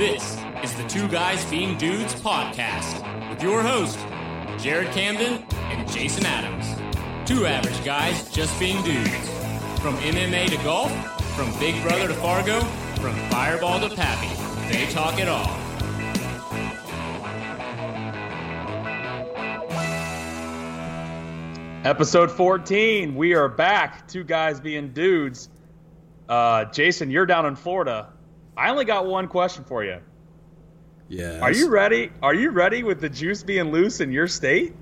This 0.00 0.38
is 0.64 0.74
the 0.76 0.88
Two 0.88 1.06
Guys 1.08 1.44
Being 1.50 1.76
Dudes 1.76 2.14
podcast 2.14 3.28
with 3.28 3.42
your 3.42 3.60
host, 3.60 3.98
Jared 4.58 4.90
Camden 4.92 5.44
and 5.52 5.86
Jason 5.92 6.24
Adams. 6.24 6.64
Two 7.28 7.44
average 7.44 7.84
guys 7.84 8.26
just 8.30 8.58
being 8.58 8.82
dudes. 8.82 9.10
From 9.78 9.94
MMA 9.96 10.48
to 10.48 10.56
golf, 10.64 10.90
from 11.36 11.52
Big 11.60 11.82
Brother 11.82 12.08
to 12.08 12.14
Fargo, 12.14 12.60
from 13.02 13.14
Fireball 13.28 13.86
to 13.86 13.94
Pappy, 13.94 14.34
they 14.72 14.90
talk 14.90 15.20
it 15.20 15.28
all. 15.28 15.50
Episode 21.84 22.30
14. 22.30 23.14
We 23.14 23.34
are 23.34 23.50
back. 23.50 24.08
Two 24.08 24.24
guys 24.24 24.60
being 24.60 24.94
dudes. 24.94 25.50
Uh, 26.26 26.64
Jason, 26.64 27.10
you're 27.10 27.26
down 27.26 27.44
in 27.44 27.54
Florida. 27.54 28.14
I 28.60 28.68
only 28.68 28.84
got 28.84 29.06
one 29.06 29.26
question 29.26 29.64
for 29.64 29.82
you. 29.82 30.00
Yeah. 31.08 31.40
Are 31.40 31.50
you 31.50 31.70
ready? 31.70 32.12
Are 32.22 32.34
you 32.34 32.50
ready 32.50 32.82
with 32.82 33.00
the 33.00 33.08
juice 33.08 33.42
being 33.42 33.72
loose 33.72 34.00
in 34.00 34.12
your 34.12 34.28
state? 34.28 34.74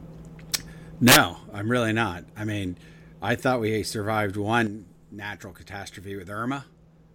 No, 1.00 1.36
I'm 1.52 1.70
really 1.70 1.92
not. 1.92 2.24
I 2.36 2.44
mean, 2.44 2.76
I 3.22 3.36
thought 3.36 3.60
we 3.60 3.84
survived 3.84 4.36
one 4.36 4.84
natural 5.12 5.52
catastrophe 5.52 6.16
with 6.16 6.28
Irma. 6.28 6.66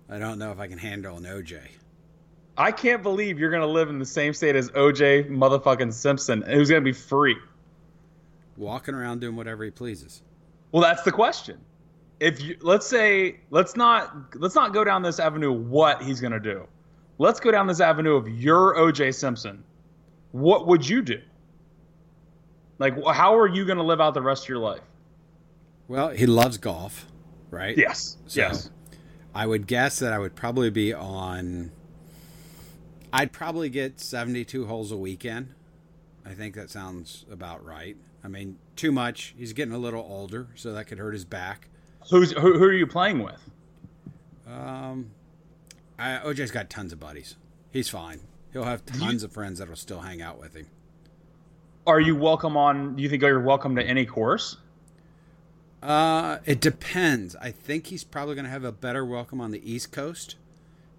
I 0.10 0.20
don't 0.20 0.40
know 0.40 0.54
if 0.54 0.60
I 0.60 0.68
can 0.68 0.78
handle 0.78 1.18
an 1.18 1.24
OJ. 1.24 1.60
I 2.58 2.72
can't 2.72 3.04
believe 3.04 3.40
you're 3.40 3.52
going 3.52 3.62
to 3.62 3.68
live 3.68 3.90
in 3.90 4.00
the 4.00 4.06
same 4.06 4.34
state 4.34 4.56
as 4.56 4.70
OJ 4.70 5.30
motherfucking 5.30 5.92
Simpson, 5.92 6.44
who's 6.44 6.70
going 6.70 6.82
to 6.82 6.86
be 6.86 6.94
free. 6.94 7.36
Walking 8.56 8.96
around 8.96 9.20
doing 9.20 9.36
whatever 9.36 9.66
he 9.66 9.70
pleases. 9.70 10.22
Well, 10.72 10.82
that's 10.82 11.04
the 11.04 11.12
question. 11.12 11.60
If 12.24 12.42
you 12.42 12.56
let's 12.62 12.88
say 12.88 13.42
let's 13.50 13.76
not 13.76 14.34
let's 14.36 14.56
not 14.56 14.74
go 14.74 14.86
down 14.86 15.02
this 15.02 15.20
avenue 15.20 15.52
what 15.52 16.02
he's 16.02 16.22
going 16.22 16.32
to 16.32 16.40
do. 16.40 16.66
Let's 17.18 17.42
go 17.42 17.52
down 17.52 17.68
this 17.68 17.82
avenue 17.82 18.16
of 18.16 18.30
your 18.30 18.76
OJ 18.78 19.14
Simpson. 19.14 19.62
What 20.32 20.66
would 20.68 20.88
you 20.88 21.02
do? 21.02 21.20
Like 22.80 22.96
how 23.08 23.38
are 23.38 23.48
you 23.48 23.66
going 23.66 23.78
to 23.78 23.84
live 23.84 24.00
out 24.00 24.14
the 24.14 24.22
rest 24.22 24.46
of 24.46 24.50
your 24.50 24.60
life? 24.60 24.80
Well, 25.90 26.12
he 26.12 26.26
loves 26.26 26.58
golf, 26.58 27.08
right? 27.52 27.78
Yes. 27.78 28.16
So 28.28 28.40
yes. 28.40 28.70
I 29.36 29.46
would 29.46 29.68
guess 29.68 30.00
that 30.00 30.14
I 30.14 30.18
would 30.18 30.34
probably 30.34 30.70
be 30.70 30.94
on 30.94 31.72
I'd 33.12 33.34
probably 33.34 33.70
get 33.70 34.00
72 34.00 34.66
holes 34.66 34.94
a 34.94 34.98
weekend. 34.98 35.54
I 36.26 36.34
think 36.36 36.56
that 36.56 36.70
sounds 36.70 37.26
about 37.30 37.66
right. 37.66 37.98
I 38.24 38.30
mean, 38.30 38.60
too 38.78 38.94
much. 38.94 39.36
He's 39.38 39.52
getting 39.52 39.74
a 39.74 39.78
little 39.78 40.02
older, 40.02 40.48
so 40.56 40.72
that 40.72 40.88
could 40.88 41.00
hurt 41.00 41.14
his 41.14 41.26
back. 41.26 41.68
Who's 42.10 42.32
who, 42.32 42.58
who 42.58 42.64
are 42.66 42.74
you 42.74 42.88
playing 42.88 43.24
with? 43.24 43.40
Um, 44.48 45.12
I, 45.98 46.20
OJ's 46.20 46.52
got 46.52 46.70
tons 46.70 46.94
of 46.94 47.00
buddies. 47.00 47.36
He's 47.72 47.90
fine. 47.90 48.20
He'll 48.52 48.66
have 48.66 48.86
tons 48.86 49.24
of 49.24 49.32
friends 49.32 49.60
that'll 49.60 49.76
still 49.76 50.02
hang 50.02 50.22
out 50.22 50.40
with 50.40 50.56
him. 50.56 50.68
Are 51.88 52.00
you 52.00 52.16
welcome 52.16 52.56
on? 52.56 52.96
Do 52.96 53.04
you 53.04 53.10
think 53.10 53.24
you're 53.24 53.40
welcome 53.42 53.76
to 53.76 53.84
any 53.84 54.06
course? 54.06 54.58
Uh, 55.82 56.38
it 56.46 56.62
depends. 56.62 57.36
I 57.38 57.52
think 57.52 57.88
he's 57.88 58.04
probably 58.04 58.36
going 58.36 58.46
to 58.46 58.52
have 58.52 58.64
a 58.64 58.72
better 58.72 59.04
welcome 59.04 59.42
on 59.42 59.52
the 59.52 59.70
East 59.70 59.92
Coast 59.92 60.36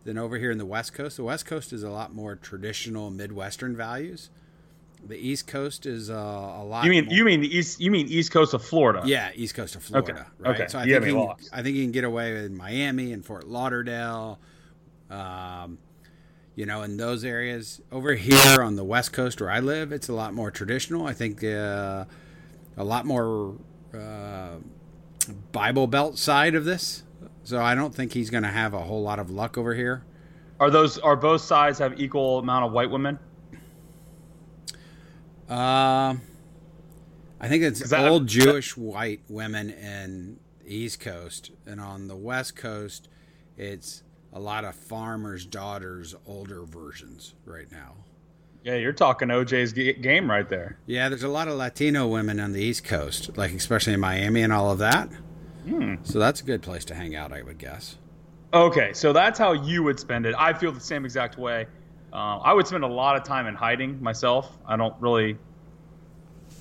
than 0.04 0.18
over 0.18 0.36
here 0.36 0.50
in 0.50 0.58
the 0.58 0.66
West 0.66 0.92
Coast. 0.92 1.16
The 1.16 1.24
West 1.24 1.46
Coast 1.46 1.72
is 1.72 1.82
a 1.82 1.90
lot 1.90 2.14
more 2.14 2.36
traditional 2.36 3.10
Midwestern 3.10 3.76
values. 3.76 4.28
The 5.06 5.16
East 5.16 5.46
Coast 5.46 5.86
is 5.86 6.10
uh, 6.10 6.14
a 6.14 6.64
lot. 6.64 6.84
You 6.84 6.90
mean 6.90 7.06
more, 7.06 7.14
you 7.14 7.24
mean 7.24 7.40
the 7.40 7.56
east? 7.56 7.80
You 7.80 7.90
mean 7.90 8.06
East 8.08 8.32
Coast 8.32 8.54
of 8.54 8.64
Florida? 8.64 9.02
Yeah, 9.04 9.30
East 9.34 9.54
Coast 9.54 9.76
of 9.76 9.82
Florida. 9.82 10.12
Okay. 10.12 10.22
Right. 10.38 10.60
Okay. 10.60 10.68
So 10.68 10.78
I 10.78 10.84
You 10.84 10.94
think 10.94 11.06
he, 11.06 11.12
lost. 11.12 11.50
I 11.52 11.62
think 11.62 11.76
he 11.76 11.82
can 11.82 11.92
get 11.92 12.04
away 12.04 12.44
in 12.44 12.56
Miami 12.56 13.12
and 13.12 13.24
Fort 13.24 13.46
Lauderdale. 13.46 14.38
Um, 15.10 15.78
you 16.56 16.66
know, 16.66 16.82
in 16.82 16.96
those 16.96 17.24
areas. 17.24 17.80
Over 17.90 18.14
here 18.14 18.62
on 18.62 18.76
the 18.76 18.84
West 18.84 19.12
Coast 19.12 19.40
where 19.40 19.50
I 19.50 19.60
live, 19.60 19.92
it's 19.92 20.08
a 20.08 20.12
lot 20.12 20.34
more 20.34 20.50
traditional. 20.50 21.06
I 21.06 21.12
think 21.12 21.42
uh, 21.42 22.04
a 22.76 22.84
lot 22.84 23.06
more 23.06 23.56
uh, 23.92 24.56
Bible 25.52 25.86
Belt 25.86 26.18
side 26.18 26.54
of 26.54 26.64
this. 26.64 27.02
So 27.42 27.60
I 27.60 27.74
don't 27.74 27.94
think 27.94 28.12
he's 28.12 28.30
going 28.30 28.44
to 28.44 28.50
have 28.50 28.72
a 28.72 28.80
whole 28.80 29.02
lot 29.02 29.18
of 29.18 29.30
luck 29.30 29.58
over 29.58 29.74
here. 29.74 30.04
Are 30.60 30.70
those 30.70 30.98
are 30.98 31.16
both 31.16 31.42
sides 31.42 31.78
have 31.80 32.00
equal 32.00 32.38
amount 32.38 32.64
of 32.64 32.72
white 32.72 32.90
women? 32.90 33.18
Um, 35.48 36.20
I 37.40 37.48
think 37.48 37.62
it's 37.62 37.88
that- 37.90 38.08
old 38.08 38.26
Jewish 38.26 38.76
white 38.76 39.20
women 39.28 39.70
in 39.70 40.38
East 40.66 41.00
Coast, 41.00 41.50
and 41.66 41.80
on 41.80 42.08
the 42.08 42.16
West 42.16 42.56
Coast, 42.56 43.08
it's 43.56 44.02
a 44.32 44.40
lot 44.40 44.64
of 44.64 44.74
farmers' 44.74 45.44
daughters, 45.46 46.14
older 46.26 46.64
versions 46.64 47.34
right 47.44 47.70
now. 47.70 47.92
Yeah, 48.64 48.76
you're 48.76 48.94
talking 48.94 49.28
OJ's 49.28 49.74
g- 49.74 49.92
game 49.92 50.30
right 50.30 50.48
there. 50.48 50.78
Yeah, 50.86 51.10
there's 51.10 51.22
a 51.22 51.28
lot 51.28 51.48
of 51.48 51.54
Latino 51.54 52.08
women 52.08 52.40
on 52.40 52.52
the 52.52 52.62
East 52.62 52.82
Coast, 52.84 53.36
like 53.36 53.52
especially 53.52 53.92
in 53.92 54.00
Miami 54.00 54.40
and 54.40 54.52
all 54.52 54.70
of 54.70 54.78
that. 54.78 55.10
Hmm. 55.68 55.96
So 56.02 56.18
that's 56.18 56.40
a 56.40 56.44
good 56.44 56.62
place 56.62 56.84
to 56.86 56.94
hang 56.94 57.14
out, 57.14 57.30
I 57.32 57.42
would 57.42 57.58
guess. 57.58 57.96
Okay, 58.54 58.92
so 58.94 59.12
that's 59.12 59.38
how 59.38 59.52
you 59.52 59.82
would 59.82 60.00
spend 60.00 60.24
it. 60.24 60.34
I 60.38 60.54
feel 60.54 60.72
the 60.72 60.80
same 60.80 61.04
exact 61.04 61.36
way. 61.38 61.66
Uh, 62.14 62.38
I 62.38 62.52
would 62.52 62.66
spend 62.68 62.84
a 62.84 62.88
lot 62.88 63.16
of 63.16 63.24
time 63.24 63.48
in 63.48 63.56
hiding 63.56 64.00
myself. 64.00 64.56
I 64.66 64.76
don't 64.76 64.94
really. 65.00 65.36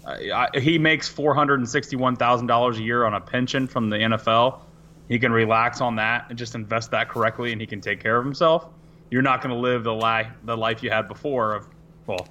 I, 0.05 0.49
I, 0.53 0.59
he 0.59 0.79
makes 0.79 1.07
four 1.07 1.35
hundred 1.35 1.59
and 1.59 1.69
sixty-one 1.69 2.15
thousand 2.15 2.47
dollars 2.47 2.79
a 2.79 2.81
year 2.81 3.05
on 3.05 3.13
a 3.13 3.21
pension 3.21 3.67
from 3.67 3.89
the 3.91 3.97
NFL. 3.97 4.61
He 5.07 5.19
can 5.19 5.31
relax 5.31 5.79
on 5.79 5.97
that 5.97 6.25
and 6.29 6.39
just 6.39 6.55
invest 6.55 6.91
that 6.91 7.07
correctly, 7.07 7.51
and 7.51 7.61
he 7.61 7.67
can 7.67 7.81
take 7.81 8.01
care 8.01 8.17
of 8.17 8.25
himself. 8.25 8.67
You're 9.11 9.21
not 9.21 9.43
going 9.43 9.53
to 9.53 9.61
live 9.61 9.83
the 9.83 9.93
life 9.93 10.27
the 10.43 10.57
life 10.57 10.81
you 10.81 10.89
had 10.89 11.07
before 11.07 11.53
of, 11.53 11.67
well, 12.07 12.27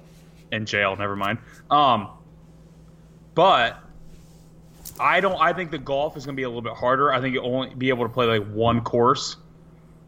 in 0.51 0.65
jail. 0.65 0.95
Never 0.97 1.15
mind. 1.15 1.39
Um, 1.71 2.09
but 3.35 3.79
I 4.99 5.21
don't. 5.21 5.39
I 5.39 5.53
think 5.53 5.71
the 5.71 5.77
golf 5.77 6.17
is 6.17 6.25
going 6.25 6.35
to 6.35 6.37
be 6.37 6.43
a 6.43 6.49
little 6.49 6.61
bit 6.61 6.73
harder. 6.73 7.13
I 7.13 7.21
think 7.21 7.35
you'll 7.35 7.45
only 7.45 7.73
be 7.73 7.87
able 7.87 8.03
to 8.03 8.13
play 8.13 8.25
like 8.25 8.45
one 8.51 8.81
course, 8.81 9.37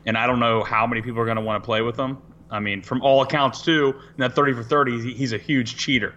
and 0.05 0.17
I 0.17 0.27
don't 0.27 0.41
know 0.41 0.63
how 0.63 0.85
many 0.85 1.01
people 1.01 1.21
are 1.21 1.25
going 1.25 1.37
to 1.37 1.43
want 1.43 1.63
to 1.63 1.65
play 1.65 1.81
with 1.81 1.97
him. 1.97 2.17
I 2.49 2.59
mean, 2.59 2.81
from 2.81 3.01
all 3.01 3.21
accounts, 3.21 3.63
too, 3.63 3.95
in 3.97 4.19
that 4.19 4.33
thirty 4.33 4.53
for 4.53 4.63
30, 4.63 5.13
he's 5.13 5.33
a 5.33 5.37
huge 5.37 5.77
cheater. 5.77 6.13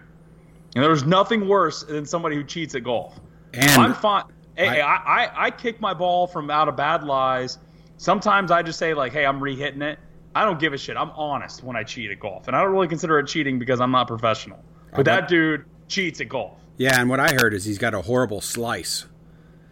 And 0.75 0.83
there's 0.83 1.03
nothing 1.03 1.47
worse 1.47 1.83
than 1.83 2.05
somebody 2.05 2.35
who 2.35 2.43
cheats 2.43 2.75
at 2.75 2.83
golf. 2.83 3.19
And 3.53 3.69
I'm 3.71 3.93
fine. 3.95 4.25
Hey, 4.55 4.81
I, 4.81 4.95
I, 4.95 5.45
I 5.45 5.51
kick 5.51 5.81
my 5.81 5.93
ball 5.93 6.27
from 6.27 6.51
out 6.51 6.67
of 6.67 6.75
bad 6.75 7.03
lies. 7.03 7.57
Sometimes 7.97 8.51
I 8.51 8.61
just 8.61 8.77
say 8.77 8.93
like, 8.93 9.11
"Hey, 9.11 9.25
I'm 9.25 9.41
re-hitting 9.41 9.81
it." 9.81 9.99
I 10.35 10.45
don't 10.45 10.59
give 10.59 10.73
a 10.73 10.77
shit. 10.77 10.95
I'm 10.95 11.09
honest 11.11 11.63
when 11.63 11.75
I 11.75 11.83
cheat 11.83 12.11
at 12.11 12.19
golf, 12.19 12.47
and 12.47 12.55
I 12.55 12.61
don't 12.61 12.71
really 12.71 12.87
consider 12.87 13.17
it 13.19 13.27
cheating 13.27 13.57
because 13.57 13.81
I'm 13.81 13.91
not 13.91 14.07
professional. 14.07 14.63
But 14.95 15.05
that 15.05 15.27
dude 15.27 15.65
cheats 15.87 16.21
at 16.21 16.29
golf. 16.29 16.59
Yeah, 16.77 16.99
and 16.99 17.09
what 17.09 17.19
I 17.19 17.33
heard 17.33 17.53
is 17.53 17.65
he's 17.65 17.77
got 17.77 17.93
a 17.93 18.01
horrible 18.01 18.41
slice. 18.41 19.05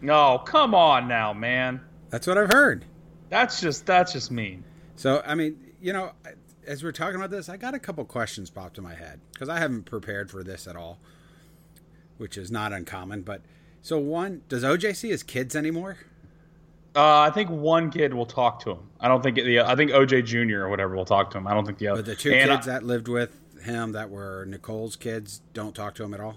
No, 0.00 0.38
come 0.38 0.74
on 0.74 1.08
now, 1.08 1.32
man. 1.32 1.80
That's 2.10 2.26
what 2.26 2.36
I've 2.38 2.52
heard. 2.52 2.84
That's 3.28 3.60
just 3.60 3.86
that's 3.86 4.12
just 4.12 4.30
mean. 4.30 4.64
So, 4.96 5.22
I 5.24 5.34
mean, 5.34 5.58
you 5.80 5.92
know, 5.92 6.12
as 6.68 6.84
we're 6.84 6.92
talking 6.92 7.16
about 7.16 7.30
this, 7.30 7.48
I 7.48 7.56
got 7.56 7.74
a 7.74 7.78
couple 7.78 8.04
questions 8.04 8.50
popped 8.50 8.76
in 8.78 8.84
my 8.84 8.94
head 8.94 9.20
because 9.32 9.48
I 9.48 9.58
haven't 9.58 9.84
prepared 9.84 10.30
for 10.30 10.44
this 10.44 10.68
at 10.68 10.76
all, 10.76 10.98
which 12.18 12.36
is 12.36 12.50
not 12.50 12.72
uncommon. 12.72 13.22
But 13.22 13.40
so, 13.80 13.98
one, 13.98 14.42
does 14.48 14.62
OJ 14.62 14.94
see 14.94 15.08
his 15.08 15.22
kids 15.22 15.56
anymore? 15.56 15.96
Uh, 16.94 17.20
I 17.20 17.30
think 17.30 17.48
one 17.50 17.90
kid 17.90 18.12
will 18.12 18.26
talk 18.26 18.60
to 18.64 18.72
him. 18.72 18.90
I 19.00 19.08
don't 19.08 19.22
think 19.22 19.36
the 19.36 19.60
I 19.60 19.76
think 19.76 19.90
OJ 19.92 20.24
Jr. 20.24 20.64
or 20.64 20.68
whatever 20.68 20.94
will 20.94 21.04
talk 21.04 21.30
to 21.32 21.38
him. 21.38 21.46
I 21.46 21.54
don't 21.54 21.64
think 21.64 21.78
the 21.78 21.88
other. 21.88 22.02
But 22.02 22.06
the 22.06 22.16
two 22.16 22.32
and 22.32 22.50
kids 22.50 22.68
I- 22.68 22.72
that 22.72 22.82
lived 22.84 23.08
with 23.08 23.34
him 23.62 23.92
that 23.92 24.10
were 24.10 24.44
Nicole's 24.46 24.94
kids 24.96 25.40
don't 25.54 25.74
talk 25.74 25.94
to 25.96 26.04
him 26.04 26.14
at 26.14 26.20
all? 26.20 26.36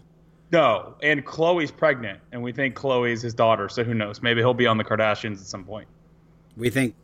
no, 0.51 0.95
and 1.01 1.25
Khloé's 1.25 1.71
pregnant, 1.71 2.19
and 2.33 2.43
we 2.43 2.51
think 2.51 2.75
Khloé's 2.75 3.21
his 3.21 3.33
daughter. 3.33 3.69
So 3.69 3.83
who 3.85 3.93
knows? 3.93 4.21
Maybe 4.21 4.41
he'll 4.41 4.53
be 4.53 4.67
on 4.67 4.77
the 4.77 4.83
Kardashians 4.83 5.39
at 5.39 5.45
some 5.47 5.63
point. 5.63 5.87
We 6.57 6.69
think 6.69 6.95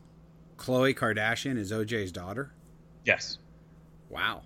Khloé 0.57 0.93
Kardashian 0.93 1.57
is 1.57 1.71
OJ's 1.71 2.11
daughter? 2.11 2.51
Yes. 3.07 3.39
Wow. 4.09 4.41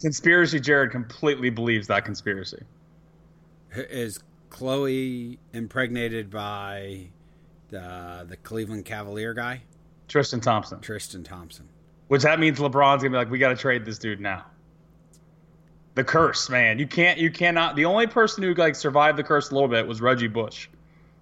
Conspiracy 0.00 0.58
Jared 0.58 0.90
completely 0.90 1.48
believes 1.48 1.86
that 1.86 2.04
conspiracy. 2.04 2.62
Is 3.74 4.18
Khloé 4.50 5.38
impregnated 5.52 6.28
by 6.28 7.06
the, 7.68 8.26
the 8.28 8.36
Cleveland 8.38 8.84
Cavalier 8.84 9.32
guy? 9.32 9.62
Tristan 10.08 10.40
Thompson. 10.40 10.80
Tristan 10.80 11.22
Thompson. 11.22 11.68
Which 12.08 12.22
that 12.22 12.40
means 12.40 12.58
LeBron's 12.58 13.02
gonna 13.02 13.10
be 13.10 13.16
like, 13.16 13.30
we 13.30 13.38
got 13.38 13.50
to 13.50 13.56
trade 13.56 13.84
this 13.84 13.98
dude 13.98 14.20
now. 14.20 14.44
The 15.94 16.02
curse, 16.02 16.50
man. 16.50 16.80
You 16.80 16.88
can't. 16.88 17.18
You 17.18 17.30
cannot. 17.30 17.76
The 17.76 17.84
only 17.84 18.08
person 18.08 18.42
who 18.42 18.54
like 18.54 18.74
survived 18.74 19.18
the 19.18 19.22
curse 19.22 19.50
a 19.50 19.54
little 19.54 19.68
bit 19.68 19.86
was 19.86 20.00
Reggie 20.00 20.26
Bush. 20.26 20.68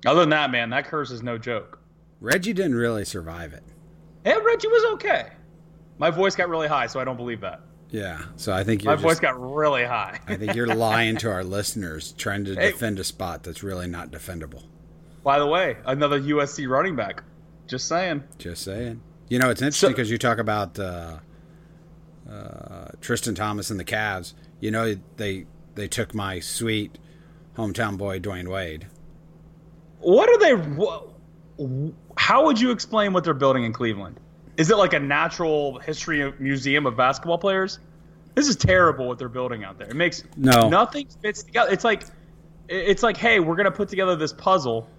Other 0.06 0.20
than 0.20 0.30
that, 0.30 0.50
man, 0.50 0.70
that 0.70 0.86
curse 0.86 1.10
is 1.10 1.22
no 1.22 1.36
joke. 1.36 1.78
Reggie 2.20 2.54
didn't 2.54 2.76
really 2.76 3.04
survive 3.04 3.52
it. 3.52 3.64
And 4.24 4.42
Reggie 4.44 4.68
was 4.68 4.94
okay. 4.94 5.30
My 5.98 6.10
voice 6.10 6.36
got 6.36 6.48
really 6.48 6.68
high, 6.68 6.86
so 6.86 7.00
I 7.00 7.04
don't 7.04 7.16
believe 7.16 7.40
that. 7.42 7.60
Yeah, 7.90 8.20
so 8.36 8.52
I 8.52 8.64
think 8.64 8.84
you're 8.84 8.92
My 8.92 8.96
just, 8.96 9.02
voice 9.04 9.18
got 9.20 9.40
really 9.40 9.84
high. 9.84 10.20
I 10.28 10.36
think 10.36 10.54
you're 10.54 10.66
lying 10.74 11.16
to 11.18 11.30
our 11.30 11.42
listeners, 11.42 12.12
trying 12.12 12.44
to 12.44 12.54
Hey. 12.54 12.70
defend 12.72 12.98
a 12.98 13.04
spot 13.04 13.42
that's 13.42 13.62
really 13.62 13.86
not 13.88 14.10
defendable. 14.10 14.64
By 15.24 15.38
the 15.38 15.46
way, 15.46 15.76
another 15.86 16.20
USC 16.20 16.68
running 16.68 16.96
back. 16.96 17.22
Just 17.66 17.88
saying. 17.88 18.24
Just 18.38 18.62
saying. 18.62 19.00
You 19.28 19.38
know, 19.38 19.50
it's 19.50 19.60
interesting 19.62 19.88
So- 19.90 19.92
because 19.94 20.10
you 20.10 20.18
talk 20.18 20.38
about 20.38 20.78
uh, 20.78 21.18
uh, 22.30 22.88
Tristan 23.00 23.34
Thomas 23.34 23.70
and 23.70 23.80
the 23.80 23.84
Cavs. 23.84 24.34
You 24.60 24.70
know, 24.70 24.96
they 25.16 25.46
they 25.74 25.88
took 25.88 26.14
my 26.14 26.40
sweet 26.40 26.98
hometown 27.56 27.96
boy 27.98 28.20
Dwyane 28.20 28.48
Wade. 28.48 28.86
What 30.00 30.28
are 30.28 30.38
they? 30.38 30.54
wha- 30.54 31.02
How 32.16 32.44
would 32.46 32.60
you 32.60 32.70
explain 32.70 33.12
what 33.12 33.24
they're 33.24 33.34
building 33.34 33.64
in 33.64 33.72
Cleveland? 33.72 34.18
Is 34.58 34.70
it 34.70 34.76
like 34.76 34.92
a 34.92 34.98
natural 34.98 35.78
history 35.78 36.32
museum 36.40 36.84
of 36.84 36.96
basketball 36.96 37.38
players? 37.38 37.78
This 38.34 38.48
is 38.48 38.56
terrible 38.56 39.08
what 39.08 39.18
they're 39.18 39.28
building 39.28 39.64
out 39.64 39.78
there. 39.78 39.88
It 39.88 39.96
makes 39.96 40.24
No. 40.36 40.68
nothing 40.68 41.08
fits 41.22 41.42
together. 41.44 41.72
It's 41.72 41.84
like 41.84 42.02
it's 42.68 43.02
like, 43.02 43.16
hey, 43.16 43.40
we're 43.40 43.56
gonna 43.56 43.70
put 43.70 43.88
together 43.88 44.14
this 44.16 44.32
puzzle. 44.34 44.90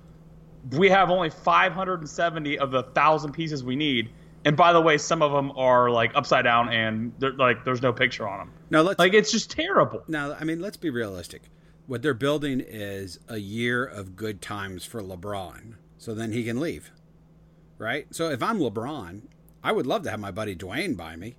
We 0.72 0.90
have 0.90 1.12
only 1.12 1.30
570 1.30 2.58
of 2.58 2.72
the 2.72 2.84
thousand 2.84 3.34
pieces 3.34 3.64
we 3.64 3.76
need, 3.76 4.10
and 4.44 4.58
by 4.58 4.74
the 4.74 4.82
way, 4.82 4.98
some 4.98 5.22
of 5.22 5.32
them 5.32 5.52
are 5.56 5.90
like 5.92 6.12
upside 6.16 6.46
down 6.46 6.70
and 6.70 7.12
they're 7.20 7.34
like 7.34 7.66
there's 7.66 7.82
no 7.82 7.94
picture 7.94 8.28
on 8.28 8.40
them. 8.40 8.52
No, 8.72 8.82
let's 8.82 8.98
Like 8.98 9.14
it's 9.14 9.32
just 9.32 9.52
terrible. 9.52 10.04
now. 10.08 10.34
I 10.40 10.46
mean, 10.46 10.60
let's 10.62 10.78
be 10.78 10.90
realistic. 10.90 11.44
What 11.86 12.02
they're 12.02 12.14
building 12.14 12.60
is 12.66 13.20
a 13.28 13.38
year 13.38 13.84
of 13.86 14.16
good 14.16 14.42
times 14.42 14.86
for 14.86 15.02
LeBron, 15.02 15.74
so 15.98 16.14
then 16.14 16.32
he 16.32 16.44
can 16.44 16.60
leave, 16.60 16.92
right? 17.78 18.08
So 18.12 18.30
if 18.30 18.42
I'm 18.44 18.60
LeBron, 18.60 19.22
I 19.64 19.72
would 19.72 19.86
love 19.88 20.04
to 20.04 20.10
have 20.12 20.20
my 20.20 20.32
buddy 20.32 20.56
Dwyane 20.56 20.96
by 20.96 21.16
me. 21.16 21.36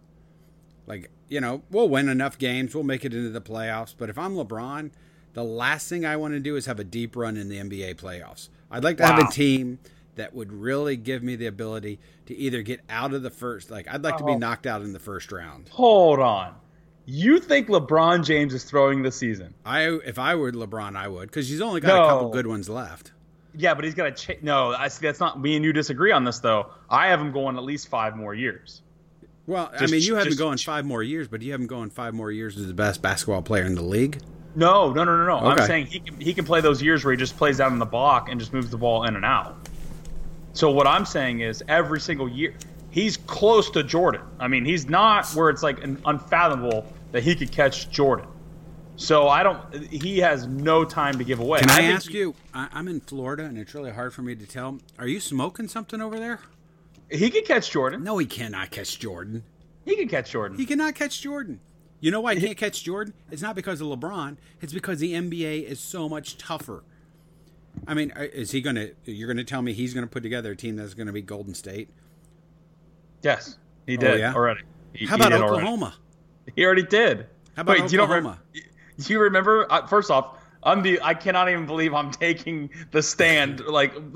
Like, 0.87 1.11
you 1.29 1.41
know, 1.41 1.63
we'll 1.71 1.89
win 1.89 2.09
enough 2.09 2.37
games, 2.39 2.75
we'll 2.75 2.85
make 2.85 3.05
it 3.05 3.15
into 3.15 3.31
the 3.31 3.41
playoffs. 3.41 3.95
But 3.97 4.11
if 4.11 4.19
I'm 4.19 4.35
LeBron, 4.35 4.91
the 5.35 5.45
last 5.45 5.89
thing 5.89 6.05
I 6.05 6.17
want 6.17 6.35
to 6.35 6.41
do 6.41 6.57
is 6.57 6.67
have 6.67 6.81
a 6.81 6.85
deep 6.85 7.15
run 7.17 7.37
in 7.37 7.49
the 7.49 7.59
NBA 7.59 7.95
playoffs. 7.97 8.49
I'd 8.71 8.85
like 8.85 8.97
to 8.99 9.07
have 9.07 9.19
a 9.19 9.31
team 9.31 9.79
that 10.17 10.35
would 10.35 10.53
really 10.53 10.97
give 10.97 11.23
me 11.23 11.37
the 11.37 11.47
ability 11.47 11.99
to 12.27 12.35
either 12.37 12.63
get 12.63 12.81
out 12.89 13.15
of 13.15 13.23
the 13.23 13.31
first, 13.31 13.71
like, 13.71 13.87
I'd 13.89 14.03
like 14.03 14.17
to 14.19 14.25
be 14.25 14.33
Oh. 14.33 14.39
knocked 14.39 14.67
out 14.67 14.83
in 14.83 14.93
the 14.93 14.99
first 14.99 15.31
round. 15.33 15.69
Hold 15.71 16.19
on. 16.19 16.55
You 17.07 17.39
think 17.39 17.69
LeBron 17.69 18.25
James 18.25 18.53
is 18.53 18.65
throwing 18.65 19.03
the 19.03 19.11
season? 19.13 19.55
I, 19.65 19.87
if 20.05 20.19
I 20.19 20.35
were 20.35 20.53
LeBron, 20.53 20.97
I 20.97 21.09
would, 21.09 21.29
because 21.31 21.49
he's 21.49 21.61
only 21.61 21.81
got 21.81 22.05
a 22.05 22.09
couple 22.09 22.31
good 22.31 22.47
ones 22.47 22.69
left. 22.69 23.13
Yeah, 23.55 23.75
but 23.75 23.85
he's 23.85 23.94
got 23.94 24.17
to. 24.17 24.35
Ch- 24.35 24.43
no, 24.43 24.73
I 24.73 24.88
see. 24.88 25.06
That's 25.06 25.20
not 25.20 25.41
me 25.41 25.56
and 25.56 25.64
you 25.64 25.73
disagree 25.73 26.12
on 26.12 26.25
this 26.25 26.38
though. 26.38 26.70
I 26.88 27.08
have 27.08 27.20
him 27.20 27.32
going 27.32 27.56
at 27.56 27.64
least 27.64 27.88
five 27.88 28.17
more 28.17 28.35
years. 28.35 28.82
Well, 29.47 29.70
I 29.76 29.87
mean, 29.87 30.02
you 30.02 30.14
have 30.14 30.26
him 30.26 30.37
going 30.37 30.58
five 30.58 30.85
more 30.85 31.02
years, 31.02 31.26
but 31.26 31.43
you 31.43 31.50
have 31.52 31.61
him 31.61 31.67
going 31.67 31.91
five 31.91 32.14
more 32.14 32.31
years 32.31 32.56
as 32.56 32.67
the 32.69 32.75
best 32.75 33.02
basketball 33.02 33.43
player 33.43 33.64
in 33.64 33.75
the 33.75 33.82
league. 33.82 34.20
No, 34.55 34.93
no, 34.93 35.05
no, 35.05 35.17
no, 35.17 35.26
no. 35.26 35.37
Okay. 35.38 35.62
I'm 35.62 35.67
saying 35.67 35.87
he 35.87 36.00
can 36.00 36.20
he 36.20 36.35
can 36.35 36.44
play 36.44 36.61
those 36.61 36.82
years 36.82 37.05
where 37.05 37.12
he 37.12 37.19
just 37.19 37.37
plays 37.37 37.58
down 37.58 37.73
in 37.73 37.79
the 37.79 37.87
block 37.87 38.29
and 38.29 38.38
just 38.38 38.52
moves 38.52 38.70
the 38.70 38.79
ball 38.79 39.05
in 39.05 39.17
and 39.17 39.25
out. 39.25 39.69
So 40.52 40.70
what 40.70 40.87
I'm 40.87 41.05
saying 41.05 41.41
is 41.41 41.62
every 41.69 42.00
single 42.00 42.29
year 42.29 42.55
he's 42.91 43.17
close 43.17 43.70
to 43.70 43.82
Jordan. 43.82 44.23
I 44.38 44.49
mean, 44.49 44.64
he's 44.64 44.88
not 44.88 45.26
where 45.35 45.50
it's 45.50 45.62
like 45.62 45.82
an 45.82 46.00
unfathomable 46.05 46.87
that 47.12 47.23
he 47.23 47.35
could 47.35 47.52
catch 47.52 47.91
Jordan. 47.91 48.26
So 49.00 49.29
I 49.29 49.43
don't. 49.43 49.75
He 49.91 50.19
has 50.19 50.47
no 50.47 50.85
time 50.85 51.17
to 51.17 51.25
give 51.25 51.41
away. 51.41 51.61
Can 51.61 51.70
I, 51.70 51.76
think 51.76 51.94
ask 51.94 52.11
he- 52.11 52.19
you? 52.19 52.35
I, 52.52 52.69
I'm 52.70 52.87
in 52.87 53.00
Florida, 53.00 53.44
and 53.44 53.56
it's 53.56 53.73
really 53.75 53.93
hard 53.93 54.12
for 54.12 54.20
me 54.20 54.35
to 54.35 54.47
tell. 54.47 54.79
Are 54.99 55.06
you 55.06 55.20
smoking 55.20 55.69
something 55.69 56.02
over 56.02 56.19
there? 56.19 56.41
He 57.11 57.31
could 57.31 57.47
catch 57.47 57.70
Jordan. 57.70 58.05
No, 58.05 58.19
he 58.19 58.26
cannot 58.26 58.70
catch 58.70 58.99
Jordan. 58.99 59.43
He 59.87 59.97
could 59.97 60.11
catch 60.11 60.31
Jordan. 60.31 60.58
He 60.58 60.67
cannot 60.67 60.94
catch 60.94 61.23
Jordan. 61.23 61.61
You 62.00 62.11
know 62.11 62.20
why 62.20 62.35
he 62.35 62.41
can't 62.43 62.58
catch 62.58 62.85
Jordan? 62.85 63.14
It's 63.31 63.41
not 63.41 63.55
because 63.56 63.81
of 63.81 63.87
LeBron. 63.87 64.37
It's 64.61 64.73
because 64.75 64.99
the 65.00 65.14
NBA 65.14 65.64
is 65.64 65.81
so 65.81 66.06
much 66.06 66.37
tougher. 66.37 66.85
I 67.87 67.94
mean, 67.94 68.12
uh, 68.14 68.20
is 68.35 68.50
he 68.50 68.61
going 68.61 68.76
to? 68.76 68.93
You're 69.06 69.29
going 69.29 69.38
to 69.38 69.44
tell 69.44 69.62
me 69.62 69.73
he's 69.73 69.94
going 69.94 70.06
to 70.06 70.11
put 70.11 70.23
together 70.23 70.50
a 70.52 70.56
team 70.56 70.76
that's 70.76 70.93
going 70.93 71.06
to 71.06 71.12
be 71.14 71.23
Golden 71.23 71.55
State? 71.55 71.88
yes, 73.23 73.56
he 73.87 73.97
did 73.97 74.11
Oh, 74.11 74.14
yeah? 74.17 74.35
already. 74.35 74.61
He- 74.93 75.06
How 75.06 75.17
about 75.17 75.31
did 75.31 75.41
already. 75.41 75.55
Oklahoma? 75.62 75.94
He 76.55 76.64
already 76.67 76.82
did. 76.82 77.26
How 77.56 77.62
about 77.62 77.81
Wait, 77.81 77.93
you 77.93 78.00
Oklahoma? 78.00 78.41
rem- 78.55 78.62
do 79.06 79.12
you 79.12 79.20
remember? 79.20 79.67
Uh, 79.70 79.87
first 79.87 80.11
off, 80.11 80.38
I'm 80.62 80.82
the. 80.82 81.00
I 81.02 81.14
cannot 81.14 81.49
even 81.49 81.67
believe 81.67 81.94
I'm 81.94 82.11
taking 82.11 82.70
the 82.91 83.02
stand 83.02 83.61
like 83.67 83.93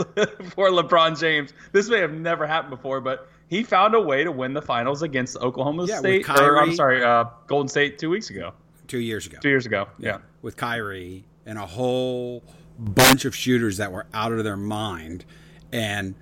for 0.55 0.69
LeBron 0.71 1.19
James. 1.19 1.53
This 1.73 1.89
may 1.89 1.99
have 1.99 2.13
never 2.13 2.47
happened 2.47 2.71
before, 2.71 3.01
but 3.01 3.29
he 3.49 3.63
found 3.63 3.95
a 3.95 4.01
way 4.01 4.25
to 4.25 4.33
win 4.33 4.53
the 4.55 4.63
finals 4.63 5.03
against 5.03 5.37
Oklahoma 5.39 5.87
Yeah, 5.87 5.99
State. 5.99 6.29
Or, 6.29 6.61
I'm 6.61 6.75
sorry, 6.75 7.03
uh, 7.05 7.25
Golden 7.47 7.69
State 7.69 7.99
two 7.99 8.11
weeks 8.11 8.31
ago, 8.31 8.53
Two 8.89 8.99
years 8.99 9.27
ago. 9.27 9.39
two 9.41 9.49
years 9.51 9.67
ago. 9.67 9.87
Yeah. 9.99 10.19
with 10.43 10.57
Kyrie 10.57 11.25
and 11.47 11.59
a 11.59 11.67
whole 11.67 12.43
bunch 12.79 13.25
of 13.25 13.35
shooters 13.37 13.77
that 13.77 13.93
were 13.93 14.07
out 14.15 14.33
of 14.33 14.45
their 14.45 14.57
mind, 14.57 15.25
and 15.73 16.15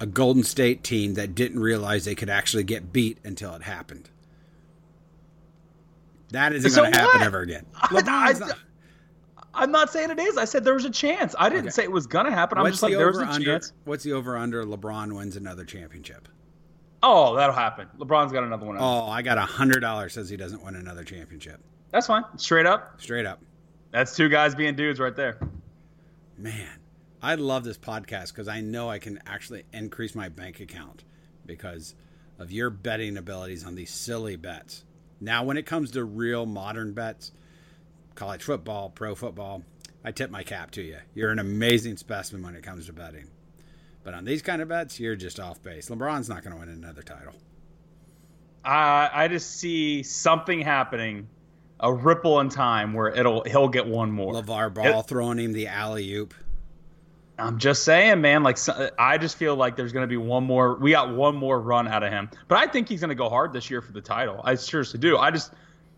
a 0.00 0.06
Golden 0.06 0.42
State 0.42 0.82
team 0.82 1.14
that 1.14 1.34
didn't 1.34 1.60
realize 1.60 2.04
they 2.06 2.14
could 2.14 2.30
actually 2.30 2.64
get 2.64 2.92
beat 2.92 3.18
until 3.24 3.54
it 3.54 3.62
happened. 3.62 4.08
That 6.32 6.52
isn't 6.52 6.70
So 6.70 6.82
going 6.82 6.92
to 6.92 6.98
happen 6.98 7.20
what? 7.20 7.26
ever 7.26 7.40
again. 7.40 7.66
I- 7.74 7.86
LeBron's 7.88 8.42
I- 8.42 8.46
not- 8.48 8.58
I'm 9.52 9.72
not 9.72 9.90
saying 9.90 10.10
it 10.10 10.18
is. 10.20 10.36
I 10.38 10.44
said 10.44 10.62
there 10.62 10.74
was 10.74 10.84
a 10.84 10.90
chance. 10.90 11.34
I 11.36 11.48
didn't 11.48 11.64
Okay. 11.66 11.70
say 11.70 11.82
it 11.82 11.90
was 11.90 12.06
gonna 12.06 12.30
happen. 12.30 12.56
I'm 12.56 12.62
what's 12.62 12.74
just 12.74 12.82
like 12.84 12.92
the 12.92 12.98
there's 12.98 13.18
a 13.18 13.26
under? 13.26 13.44
chance. 13.54 13.72
What's 13.84 14.04
the 14.04 14.12
over 14.12 14.36
under? 14.36 14.64
LeBron 14.64 15.12
wins 15.16 15.34
another 15.34 15.64
championship. 15.64 16.28
Oh, 17.02 17.34
that'll 17.34 17.54
happen. 17.56 17.88
LeBron's 17.98 18.30
got 18.30 18.44
another 18.44 18.64
one. 18.64 18.76
Oh, 18.78 19.06
I 19.08 19.22
got 19.22 19.38
a 19.38 19.42
hundred 19.42 19.80
dollars 19.80 20.12
says 20.12 20.28
he 20.30 20.36
doesn't 20.36 20.62
win 20.64 20.76
another 20.76 21.02
championship. 21.02 21.60
That's 21.90 22.06
fine. 22.06 22.22
Straight 22.36 22.64
up. 22.66 23.00
Straight 23.00 23.26
up. 23.26 23.40
That's 23.90 24.14
two 24.14 24.28
guys 24.28 24.54
being 24.54 24.76
dudes 24.76 25.00
right 25.00 25.16
there. 25.16 25.40
Man, 26.38 26.78
I 27.20 27.34
love 27.34 27.64
this 27.64 27.76
podcast 27.78 28.28
because 28.28 28.46
I 28.46 28.60
know 28.60 28.88
I 28.88 29.00
can 29.00 29.18
actually 29.26 29.64
increase 29.72 30.14
my 30.14 30.28
bank 30.28 30.60
account 30.60 31.02
because 31.44 31.96
of 32.38 32.52
your 32.52 32.70
betting 32.70 33.16
abilities 33.16 33.64
on 33.66 33.74
these 33.74 33.90
silly 33.90 34.36
bets. 34.36 34.84
Now, 35.20 35.44
when 35.44 35.56
it 35.56 35.66
comes 35.66 35.90
to 35.92 36.04
real 36.04 36.46
modern 36.46 36.92
bets, 36.92 37.32
college 38.14 38.42
football, 38.42 38.90
pro 38.90 39.14
football, 39.14 39.62
I 40.04 40.12
tip 40.12 40.30
my 40.30 40.42
cap 40.42 40.70
to 40.72 40.82
you. 40.82 40.98
You're 41.14 41.30
an 41.30 41.38
amazing 41.38 41.98
specimen 41.98 42.42
when 42.42 42.54
it 42.54 42.62
comes 42.62 42.86
to 42.86 42.92
betting. 42.92 43.28
But 44.02 44.14
on 44.14 44.24
these 44.24 44.40
kind 44.40 44.62
of 44.62 44.68
bets, 44.68 44.98
you're 44.98 45.16
just 45.16 45.38
off 45.38 45.62
base. 45.62 45.90
LeBron's 45.90 46.28
not 46.28 46.42
going 46.42 46.54
to 46.54 46.60
win 46.60 46.70
another 46.70 47.02
title. 47.02 47.34
I 48.64 49.10
I 49.12 49.28
just 49.28 49.58
see 49.58 50.02
something 50.02 50.60
happening, 50.60 51.28
a 51.78 51.92
ripple 51.92 52.40
in 52.40 52.48
time 52.48 52.92
where 52.92 53.08
it'll 53.08 53.42
he'll 53.44 53.68
get 53.68 53.86
one 53.86 54.10
more. 54.10 54.34
LaVar 54.34 54.74
Ball 54.74 55.02
throwing 55.02 55.38
him 55.38 55.52
the 55.52 55.66
alley 55.68 56.12
oop. 56.14 56.34
I'm 57.40 57.58
just 57.58 57.84
saying, 57.84 58.20
man. 58.20 58.42
Like 58.42 58.58
I 58.98 59.18
just 59.18 59.36
feel 59.36 59.56
like 59.56 59.76
there's 59.76 59.92
going 59.92 60.02
to 60.04 60.08
be 60.08 60.16
one 60.16 60.44
more. 60.44 60.76
We 60.76 60.90
got 60.92 61.14
one 61.14 61.34
more 61.36 61.60
run 61.60 61.88
out 61.88 62.02
of 62.02 62.10
him, 62.12 62.28
but 62.48 62.58
I 62.58 62.66
think 62.66 62.88
he's 62.88 63.00
going 63.00 63.08
to 63.08 63.14
go 63.14 63.28
hard 63.28 63.52
this 63.52 63.70
year 63.70 63.80
for 63.80 63.92
the 63.92 64.00
title. 64.00 64.40
I 64.44 64.54
seriously 64.54 65.00
do. 65.00 65.16
I 65.16 65.30
just 65.30 65.52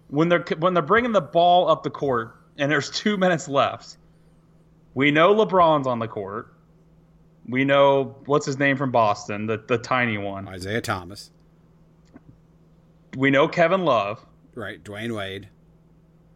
when 0.08 0.28
they're 0.28 0.44
when 0.58 0.74
they're 0.74 0.82
bringing 0.82 1.12
the 1.12 1.20
ball 1.20 1.68
up 1.68 1.82
the 1.82 1.90
court 1.90 2.36
and 2.58 2.70
there's 2.70 2.90
two 3.02 3.16
minutes 3.16 3.48
left, 3.48 3.96
we 4.94 5.10
know 5.10 5.34
LeBron's 5.34 5.86
on 5.86 5.98
the 5.98 6.08
court. 6.08 6.54
We 7.48 7.64
know 7.64 8.16
what's 8.26 8.46
his 8.46 8.58
name 8.58 8.76
from 8.76 8.92
Boston, 8.92 9.46
the 9.46 9.62
the 9.66 9.78
tiny 9.78 10.18
one. 10.18 10.46
Isaiah 10.48 10.80
Thomas, 10.80 11.30
We 13.16 13.30
know 13.30 13.48
Kevin 13.48 13.84
Love. 13.84 14.24
right? 14.54 14.82
Dwyane 14.82 15.16
Wade. 15.16 15.48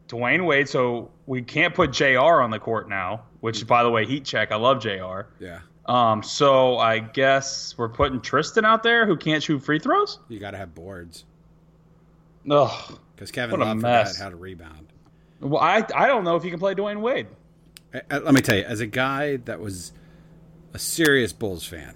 Dwyane 0.08 0.46
Wade, 0.46 0.68
so 0.68 1.10
we 1.26 1.42
can't 1.42 1.74
put 1.74 1.92
JR 1.92 2.40
on 2.40 2.50
the 2.50 2.58
court 2.58 2.88
now, 2.88 3.24
which 3.40 3.66
by 3.66 3.82
the 3.82 3.90
way, 3.90 4.06
heat 4.06 4.24
check. 4.24 4.52
I 4.52 4.56
love 4.56 4.80
JR. 4.80 5.22
Yeah. 5.40 5.60
Um, 5.86 6.22
so 6.22 6.78
I 6.78 6.98
guess 6.98 7.76
we're 7.78 7.88
putting 7.88 8.20
Tristan 8.20 8.64
out 8.64 8.82
there 8.82 9.06
who 9.06 9.16
can't 9.16 9.42
shoot 9.42 9.60
free 9.60 9.78
throws. 9.78 10.18
You 10.28 10.40
got 10.40 10.50
to 10.52 10.56
have 10.56 10.74
boards 10.74 11.24
Ugh. 12.50 12.98
because 13.14 13.30
Kevin 13.30 13.60
Love 13.60 13.76
forgot 13.76 14.16
how 14.16 14.30
to 14.30 14.36
rebound. 14.36 14.92
Well, 15.40 15.62
I 15.62 15.84
I 15.94 16.06
don't 16.06 16.24
know 16.24 16.36
if 16.36 16.44
you 16.44 16.50
can 16.50 16.58
play 16.58 16.74
Dwyane 16.74 17.00
Wade. 17.00 17.28
Uh, 17.94 18.00
uh, 18.10 18.20
Let 18.20 18.34
me 18.34 18.40
tell 18.40 18.56
you, 18.56 18.64
as 18.64 18.80
a 18.80 18.86
guy 18.86 19.36
that 19.36 19.60
was 19.60 19.92
a 20.72 20.78
serious 20.78 21.32
Bulls 21.32 21.64
fan, 21.64 21.94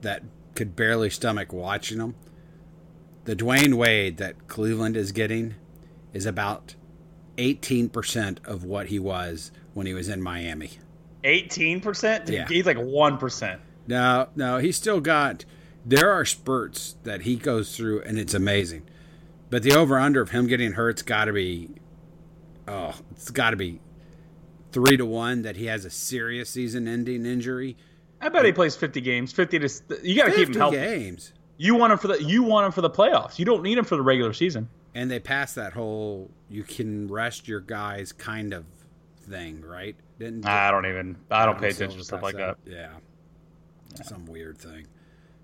that 0.00 0.22
could 0.54 0.74
barely 0.74 1.10
stomach 1.10 1.52
watching 1.52 1.98
them, 1.98 2.14
the 3.24 3.36
Dwyane 3.36 3.74
Wade 3.74 4.16
that 4.16 4.48
Cleveland 4.48 4.96
is 4.96 5.12
getting 5.12 5.54
is 6.12 6.26
about 6.26 6.74
18% 7.42 8.44
of 8.46 8.64
what 8.64 8.86
he 8.86 8.98
was 8.98 9.50
when 9.74 9.86
he 9.86 9.94
was 9.94 10.08
in 10.08 10.22
Miami. 10.22 10.70
Eighteen 11.24 11.80
percent. 11.80 12.28
Yeah. 12.28 12.46
He's 12.48 12.66
like 12.66 12.78
one 12.78 13.16
percent. 13.18 13.60
No, 13.86 14.28
no, 14.34 14.58
he's 14.58 14.76
still 14.76 15.00
got 15.00 15.44
there 15.84 16.10
are 16.10 16.24
spurts 16.24 16.96
that 17.04 17.22
he 17.22 17.36
goes 17.36 17.76
through, 17.76 18.02
and 18.02 18.18
it's 18.18 18.34
amazing. 18.34 18.82
But 19.50 19.62
the 19.62 19.72
over 19.74 19.98
under 19.98 20.20
of 20.20 20.30
him 20.30 20.46
getting 20.46 20.72
hurt's 20.72 21.02
got 21.02 21.26
to 21.26 21.32
be, 21.32 21.70
oh, 22.66 22.94
it's 23.12 23.30
got 23.30 23.50
to 23.50 23.56
be 23.56 23.80
three 24.72 24.96
to 24.96 25.04
one 25.04 25.42
that 25.42 25.56
he 25.56 25.66
has 25.66 25.84
a 25.84 25.90
serious 25.90 26.50
season-ending 26.50 27.26
injury. 27.26 27.76
I 28.20 28.28
bet 28.28 28.44
he 28.44 28.52
plays 28.52 28.74
50 28.76 29.00
games. 29.00 29.32
50 29.32 29.58
to 29.58 29.68
you 30.02 30.16
got 30.16 30.26
to 30.26 30.32
keep 30.34 30.48
him 30.48 30.54
healthy. 30.54 30.76
games, 30.76 31.32
You 31.56 31.74
want 31.74 31.92
him 31.92 31.98
for 31.98 32.08
the 32.08 32.22
you 32.22 32.42
want 32.44 32.66
him 32.66 32.72
for 32.72 32.80
the 32.80 32.90
playoffs. 32.90 33.38
You 33.38 33.44
don't 33.44 33.62
need 33.62 33.76
him 33.78 33.84
for 33.84 33.96
the 33.96 34.02
regular 34.02 34.32
season. 34.32 34.68
and 34.94 35.10
they 35.10 35.18
passed 35.20 35.54
that 35.56 35.72
whole 35.72 36.30
you 36.52 36.62
can 36.62 37.08
rest 37.08 37.48
your 37.48 37.60
guys 37.60 38.12
kind 38.12 38.52
of 38.52 38.66
thing, 39.22 39.62
right? 39.62 39.96
Didn't 40.18 40.46
I 40.46 40.70
don't 40.70 40.84
even. 40.84 41.16
I 41.30 41.46
don't 41.46 41.58
pay 41.58 41.70
attention 41.70 41.98
to 41.98 42.04
stuff 42.04 42.22
like 42.22 42.36
that. 42.36 42.58
Yeah. 42.66 42.90
some 44.04 44.26
weird 44.26 44.58
thing. 44.58 44.86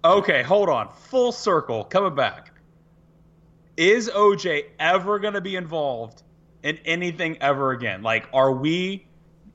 Okay, 0.05 0.43
hold 0.43 0.69
on. 0.69 0.91
Full 0.93 1.33
circle, 1.33 1.85
coming 1.85 2.15
back. 2.15 2.53
Is 3.79 4.11
OJ 4.11 4.65
ever 4.79 5.19
going 5.19 5.35
to 5.35 5.41
be 5.41 5.57
involved 5.57 6.23
in 6.63 6.79
anything 6.85 7.39
ever 7.41 7.71
again? 7.71 8.03
Like, 8.03 8.29
are 8.35 8.53
we? 8.53 9.07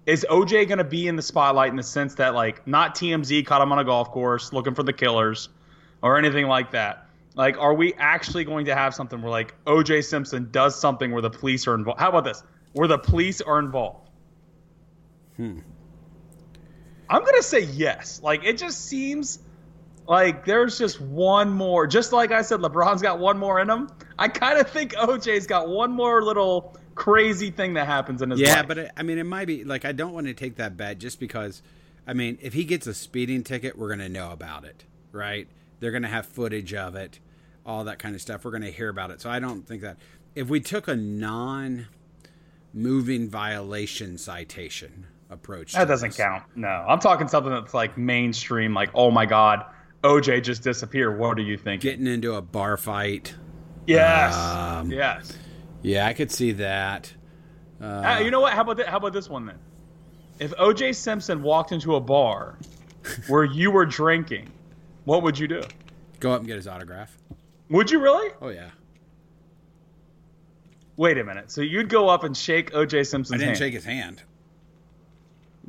Is 0.06 0.26
OJ 0.30 0.68
going 0.68 0.80
to 0.80 0.84
be 0.84 1.08
in 1.08 1.16
the 1.16 1.22
spotlight 1.22 1.70
in 1.70 1.76
the 1.76 1.84
sense 1.84 2.16
that, 2.16 2.34
like, 2.34 2.66
not 2.68 2.96
TMZ 2.96 3.46
caught 3.46 3.62
him 3.62 3.72
on 3.72 3.80
a 3.80 3.84
golf 3.84 4.10
course 4.12 4.52
looking 4.52 4.74
for 4.74 4.84
the 4.84 4.92
killers, 4.92 5.50
or 6.02 6.18
anything 6.18 6.48
like 6.48 6.72
that? 6.72 7.03
Like, 7.36 7.58
are 7.58 7.74
we 7.74 7.94
actually 7.96 8.44
going 8.46 8.66
to 8.66 8.76
have 8.76 8.94
something 8.94 9.22
where, 9.22 9.32
like, 9.32 9.56
OJ 9.66 10.04
Simpson 10.04 10.50
does 10.52 10.80
something 10.80 11.12
where 11.12 11.22
the 11.22 11.30
police 11.32 11.68
are 11.68 11.74
involved? 11.76 12.00
How 12.00 12.10
about 12.10 12.24
this? 12.26 12.44
Where 12.74 12.88
the 12.88 13.00
police 13.00 13.42
are 13.42 13.60
involved? 13.60 14.10
Hmm. 15.38 15.60
I'm 17.10 17.22
going 17.22 17.36
to 17.36 17.44
say 17.44 17.62
yes. 17.62 18.22
Like, 18.24 18.44
it 18.46 18.58
just 18.58 18.86
seems 18.86 19.40
like 20.08 20.46
there's 20.46 20.78
just 20.78 21.02
one 21.02 21.52
more. 21.52 21.88
Just 21.88 22.12
like 22.14 22.32
I 22.32 22.42
said, 22.44 22.60
LeBron's 22.60 23.02
got 23.02 23.20
one 23.20 23.38
more 23.38 23.60
in 23.60 23.70
him. 23.70 23.90
I 24.18 24.28
kind 24.28 24.60
of 24.60 24.70
think 24.70 24.94
OJ's 24.94 25.48
got 25.48 25.68
one 25.70 25.92
more 25.92 26.22
little 26.22 26.76
crazy 26.96 27.50
thing 27.52 27.74
that 27.74 27.88
happens 27.88 28.22
in 28.22 28.30
his 28.30 28.40
Yeah, 28.40 28.58
life. 28.58 28.68
but 28.68 28.78
it, 28.78 28.92
I 28.96 29.04
mean, 29.04 29.18
it 29.18 29.26
might 29.26 29.46
be 29.46 29.64
like 29.64 29.86
I 29.86 29.92
don't 29.92 30.14
want 30.14 30.28
to 30.28 30.34
take 30.34 30.56
that 30.58 30.78
bet 30.78 31.00
just 31.00 31.20
because. 31.20 31.62
I 32.06 32.14
mean, 32.14 32.38
if 32.42 32.54
he 32.54 32.66
gets 32.66 32.86
a 32.86 32.94
speeding 32.94 33.44
ticket, 33.44 33.78
we're 33.78 33.88
going 33.88 34.00
to 34.00 34.10
know 34.10 34.32
about 34.32 34.66
it, 34.66 34.84
right? 35.14 35.48
They're 35.84 35.92
going 35.92 36.04
to 36.04 36.08
have 36.10 36.26
footage 36.26 36.74
of 36.74 36.96
it, 36.96 37.20
all 37.66 37.84
that 37.84 38.00
kind 38.00 38.16
of 38.16 38.22
stuff. 38.22 38.46
We're 38.46 38.52
going 38.52 38.64
to 38.64 38.72
hear 38.72 38.88
about 38.88 39.12
it. 39.12 39.20
So 39.20 39.30
I 39.30 39.40
don't 39.40 39.68
think 39.68 39.82
that 39.82 39.98
if 40.34 40.48
we 40.48 40.62
took 40.62 40.88
a 40.88 40.96
non-moving 42.74 43.30
violation 43.30 44.18
citation 44.18 45.06
approach, 45.30 45.74
that 45.74 45.88
doesn't 45.90 46.10
this- 46.10 46.18
count. 46.18 46.44
No, 46.56 46.68
I'm 46.70 47.00
talking 47.00 47.28
something 47.28 47.52
that's 47.52 47.74
like 47.74 47.98
mainstream. 47.98 48.74
Like, 48.74 48.92
oh 48.94 49.12
my 49.12 49.26
god, 49.26 49.66
OJ 50.04 50.42
just 50.44 50.64
disappeared. 50.64 51.20
What 51.20 51.38
are 51.38 51.42
you 51.42 51.58
thinking? 51.58 51.90
Getting 51.92 52.08
into 52.08 52.36
a 52.36 52.42
bar 52.42 52.78
fight, 52.78 53.36
yes, 53.86 54.36
Um, 54.36 54.90
yes. 54.92 55.38
yeah, 55.82 56.08
I 56.08 56.14
could 56.14 56.32
see 56.32 56.54
that. 56.54 57.14
Uh, 57.82 58.22
you 58.24 58.32
know 58.32 58.40
what? 58.40 58.54
How 58.54 58.62
about 58.62 58.78
th- 58.78 58.88
how 58.88 58.98
about 58.98 59.12
this 59.14 59.30
one 59.30 59.46
then? 59.46 59.60
If 60.40 60.52
OJ 60.56 60.96
Simpson 60.96 61.44
walked 61.44 61.72
into 61.74 61.96
a 61.96 62.00
bar 62.00 62.58
where 63.28 63.44
you 63.44 63.70
were 63.72 63.86
drinking, 63.86 64.50
what 65.06 65.24
would 65.24 65.38
you 65.40 65.48
do? 65.48 65.62
Go 66.20 66.32
up 66.32 66.40
and 66.40 66.48
get 66.48 66.56
his 66.56 66.68
autograph. 66.68 67.18
Would 67.70 67.92
you 67.92 68.00
really? 68.00 68.32
Oh 68.42 68.50
yeah, 68.50 68.70
Wait 70.96 71.18
a 71.18 71.24
minute. 71.24 71.50
So 71.50 71.62
you'd 71.62 71.90
go 71.90 72.08
up 72.08 72.24
and 72.24 72.36
shake 72.38 72.72
OJ 72.72 73.08
Simpson's 73.08 73.32
I 73.32 73.38
didn't 73.38 73.48
hand. 73.50 73.58
shake 73.58 73.74
his 73.74 73.86
hand. 73.86 74.22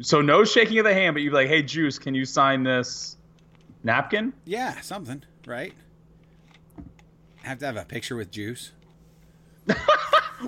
So 0.00 0.20
no 0.20 0.44
shaking 0.44 0.78
of 0.78 0.84
the 0.84 0.92
hand, 0.92 1.14
but 1.14 1.22
you'd 1.22 1.30
be 1.30 1.34
like, 1.36 1.48
"Hey, 1.48 1.62
Juice, 1.62 1.98
can 1.98 2.14
you 2.14 2.24
sign 2.24 2.62
this 2.64 3.16
napkin?" 3.84 4.32
Yeah, 4.44 4.80
something, 4.80 5.22
right? 5.46 5.72
Have 7.42 7.58
to 7.58 7.66
have 7.66 7.76
a 7.76 7.84
picture 7.84 8.16
with 8.16 8.30
juice. 8.30 8.72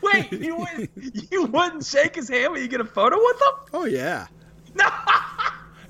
Wait, 0.02 0.32
you 0.32 0.56
wouldn't 0.56 0.90
you 1.32 1.44
wouldn't 1.44 1.84
shake 1.84 2.16
his 2.16 2.28
hand, 2.28 2.52
but 2.54 2.60
you 2.60 2.68
get 2.68 2.80
a 2.80 2.84
photo 2.84 3.16
with 3.16 3.36
him? 3.36 3.54
Oh 3.72 3.84
yeah. 3.84 4.26
No, 4.74 4.84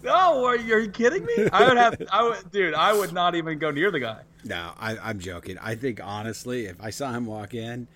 no, 0.06 0.44
are 0.44 0.56
you, 0.56 0.74
are 0.74 0.78
you 0.78 0.90
kidding 0.90 1.24
me? 1.24 1.48
I 1.52 1.68
would 1.68 1.76
have, 1.76 2.00
I 2.10 2.22
would, 2.22 2.50
dude, 2.50 2.72
I 2.74 2.92
would 2.92 3.12
not 3.12 3.34
even 3.34 3.58
go 3.58 3.70
near 3.70 3.90
the 3.90 4.00
guy. 4.00 4.22
No, 4.44 4.72
I, 4.78 4.96
I'm 4.98 5.18
joking. 5.18 5.58
I 5.60 5.74
think 5.74 6.00
honestly, 6.02 6.66
if 6.66 6.80
I 6.80 6.90
saw 6.90 7.12
him 7.12 7.26
walk 7.26 7.52
in, 7.54 7.86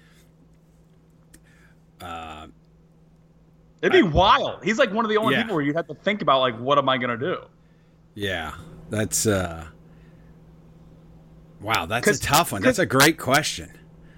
uh, 2.01 2.47
It'd 3.83 3.93
be 3.93 4.03
wild. 4.03 4.63
He's 4.63 4.79
like 4.79 4.93
one 4.93 5.05
of 5.07 5.09
the 5.09 5.17
only 5.17 5.35
Yeah. 5.35 5.43
people 5.43 5.55
where 5.57 5.65
you'd 5.65 5.77
have 5.77 5.87
to 5.87 5.95
think 5.95 6.21
about 6.21 6.41
like, 6.41 6.59
what 6.59 6.77
am 6.77 6.89
I 6.89 6.99
gonna 6.99 7.17
do? 7.17 7.39
yeah, 8.15 8.53
that's 8.91 9.27
uh, 9.27 9.65
wow, 11.61 11.87
that's 11.87 12.09
a 12.09 12.19
tough 12.21 12.53
one. 12.53 12.61
That's 12.63 12.79
a 12.79 12.85
great 12.87 13.19
question. 13.19 13.71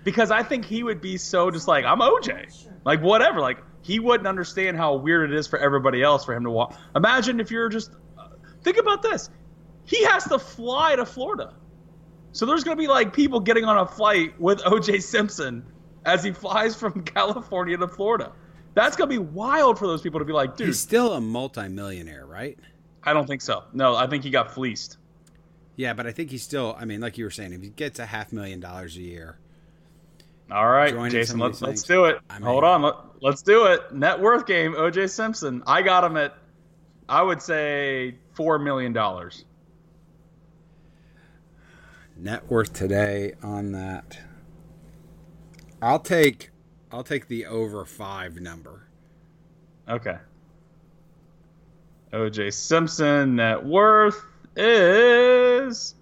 Because 0.04 0.32
I 0.32 0.42
think 0.42 0.64
he 0.64 0.82
would 0.82 1.00
be 1.00 1.16
so 1.16 1.50
just 1.50 1.68
like, 1.68 1.84
I'm 1.84 2.00
OJ, 2.00 2.66
like 2.84 3.00
whatever. 3.02 3.40
Like 3.40 3.58
he 3.82 3.98
wouldn't 3.98 4.26
understand 4.26 4.76
how 4.76 4.94
weird 4.96 5.32
it 5.32 5.36
is 5.36 5.46
for 5.46 5.58
everybody 5.58 6.02
else 6.02 6.24
for 6.24 6.34
him 6.34 6.44
to 6.44 6.50
walk. 6.50 6.76
Imagine 6.94 7.40
if 7.40 7.50
you're 7.50 7.68
just, 7.68 7.90
uh, 8.18 8.28
think 8.62 8.78
about 8.78 9.02
this. 9.02 9.28
He 9.84 10.04
has 10.04 10.24
to 10.24 10.38
fly 10.38 10.96
to 10.96 11.04
Florida. 11.04 11.54
So 12.32 12.46
there's 12.46 12.64
going 12.64 12.76
to 12.76 12.80
be 12.80 12.88
like 12.88 13.12
people 13.12 13.40
getting 13.40 13.64
on 13.64 13.76
a 13.78 13.86
flight 13.86 14.40
with 14.40 14.60
OJ 14.60 15.02
Simpson 15.02 15.64
as 16.04 16.24
he 16.24 16.32
flies 16.32 16.74
from 16.74 17.02
California 17.04 17.76
to 17.76 17.88
Florida. 17.88 18.32
That's 18.74 18.96
going 18.96 19.10
to 19.10 19.14
be 19.14 19.18
wild 19.18 19.78
for 19.78 19.86
those 19.86 20.00
people 20.00 20.20
to 20.20 20.24
be 20.24 20.32
like, 20.32 20.56
dude, 20.56 20.68
He's 20.68 20.80
still 20.80 21.12
a 21.12 21.20
multimillionaire, 21.20 22.24
right? 22.24 22.58
I 23.02 23.12
don't 23.12 23.26
think 23.26 23.42
so. 23.42 23.64
No, 23.72 23.94
I 23.94 24.06
think 24.06 24.24
he 24.24 24.30
got 24.30 24.54
fleeced. 24.54 24.96
Yeah, 25.76 25.92
but 25.92 26.06
I 26.06 26.12
think 26.12 26.30
he's 26.30 26.42
still. 26.42 26.76
I 26.78 26.84
mean, 26.84 27.00
like 27.00 27.18
you 27.18 27.24
were 27.24 27.30
saying, 27.30 27.52
if 27.52 27.62
he 27.62 27.68
gets 27.70 27.98
a 27.98 28.06
half 28.06 28.32
million 28.32 28.60
dollars 28.60 28.96
a 28.96 29.00
year, 29.00 29.38
All 30.52 30.68
right, 30.70 31.10
Jason, 31.10 31.38
let's, 31.38 31.62
let's 31.62 31.82
do 31.82 32.04
it. 32.06 32.18
I 32.28 32.34
mean- 32.34 32.42
Hold 32.46 32.64
on, 32.64 32.82
let, 32.82 32.94
let's 33.22 33.42
do 33.42 33.66
it. 33.66 33.92
Net 33.94 34.20
worth 34.20 34.46
game, 34.46 34.74
OJ 34.74 35.08
Simpson. 35.10 35.62
I 35.66 35.82
got 35.82 36.04
him 36.04 36.16
at, 36.16 36.36
I 37.08 37.22
would 37.22 37.40
say 37.42 38.16
four 38.34 38.58
million 38.58 38.92
dollars. 38.92 39.44
net 42.16 42.48
worth 42.50 42.72
today 42.72 43.34
on 43.42 43.72
that, 43.72 44.18
I'll 45.80 45.98
take, 45.98 46.50
I'll 46.92 47.02
take 47.02 47.26
the 47.28 47.46
over 47.46 47.84
five 47.84 48.36
number. 48.40 48.86
Okay. 49.88 50.18
OJ 52.12 52.52
Simpson 52.52 53.36
net 53.36 53.64
worth 53.64 54.22
is. 54.54 55.94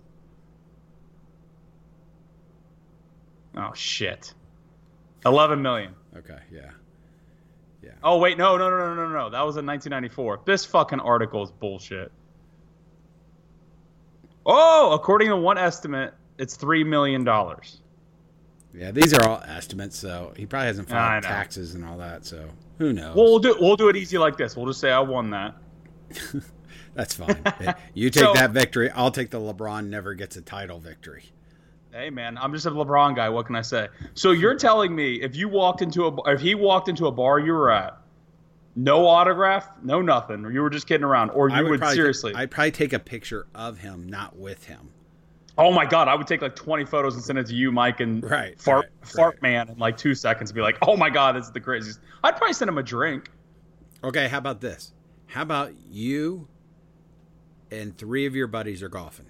Oh 3.57 3.73
shit. 3.75 4.35
Eleven 5.25 5.61
million. 5.62 5.95
Okay, 6.17 6.39
yeah. 6.53 6.71
Yeah. 7.83 7.91
Oh 8.03 8.19
wait, 8.19 8.37
no, 8.39 8.57
no, 8.57 8.69
no, 8.71 8.95
no, 8.95 8.95
no, 8.95 9.09
no. 9.09 9.31
That 9.31 9.43
was 9.47 9.57
in 9.57 9.67
1994. 9.67 10.41
This 10.45 10.65
fucking 10.65 11.00
article 11.00 11.43
is 11.43 11.50
bullshit. 11.50 12.12
Oh, 14.47 14.93
according 14.93 15.29
to 15.29 15.37
one 15.37 15.59
estimate, 15.59 16.15
it's 16.39 16.57
three 16.57 16.85
million 16.85 17.25
dollars. 17.25 17.81
Yeah, 18.73 18.91
these 18.93 19.12
are 19.12 19.29
all 19.29 19.43
estimates, 19.47 19.97
so 19.97 20.33
he 20.37 20.47
probably 20.47 20.69
hasn't 20.69 20.89
filed 20.89 21.25
taxes 21.25 21.75
and 21.75 21.85
all 21.85 21.99
that. 21.99 22.25
So 22.25 22.49
who 22.79 22.93
knows? 22.93 23.17
Well, 23.17 23.25
we'll 23.27 23.39
do 23.39 23.57
we'll 23.61 23.77
do 23.77 23.89
it 23.89 23.97
easy 23.97 24.19
like 24.19 24.37
this. 24.37 24.57
We'll 24.57 24.67
just 24.67 24.81
say 24.81 24.91
I 24.91 25.00
won 25.00 25.31
that. 25.31 25.55
That's 26.95 27.15
fine. 27.15 27.43
you 27.95 28.11
take 28.11 28.23
So- 28.25 28.33
that 28.35 28.50
victory. 28.50 28.91
I'll 28.91 29.11
take 29.11 29.31
the 29.31 29.39
LeBron 29.41 29.89
never 29.89 30.15
gets 30.15 30.37
a 30.37 30.43
title 30.43 30.79
victory. 30.79 31.25
Hey 31.92 32.09
man, 32.11 32.38
I'm 32.38 32.52
just 32.52 32.66
a 32.66 32.70
LeBron 32.70 33.16
guy. 33.16 33.28
What 33.28 33.47
can 33.47 33.56
I 33.56 33.62
say? 33.62 33.88
So 34.14 34.30
you're 34.30 34.54
telling 34.54 34.94
me 34.94 35.16
if 35.23 35.35
you 35.35 35.49
walked 35.49 35.82
into 35.82 36.06
a 36.06 36.30
if 36.32 36.40
he 36.40 36.54
walked 36.54 36.88
into 36.88 37.06
a 37.06 37.12
bar 37.12 37.40
you 37.40 37.52
were 37.52 37.70
at, 37.70 37.99
no 38.76 39.06
autograph, 39.06 39.68
no 39.82 40.00
nothing, 40.00 40.44
or 40.44 40.52
you 40.52 40.62
were 40.62 40.70
just 40.70 40.87
kidding 40.87 41.04
around, 41.04 41.30
or 41.30 41.49
you 41.49 41.56
I 41.56 41.62
would, 41.62 41.80
probably 41.80 41.97
seriously? 41.97 42.32
I'd 42.35 42.50
probably 42.50 42.70
take 42.70 42.92
a 42.92 43.00
picture 43.00 43.47
of 43.54 43.78
him, 43.78 44.09
not 44.09 44.37
with 44.37 44.64
him. 44.66 44.90
oh 45.59 45.73
my 45.73 45.85
god, 45.85 46.06
I 46.06 46.14
would 46.14 46.28
take 46.28 46.42
like 46.42 46.54
20 46.54 46.85
photos 46.85 47.16
and 47.16 47.25
send 47.25 47.38
it 47.40 47.47
to 47.49 47.54
you, 47.54 47.73
Mike, 47.73 47.99
and 47.99 48.23
Right, 48.23 48.59
fart 48.61 48.85
right, 49.00 49.09
fart 49.09 49.35
right. 49.35 49.42
man 49.42 49.68
in 49.70 49.78
like 49.78 49.97
two 49.97 50.14
seconds 50.14 50.50
and 50.50 50.54
be 50.54 50.62
like, 50.62 50.78
oh 50.82 50.97
my 50.97 51.11
god, 51.11 51.35
this 51.35 51.47
is 51.47 51.52
the 51.52 51.61
craziest. 51.61 51.99
I'd 52.23 52.37
probably 52.37 52.54
send 52.54 52.68
him 52.68 52.78
a 52.78 52.82
drink. 52.85 53.30
Okay, 54.04 54.28
how 54.28 54.38
about 54.38 54.61
this? 54.61 54.92
How 55.26 55.42
about 55.42 55.73
you 55.90 56.47
and 57.70 57.97
three 57.99 58.26
of 58.26 58.35
your 58.37 58.47
buddies 58.47 58.82
are 58.82 58.88
golfing, 58.88 59.26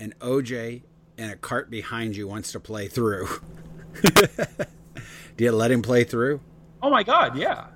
and 0.00 0.18
OJ 0.20 0.82
and 1.16 1.32
a 1.32 1.36
cart 1.36 1.70
behind 1.70 2.16
you 2.16 2.28
wants 2.28 2.52
to 2.52 2.60
play 2.60 2.88
through. 2.88 3.28
Do 5.36 5.44
you 5.44 5.52
let 5.52 5.70
him 5.70 5.82
play 5.82 6.04
through? 6.04 6.40
Oh 6.82 6.90
my 6.90 7.02
god, 7.02 7.36
yeah. 7.36 7.66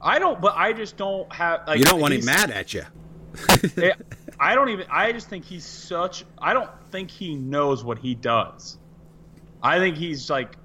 I 0.00 0.18
don't, 0.18 0.40
but 0.40 0.54
I 0.56 0.72
just 0.72 0.96
don't 0.96 1.30
have. 1.32 1.66
Like, 1.66 1.78
You 1.78 1.84
don't 1.84 2.00
want 2.00 2.14
him 2.14 2.24
mad 2.24 2.50
at 2.50 2.74
you. 2.74 2.84
I 4.40 4.54
don't 4.54 4.68
even. 4.68 4.86
I 4.90 5.12
just 5.12 5.28
think 5.28 5.44
he's 5.44 5.64
such. 5.64 6.24
I 6.38 6.52
don't 6.52 6.70
think 6.90 7.10
he 7.10 7.34
knows 7.34 7.82
what 7.84 7.98
he 7.98 8.14
does. 8.14 8.78
I 9.62 9.78
think 9.78 9.96
he's 9.96 10.30
like. 10.30 10.56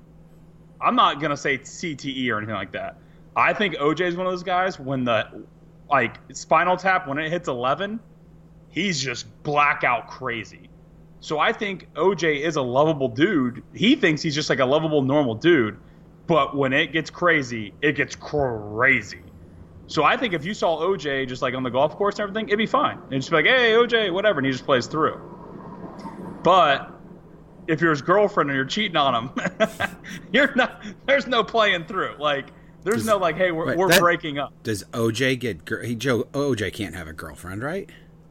I'm 0.79 0.95
not 0.95 1.21
gonna 1.21 1.37
say 1.37 1.59
CTE 1.59 2.31
or 2.31 2.37
anything 2.37 2.55
like 2.55 2.71
that. 2.71 2.97
I 3.35 3.53
think 3.53 3.75
OJ 3.75 4.01
is 4.01 4.15
one 4.15 4.25
of 4.25 4.31
those 4.31 4.43
guys 4.43 4.79
when 4.79 5.03
the 5.03 5.43
like 5.89 6.17
spinal 6.33 6.75
tap 6.75 7.07
when 7.07 7.19
it 7.19 7.29
hits 7.29 7.47
11, 7.47 7.99
he's 8.69 8.99
just 8.99 9.27
blackout 9.43 10.07
crazy. 10.07 10.69
So 11.21 11.37
I 11.39 11.53
think 11.53 11.87
OJ 11.93 12.41
is 12.41 12.55
a 12.55 12.61
lovable 12.61 13.07
dude. 13.07 13.63
He 13.73 13.95
thinks 13.95 14.21
he's 14.21 14.35
just 14.35 14.49
like 14.49 14.59
a 14.59 14.65
lovable 14.65 15.03
normal 15.03 15.35
dude, 15.35 15.77
but 16.27 16.55
when 16.57 16.73
it 16.73 16.91
gets 16.91 17.09
crazy, 17.09 17.73
it 17.81 17.93
gets 17.95 18.15
crazy. 18.15 19.21
So 19.87 20.03
I 20.03 20.17
think 20.17 20.33
if 20.33 20.43
you 20.45 20.53
saw 20.53 20.79
OJ 20.81 21.27
just 21.27 21.41
like 21.41 21.53
on 21.53 21.63
the 21.63 21.69
golf 21.69 21.95
course 21.95 22.15
and 22.15 22.21
everything, 22.21 22.47
it'd 22.47 22.57
be 22.57 22.65
fine. 22.65 22.97
And 23.11 23.13
just 23.13 23.29
be 23.29 23.35
like, 23.35 23.45
hey, 23.45 23.73
OJ, 23.73 24.11
whatever, 24.11 24.39
and 24.39 24.45
he 24.45 24.51
just 24.51 24.65
plays 24.65 24.87
through. 24.87 25.19
But 26.43 26.91
if 27.67 27.81
you're 27.81 27.91
his 27.91 28.01
girlfriend 28.01 28.49
and 28.49 28.55
you're 28.57 28.65
cheating 28.65 28.97
on 28.97 29.13
him, 29.13 29.31
you're 30.33 30.55
not. 30.55 30.83
There's 31.05 31.27
no 31.27 31.43
playing 31.43 31.85
through. 31.85 32.15
Like 32.19 32.47
there's 32.83 32.97
Does- 32.97 33.05
no 33.05 33.17
like, 33.17 33.35
hey, 33.37 33.51
we're, 33.51 33.75
we're 33.75 33.89
that- 33.89 33.99
breaking 33.99 34.39
up. 34.39 34.53
Does 34.63 34.83
OJ 34.91 35.39
get? 35.39 35.69
He 35.85 35.93
Joe 35.93 36.23
OJ 36.33 36.73
can't 36.73 36.95
have 36.95 37.07
a 37.07 37.13
girlfriend, 37.13 37.61
right? 37.61 37.89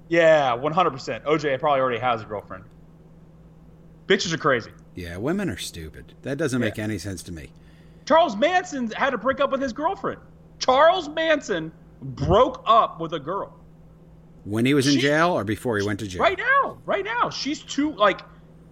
Yeah, 0.09 0.57
100%. 0.57 1.23
OJ 1.23 1.61
probably 1.61 1.81
already 1.81 2.01
has 2.01 2.23
a 2.23 2.25
girlfriend. 2.25 2.65
Bitches 4.11 4.33
are 4.33 4.39
crazy. 4.39 4.73
Yeah, 4.97 5.19
women 5.19 5.49
are 5.49 5.57
stupid. 5.57 6.15
That 6.23 6.37
doesn't 6.37 6.61
make 6.61 6.81
any 6.81 6.99
sense 6.99 7.23
to 7.23 7.33
me. 7.33 7.53
Charles 8.07 8.35
Manson 8.37 8.91
had 8.91 9.11
to 9.11 9.19
break 9.19 9.39
up 9.39 9.53
with 9.53 9.63
his 9.63 9.73
girlfriend. 9.73 10.21
Charles 10.59 11.09
Manson 11.09 11.71
broke 12.03 12.61
up 12.67 12.99
with 13.01 13.13
a 13.13 13.21
girl. 13.21 13.57
When 14.45 14.67
he 14.67 14.75
was 14.75 14.89
in 14.89 14.95
She- 14.95 15.01
jail 15.03 15.31
or 15.31 15.45
before 15.45 15.79
he 15.79 15.87
went 15.87 16.01
to 16.01 16.09
jail? 16.09 16.23
Right 16.23 16.37
now, 16.39 16.79
right 16.87 17.05
now, 17.05 17.31
she's 17.31 17.61
too 17.63 17.93
like, 17.93 18.23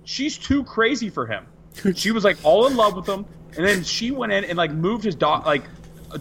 she's 0.03 0.37
too 0.37 0.65
crazy 0.65 1.09
for 1.09 1.25
him. 1.25 1.47
She 1.95 2.11
was 2.11 2.25
like 2.25 2.37
all 2.43 2.67
in 2.67 2.77
love 2.77 2.97
with 2.97 3.07
him, 3.09 3.25
and 3.57 3.65
then 3.65 3.85
she 3.85 4.11
went 4.11 4.33
in 4.33 4.43
and 4.45 4.59
like 4.59 4.73
moved 4.73 5.05
his 5.05 5.15
doc, 5.15 5.47
like 5.47 5.63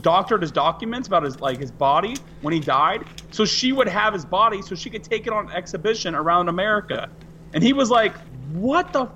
doctored 0.02 0.44
his 0.44 0.52
documents 0.52 1.08
about 1.08 1.24
his 1.24 1.42
like 1.42 1.58
his 1.58 1.72
body 1.72 2.18
when 2.42 2.54
he 2.54 2.60
died, 2.60 3.06
so 3.32 3.46
she 3.46 3.72
would 3.72 3.88
have 3.88 4.14
his 4.14 4.26
body, 4.26 4.62
so 4.62 4.76
she 4.76 4.92
could 4.92 5.04
take 5.04 5.26
it 5.26 5.34
on 5.34 5.50
exhibition 5.52 6.14
around 6.14 6.50
America. 6.50 7.10
And 7.54 7.64
he 7.64 7.74
was 7.74 7.90
like, 7.90 8.14
"What 8.54 8.94
the?" 8.94 9.08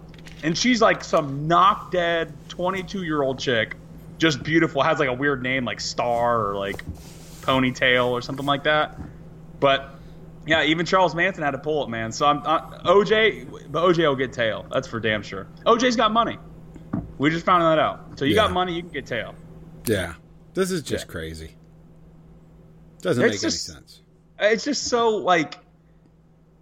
And 0.44 0.58
she's 0.58 0.82
like 0.82 1.04
some 1.04 1.48
knock 1.48 1.92
dead 1.92 2.34
twenty 2.50 2.84
two 2.84 3.04
year 3.04 3.22
old 3.22 3.40
chick, 3.40 3.76
just 4.18 4.42
beautiful, 4.44 4.82
has 4.82 5.00
like 5.00 5.10
a 5.10 5.14
weird 5.14 5.42
name 5.44 5.66
like 5.66 5.80
Star 5.80 6.48
or 6.50 6.56
like 6.56 6.84
Ponytail 7.42 8.08
or 8.10 8.22
something 8.22 8.46
like 8.46 8.64
that. 8.64 8.98
But 9.60 9.96
yeah, 10.48 10.64
even 10.64 10.86
Charles 10.86 11.14
Manson 11.14 11.44
had 11.44 11.52
to 11.52 11.60
pull 11.60 11.84
it, 11.84 11.90
man. 11.90 12.12
So 12.12 12.26
I'm 12.26 12.40
uh, 12.40 12.80
OJ, 12.84 13.72
but 13.72 13.84
OJ 13.84 13.98
will 14.08 14.16
get 14.16 14.34
tail. 14.34 14.66
That's 14.72 14.88
for 14.88 15.00
damn 15.00 15.22
sure. 15.22 15.48
OJ's 15.66 15.96
got 15.96 16.12
money. 16.12 16.38
We 17.20 17.30
just 17.30 17.46
found 17.46 17.62
that 17.62 17.78
out. 17.78 18.18
So 18.18 18.26
you 18.26 18.32
Yeah. 18.36 18.44
got 18.44 18.52
money, 18.52 18.74
you 18.74 18.82
can 18.82 18.92
get 18.92 19.06
tail. 19.06 19.36
Yeah. 19.86 20.14
This 20.56 20.72
is 20.72 20.82
just 20.82 21.06
Yeah. 21.06 21.12
crazy. 21.12 21.56
Doesn't 23.02 23.24
It's 23.24 23.34
make 23.34 23.42
just- 23.42 23.70
any 23.70 23.76
sense. 23.78 24.02
It's 24.40 24.64
just 24.64 24.86
so 24.86 25.18
like, 25.18 25.60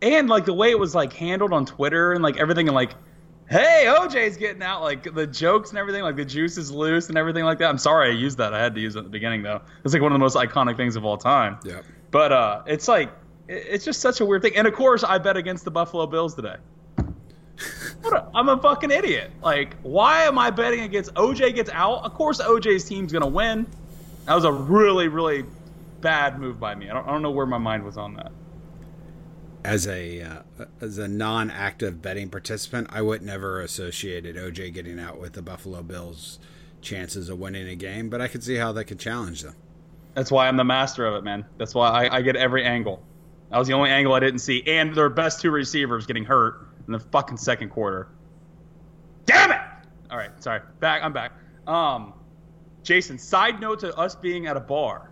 and 0.02 0.30
like 0.30 0.46
the 0.46 0.54
way 0.54 0.72
it 0.72 0.80
was 0.80 0.96
like 0.96 1.14
handled 1.14 1.54
on 1.54 1.66
Twitter 1.66 2.14
and 2.14 2.24
like 2.24 2.38
everything, 2.38 2.68
and 2.68 2.76
like, 2.76 2.92
hey, 3.50 3.86
OJ's 3.88 4.38
getting 4.38 4.62
out, 4.62 4.82
like 4.82 5.14
the 5.14 5.28
jokes 5.28 5.70
and 5.70 5.80
everything, 5.80 6.04
like 6.04 6.16
the 6.16 6.26
juice 6.26 6.58
is 6.58 6.72
loose 6.72 7.10
and 7.10 7.18
everything 7.18 7.44
like 7.44 7.58
that. 7.60 7.70
I'm 7.70 7.78
sorry 7.78 8.10
I 8.10 8.14
used 8.14 8.38
that. 8.38 8.54
I 8.54 8.60
had 8.60 8.76
to 8.76 8.82
use 8.82 8.96
it 8.96 9.00
at 9.00 9.06
the 9.06 9.10
beginning 9.10 9.44
though. 9.44 9.62
It's 9.84 9.94
like 9.94 10.02
one 10.02 10.12
of 10.12 10.16
the 10.16 10.20
most 10.20 10.36
iconic 10.36 10.78
things 10.78 10.96
of 10.96 11.06
all 11.06 11.18
time. 11.18 11.60
Yeah. 11.66 11.82
But 12.12 12.32
uh, 12.32 12.64
it's 12.66 12.88
like 12.88 13.12
it's 13.48 13.84
just 13.84 14.00
such 14.02 14.22
a 14.22 14.26
weird 14.26 14.44
thing. 14.44 14.56
And 14.56 14.68
of 14.68 14.74
course, 14.74 15.04
I 15.04 15.18
bet 15.18 15.36
against 15.36 15.66
the 15.66 15.72
Buffalo 15.72 16.06
Bills 16.06 16.36
today. 16.36 16.56
What 18.02 18.14
a, 18.14 18.28
I'm 18.34 18.48
a 18.48 18.58
fucking 18.58 18.92
idiot. 18.92 19.30
Like, 19.44 19.76
why 19.82 20.24
am 20.24 20.40
I 20.40 20.52
betting 20.52 20.80
against 20.82 21.14
OJ 21.16 21.54
gets 21.54 21.70
out? 21.72 22.06
Of 22.06 22.14
course, 22.14 22.40
OJ's 22.40 22.86
team's 22.86 23.12
gonna 23.12 23.28
win. 23.28 23.68
That 24.26 24.36
was 24.36 24.46
a 24.46 24.52
really, 24.54 25.10
really 25.10 25.44
bad 26.00 26.40
move 26.40 26.62
by 26.62 26.76
me. 26.76 26.90
I 26.90 26.94
don't, 26.94 27.06
I 27.06 27.12
don't 27.12 27.22
know 27.22 27.32
where 27.32 27.46
my 27.46 27.58
mind 27.58 27.84
was 27.84 27.98
on 27.98 28.14
that. 28.14 28.32
As 29.64 29.88
a 29.88 30.22
uh, 30.22 30.42
as 30.80 30.98
a 30.98 31.08
non-active 31.08 32.02
betting 32.02 32.30
participant, 32.30 32.88
I 32.92 33.02
would 33.02 33.22
never 33.22 33.62
associated 33.62 34.36
OJ 34.36 34.74
getting 34.74 35.00
out 35.00 35.20
with 35.20 35.34
the 35.34 35.42
Buffalo 35.42 35.84
Bills' 35.84 36.40
chances 36.82 37.30
of 37.30 37.40
winning 37.40 37.68
a 37.68 37.76
game, 37.76 38.10
but 38.10 38.22
I 38.22 38.28
could 38.28 38.44
see 38.44 38.56
how 38.56 38.72
that 38.72 38.86
could 38.86 39.00
challenge 39.00 39.44
them. 39.44 39.56
That's 40.14 40.32
why 40.32 40.48
I'm 40.48 40.58
the 40.58 40.64
master 40.64 41.06
of 41.06 41.16
it, 41.16 41.24
man. 41.24 41.46
That's 41.58 41.76
why 41.76 41.90
I, 41.90 42.18
I 42.18 42.22
get 42.22 42.36
every 42.36 42.64
angle. 42.64 43.02
That 43.52 43.58
was 43.58 43.68
the 43.68 43.74
only 43.74 43.90
angle 43.90 44.14
I 44.14 44.20
didn't 44.20 44.40
see. 44.40 44.64
And 44.68 44.94
their 44.94 45.10
best 45.10 45.42
two 45.42 45.52
receivers 45.52 46.06
getting 46.06 46.24
hurt 46.24 46.68
in 46.88 46.94
the 46.94 47.00
fucking 47.00 47.38
second 47.38 47.70
quarter. 47.70 48.08
Damn 49.26 49.52
it! 49.52 49.62
All 50.10 50.18
right, 50.18 50.32
sorry. 50.42 50.62
Back. 50.80 51.04
I'm 51.04 51.14
back. 51.14 51.34
Um, 51.68 52.14
Jason. 52.84 53.18
Side 53.18 53.60
note 53.60 53.80
to 53.80 53.96
us 53.98 54.16
being 54.16 54.48
at 54.48 54.58
a 54.58 54.60
bar. 54.60 55.12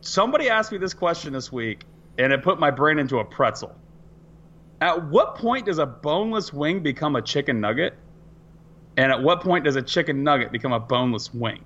Somebody 0.00 0.48
asked 0.48 0.70
me 0.70 0.78
this 0.78 0.94
question 0.94 1.32
this 1.32 1.50
week, 1.50 1.84
and 2.18 2.32
it 2.32 2.42
put 2.42 2.58
my 2.58 2.70
brain 2.70 2.98
into 2.98 3.18
a 3.18 3.24
pretzel. 3.24 3.74
At 4.80 5.08
what 5.08 5.36
point 5.36 5.66
does 5.66 5.78
a 5.78 5.86
boneless 5.86 6.52
wing 6.52 6.80
become 6.82 7.16
a 7.16 7.22
chicken 7.22 7.60
nugget? 7.60 7.94
And 8.96 9.12
at 9.12 9.22
what 9.22 9.40
point 9.40 9.64
does 9.64 9.76
a 9.76 9.82
chicken 9.82 10.22
nugget 10.22 10.52
become 10.52 10.72
a 10.72 10.80
boneless 10.80 11.32
wing? 11.32 11.64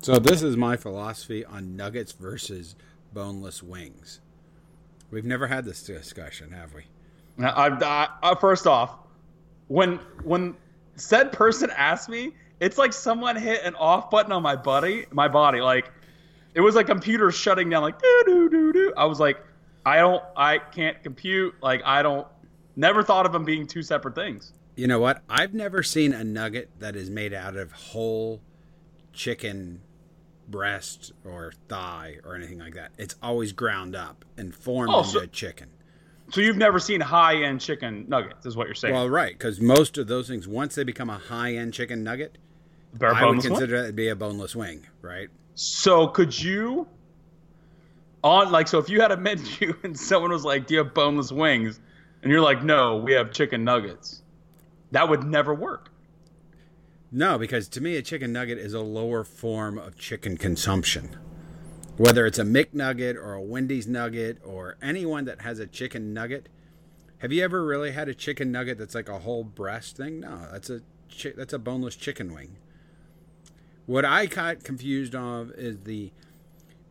So 0.00 0.18
this 0.18 0.42
is 0.42 0.56
my 0.56 0.76
philosophy 0.76 1.44
on 1.44 1.76
nuggets 1.76 2.12
versus 2.12 2.76
boneless 3.12 3.62
wings. 3.62 4.20
We've 5.10 5.24
never 5.24 5.46
had 5.46 5.64
this 5.64 5.82
discussion, 5.82 6.50
have 6.50 6.74
we? 6.74 6.84
Now, 7.36 7.50
I, 7.50 8.08
I, 8.22 8.34
first 8.34 8.66
off, 8.66 8.98
when 9.68 9.98
when 10.22 10.56
said 10.96 11.32
person 11.32 11.70
asked 11.76 12.08
me, 12.08 12.32
it's 12.60 12.78
like 12.78 12.92
someone 12.92 13.36
hit 13.36 13.62
an 13.64 13.74
off 13.76 14.10
button 14.10 14.32
on 14.32 14.42
my 14.42 14.56
body, 14.56 15.06
my 15.10 15.28
body. 15.28 15.60
Like 15.60 15.90
it 16.54 16.60
was 16.60 16.74
like 16.74 16.86
computer 16.86 17.30
shutting 17.30 17.70
down. 17.70 17.82
Like 17.82 17.98
doo 18.00 18.22
doo 18.26 18.48
doo 18.48 18.72
doo. 18.72 18.92
I 18.96 19.04
was 19.06 19.20
like, 19.20 19.38
I 19.86 19.98
don't, 19.98 20.22
I 20.36 20.58
can't 20.58 21.02
compute. 21.02 21.54
Like 21.62 21.82
I 21.84 22.02
don't. 22.02 22.26
Never 22.76 23.02
thought 23.02 23.24
of 23.26 23.32
them 23.32 23.44
being 23.44 23.66
two 23.66 23.82
separate 23.82 24.14
things. 24.14 24.52
You 24.76 24.88
know 24.88 24.98
what? 24.98 25.22
I've 25.28 25.54
never 25.54 25.82
seen 25.84 26.12
a 26.12 26.24
nugget 26.24 26.70
that 26.80 26.96
is 26.96 27.08
made 27.08 27.32
out 27.32 27.56
of 27.56 27.70
whole 27.70 28.40
chicken 29.12 29.80
breast 30.48 31.12
or 31.24 31.52
thigh 31.68 32.16
or 32.24 32.34
anything 32.34 32.58
like 32.58 32.74
that. 32.74 32.90
It's 32.98 33.14
always 33.22 33.52
ground 33.52 33.94
up 33.94 34.24
and 34.36 34.54
formed 34.54 34.90
Oh, 34.92 34.98
into 34.98 35.10
so- 35.10 35.20
a 35.20 35.26
chicken. 35.26 35.68
So 36.30 36.40
you've 36.40 36.56
never 36.56 36.78
seen 36.78 37.00
high 37.02 37.36
end 37.42 37.60
chicken 37.60 38.06
nuggets, 38.08 38.46
is 38.46 38.56
what 38.56 38.66
you're 38.66 38.74
saying? 38.74 38.94
Well, 38.94 39.08
right, 39.10 39.32
because 39.32 39.60
most 39.60 39.98
of 39.98 40.06
those 40.08 40.26
things, 40.26 40.48
once 40.48 40.74
they 40.74 40.82
become 40.82 41.10
a 41.10 41.18
high-end 41.18 41.74
chicken 41.74 42.02
nugget, 42.02 42.38
I 43.00 43.26
would 43.26 43.42
consider 43.42 43.82
that 43.82 43.86
to 43.88 43.92
be 43.92 44.08
a 44.08 44.16
boneless 44.16 44.56
wing, 44.56 44.86
right? 45.02 45.28
So 45.54 46.08
could 46.08 46.36
you 46.40 46.88
on 48.24 48.50
like 48.50 48.66
so 48.66 48.78
if 48.78 48.88
you 48.88 49.00
had 49.00 49.12
a 49.12 49.16
menu 49.16 49.76
and 49.84 49.96
someone 49.96 50.32
was 50.32 50.44
like, 50.44 50.66
"Do 50.66 50.74
you 50.74 50.78
have 50.78 50.94
boneless 50.94 51.30
wings?" 51.30 51.78
and 52.22 52.32
you're 52.32 52.40
like, 52.40 52.64
"No, 52.64 52.96
we 52.96 53.12
have 53.12 53.30
chicken 53.30 53.62
nuggets." 53.62 54.22
That 54.90 55.08
would 55.08 55.24
never 55.24 55.54
work. 55.54 55.90
No, 57.12 57.38
because 57.38 57.68
to 57.68 57.80
me, 57.80 57.96
a 57.96 58.02
chicken 58.02 58.32
nugget 58.32 58.58
is 58.58 58.74
a 58.74 58.80
lower 58.80 59.22
form 59.22 59.78
of 59.78 59.96
chicken 59.96 60.36
consumption. 60.36 61.16
Whether 61.96 62.26
it's 62.26 62.40
a 62.40 62.44
McNugget 62.44 63.14
or 63.14 63.34
a 63.34 63.42
Wendy's 63.42 63.86
nugget 63.86 64.38
or 64.44 64.76
anyone 64.82 65.26
that 65.26 65.42
has 65.42 65.60
a 65.60 65.66
chicken 65.66 66.12
nugget, 66.12 66.48
have 67.18 67.32
you 67.32 67.44
ever 67.44 67.64
really 67.64 67.92
had 67.92 68.08
a 68.08 68.14
chicken 68.14 68.50
nugget 68.50 68.78
that's 68.78 68.94
like 68.96 69.08
a 69.08 69.20
whole 69.20 69.44
breast 69.44 69.96
thing? 69.96 70.20
No, 70.20 70.48
that's 70.50 70.70
a 70.70 70.80
chi- 71.08 71.34
that's 71.36 71.52
a 71.52 71.58
boneless 71.58 71.94
chicken 71.94 72.34
wing. 72.34 72.56
What 73.86 74.04
I 74.04 74.26
got 74.26 74.64
confused 74.64 75.14
of 75.14 75.52
is 75.52 75.78
the 75.84 76.10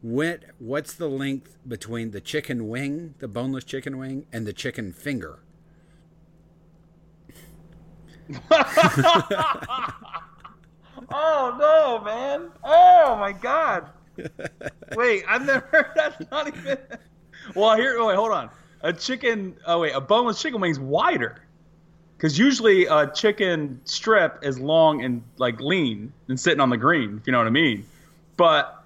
what 0.03 0.43
what's 0.59 0.93
the 0.93 1.09
length 1.09 1.57
between 1.67 2.11
the 2.11 2.21
chicken 2.21 2.69
wing, 2.69 3.15
the 3.17 3.27
boneless 3.27 3.63
chicken 3.63 3.97
wing, 3.97 4.27
and 4.31 4.45
the 4.45 4.53
chicken 4.53 4.93
finger? 4.93 5.39
Oh 11.15 11.55
no, 11.59 12.03
man! 12.03 12.49
Oh 12.63 13.15
my 13.19 13.31
god! 13.33 13.89
wait, 14.95 15.23
I've 15.27 15.45
never. 15.45 15.91
That's 15.95 16.29
not 16.31 16.47
even. 16.47 16.77
Well, 17.55 17.75
here. 17.75 17.97
oh, 17.99 18.07
Wait, 18.07 18.15
hold 18.15 18.31
on. 18.31 18.49
A 18.81 18.93
chicken. 18.93 19.57
Oh 19.67 19.79
wait, 19.79 19.91
a 19.91 19.99
boneless 19.99 20.41
chicken 20.41 20.61
wing's 20.61 20.79
wider. 20.79 21.41
Because 22.15 22.39
usually 22.39 22.85
a 22.85 23.11
chicken 23.11 23.81
strip 23.83 24.39
is 24.43 24.57
long 24.57 25.03
and 25.03 25.23
like 25.37 25.59
lean 25.59 26.13
and 26.29 26.39
sitting 26.39 26.61
on 26.61 26.69
the 26.69 26.77
green, 26.77 27.17
if 27.17 27.27
you 27.27 27.31
know 27.33 27.39
what 27.39 27.47
I 27.47 27.51
mean. 27.51 27.85
But 28.37 28.82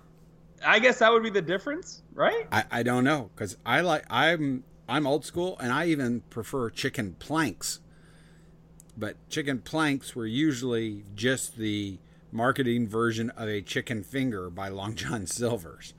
I 0.67 0.79
guess 0.79 0.99
that 0.99 1.11
would 1.11 1.23
be 1.23 1.29
the 1.29 1.41
difference, 1.41 2.01
right? 2.13 2.45
I, 2.51 2.65
I 2.71 2.83
don't 2.83 3.03
know 3.03 3.29
because 3.35 3.57
I 3.65 3.81
like 3.81 4.03
I'm 4.09 4.63
I'm 4.89 5.07
old 5.07 5.25
school 5.25 5.57
and 5.59 5.71
I 5.71 5.87
even 5.87 6.21
prefer 6.29 6.69
chicken 6.69 7.15
planks. 7.19 7.79
But 8.97 9.15
chicken 9.29 9.59
planks 9.59 10.15
were 10.15 10.25
usually 10.25 11.03
just 11.15 11.55
the 11.57 11.99
marketing 12.31 12.87
version 12.87 13.29
of 13.31 13.47
a 13.47 13.61
chicken 13.61 14.03
finger 14.03 14.49
by 14.49 14.69
Long 14.69 14.95
John 14.95 15.25
Silver's. 15.27 15.93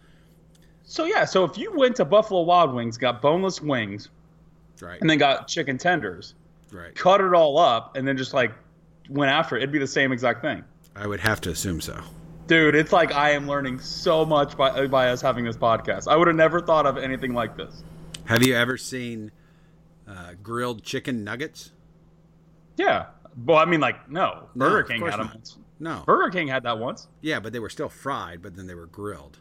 So 0.85 1.05
yeah, 1.05 1.25
so 1.25 1.45
if 1.45 1.57
you 1.59 1.73
went 1.77 1.97
to 1.97 2.05
Buffalo 2.05 2.43
Wild 2.43 2.75
Wings, 2.75 2.97
got 2.99 3.21
boneless 3.23 3.61
wings, 3.61 4.09
Right. 4.81 5.01
and 5.01 5.09
then 5.11 5.19
got 5.19 5.47
chicken 5.49 5.77
tenders, 5.77 6.35
right. 6.73 6.95
cut 6.95 7.21
it 7.21 7.35
all 7.35 7.59
up, 7.59 7.97
and 7.97 8.07
then 8.09 8.17
just 8.17 8.33
like 8.33 8.53
went 9.11 9.31
after 9.31 9.57
it, 9.57 9.61
it'd 9.61 9.73
be 9.73 9.79
the 9.79 9.87
same 9.87 10.13
exact 10.13 10.41
thing. 10.41 10.65
I 10.97 11.07
would 11.07 11.21
have 11.21 11.41
to 11.43 11.51
assume 11.51 11.81
so. 11.81 12.01
Dude, 12.49 12.75
it's 12.75 12.93
like 12.93 13.13
I 13.13 13.33
am 13.33 13.47
learning 13.47 13.79
so 13.81 14.25
much 14.25 14.57
by 14.57 14.87
by 14.87 15.11
us 15.11 15.21
having 15.21 15.45
this 15.45 15.57
podcast. 15.59 16.09
I 16.09 16.17
would 16.17 16.29
have 16.29 16.37
never 16.37 16.63
thought 16.63 16.87
of 16.87 16.97
anything 16.97 17.35
like 17.35 17.59
this. 17.59 17.85
Have 18.25 18.43
you 18.43 18.57
ever 18.57 18.79
seen 18.79 19.31
uh, 20.09 20.33
grilled 20.43 20.83
chicken 20.83 21.25
nuggets? 21.25 21.73
Yeah. 22.79 23.07
Well, 23.45 23.59
I 23.59 23.67
mean, 23.67 23.81
like, 23.81 24.11
no. 24.11 24.49
No, 24.55 24.67
Burger 24.67 24.81
of 24.81 24.89
King 24.89 25.07
had 25.07 25.21
them 25.21 25.31
once. 25.35 25.59
No. 25.79 26.03
Burger 26.07 26.31
King 26.31 26.49
had 26.49 26.63
that 26.63 26.79
once. 26.79 27.07
Yeah, 27.21 27.39
but 27.39 27.53
they 27.53 27.59
were 27.59 27.69
still 27.69 27.91
fried, 27.91 28.41
but 28.43 28.57
then 28.57 28.67
they 28.67 28.75
were 28.75 28.87
grilled. 28.87 29.39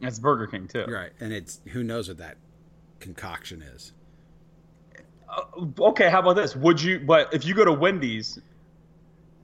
That's 0.00 0.18
Burger 0.18 0.46
King 0.46 0.68
too. 0.68 0.86
Right, 0.88 1.10
and 1.20 1.34
it's 1.34 1.60
who 1.68 1.84
knows 1.84 2.08
what 2.08 2.16
that 2.16 2.38
concoction 2.98 3.60
is. 3.60 3.92
Okay, 5.78 6.08
how 6.08 6.20
about 6.20 6.36
this? 6.36 6.56
Would 6.56 6.80
you? 6.80 7.00
But 7.00 7.34
if 7.34 7.44
you 7.44 7.54
go 7.54 7.66
to 7.66 7.72
Wendy's, 7.72 8.38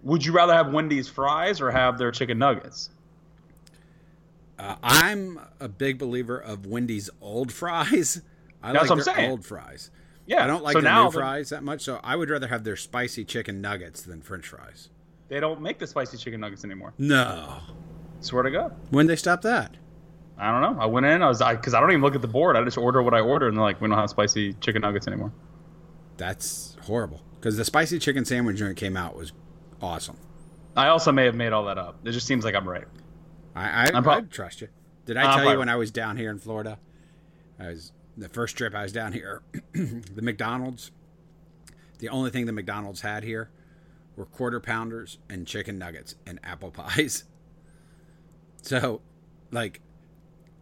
would 0.02 0.24
you 0.24 0.32
rather 0.32 0.54
have 0.54 0.72
Wendy's 0.72 1.06
fries 1.08 1.60
or 1.60 1.70
have 1.70 1.98
their 1.98 2.10
chicken 2.10 2.38
nuggets? 2.38 2.88
Uh, 4.58 4.76
I'm 4.82 5.40
a 5.60 5.68
big 5.68 5.98
believer 5.98 6.38
of 6.38 6.66
Wendy's 6.66 7.10
old 7.20 7.52
fries. 7.52 8.22
I 8.62 8.72
That's 8.72 8.88
like 8.88 9.04
their 9.04 9.14
saying. 9.14 9.30
old 9.30 9.44
fries. 9.44 9.90
Yeah. 10.26 10.44
I 10.44 10.46
don't 10.46 10.62
like 10.62 10.72
so 10.74 10.80
their 10.80 11.04
new 11.04 11.10
fries 11.10 11.50
that 11.50 11.62
much, 11.62 11.82
so 11.82 12.00
I 12.02 12.16
would 12.16 12.30
rather 12.30 12.46
have 12.46 12.64
their 12.64 12.76
spicy 12.76 13.24
chicken 13.24 13.60
nuggets 13.60 14.02
than 14.02 14.22
French 14.22 14.46
fries. 14.46 14.88
They 15.28 15.40
don't 15.40 15.60
make 15.60 15.78
the 15.78 15.86
spicy 15.86 16.16
chicken 16.16 16.40
nuggets 16.40 16.64
anymore. 16.64 16.94
No. 16.98 17.58
Swear 18.20 18.44
to 18.44 18.50
God. 18.50 18.74
When 18.90 19.06
they 19.06 19.16
stop 19.16 19.42
that? 19.42 19.76
I 20.38 20.50
don't 20.50 20.76
know. 20.76 20.82
I 20.82 20.86
went 20.86 21.06
in. 21.06 21.22
I 21.22 21.28
was 21.28 21.40
like, 21.40 21.60
because 21.60 21.74
I, 21.74 21.80
don't 21.80 21.90
even 21.90 22.02
look 22.02 22.14
at 22.14 22.22
the 22.22 22.28
board. 22.28 22.56
I 22.56 22.64
just 22.64 22.78
order 22.78 23.02
what 23.02 23.14
I 23.14 23.20
order, 23.20 23.48
and 23.48 23.56
they're 23.56 23.62
like, 23.64 23.80
"We 23.80 23.88
don't 23.88 23.96
have 23.96 24.10
spicy 24.10 24.54
chicken 24.54 24.82
nuggets 24.82 25.06
anymore." 25.06 25.32
That's 26.16 26.76
horrible. 26.82 27.20
Because 27.38 27.56
the 27.56 27.64
spicy 27.64 27.98
chicken 27.98 28.24
sandwich 28.24 28.60
when 28.60 28.70
it 28.70 28.76
came 28.76 28.96
out 28.96 29.16
was 29.16 29.32
awesome. 29.80 30.16
I 30.76 30.88
also 30.88 31.12
may 31.12 31.24
have 31.24 31.34
made 31.34 31.52
all 31.52 31.66
that 31.66 31.78
up. 31.78 31.98
It 32.04 32.12
just 32.12 32.26
seems 32.26 32.44
like 32.44 32.54
I'm 32.54 32.68
right. 32.68 32.86
I 33.54 33.84
I, 33.84 33.90
I'm 33.94 34.02
prob- 34.02 34.24
I 34.24 34.26
trust 34.34 34.60
you. 34.60 34.68
Did 35.06 35.16
I 35.16 35.24
I'm 35.32 35.38
tell 35.38 35.52
you 35.52 35.58
when 35.58 35.68
I 35.68 35.76
was 35.76 35.90
down 35.90 36.16
here 36.16 36.30
in 36.30 36.38
Florida? 36.38 36.78
I 37.58 37.68
was 37.68 37.92
the 38.16 38.28
first 38.28 38.56
trip 38.56 38.74
I 38.74 38.82
was 38.82 38.92
down 38.92 39.12
here. 39.12 39.42
the 39.72 40.22
McDonald's. 40.22 40.90
The 41.98 42.08
only 42.08 42.30
thing 42.30 42.46
the 42.46 42.52
McDonald's 42.52 43.00
had 43.02 43.22
here 43.24 43.50
were 44.16 44.26
quarter 44.26 44.60
pounders 44.60 45.18
and 45.28 45.46
chicken 45.46 45.78
nuggets 45.78 46.14
and 46.26 46.38
apple 46.42 46.70
pies. 46.70 47.24
So, 48.62 49.02
like, 49.50 49.80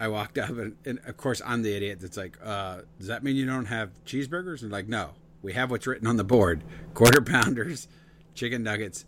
I 0.01 0.09
walked 0.09 0.37
up 0.37 0.51
and, 0.51 0.77
and 0.85 0.99
of 1.07 1.17
course 1.17 1.41
I'm 1.47 1.63
the 1.63 1.73
idiot 1.75 2.01
that's 2.01 2.17
like, 2.17 2.37
uh, 2.43 2.81
does 2.99 3.07
that 3.07 3.23
mean 3.23 3.37
you 3.37 3.47
don't 3.47 3.67
have 3.67 3.91
cheeseburgers? 4.05 4.63
And 4.63 4.73
like, 4.73 4.89
no, 4.89 5.11
we 5.41 5.53
have 5.53 5.71
what's 5.71 5.87
written 5.87 6.09
on 6.09 6.17
the 6.17 6.25
board: 6.25 6.65
quarter 6.95 7.21
pounders, 7.23 7.87
chicken 8.35 8.65
nuggets, 8.65 9.05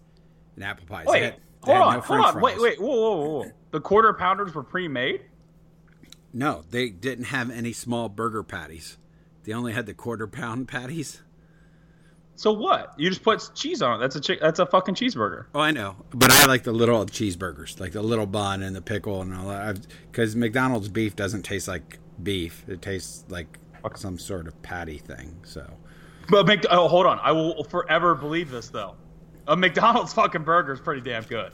and 0.55 0.63
apple 0.65 0.87
pies. 0.87 1.07
They 1.07 1.11
Wait, 1.13 1.23
had- 1.25 1.33
they 1.35 1.39
hold 1.65 1.79
on, 1.79 1.95
no 1.95 2.01
hold 2.01 2.21
on. 2.21 2.41
Wait, 2.41 2.55
fries. 2.57 2.63
wait, 2.63 2.81
whoa, 2.81 2.89
whoa, 2.89 3.17
whoa, 3.17 3.29
whoa. 3.43 3.51
The 3.71 3.81
quarter 3.81 4.13
pounders 4.13 4.55
were 4.55 4.63
pre-made. 4.63 5.23
No, 6.33 6.65
they 6.71 6.91
didn't 6.91 7.27
have 7.27 7.51
any 7.51 7.73
small 7.73 8.09
burger 8.09 8.43
patties. 8.43 8.99
They 9.45 9.53
only 9.53 9.73
had 9.73 9.87
the 9.87 9.95
quarter 9.95 10.27
pound 10.27 10.69
patties. 10.69 11.23
So 12.37 12.53
what? 12.53 12.95
You 12.99 13.09
just 13.09 13.23
put 13.23 13.49
cheese 13.55 13.83
on 13.83 13.97
it. 13.97 14.01
That's 14.01 14.17
a 14.17 14.21
chi- 14.21 14.41
that's 14.41 14.59
a 14.59 14.67
fucking 14.67 14.97
cheeseburger. 14.97 15.47
Oh, 15.55 15.61
I 15.61 15.71
know, 15.71 15.97
but 16.11 16.33
I 16.33 16.47
like 16.47 16.65
the 16.65 16.73
little 16.73 17.07
cheeseburgers, 17.07 17.79
like 17.79 17.93
the 17.93 18.03
little 18.03 18.27
bun 18.27 18.63
and 18.63 18.75
the 18.75 18.83
pickle 18.83 19.23
and 19.23 19.33
all 19.33 19.49
that. 19.49 19.87
Because 20.11 20.35
McDonald's 20.35 20.89
beef 20.89 21.15
doesn't 21.15 21.43
taste 21.43 21.69
like 21.69 21.99
beef; 22.21 22.65
it 22.69 22.83
tastes 22.83 23.25
like 23.29 23.59
some 23.95 24.19
sort 24.19 24.49
of 24.49 24.61
patty 24.63 24.99
thing. 24.99 25.37
So, 25.45 25.65
But 26.29 26.47
Mc- 26.47 26.67
oh, 26.71 26.89
hold 26.89 27.07
on. 27.07 27.21
I 27.23 27.31
will 27.31 27.63
forever 27.65 28.17
believe 28.17 28.51
this 28.51 28.69
though. 28.69 28.97
A 29.47 29.57
McDonald's 29.57 30.13
fucking 30.15 30.45
burger 30.45 30.73
is 30.73 30.81
pretty 30.81 31.03
damn 31.03 31.23
good. 31.25 31.53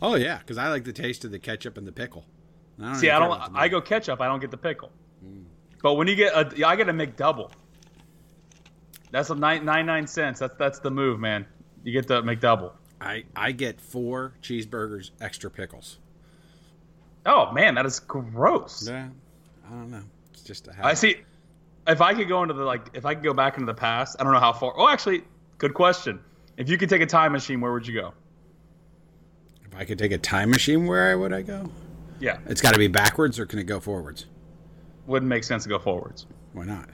oh 0.00 0.14
yeah, 0.14 0.38
because 0.38 0.58
I 0.58 0.68
like 0.68 0.84
the 0.84 0.92
taste 0.92 1.24
of 1.24 1.30
the 1.30 1.38
ketchup 1.38 1.76
and 1.76 1.86
the 1.86 1.92
pickle. 1.92 2.24
I 2.80 2.84
don't 2.84 2.94
See, 2.96 3.10
I 3.10 3.18
don't. 3.18 3.56
I 3.56 3.68
go 3.68 3.80
ketchup. 3.80 4.20
I 4.20 4.26
don't 4.26 4.40
get 4.40 4.50
the 4.50 4.56
pickle. 4.56 4.90
Mm. 5.24 5.44
But 5.82 5.94
when 5.94 6.08
you 6.08 6.16
get 6.16 6.32
a, 6.34 6.66
I 6.66 6.76
get 6.76 6.88
a 6.88 6.92
McDouble. 6.92 7.50
That's 9.10 9.30
a 9.30 9.34
nine 9.34 9.64
nine 9.64 9.86
nine 9.86 10.06
cents. 10.06 10.40
That's 10.40 10.54
that's 10.56 10.78
the 10.80 10.90
move, 10.90 11.20
man. 11.20 11.46
You 11.84 11.92
get 11.92 12.08
the 12.08 12.22
McDouble. 12.22 12.72
I 13.00 13.24
I 13.36 13.52
get 13.52 13.80
four 13.80 14.34
cheeseburgers, 14.42 15.10
extra 15.20 15.50
pickles. 15.50 15.98
Oh 17.26 17.52
man, 17.52 17.74
that 17.76 17.86
is 17.86 18.00
gross. 18.00 18.86
Yeah, 18.88 19.08
I 19.66 19.70
don't 19.70 19.90
know. 19.90 20.02
It's 20.32 20.42
just 20.42 20.66
a 20.68 20.72
habit. 20.72 20.86
I 20.86 20.94
see. 20.94 21.16
If 21.86 22.00
I 22.00 22.14
could 22.14 22.28
go 22.28 22.42
into 22.42 22.54
the 22.54 22.64
like, 22.64 22.88
if 22.94 23.04
I 23.04 23.14
could 23.14 23.24
go 23.24 23.34
back 23.34 23.54
into 23.54 23.66
the 23.66 23.74
past, 23.74 24.16
I 24.18 24.24
don't 24.24 24.32
know 24.32 24.40
how 24.40 24.52
far. 24.54 24.72
Oh, 24.76 24.88
actually, 24.88 25.22
good 25.58 25.74
question. 25.74 26.20
If 26.56 26.68
you 26.68 26.78
could 26.78 26.88
take 26.88 27.02
a 27.02 27.06
time 27.06 27.32
machine, 27.32 27.60
where 27.60 27.72
would 27.72 27.86
you 27.86 27.94
go? 27.94 28.14
If 29.64 29.76
I 29.76 29.84
could 29.84 29.98
take 29.98 30.12
a 30.12 30.18
time 30.18 30.50
machine, 30.50 30.86
where 30.86 31.18
would 31.18 31.32
I 31.32 31.42
go? 31.42 31.68
Yeah, 32.20 32.38
It's 32.46 32.60
got 32.60 32.72
to 32.72 32.78
be 32.78 32.86
backwards, 32.86 33.38
or 33.38 33.46
can 33.46 33.58
it 33.58 33.64
go 33.64 33.80
forwards? 33.80 34.26
wouldn't 35.06 35.28
make 35.28 35.44
sense 35.44 35.64
to 35.64 35.68
go 35.68 35.78
forwards. 35.78 36.26
Why 36.54 36.64
not? 36.64 36.88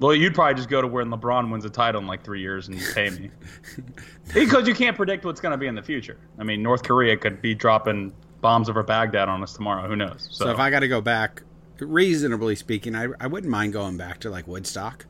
Well, 0.00 0.14
you'd 0.14 0.34
probably 0.34 0.54
just 0.54 0.68
go 0.68 0.82
to 0.82 0.86
where 0.86 1.04
LeBron 1.04 1.50
wins 1.50 1.64
a 1.64 1.70
title 1.70 2.00
in 2.02 2.06
like 2.06 2.22
three 2.22 2.42
years 2.42 2.68
and 2.68 2.78
pay 2.94 3.08
me. 3.08 3.30
because 4.34 4.68
you 4.68 4.74
can't 4.74 4.94
predict 4.94 5.24
what's 5.24 5.40
going 5.40 5.52
to 5.52 5.56
be 5.56 5.66
in 5.66 5.74
the 5.74 5.82
future. 5.82 6.18
I 6.38 6.44
mean, 6.44 6.62
North 6.62 6.82
Korea 6.82 7.16
could 7.16 7.40
be 7.40 7.54
dropping 7.54 8.12
bombs 8.42 8.68
over 8.68 8.82
Baghdad 8.82 9.30
on 9.30 9.42
us 9.42 9.54
tomorrow. 9.54 9.88
Who 9.88 9.96
knows? 9.96 10.28
So, 10.30 10.44
So 10.44 10.50
if 10.50 10.58
I 10.58 10.68
got 10.68 10.80
to 10.80 10.88
go 10.88 11.00
back, 11.00 11.42
reasonably 11.78 12.56
speaking, 12.56 12.94
I, 12.94 13.08
I 13.18 13.26
wouldn't 13.26 13.50
mind 13.50 13.72
going 13.72 13.96
back 13.96 14.20
to 14.20 14.30
like 14.30 14.46
Woodstock. 14.46 15.06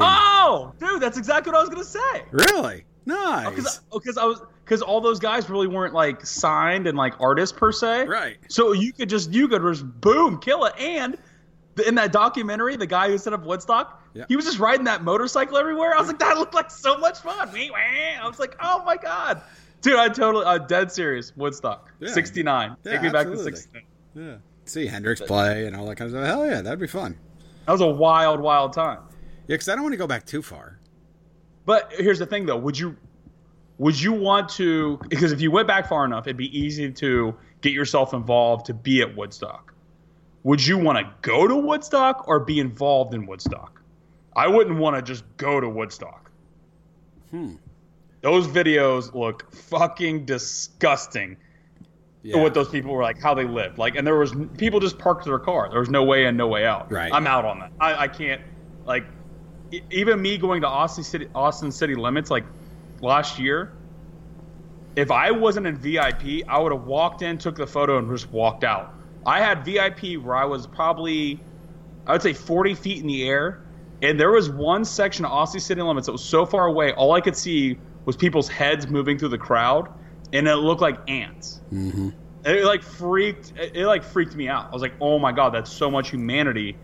Oh, 0.00 0.72
dude, 0.78 1.00
that's 1.02 1.18
exactly 1.18 1.50
what 1.52 1.58
I 1.58 1.60
was 1.62 1.68
going 1.70 1.82
to 1.82 1.88
say. 1.88 2.24
really 2.30 2.84
oh, 3.08 3.50
nice. 3.54 3.80
Oh, 3.92 3.98
because 3.98 4.16
I 4.18 4.24
was 4.24 4.40
because 4.64 4.80
all 4.82 5.00
those 5.00 5.18
guys 5.18 5.50
really 5.50 5.66
weren't 5.66 5.92
like 5.94 6.24
signed 6.24 6.86
and 6.86 6.96
like 6.96 7.14
artists 7.20 7.56
per 7.56 7.70
se. 7.72 8.06
Right. 8.06 8.36
So 8.48 8.72
you 8.72 8.92
could 8.92 9.08
just 9.08 9.32
you 9.32 9.48
could 9.48 9.62
just 9.62 9.84
boom 10.00 10.38
kill 10.40 10.64
it 10.64 10.74
and. 10.78 11.18
the- 11.74 11.86
In 11.88 11.96
that 11.96 12.12
documentary, 12.12 12.76
the 12.76 12.86
guy 12.86 13.08
who 13.08 13.18
set 13.18 13.32
up 13.32 13.44
Woodstock, 13.44 14.00
Yeah. 14.14 14.24
he 14.28 14.36
was 14.36 14.44
just 14.44 14.58
riding 14.60 14.84
that 14.84 15.02
motorcycle 15.02 15.56
everywhere. 15.58 15.92
I 15.94 15.98
was 15.98 16.06
like, 16.06 16.20
that 16.20 16.38
looked 16.38 16.54
like 16.54 16.70
so 16.70 16.96
much 16.98 17.18
fun. 17.18 17.48
I 17.50 18.26
was 18.28 18.38
like, 18.38 18.56
oh 18.62 18.82
my 18.84 18.96
god, 18.96 19.42
dude, 19.82 19.96
I 19.96 20.08
totally, 20.08 20.46
I'm 20.46 20.66
dead 20.68 20.92
serious. 20.92 21.32
Woodstock, 21.36 21.90
Yeah. 22.00 22.12
'69. 22.12 22.76
Yeah, 22.84 22.92
Take 22.92 23.02
me 23.02 23.10
back 23.10 23.26
to 23.26 23.32
absolutely. 23.32 23.52
'69. 23.56 23.84
yeah. 24.14 24.36
See 24.66 24.86
Hendrix 24.86 25.20
play 25.20 25.66
and 25.66 25.74
all 25.76 25.84
that 25.86 25.96
kind 25.96 26.06
of 26.10 26.16
stuff. 26.16 26.26
Hell 26.26 26.46
yeah, 26.46 26.62
that'd 26.62 26.78
be 26.78 26.86
fun. 26.86 27.18
That 27.66 27.72
was 27.72 27.80
a 27.80 27.86
wild, 27.88 28.38
wild 28.40 28.72
time. 28.72 29.00
Yeah, 29.46 29.54
because 29.54 29.68
I 29.68 29.74
don't 29.74 29.82
want 29.82 29.92
to 29.92 29.98
go 29.98 30.06
back 30.06 30.24
too 30.24 30.42
far. 30.42 30.78
But 31.66 31.92
here's 31.96 32.18
the 32.18 32.26
thing, 32.26 32.46
though. 32.46 32.56
Would 32.58 32.78
you 32.78 32.96
would 33.78 34.00
you 34.00 34.12
want 34.12 34.48
to? 34.50 34.98
Because 35.08 35.32
if 35.32 35.40
you 35.40 35.50
went 35.50 35.68
back 35.68 35.88
far 35.88 36.04
enough, 36.04 36.26
it'd 36.26 36.36
be 36.36 36.56
easy 36.58 36.90
to 36.92 37.34
get 37.60 37.72
yourself 37.72 38.14
involved 38.14 38.66
to 38.66 38.74
be 38.74 39.02
at 39.02 39.16
Woodstock. 39.16 39.74
Would 40.42 40.64
you 40.66 40.78
want 40.78 40.98
to 40.98 41.12
go 41.22 41.48
to 41.48 41.56
Woodstock 41.56 42.28
or 42.28 42.40
be 42.40 42.60
involved 42.60 43.14
in 43.14 43.26
Woodstock? 43.26 43.80
I 44.36 44.48
wouldn't 44.48 44.78
want 44.78 44.96
to 44.96 45.02
just 45.02 45.24
go 45.36 45.60
to 45.60 45.68
Woodstock. 45.68 46.30
Hmm. 47.30 47.54
Those 48.20 48.46
videos 48.46 49.14
look 49.14 49.52
fucking 49.52 50.24
disgusting. 50.26 51.36
Yeah. 52.22 52.38
What 52.38 52.54
those 52.54 52.70
people 52.70 52.92
were 52.92 53.02
like, 53.02 53.20
how 53.20 53.34
they 53.34 53.44
lived, 53.44 53.76
like, 53.76 53.96
and 53.96 54.06
there 54.06 54.16
was 54.16 54.34
people 54.56 54.80
just 54.80 54.98
parked 54.98 55.26
their 55.26 55.38
car. 55.38 55.68
There 55.68 55.80
was 55.80 55.90
no 55.90 56.04
way 56.04 56.24
in, 56.24 56.38
no 56.38 56.48
way 56.48 56.64
out. 56.64 56.90
Right. 56.90 57.12
I'm 57.12 57.26
out 57.26 57.44
on 57.44 57.58
that. 57.58 57.72
I, 57.78 58.04
I 58.04 58.08
can't, 58.08 58.40
like, 58.86 59.04
even 59.90 60.20
me 60.20 60.38
going 60.38 60.62
to 60.62 60.68
Austin 60.68 61.04
City, 61.04 61.28
Austin 61.34 61.72
City 61.72 61.94
limits, 61.94 62.30
like 62.30 62.44
last 63.00 63.38
year. 63.38 63.72
If 64.96 65.10
I 65.10 65.32
wasn't 65.32 65.66
in 65.66 65.76
VIP, 65.76 66.46
I 66.48 66.58
would 66.60 66.70
have 66.72 66.84
walked 66.84 67.22
in, 67.22 67.38
took 67.38 67.56
the 67.56 67.66
photo, 67.66 67.98
and 67.98 68.08
just 68.10 68.30
walked 68.30 68.62
out. 68.62 68.94
I 69.26 69.40
had 69.40 69.64
VIP 69.64 70.22
where 70.22 70.36
I 70.36 70.44
was 70.44 70.66
probably, 70.66 71.40
I 72.06 72.12
would 72.12 72.22
say, 72.22 72.32
40 72.32 72.74
feet 72.74 73.00
in 73.00 73.08
the 73.08 73.28
air, 73.28 73.62
and 74.02 74.20
there 74.20 74.30
was 74.30 74.50
one 74.50 74.84
section 74.84 75.24
of 75.24 75.32
Austin 75.32 75.60
City 75.60 75.82
limits 75.82 76.06
that 76.06 76.12
was 76.12 76.24
so 76.24 76.46
far 76.46 76.66
away, 76.66 76.92
all 76.92 77.12
I 77.12 77.20
could 77.20 77.36
see 77.36 77.78
was 78.04 78.16
people's 78.16 78.48
heads 78.48 78.86
moving 78.86 79.18
through 79.18 79.30
the 79.30 79.38
crowd, 79.38 79.88
and 80.32 80.46
it 80.46 80.56
looked 80.56 80.82
like 80.82 80.98
ants. 81.08 81.60
Mm-hmm. 81.72 82.10
It 82.44 82.64
like 82.64 82.82
freaked, 82.82 83.54
it, 83.56 83.76
it 83.76 83.86
like 83.86 84.04
freaked 84.04 84.36
me 84.36 84.48
out. 84.48 84.68
I 84.68 84.72
was 84.72 84.82
like, 84.82 84.94
oh 85.00 85.18
my 85.18 85.32
god, 85.32 85.54
that's 85.54 85.72
so 85.72 85.90
much 85.90 86.10
humanity. 86.10 86.76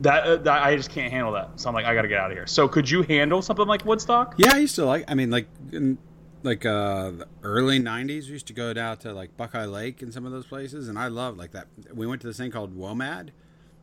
That, 0.00 0.24
uh, 0.24 0.36
that 0.36 0.62
I 0.62 0.76
just 0.76 0.90
can't 0.90 1.12
handle 1.12 1.32
that. 1.32 1.50
So 1.56 1.68
I'm 1.68 1.74
like, 1.74 1.86
I 1.86 1.94
gotta 1.94 2.08
get 2.08 2.18
out 2.18 2.30
of 2.30 2.36
here. 2.36 2.46
So 2.46 2.68
could 2.68 2.88
you 2.88 3.02
handle 3.02 3.40
something 3.42 3.66
like 3.66 3.84
Woodstock? 3.84 4.34
Yeah, 4.36 4.54
I 4.54 4.58
used 4.58 4.74
to 4.76 4.84
like. 4.84 5.04
I 5.08 5.14
mean, 5.14 5.30
like 5.30 5.48
in 5.72 5.98
like 6.42 6.66
uh 6.66 7.10
the 7.10 7.28
early 7.42 7.80
'90s, 7.80 8.26
we 8.26 8.32
used 8.32 8.46
to 8.48 8.52
go 8.52 8.72
down 8.72 8.98
to 8.98 9.12
like 9.12 9.36
Buckeye 9.36 9.64
Lake 9.64 10.02
and 10.02 10.12
some 10.12 10.26
of 10.26 10.32
those 10.32 10.46
places, 10.46 10.88
and 10.88 10.98
I 10.98 11.08
loved 11.08 11.38
like 11.38 11.52
that. 11.52 11.66
We 11.94 12.06
went 12.06 12.20
to 12.22 12.26
this 12.26 12.36
thing 12.36 12.50
called 12.50 12.76
WOMAD, 12.76 13.30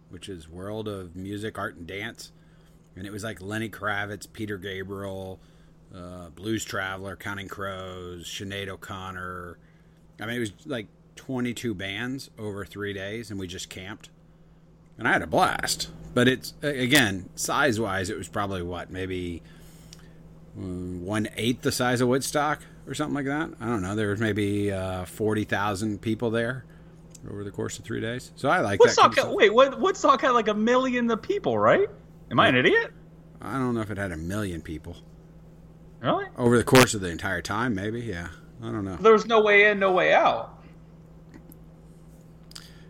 which 0.10 0.30
is 0.30 0.48
World 0.48 0.88
of 0.88 1.16
Music, 1.16 1.58
Art, 1.58 1.76
and 1.76 1.88
Dance, 1.88 2.32
and 2.96 3.08
it 3.08 3.12
was 3.12 3.24
like 3.24 3.42
Lenny 3.42 3.70
Kravitz, 3.70 4.28
Peter 4.32 4.58
Gabriel, 4.58 5.40
uh, 5.94 6.30
Blues 6.30 6.64
Traveler, 6.64 7.16
Counting 7.16 7.48
Crows, 7.48 8.26
Sinead 8.26 8.68
O'Connor. 8.68 9.58
I 10.20 10.26
mean, 10.26 10.38
it 10.38 10.40
was 10.40 10.54
like 10.66 10.88
22 11.16 11.74
bands 11.74 12.30
over 12.38 12.66
three 12.66 12.94
days, 12.94 13.32
and 13.32 13.40
we 13.40 13.48
just 13.48 13.70
camped, 13.70 14.10
and 14.98 15.08
I 15.08 15.14
had 15.14 15.22
a 15.22 15.28
blast. 15.28 15.90
But 16.14 16.28
it's 16.28 16.54
again 16.62 17.30
size 17.36 17.80
wise, 17.80 18.10
it 18.10 18.18
was 18.18 18.28
probably 18.28 18.62
what 18.62 18.92
maybe 18.92 19.42
one 20.56 21.28
eighth 21.36 21.62
the 21.62 21.72
size 21.72 22.02
of 22.02 22.08
Woodstock 22.08 22.62
or 22.88 22.94
something 22.94 23.16
like 23.16 23.26
that. 23.26 23.50
I 23.60 23.66
don't 23.66 23.82
know. 23.82 23.96
There 23.96 24.10
was 24.10 24.20
maybe 24.20 24.72
uh, 24.72 25.06
forty 25.06 25.44
thousand 25.44 26.02
people 26.02 26.30
there, 26.30 26.66
over 27.30 27.44
the 27.44 27.52
course 27.52 27.80
of 27.80 27.86
three 27.86 28.02
days. 28.02 28.32
So 28.36 28.50
I 28.50 28.60
like 28.62 28.80
Woodstock. 28.80 29.16
that. 29.16 29.22
kind 29.22 29.30
of 29.30 29.36
wait, 29.36 29.54
what? 29.54 29.80
Woodstock 29.80 30.22
had 30.22 30.32
like 30.32 30.48
a 30.48 30.54
million 30.54 31.10
of 31.10 31.22
people, 31.22 31.58
right? 31.58 31.88
Am 32.30 32.40
I 32.40 32.48
an 32.48 32.56
idiot? 32.56 32.92
I 33.42 33.54
don't 33.54 33.74
know 33.74 33.82
if 33.82 33.92
it 33.92 33.98
had 33.98 34.12
a 34.12 34.18
million 34.18 34.62
people 34.62 34.96
Really? 36.02 36.26
over 36.38 36.58
the 36.58 36.64
course 36.64 36.94
of 36.94 37.02
the 37.02 37.10
entire 37.10 37.42
time. 37.42 37.76
Maybe, 37.76 38.02
yeah. 38.02 38.30
I 38.62 38.68
don't 38.68 38.86
know. 38.86 38.96
There 38.96 39.12
was 39.14 39.26
no 39.26 39.42
way 39.42 39.70
in, 39.70 39.80
no 39.80 39.92
way 39.92 40.14
out. 40.14 40.53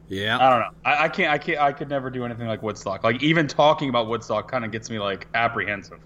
Yeah, 0.10 0.38
I 0.38 0.50
don't 0.50 0.60
know. 0.60 0.70
I, 0.86 1.04
I 1.06 1.10
can't. 1.10 1.32
I 1.32 1.38
can't. 1.38 1.60
I 1.60 1.72
could 1.72 1.90
never 1.90 2.10
do 2.10 2.26
anything 2.26 2.48
like 2.48 2.62
Woodstock. 2.62 3.04
Like 3.04 3.24
even 3.24 3.48
talking 3.48 3.90
about 3.90 4.08
Woodstock 4.08 4.50
kind 4.50 4.66
of 4.66 4.72
gets 4.72 4.90
me 4.90 5.00
like 5.00 5.28
apprehensive. 5.34 6.00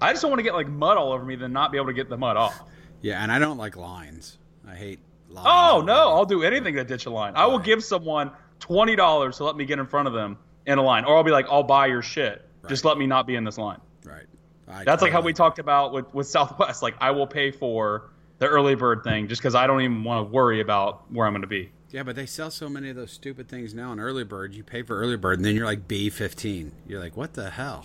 I 0.00 0.12
just 0.12 0.22
don't 0.22 0.30
want 0.30 0.40
to 0.40 0.44
get 0.44 0.54
like 0.54 0.68
mud 0.68 0.96
all 0.96 1.12
over 1.12 1.24
me, 1.24 1.36
then 1.36 1.52
not 1.52 1.72
be 1.72 1.78
able 1.78 1.88
to 1.88 1.92
get 1.92 2.08
the 2.08 2.16
mud 2.16 2.36
off. 2.36 2.58
yeah, 3.02 3.22
and 3.22 3.30
I 3.32 3.38
don't 3.38 3.58
like 3.58 3.76
lines. 3.76 4.38
I 4.66 4.74
hate 4.74 5.00
lines. 5.28 5.46
Oh 5.48 5.82
no, 5.84 6.10
I'll 6.10 6.26
do 6.26 6.42
anything 6.42 6.74
to 6.74 6.84
ditch 6.84 7.06
a 7.06 7.10
line. 7.10 7.32
I 7.36 7.46
will 7.46 7.58
give 7.58 7.82
someone 7.82 8.30
twenty 8.60 8.96
dollars 8.96 9.38
to 9.38 9.44
let 9.44 9.56
me 9.56 9.64
get 9.64 9.78
in 9.78 9.86
front 9.86 10.06
of 10.08 10.14
them 10.14 10.38
in 10.66 10.78
a 10.78 10.82
line, 10.82 11.04
or 11.04 11.16
I'll 11.16 11.24
be 11.24 11.30
like, 11.30 11.46
I'll 11.50 11.62
buy 11.62 11.86
your 11.86 12.02
shit. 12.02 12.44
Just 12.68 12.84
let 12.84 12.98
me 12.98 13.06
not 13.06 13.26
be 13.26 13.34
in 13.34 13.44
this 13.44 13.56
line. 13.56 13.80
Right. 14.04 14.26
I 14.68 14.84
That's 14.84 15.02
like 15.02 15.12
how 15.12 15.22
we 15.22 15.32
talked 15.32 15.58
about 15.58 15.92
with, 15.92 16.12
with 16.14 16.26
Southwest. 16.28 16.82
Like 16.82 16.94
I 17.00 17.10
will 17.12 17.26
pay 17.26 17.50
for 17.50 18.10
the 18.38 18.46
early 18.46 18.74
bird 18.74 19.02
thing 19.02 19.28
just 19.28 19.40
because 19.40 19.54
I 19.54 19.66
don't 19.66 19.80
even 19.80 20.04
want 20.04 20.26
to 20.28 20.32
worry 20.32 20.60
about 20.60 21.10
where 21.12 21.26
I'm 21.26 21.32
going 21.32 21.42
to 21.42 21.48
be. 21.48 21.72
Yeah, 21.90 22.04
but 22.04 22.14
they 22.14 22.26
sell 22.26 22.50
so 22.50 22.68
many 22.68 22.88
of 22.90 22.96
those 22.96 23.10
stupid 23.10 23.48
things 23.48 23.74
now 23.74 23.90
on 23.90 23.98
early 23.98 24.22
bird. 24.24 24.54
You 24.54 24.62
pay 24.62 24.82
for 24.82 24.98
early 25.00 25.16
bird, 25.16 25.38
and 25.38 25.44
then 25.44 25.56
you're 25.56 25.66
like 25.66 25.88
B 25.88 26.08
fifteen. 26.10 26.72
You're 26.86 27.00
like, 27.00 27.16
what 27.16 27.34
the 27.34 27.50
hell? 27.50 27.84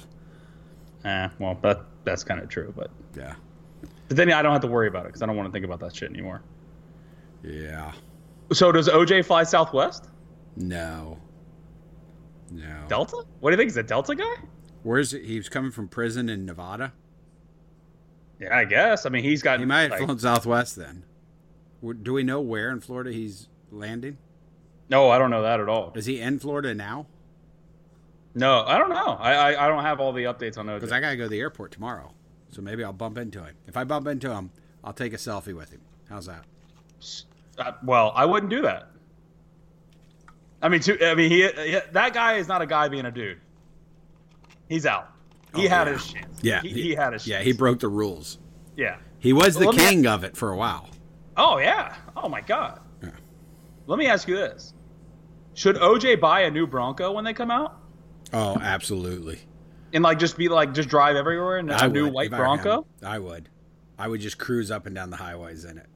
Eh, 1.04 1.30
well, 1.40 1.58
that 1.64 1.82
that's 2.04 2.24
kind 2.24 2.40
of 2.42 2.50
true, 2.50 2.72
but 2.76 2.92
Yeah. 3.18 3.36
but 4.08 4.18
then 4.18 4.32
I 4.32 4.42
don't 4.44 4.52
have 4.52 4.62
to 4.62 4.68
worry 4.68 4.88
about 4.88 5.06
it 5.06 5.08
because 5.10 5.22
I 5.22 5.26
don't 5.26 5.36
want 5.36 5.48
to 5.48 5.52
think 5.52 5.66
about 5.66 5.80
that 5.80 5.96
shit 5.96 6.12
anymore. 6.12 6.42
Yeah. 7.44 7.94
So 8.54 8.72
does 8.72 8.88
OJ 8.88 9.26
fly 9.26 9.44
Southwest? 9.44 10.10
No. 10.56 11.20
No. 12.52 12.84
Delta? 12.88 13.24
What 13.40 13.50
do 13.50 13.54
you 13.54 13.58
think? 13.58 13.70
Is 13.72 13.78
a 13.78 13.84
Delta 13.84 14.14
guy? 14.16 14.36
Where's? 14.84 15.12
He 15.12 15.38
was 15.38 15.50
coming 15.50 15.72
from 15.72 15.88
prison 15.88 16.30
in 16.30 16.46
Nevada. 16.46 16.94
Yeah, 18.40 18.56
I 18.56 18.66
guess. 18.66 19.06
I 19.06 19.10
mean, 19.10 19.24
he's 19.24 19.42
got. 19.42 19.60
He 19.60 19.66
might 19.66 19.82
have 19.84 19.92
like- 19.92 20.02
flown 20.04 20.20
Southwest 20.20 20.76
then. 20.76 21.04
Do 22.04 22.14
we 22.14 22.24
know 22.24 22.40
where 22.42 22.70
in 22.70 22.80
Florida 22.82 23.12
he's 23.12 23.48
landing? 23.76 24.18
No, 24.90 25.10
I 25.10 25.18
don't 25.18 25.30
know 25.32 25.42
that 25.44 25.60
at 25.60 25.68
all. 25.70 25.92
Is 25.96 26.06
he 26.06 26.20
in 26.20 26.40
Florida 26.40 26.74
now? 26.74 27.08
No, 28.34 28.64
I 28.66 28.78
don't 28.78 28.90
know. 28.90 29.18
I 29.20 29.34
I, 29.54 29.66
I 29.66 29.68
don't 29.68 29.84
have 29.84 30.00
all 30.00 30.12
the 30.14 30.24
updates 30.26 30.58
on 30.58 30.66
those 30.66 30.80
Because 30.82 30.92
I 30.92 31.00
gotta 31.00 31.16
go 31.18 31.24
to 31.24 31.30
the 31.30 31.40
airport 31.40 31.72
tomorrow, 31.72 32.12
so 32.50 32.62
maybe 32.62 32.84
I'll 32.84 32.94
bump 32.94 33.18
into 33.18 33.44
him. 33.44 33.56
If 33.68 33.78
I 33.78 33.84
bump 33.84 34.08
into 34.08 34.32
him, 34.34 34.52
I'll 34.84 34.94
take 34.94 35.14
a 35.14 35.18
selfie 35.18 35.56
with 35.56 35.72
him. 35.72 35.82
How's 36.10 36.26
that? 36.28 36.44
Uh, 37.58 37.72
well, 37.84 38.12
I 38.16 38.26
wouldn't 38.26 38.50
do 38.50 38.62
that. 38.64 38.90
I 40.62 40.70
mean, 40.70 40.82
I 41.02 41.16
mean, 41.16 41.30
he, 41.32 41.48
he 41.48 41.80
that 41.92 42.14
guy 42.14 42.34
is 42.36 42.48
not 42.48 42.62
a 42.62 42.66
guy 42.66 42.88
being 42.90 43.06
a 43.06 43.12
dude. 43.12 43.40
He's 44.68 44.86
out. 44.86 45.10
He 45.56 45.68
Oh, 45.68 45.70
had 45.70 45.88
yeah. 45.88 45.94
his 45.94 46.08
chance. 46.08 46.40
Yeah, 46.44 46.62
he, 46.62 46.70
he 46.70 46.96
had 46.96 47.14
his. 47.14 47.26
Yeah, 47.28 47.42
he 47.42 47.54
broke 47.54 47.80
the 47.80 47.88
rules. 47.88 48.40
Yeah. 48.76 48.98
He 49.20 49.32
was 49.32 49.54
the 49.56 49.62
Well, 49.62 49.70
let 49.74 49.78
me- 49.78 49.90
king 49.90 50.08
of 50.08 50.24
it 50.24 50.36
for 50.36 50.52
a 50.52 50.58
while. 50.58 50.90
Oh 51.38 51.58
yeah. 51.60 51.96
Oh 52.18 52.28
my 52.30 52.42
god. 52.42 52.80
Let 53.88 54.00
me 54.00 54.08
ask 54.08 54.28
you 54.28 54.36
this: 54.36 54.74
Should 55.54 55.76
OJ 55.78 56.20
buy 56.20 56.42
a 56.42 56.52
new 56.52 56.66
Bronco 56.68 57.12
when 57.12 57.24
they 57.24 57.34
come 57.34 57.52
out, 57.52 57.80
Oh, 58.34 58.58
absolutely. 58.62 59.40
and 59.94 60.04
like 60.04 60.20
just 60.20 60.38
be 60.38 60.50
like 60.50 60.74
just 60.74 60.90
drive 60.90 61.16
everywhere 61.16 61.58
in 61.60 61.70
a 61.70 61.74
I 61.76 61.88
new 61.88 62.06
would, 62.06 62.14
white 62.14 62.28
if 62.28 62.34
I. 62.34 62.38
Bronco? 62.38 62.86
I 63.04 63.20
would. 63.20 63.50
I 63.98 64.08
would 64.08 64.20
just 64.22 64.38
cruise 64.38 64.72
up 64.72 64.86
and 64.88 64.96
down 64.96 65.10
the 65.10 65.18
highways 65.18 65.64
in 65.66 65.78
it. 65.78 65.88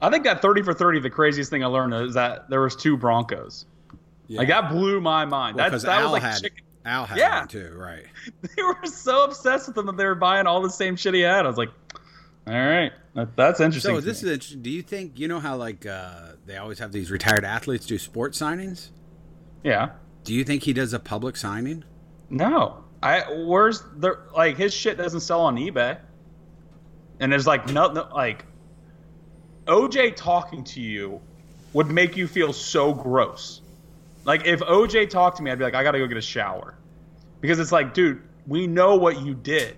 I 0.00 0.10
think 0.10 0.24
that 0.24 0.42
thirty 0.42 0.62
for 0.62 0.74
thirty. 0.74 1.00
The 1.00 1.10
craziest 1.10 1.50
thing 1.50 1.62
I 1.64 1.66
learned 1.66 1.94
is 1.94 2.14
that 2.14 2.48
there 2.50 2.60
was 2.60 2.76
two 2.76 2.96
Broncos. 2.96 3.66
Yeah. 4.26 4.38
Like 4.40 4.48
that 4.48 4.70
blew 4.70 5.00
my 5.00 5.24
mind. 5.24 5.58
That 5.58 5.68
because 5.68 5.82
that 5.84 6.00
Al 6.02 6.04
was 6.04 6.12
like 6.12 6.22
had 6.22 6.42
chicken. 6.42 6.64
Al 6.84 7.04
had 7.06 7.18
Yeah. 7.18 7.46
too, 7.48 7.72
right? 7.76 8.04
They 8.56 8.62
were 8.62 8.76
so 8.84 9.24
obsessed 9.24 9.66
with 9.68 9.74
them 9.76 9.86
that 9.86 9.96
they 9.96 10.04
were 10.04 10.14
buying 10.14 10.46
all 10.46 10.60
the 10.60 10.70
same 10.70 10.96
shit 10.96 11.14
he 11.14 11.20
had. 11.20 11.44
I 11.46 11.48
was 11.48 11.56
like, 11.56 11.70
all 12.48 12.54
right, 12.54 12.92
that, 13.14 13.36
that's 13.36 13.60
interesting. 13.60 13.94
So 13.94 14.00
this 14.00 14.22
me. 14.22 14.28
is 14.28 14.34
interesting. 14.34 14.62
Do 14.62 14.70
you 14.70 14.82
think 14.82 15.18
you 15.18 15.28
know 15.28 15.40
how 15.40 15.56
like 15.56 15.86
uh, 15.86 16.32
they 16.46 16.56
always 16.56 16.78
have 16.78 16.92
these 16.92 17.10
retired 17.10 17.44
athletes 17.44 17.86
do 17.86 17.98
sports 17.98 18.38
signings? 18.40 18.88
yeah. 19.62 19.90
Do 20.24 20.34
you 20.34 20.44
think 20.44 20.62
he 20.62 20.72
does 20.72 20.92
a 20.92 20.98
public 20.98 21.36
signing? 21.36 21.84
No, 22.30 22.84
I 23.02 23.20
where's 23.46 23.82
the 23.96 24.18
like 24.36 24.56
his 24.56 24.74
shit 24.74 24.98
doesn't 24.98 25.20
sell 25.20 25.40
on 25.40 25.56
eBay, 25.56 25.98
and 27.20 27.32
there's 27.32 27.46
like 27.46 27.70
nothing 27.70 27.94
no 27.94 28.08
like 28.14 28.44
OJ 29.66 30.16
talking 30.16 30.64
to 30.64 30.80
you 30.80 31.20
would 31.72 31.88
make 31.88 32.16
you 32.16 32.26
feel 32.26 32.52
so 32.52 32.92
gross. 32.92 33.62
Like 34.24 34.46
if 34.46 34.60
OJ 34.60 35.08
talked 35.08 35.38
to 35.38 35.42
me, 35.42 35.50
I'd 35.50 35.58
be 35.58 35.64
like, 35.64 35.74
I 35.74 35.82
gotta 35.82 35.98
go 35.98 36.06
get 36.06 36.18
a 36.18 36.22
shower, 36.22 36.74
because 37.40 37.58
it's 37.58 37.72
like, 37.72 37.94
dude, 37.94 38.22
we 38.46 38.66
know 38.66 38.96
what 38.96 39.22
you 39.22 39.34
did. 39.34 39.76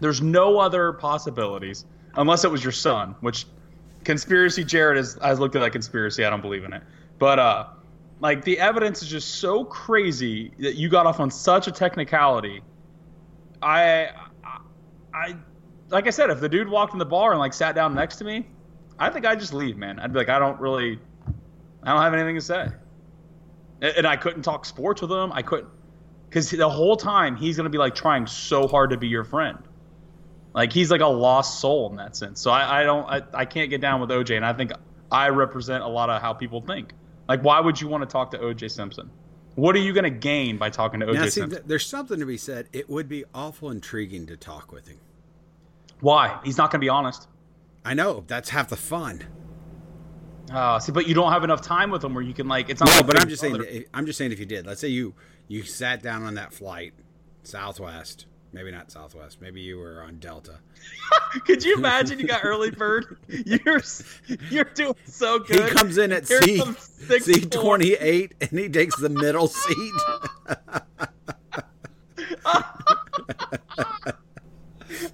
There's 0.00 0.20
no 0.20 0.58
other 0.58 0.92
possibilities 0.92 1.84
unless 2.16 2.44
it 2.44 2.50
was 2.50 2.62
your 2.62 2.72
son, 2.72 3.14
which 3.20 3.46
conspiracy 4.04 4.64
Jared 4.64 4.96
has, 4.96 5.18
has 5.22 5.38
looked 5.38 5.56
at 5.56 5.60
that 5.60 5.70
conspiracy. 5.70 6.24
I 6.24 6.30
don't 6.30 6.40
believe 6.42 6.64
in 6.64 6.72
it, 6.72 6.82
but 7.18 7.38
uh, 7.38 7.66
like 8.20 8.44
the 8.44 8.58
evidence 8.58 9.02
is 9.02 9.08
just 9.08 9.36
so 9.36 9.64
crazy 9.64 10.52
that 10.58 10.76
you 10.76 10.88
got 10.88 11.06
off 11.06 11.20
on 11.20 11.30
such 11.30 11.66
a 11.66 11.72
technicality. 11.72 12.62
I, 13.60 14.10
I, 14.44 14.58
I 15.14 15.36
like 15.88 16.06
I 16.06 16.10
said, 16.10 16.30
if 16.30 16.40
the 16.40 16.48
dude 16.48 16.68
walked 16.68 16.92
in 16.94 16.98
the 16.98 17.04
bar 17.04 17.32
and 17.32 17.38
like 17.38 17.52
sat 17.52 17.74
down 17.74 17.94
next 17.94 18.16
to 18.16 18.24
me, 18.24 18.46
I 18.98 19.10
think 19.10 19.26
I'd 19.26 19.40
just 19.40 19.52
leave, 19.52 19.76
man. 19.76 19.98
I'd 19.98 20.12
be 20.12 20.18
like, 20.18 20.28
I 20.28 20.38
don't 20.38 20.58
really, 20.60 20.98
I 21.82 21.92
don't 21.92 22.02
have 22.02 22.14
anything 22.14 22.34
to 22.36 22.40
say, 22.40 22.68
and, 23.80 23.96
and 23.98 24.06
I 24.06 24.16
couldn't 24.16 24.42
talk 24.42 24.64
sports 24.64 25.02
with 25.02 25.10
him. 25.10 25.32
I 25.32 25.42
couldn't, 25.42 25.68
because 26.28 26.50
the 26.50 26.68
whole 26.68 26.96
time 26.96 27.36
he's 27.36 27.56
gonna 27.56 27.70
be 27.70 27.78
like 27.78 27.94
trying 27.94 28.26
so 28.26 28.66
hard 28.66 28.90
to 28.90 28.96
be 28.96 29.08
your 29.08 29.24
friend. 29.24 29.58
Like 30.54 30.72
he's 30.72 30.90
like 30.90 31.00
a 31.00 31.06
lost 31.06 31.60
soul 31.60 31.88
in 31.90 31.96
that 31.96 32.14
sense. 32.16 32.40
So 32.40 32.50
I, 32.50 32.80
I 32.80 32.84
don't 32.84 33.04
I, 33.08 33.22
I 33.34 33.44
can't 33.44 33.70
get 33.70 33.80
down 33.80 34.00
with 34.00 34.10
OJ, 34.10 34.36
and 34.36 34.44
I 34.44 34.52
think 34.52 34.72
I 35.10 35.28
represent 35.28 35.82
a 35.82 35.88
lot 35.88 36.10
of 36.10 36.20
how 36.20 36.32
people 36.34 36.60
think. 36.60 36.92
Like, 37.28 37.42
why 37.42 37.60
would 37.60 37.80
you 37.80 37.88
want 37.88 38.02
to 38.02 38.06
talk 38.12 38.30
to 38.32 38.38
OJ 38.38 38.70
Simpson? 38.70 39.10
What 39.54 39.76
are 39.76 39.80
you 39.80 39.92
going 39.92 40.04
to 40.04 40.10
gain 40.10 40.56
by 40.58 40.70
talking 40.70 41.00
to 41.00 41.06
OJ 41.06 41.14
Now, 41.14 41.22
see, 41.24 41.30
Simpson? 41.30 41.50
th- 41.50 41.68
there's 41.68 41.86
something 41.86 42.18
to 42.20 42.26
be 42.26 42.36
said. 42.36 42.68
It 42.72 42.88
would 42.90 43.08
be 43.08 43.24
awful 43.34 43.70
intriguing 43.70 44.26
to 44.26 44.36
talk 44.36 44.72
with 44.72 44.88
him. 44.88 44.98
why? 46.00 46.40
He's 46.44 46.56
not 46.58 46.70
going 46.70 46.80
to 46.80 46.84
be 46.84 46.88
honest. 46.88 47.28
I 47.84 47.94
know 47.94 48.24
that's 48.26 48.48
half 48.50 48.68
the 48.68 48.76
fun. 48.76 49.22
Uh, 50.50 50.78
see, 50.78 50.92
but 50.92 51.06
you 51.06 51.14
don't 51.14 51.32
have 51.32 51.44
enough 51.44 51.62
time 51.62 51.90
with 51.90 52.02
him 52.04 52.14
where 52.14 52.22
you 52.24 52.34
can 52.34 52.48
like. 52.48 52.68
It's 52.68 52.80
not. 52.80 52.88
No, 52.90 52.96
like 52.96 53.06
but 53.06 53.20
I'm 53.20 53.28
just 53.28 53.40
saying. 53.40 53.56
If- 53.66 53.84
I'm 53.94 54.06
just 54.06 54.18
saying 54.18 54.32
if 54.32 54.38
you 54.40 54.46
did, 54.46 54.66
let's 54.66 54.80
say 54.80 54.88
you 54.88 55.14
you 55.48 55.62
sat 55.62 56.02
down 56.02 56.22
on 56.24 56.34
that 56.34 56.52
flight, 56.52 56.92
Southwest, 57.42 58.26
maybe 58.52 58.70
not 58.70 58.90
Southwest, 58.90 59.40
maybe 59.40 59.60
you 59.60 59.78
were 59.78 60.02
on 60.02 60.18
Delta. 60.18 60.58
Could 61.46 61.64
you 61.64 61.76
imagine 61.76 62.18
you 62.18 62.26
got 62.26 62.44
early 62.44 62.70
bird? 62.70 63.16
You're 63.28 63.80
you're 64.50 64.64
doing 64.64 64.94
so 65.06 65.38
good. 65.38 65.68
He 65.68 65.74
comes 65.74 65.98
in 65.98 66.12
at 66.12 66.28
Here 66.28 66.42
C 66.42 66.62
C 67.20 67.40
twenty 67.46 67.92
eight 67.94 68.34
and 68.40 68.50
he 68.58 68.68
takes 68.68 68.96
the 68.96 69.08
middle 69.08 69.48
seat. 69.48 69.92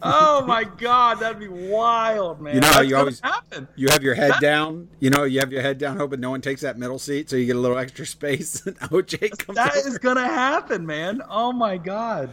Oh 0.03 0.45
my 0.45 0.65
god, 0.65 1.21
that'd 1.21 1.39
be 1.39 1.49
wild, 1.49 2.41
man. 2.41 2.55
You 2.57 2.61
know 2.61 2.67
how 2.67 2.75
That's 2.79 2.89
you 2.89 2.97
always- 2.97 3.21
happen. 3.21 3.69
You 3.77 3.89
have 3.91 4.03
your 4.03 4.15
head 4.15 4.33
That- 4.33 4.41
down. 4.41 4.89
You 4.99 5.11
know, 5.11 5.23
you 5.25 5.39
have 5.41 5.53
your 5.53 5.63
head 5.63 5.79
down, 5.79 5.97
hoping 5.97 6.21
no 6.21 6.31
one 6.31 6.41
takes 6.41 6.63
that 6.63 6.79
middle 6.79 6.99
seat, 6.99 7.31
so 7.31 7.37
you 7.37 7.47
get 7.47 7.57
a 7.57 7.61
little 7.61 7.79
extra 7.79 8.05
space. 8.07 8.65
And 8.67 8.79
OJ 8.81 9.39
comes 9.39 9.57
That 9.57 9.77
over. 9.77 9.89
is 9.89 9.99
gonna 9.99 10.27
happen, 10.27 10.85
man. 10.85 11.23
Oh 11.29 11.53
my 11.53 11.77
god. 11.79 12.31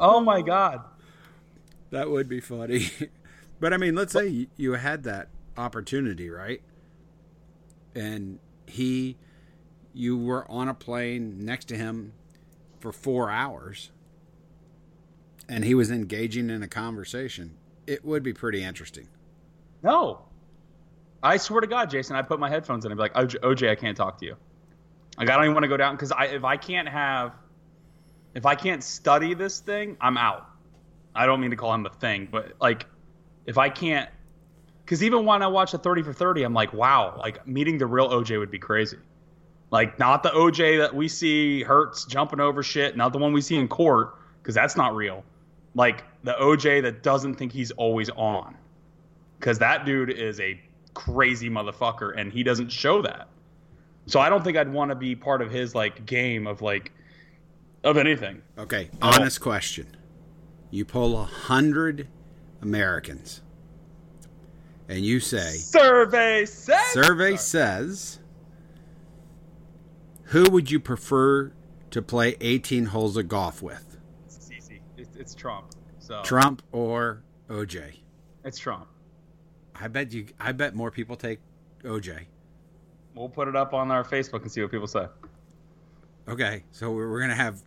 Oh 0.00 0.20
my 0.20 0.42
god. 0.42 0.80
That 1.90 2.10
would 2.10 2.28
be 2.28 2.40
funny. 2.40 2.86
But 3.60 3.74
I 3.74 3.76
mean, 3.76 3.94
let's 3.94 4.14
say 4.14 4.46
you- 4.56 4.72
had 4.72 5.02
that 5.02 5.28
opportunity, 5.58 6.30
right? 6.30 6.62
And 7.94 8.38
he, 8.66 9.18
you 9.92 10.16
were 10.16 10.50
on 10.50 10.68
a 10.68 10.72
plane 10.72 11.44
next 11.44 11.66
to 11.66 11.76
him 11.76 12.14
for 12.78 12.90
four 12.90 13.30
hours, 13.30 13.90
and 15.46 15.62
he 15.62 15.74
was 15.74 15.90
engaging 15.90 16.48
in 16.48 16.62
a 16.62 16.68
conversation. 16.68 17.58
It 17.86 18.02
would 18.02 18.22
be 18.22 18.32
pretty 18.32 18.64
interesting. 18.64 19.08
No. 19.82 20.22
I 21.22 21.36
swear 21.36 21.60
to 21.60 21.66
God, 21.66 21.90
Jason, 21.90 22.16
I 22.16 22.22
put 22.22 22.40
my 22.40 22.48
headphones 22.48 22.86
in 22.86 22.92
and 22.92 22.96
be 22.98 23.02
like, 23.02 23.12
OJ, 23.12 23.40
OJ, 23.40 23.68
I 23.68 23.74
can't 23.74 23.94
talk 23.96 24.16
to 24.20 24.24
you. 24.24 24.36
Like, 25.18 25.28
I 25.28 25.34
don't 25.36 25.44
even 25.44 25.54
want 25.54 25.64
to 25.64 25.68
go 25.68 25.76
down 25.76 25.96
because 25.96 26.12
I, 26.12 26.28
if 26.28 26.44
I 26.44 26.56
can't 26.56 26.88
have, 26.88 27.34
if 28.34 28.46
I 28.46 28.54
can't 28.54 28.82
study 28.82 29.34
this 29.34 29.60
thing, 29.60 29.96
I'm 30.00 30.16
out. 30.16 30.48
I 31.14 31.26
don't 31.26 31.40
mean 31.40 31.50
to 31.50 31.56
call 31.56 31.74
him 31.74 31.86
a 31.86 31.90
thing, 31.90 32.28
but 32.30 32.52
like, 32.60 32.86
if 33.46 33.58
I 33.58 33.68
can't, 33.68 34.08
because 34.84 35.02
even 35.02 35.24
when 35.24 35.42
I 35.42 35.48
watch 35.48 35.74
a 35.74 35.78
30 35.78 36.02
for 36.02 36.12
30, 36.12 36.42
I'm 36.42 36.54
like, 36.54 36.72
wow, 36.72 37.16
like 37.18 37.46
meeting 37.46 37.78
the 37.78 37.86
real 37.86 38.08
OJ 38.08 38.38
would 38.38 38.50
be 38.50 38.58
crazy. 38.58 38.98
Like, 39.70 39.98
not 39.98 40.22
the 40.22 40.30
OJ 40.30 40.78
that 40.78 40.94
we 40.94 41.08
see 41.08 41.62
Hertz 41.62 42.04
jumping 42.04 42.40
over 42.40 42.62
shit, 42.62 42.96
not 42.96 43.12
the 43.12 43.18
one 43.18 43.32
we 43.32 43.40
see 43.40 43.56
in 43.56 43.68
court, 43.68 44.16
because 44.42 44.54
that's 44.54 44.76
not 44.76 44.94
real. 44.96 45.24
Like, 45.74 46.04
the 46.24 46.32
OJ 46.32 46.82
that 46.82 47.02
doesn't 47.02 47.36
think 47.36 47.52
he's 47.52 47.70
always 47.72 48.10
on 48.10 48.56
because 49.38 49.58
that 49.60 49.86
dude 49.86 50.10
is 50.10 50.38
a 50.40 50.60
crazy 50.92 51.48
motherfucker 51.48 52.12
and 52.16 52.32
he 52.32 52.42
doesn't 52.42 52.70
show 52.70 53.02
that. 53.02 53.28
So 54.06 54.20
I 54.20 54.28
don't 54.28 54.44
think 54.44 54.56
I'd 54.56 54.72
want 54.72 54.90
to 54.90 54.94
be 54.94 55.14
part 55.14 55.40
of 55.40 55.50
his 55.50 55.74
like 55.74 56.04
game 56.04 56.46
of 56.46 56.62
like 56.62 56.92
of 57.84 57.96
anything. 57.96 58.42
Okay, 58.58 58.90
honest 59.00 59.40
question. 59.40 59.86
You 60.70 60.84
pull 60.84 61.18
a 61.20 61.24
hundred 61.24 62.08
Americans, 62.62 63.42
and 64.88 65.00
you 65.00 65.20
say 65.20 65.56
Survey 65.56 66.44
says. 66.46 66.86
survey 66.92 67.36
says, 67.36 68.18
who 70.24 70.44
would 70.50 70.70
you 70.70 70.78
prefer 70.78 71.52
to 71.90 72.02
play 72.02 72.36
18 72.40 72.86
holes 72.86 73.16
of 73.16 73.26
golf 73.28 73.62
with, 73.62 73.96
It's 74.26 74.50
easy. 74.52 74.80
It's, 74.96 75.16
it's 75.16 75.34
Trump. 75.34 75.72
So 75.98 76.22
Trump 76.22 76.62
or 76.72 77.22
OJ? 77.48 77.96
it's 78.44 78.58
Trump. 78.58 78.86
I 79.74 79.88
bet 79.88 80.12
you. 80.12 80.26
I 80.38 80.52
bet 80.52 80.74
more 80.74 80.90
people 80.90 81.16
take 81.16 81.40
OJ. 81.82 82.26
We'll 83.14 83.28
put 83.28 83.48
it 83.48 83.56
up 83.56 83.74
on 83.74 83.90
our 83.90 84.04
Facebook 84.04 84.42
and 84.42 84.52
see 84.52 84.62
what 84.62 84.70
people 84.70 84.86
say. 84.86 85.06
Okay, 86.28 86.62
so 86.70 86.92
we're, 86.92 87.10
we're 87.10 87.20
gonna 87.20 87.34
have 87.34 87.62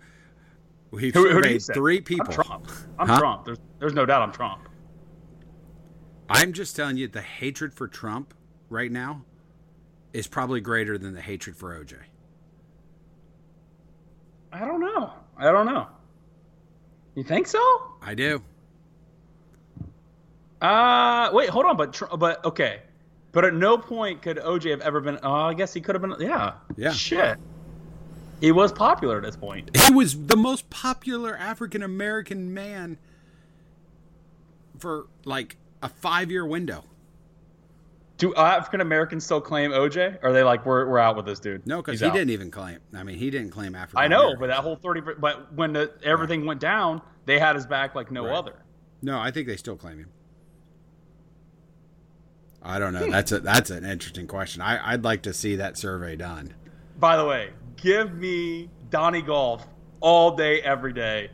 we've 0.93 1.13
Who, 1.13 1.27
who 1.29 1.41
do 1.41 1.49
you 1.49 1.60
surveyed 1.60 1.62
say? 1.62 1.73
three 1.73 1.97
I'm 1.97 2.03
people. 2.03 2.34
Trump. 2.34 2.71
I'm 2.99 3.08
Huh? 3.08 3.19
Trump. 3.19 3.45
There's 3.45 3.58
there's 3.79 3.93
no 3.93 4.06
doubt 4.06 4.21
I'm 4.21 4.32
Trump. 4.32 4.69
I'm 6.29 6.53
just 6.53 6.75
telling 6.75 6.97
you, 6.97 7.08
the 7.08 7.21
hatred 7.21 7.73
for 7.73 7.88
Trump 7.88 8.34
right 8.69 8.91
now 8.91 9.25
is 10.13 10.27
probably 10.27 10.62
greater 10.62 10.97
than 10.97 11.13
the 11.13 11.21
hatred 11.21 11.56
for 11.56 11.77
OJ. 11.77 11.95
I 14.51 14.60
don't 14.65 14.79
know. 14.79 15.12
I 15.36 15.51
don't 15.51 15.65
know. 15.65 15.88
You 17.15 17.23
think 17.23 17.47
so? 17.47 17.60
I 18.01 18.13
do. 18.15 18.41
Uh, 20.62 21.29
wait, 21.34 21.49
hold 21.49 21.65
on. 21.65 21.75
But 21.75 22.01
but 22.17 22.43
okay, 22.45 22.82
but 23.32 23.43
at 23.43 23.53
no 23.53 23.77
point 23.77 24.21
could 24.21 24.38
OJ 24.38 24.69
have 24.71 24.82
ever 24.82 25.01
been. 25.01 25.19
Oh, 25.23 25.32
I 25.32 25.53
guess 25.53 25.73
he 25.73 25.82
could 25.82 25.95
have 25.95 26.01
been. 26.01 26.15
Yeah. 26.19 26.53
Yeah. 26.77 26.91
Shit. 26.93 27.38
He 28.43 28.51
was 28.51 28.73
popular 28.73 29.15
at 29.19 29.23
this 29.23 29.38
point. 29.38 29.73
He 29.88 29.93
was 29.93 30.25
the 30.25 30.36
most 30.36 30.69
popular 30.69 31.34
African 31.38 31.82
American 31.82 32.53
man 32.53 32.97
for 34.77 35.08
like 35.23 35.56
a 35.82 35.88
five 35.88 36.29
year 36.29 36.45
window. 36.45 36.84
Do 38.17 38.36
African 38.36 38.82
Americans 38.82 39.23
still 39.23 39.39
claim 39.39 39.71
OJ? 39.71 40.17
Or 40.21 40.27
are 40.29 40.34
they 40.34 40.43
like 40.43 40.65
we're 40.65 40.86
we're 40.89 40.99
out 40.99 41.15
with 41.15 41.25
this 41.25 41.39
dude? 41.39 41.65
No, 41.65 41.82
because 41.82 42.01
he 42.01 42.06
out. 42.06 42.12
didn't 42.12 42.32
even 42.32 42.51
claim. 42.51 42.79
I 42.93 43.03
mean, 43.03 43.17
he 43.17 43.29
didn't 43.29 43.51
claim 43.51 43.75
African. 43.75 43.99
I 44.03 44.10
know, 44.10 44.36
but 44.38 44.47
that 44.47 44.58
whole 44.58 44.75
thirty. 44.75 44.99
But 44.99 45.53
when 45.53 45.71
the, 45.71 45.93
everything 46.03 46.45
went 46.45 46.60
down, 46.60 47.01
they 47.25 47.39
had 47.39 47.56
his 47.56 47.65
back 47.65 47.95
like 47.95 48.12
no 48.12 48.25
Right. 48.25 48.36
other. 48.36 48.56
No, 49.01 49.19
I 49.21 49.32
think 49.32 49.47
they 49.47 49.56
still 49.56 49.77
claim 49.77 49.99
him. 49.99 50.10
I 52.62 52.77
don't 52.77 52.91
know. 52.91 53.10
That's 53.10 53.32
a 53.32 53.39
that's 53.39 53.69
an 53.69 53.86
interesting 53.86 54.27
question. 54.27 54.62
I, 54.62 54.91
I'd 54.91 55.06
like 55.06 55.21
to 55.21 55.34
see 55.34 55.56
that 55.56 55.77
survey 55.77 56.17
done. 56.17 56.53
By 56.99 57.15
the 57.15 57.23
way, 57.25 57.51
give 57.77 58.13
me 58.13 58.69
Donnie 58.89 59.21
Golf 59.21 59.65
all 59.99 60.36
day, 60.36 60.62
every 60.62 60.93
day. 60.93 61.29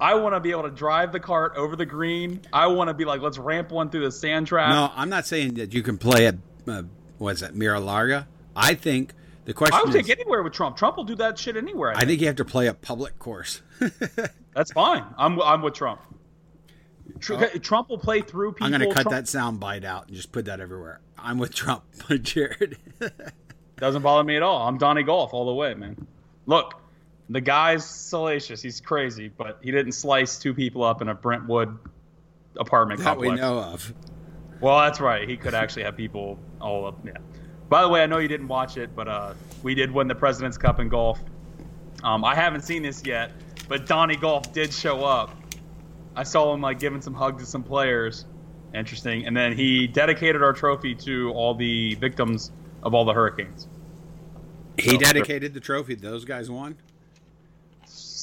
I 0.00 0.14
want 0.14 0.34
to 0.34 0.40
be 0.40 0.50
able 0.50 0.64
to 0.64 0.70
drive 0.70 1.12
the 1.12 1.20
cart 1.20 1.54
over 1.56 1.76
the 1.76 1.86
green. 1.86 2.40
I 2.52 2.66
want 2.66 2.88
to 2.88 2.94
be 2.94 3.04
like, 3.04 3.20
let's 3.20 3.38
ramp 3.38 3.70
one 3.70 3.90
through 3.90 4.04
the 4.04 4.12
sand 4.12 4.46
trap. 4.46 4.70
No, 4.70 4.90
I'm 4.94 5.08
not 5.08 5.26
saying 5.26 5.54
that 5.54 5.72
you 5.72 5.82
can 5.82 5.98
play 5.98 6.26
at 6.26 6.36
uh, 6.66 6.82
what's 7.18 7.40
that 7.40 7.54
Mar-a-Lago. 7.54 8.26
I 8.56 8.74
think 8.74 9.14
the 9.44 9.54
question 9.54 9.78
I 9.78 9.82
would 9.82 9.94
is, 9.94 10.06
take 10.06 10.18
anywhere 10.18 10.42
with 10.42 10.52
Trump. 10.52 10.76
Trump 10.76 10.96
will 10.96 11.04
do 11.04 11.14
that 11.16 11.38
shit 11.38 11.56
anywhere. 11.56 11.96
I, 11.96 12.00
I 12.00 12.04
think 12.04 12.20
you 12.20 12.26
have 12.26 12.36
to 12.36 12.44
play 12.44 12.66
a 12.66 12.74
public 12.74 13.18
course. 13.18 13.62
that's 14.54 14.72
fine. 14.72 15.04
I'm 15.16 15.40
I'm 15.40 15.62
with 15.62 15.74
Trump. 15.74 16.00
Tr- 17.20 17.44
Trump 17.60 17.88
will 17.88 17.98
play 17.98 18.22
through 18.22 18.52
people. 18.52 18.66
I'm 18.66 18.72
going 18.72 18.88
to 18.88 18.94
cut 18.94 19.02
Trump 19.02 19.14
that 19.14 19.28
sound 19.28 19.60
bite 19.60 19.84
out 19.84 20.08
and 20.08 20.16
just 20.16 20.32
put 20.32 20.46
that 20.46 20.60
everywhere. 20.60 21.00
I'm 21.18 21.38
with 21.38 21.54
Trump, 21.54 21.84
Jared. 22.22 22.78
doesn't 23.76 24.02
bother 24.02 24.24
me 24.24 24.36
at 24.36 24.42
all. 24.42 24.66
I'm 24.66 24.78
Donnie 24.78 25.02
Golf 25.02 25.34
all 25.34 25.46
the 25.46 25.54
way, 25.54 25.74
man. 25.74 26.06
Look, 26.46 26.74
the 27.28 27.40
guy's 27.40 27.84
salacious. 27.84 28.62
He's 28.62 28.80
crazy, 28.80 29.28
but 29.28 29.58
he 29.62 29.70
didn't 29.70 29.92
slice 29.92 30.38
two 30.38 30.54
people 30.54 30.84
up 30.84 31.02
in 31.02 31.08
a 31.08 31.14
Brentwood 31.14 31.78
apartment 32.56 33.00
that 33.00 33.18
we 33.18 33.30
know 33.30 33.58
of. 33.58 33.92
Well, 34.60 34.78
that's 34.78 35.00
right. 35.00 35.28
He 35.28 35.36
could 35.36 35.54
actually 35.54 35.82
have 35.82 35.96
people 35.96 36.38
all 36.60 36.86
up. 36.86 37.04
Yeah. 37.04 37.12
By 37.68 37.82
the 37.82 37.88
way, 37.88 38.02
I 38.02 38.06
know 38.06 38.18
you 38.18 38.28
didn't 38.28 38.48
watch 38.48 38.76
it, 38.76 38.94
but 38.94 39.08
uh, 39.08 39.34
we 39.62 39.74
did 39.74 39.90
win 39.90 40.06
the 40.06 40.14
President's 40.14 40.56
Cup 40.56 40.80
in 40.80 40.88
golf. 40.88 41.18
Um, 42.02 42.24
I 42.24 42.34
haven't 42.34 42.62
seen 42.62 42.82
this 42.82 43.04
yet, 43.04 43.32
but 43.68 43.86
Donnie 43.86 44.16
Golf 44.16 44.52
did 44.52 44.72
show 44.72 45.04
up. 45.04 45.34
I 46.14 46.22
saw 46.22 46.52
him 46.54 46.60
like 46.60 46.78
giving 46.78 47.00
some 47.00 47.14
hugs 47.14 47.42
to 47.42 47.48
some 47.48 47.62
players. 47.62 48.26
Interesting. 48.74 49.26
And 49.26 49.36
then 49.36 49.56
he 49.56 49.86
dedicated 49.86 50.42
our 50.42 50.52
trophy 50.52 50.94
to 50.96 51.32
all 51.32 51.54
the 51.54 51.94
victims 51.96 52.52
of 52.84 52.94
all 52.94 53.04
the 53.04 53.12
hurricanes. 53.12 53.66
He 54.78 54.98
dedicated 54.98 55.54
the 55.54 55.60
trophy. 55.60 55.94
Those 55.94 56.24
guys 56.24 56.50
won. 56.50 56.76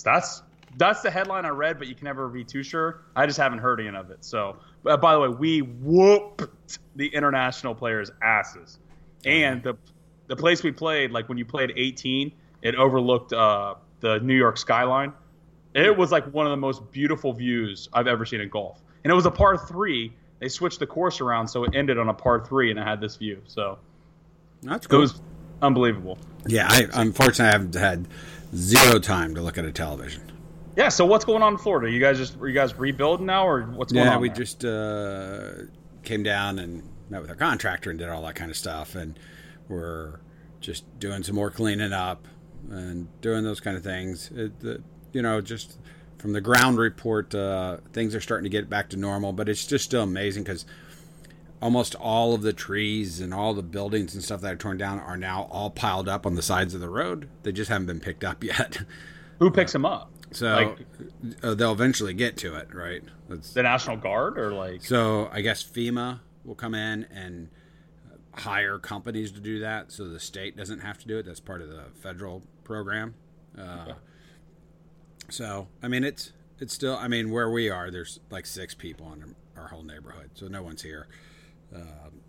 That's 0.03 0.43
that's 0.77 1.01
the 1.01 1.11
headline 1.11 1.45
I 1.45 1.49
read, 1.49 1.77
but 1.77 1.87
you 1.87 1.95
can 1.95 2.05
never 2.05 2.27
be 2.27 2.43
too 2.43 2.63
sure. 2.63 3.01
I 3.15 3.25
just 3.25 3.37
haven't 3.37 3.59
heard 3.59 3.79
any 3.79 3.95
of 3.95 4.09
it. 4.11 4.23
So, 4.23 4.57
uh, 4.85 4.97
by 4.97 5.13
the 5.13 5.19
way, 5.19 5.27
we 5.27 5.61
whooped 5.61 6.43
the 6.95 7.07
international 7.07 7.75
players' 7.75 8.11
asses, 8.21 8.79
and 9.25 9.63
the 9.63 9.77
the 10.27 10.35
place 10.35 10.63
we 10.63 10.71
played, 10.71 11.11
like 11.11 11.27
when 11.27 11.37
you 11.37 11.45
played 11.45 11.73
18, 11.75 12.31
it 12.61 12.75
overlooked 12.75 13.33
uh, 13.33 13.75
the 13.99 14.19
New 14.19 14.35
York 14.35 14.57
skyline. 14.57 15.13
It 15.73 15.95
was 15.97 16.11
like 16.11 16.25
one 16.33 16.45
of 16.45 16.51
the 16.51 16.57
most 16.57 16.91
beautiful 16.91 17.33
views 17.33 17.89
I've 17.93 18.07
ever 18.07 18.25
seen 18.25 18.41
in 18.41 18.49
golf, 18.49 18.81
and 19.03 19.11
it 19.11 19.15
was 19.15 19.25
a 19.25 19.31
par 19.31 19.57
three. 19.57 20.13
They 20.39 20.49
switched 20.49 20.79
the 20.79 20.87
course 20.87 21.21
around, 21.21 21.47
so 21.47 21.63
it 21.65 21.75
ended 21.75 21.97
on 21.97 22.09
a 22.09 22.13
par 22.13 22.43
three, 22.45 22.71
and 22.71 22.79
it 22.79 22.83
had 22.83 22.99
this 22.99 23.15
view. 23.15 23.41
So 23.45 23.77
That's 24.63 24.85
it 24.85 24.95
was 24.95 25.21
unbelievable. 25.61 26.17
yeah, 26.47 26.67
I 26.69 26.87
unfortunately 26.93 27.45
I 27.49 27.51
haven't 27.51 27.75
had 27.75 28.07
zero 28.55 28.99
time 28.99 29.35
to 29.35 29.41
look 29.41 29.57
at 29.57 29.65
a 29.65 29.71
television. 29.71 30.23
Yeah. 30.75 30.89
So 30.89 31.05
what's 31.05 31.25
going 31.25 31.43
on 31.43 31.53
in 31.53 31.59
Florida? 31.59 31.91
You 31.91 31.99
guys 31.99 32.17
just 32.17 32.37
are 32.39 32.47
you 32.47 32.53
guys 32.53 32.75
rebuilding 32.77 33.25
now, 33.25 33.47
or 33.47 33.63
what's 33.63 33.91
going 33.91 34.05
Yeah, 34.05 34.11
on? 34.11 34.17
Yeah, 34.17 34.21
we 34.21 34.29
there? 34.29 34.35
just 34.37 34.65
uh, 34.65 35.51
came 36.03 36.23
down 36.23 36.59
and 36.59 36.83
met 37.09 37.21
with 37.21 37.29
our 37.29 37.35
contractor 37.35 37.89
and 37.89 37.99
did 37.99 38.09
all 38.09 38.21
that 38.23 38.35
kind 38.35 38.49
of 38.51 38.57
stuff, 38.57 38.95
and 38.95 39.17
we're 39.67 40.19
just 40.59 40.83
doing 40.99 41.23
some 41.23 41.35
more 41.35 41.49
cleaning 41.49 41.91
up 41.93 42.27
and 42.69 43.07
doing 43.21 43.43
those 43.43 43.59
kind 43.59 43.75
of 43.75 43.83
things. 43.83 44.29
It, 44.33 44.59
the, 44.59 44.81
you 45.11 45.21
know, 45.21 45.41
just 45.41 45.77
from 46.19 46.33
the 46.33 46.41
ground 46.41 46.77
report, 46.77 47.33
uh, 47.33 47.77
things 47.93 48.13
are 48.15 48.21
starting 48.21 48.43
to 48.43 48.49
get 48.49 48.69
back 48.69 48.89
to 48.91 48.97
normal, 48.97 49.33
but 49.33 49.49
it's 49.49 49.65
just 49.65 49.83
still 49.85 50.03
amazing 50.03 50.43
because 50.43 50.65
almost 51.61 51.93
all 51.95 52.33
of 52.33 52.41
the 52.41 52.53
trees 52.53 53.19
and 53.19 53.33
all 53.33 53.53
the 53.53 53.61
buildings 53.61 54.13
and 54.15 54.23
stuff 54.23 54.41
that 54.41 54.53
are 54.53 54.57
torn 54.57 54.77
down 54.77 54.99
are 54.99 55.17
now 55.17 55.47
all 55.51 55.69
piled 55.69 56.09
up 56.09 56.25
on 56.25 56.35
the 56.35 56.41
sides 56.41 56.73
of 56.73 56.81
the 56.81 56.89
road. 56.89 57.29
They 57.43 57.51
just 57.51 57.69
haven't 57.69 57.87
been 57.87 57.99
picked 57.99 58.23
up 58.23 58.43
yet. 58.43 58.79
Who 59.39 59.51
picks 59.51 59.71
them 59.73 59.85
up? 59.85 60.11
So 60.31 60.47
Like- 60.53 61.35
uh, 61.43 61.53
they'll 61.55 61.73
eventually 61.73 62.13
get 62.13 62.37
to 62.37 62.55
it, 62.55 62.73
right? 62.73 63.03
That's, 63.29 63.53
The 63.53 63.63
National 63.63 63.97
Guard 63.97 64.37
or 64.37 64.53
like 64.53 64.81
so 64.83 65.29
I 65.31 65.41
guess 65.41 65.63
FEMA 65.63 66.19
will 66.45 66.55
come 66.55 66.73
in 66.73 67.03
and 67.05 67.49
hire 68.33 68.79
companies 68.79 69.31
to 69.33 69.39
do 69.41 69.59
that, 69.59 69.91
so 69.91 70.07
the 70.07 70.19
state 70.19 70.55
doesn't 70.55 70.79
have 70.79 70.97
to 70.99 71.07
do 71.07 71.17
it. 71.17 71.25
That's 71.25 71.39
part 71.41 71.61
of 71.61 71.67
the 71.69 71.83
federal 72.01 72.43
program. 72.63 73.13
Uh, 73.57 73.93
So 75.29 75.67
I 75.83 75.87
mean, 75.87 76.03
it's 76.03 76.31
it's 76.59 76.73
still. 76.73 76.95
I 76.95 77.07
mean, 77.07 77.31
where 77.31 77.49
we 77.49 77.69
are, 77.69 77.89
there's 77.91 78.19
like 78.29 78.45
six 78.45 78.73
people 78.75 79.11
in 79.13 79.35
our 79.57 79.67
whole 79.67 79.83
neighborhood, 79.83 80.31
so 80.33 80.47
no 80.47 80.61
one's 80.63 80.81
here. 80.81 81.07
Um, 81.75 82.21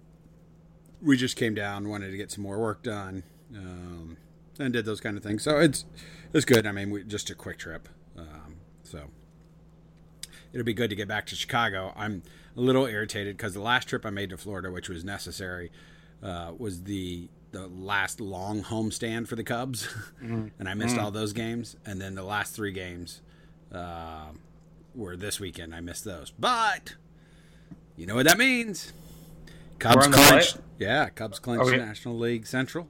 we 1.00 1.16
just 1.16 1.36
came 1.36 1.54
down, 1.54 1.88
wanted 1.88 2.10
to 2.10 2.16
get 2.16 2.30
some 2.30 2.42
more 2.42 2.58
work 2.58 2.82
done, 2.82 3.24
um, 3.54 4.16
and 4.58 4.72
did 4.72 4.84
those 4.84 5.00
kind 5.00 5.16
of 5.16 5.22
things. 5.22 5.42
So 5.42 5.58
it's 5.58 5.84
it's 6.32 6.44
good. 6.44 6.66
I 6.66 6.72
mean, 6.72 6.90
we, 6.90 7.04
just 7.04 7.30
a 7.30 7.34
quick 7.34 7.58
trip. 7.58 7.88
Um, 8.16 8.56
so 8.84 9.08
it'll 10.52 10.64
be 10.64 10.74
good 10.74 10.90
to 10.90 10.96
get 10.96 11.08
back 11.08 11.26
to 11.26 11.34
Chicago. 11.36 11.92
I'm 11.96 12.22
a 12.56 12.60
little 12.60 12.86
irritated 12.86 13.36
because 13.36 13.54
the 13.54 13.60
last 13.60 13.88
trip 13.88 14.04
I 14.06 14.10
made 14.10 14.30
to 14.30 14.36
Florida, 14.36 14.70
which 14.70 14.88
was 14.88 15.04
necessary, 15.04 15.70
uh, 16.22 16.52
was 16.56 16.84
the 16.84 17.28
the 17.50 17.66
last 17.68 18.20
long 18.20 18.62
homestand 18.62 19.28
for 19.28 19.36
the 19.36 19.44
Cubs, 19.44 19.88
and 20.20 20.52
I 20.68 20.74
missed 20.74 20.96
all 20.98 21.10
those 21.10 21.32
games. 21.32 21.76
And 21.84 22.00
then 22.00 22.14
the 22.14 22.22
last 22.22 22.54
three 22.54 22.72
games 22.72 23.20
uh, 23.72 24.26
were 24.94 25.16
this 25.16 25.38
weekend. 25.38 25.74
I 25.74 25.80
missed 25.80 26.04
those, 26.04 26.30
but 26.38 26.94
you 27.96 28.06
know 28.06 28.14
what 28.14 28.26
that 28.26 28.38
means. 28.38 28.92
Cubs 29.82 30.06
clinched. 30.08 30.58
Yeah, 30.78 31.08
Cubs 31.10 31.38
clinched 31.38 31.66
Okay. 31.66 31.76
National 31.76 32.18
League 32.18 32.46
Central. 32.46 32.88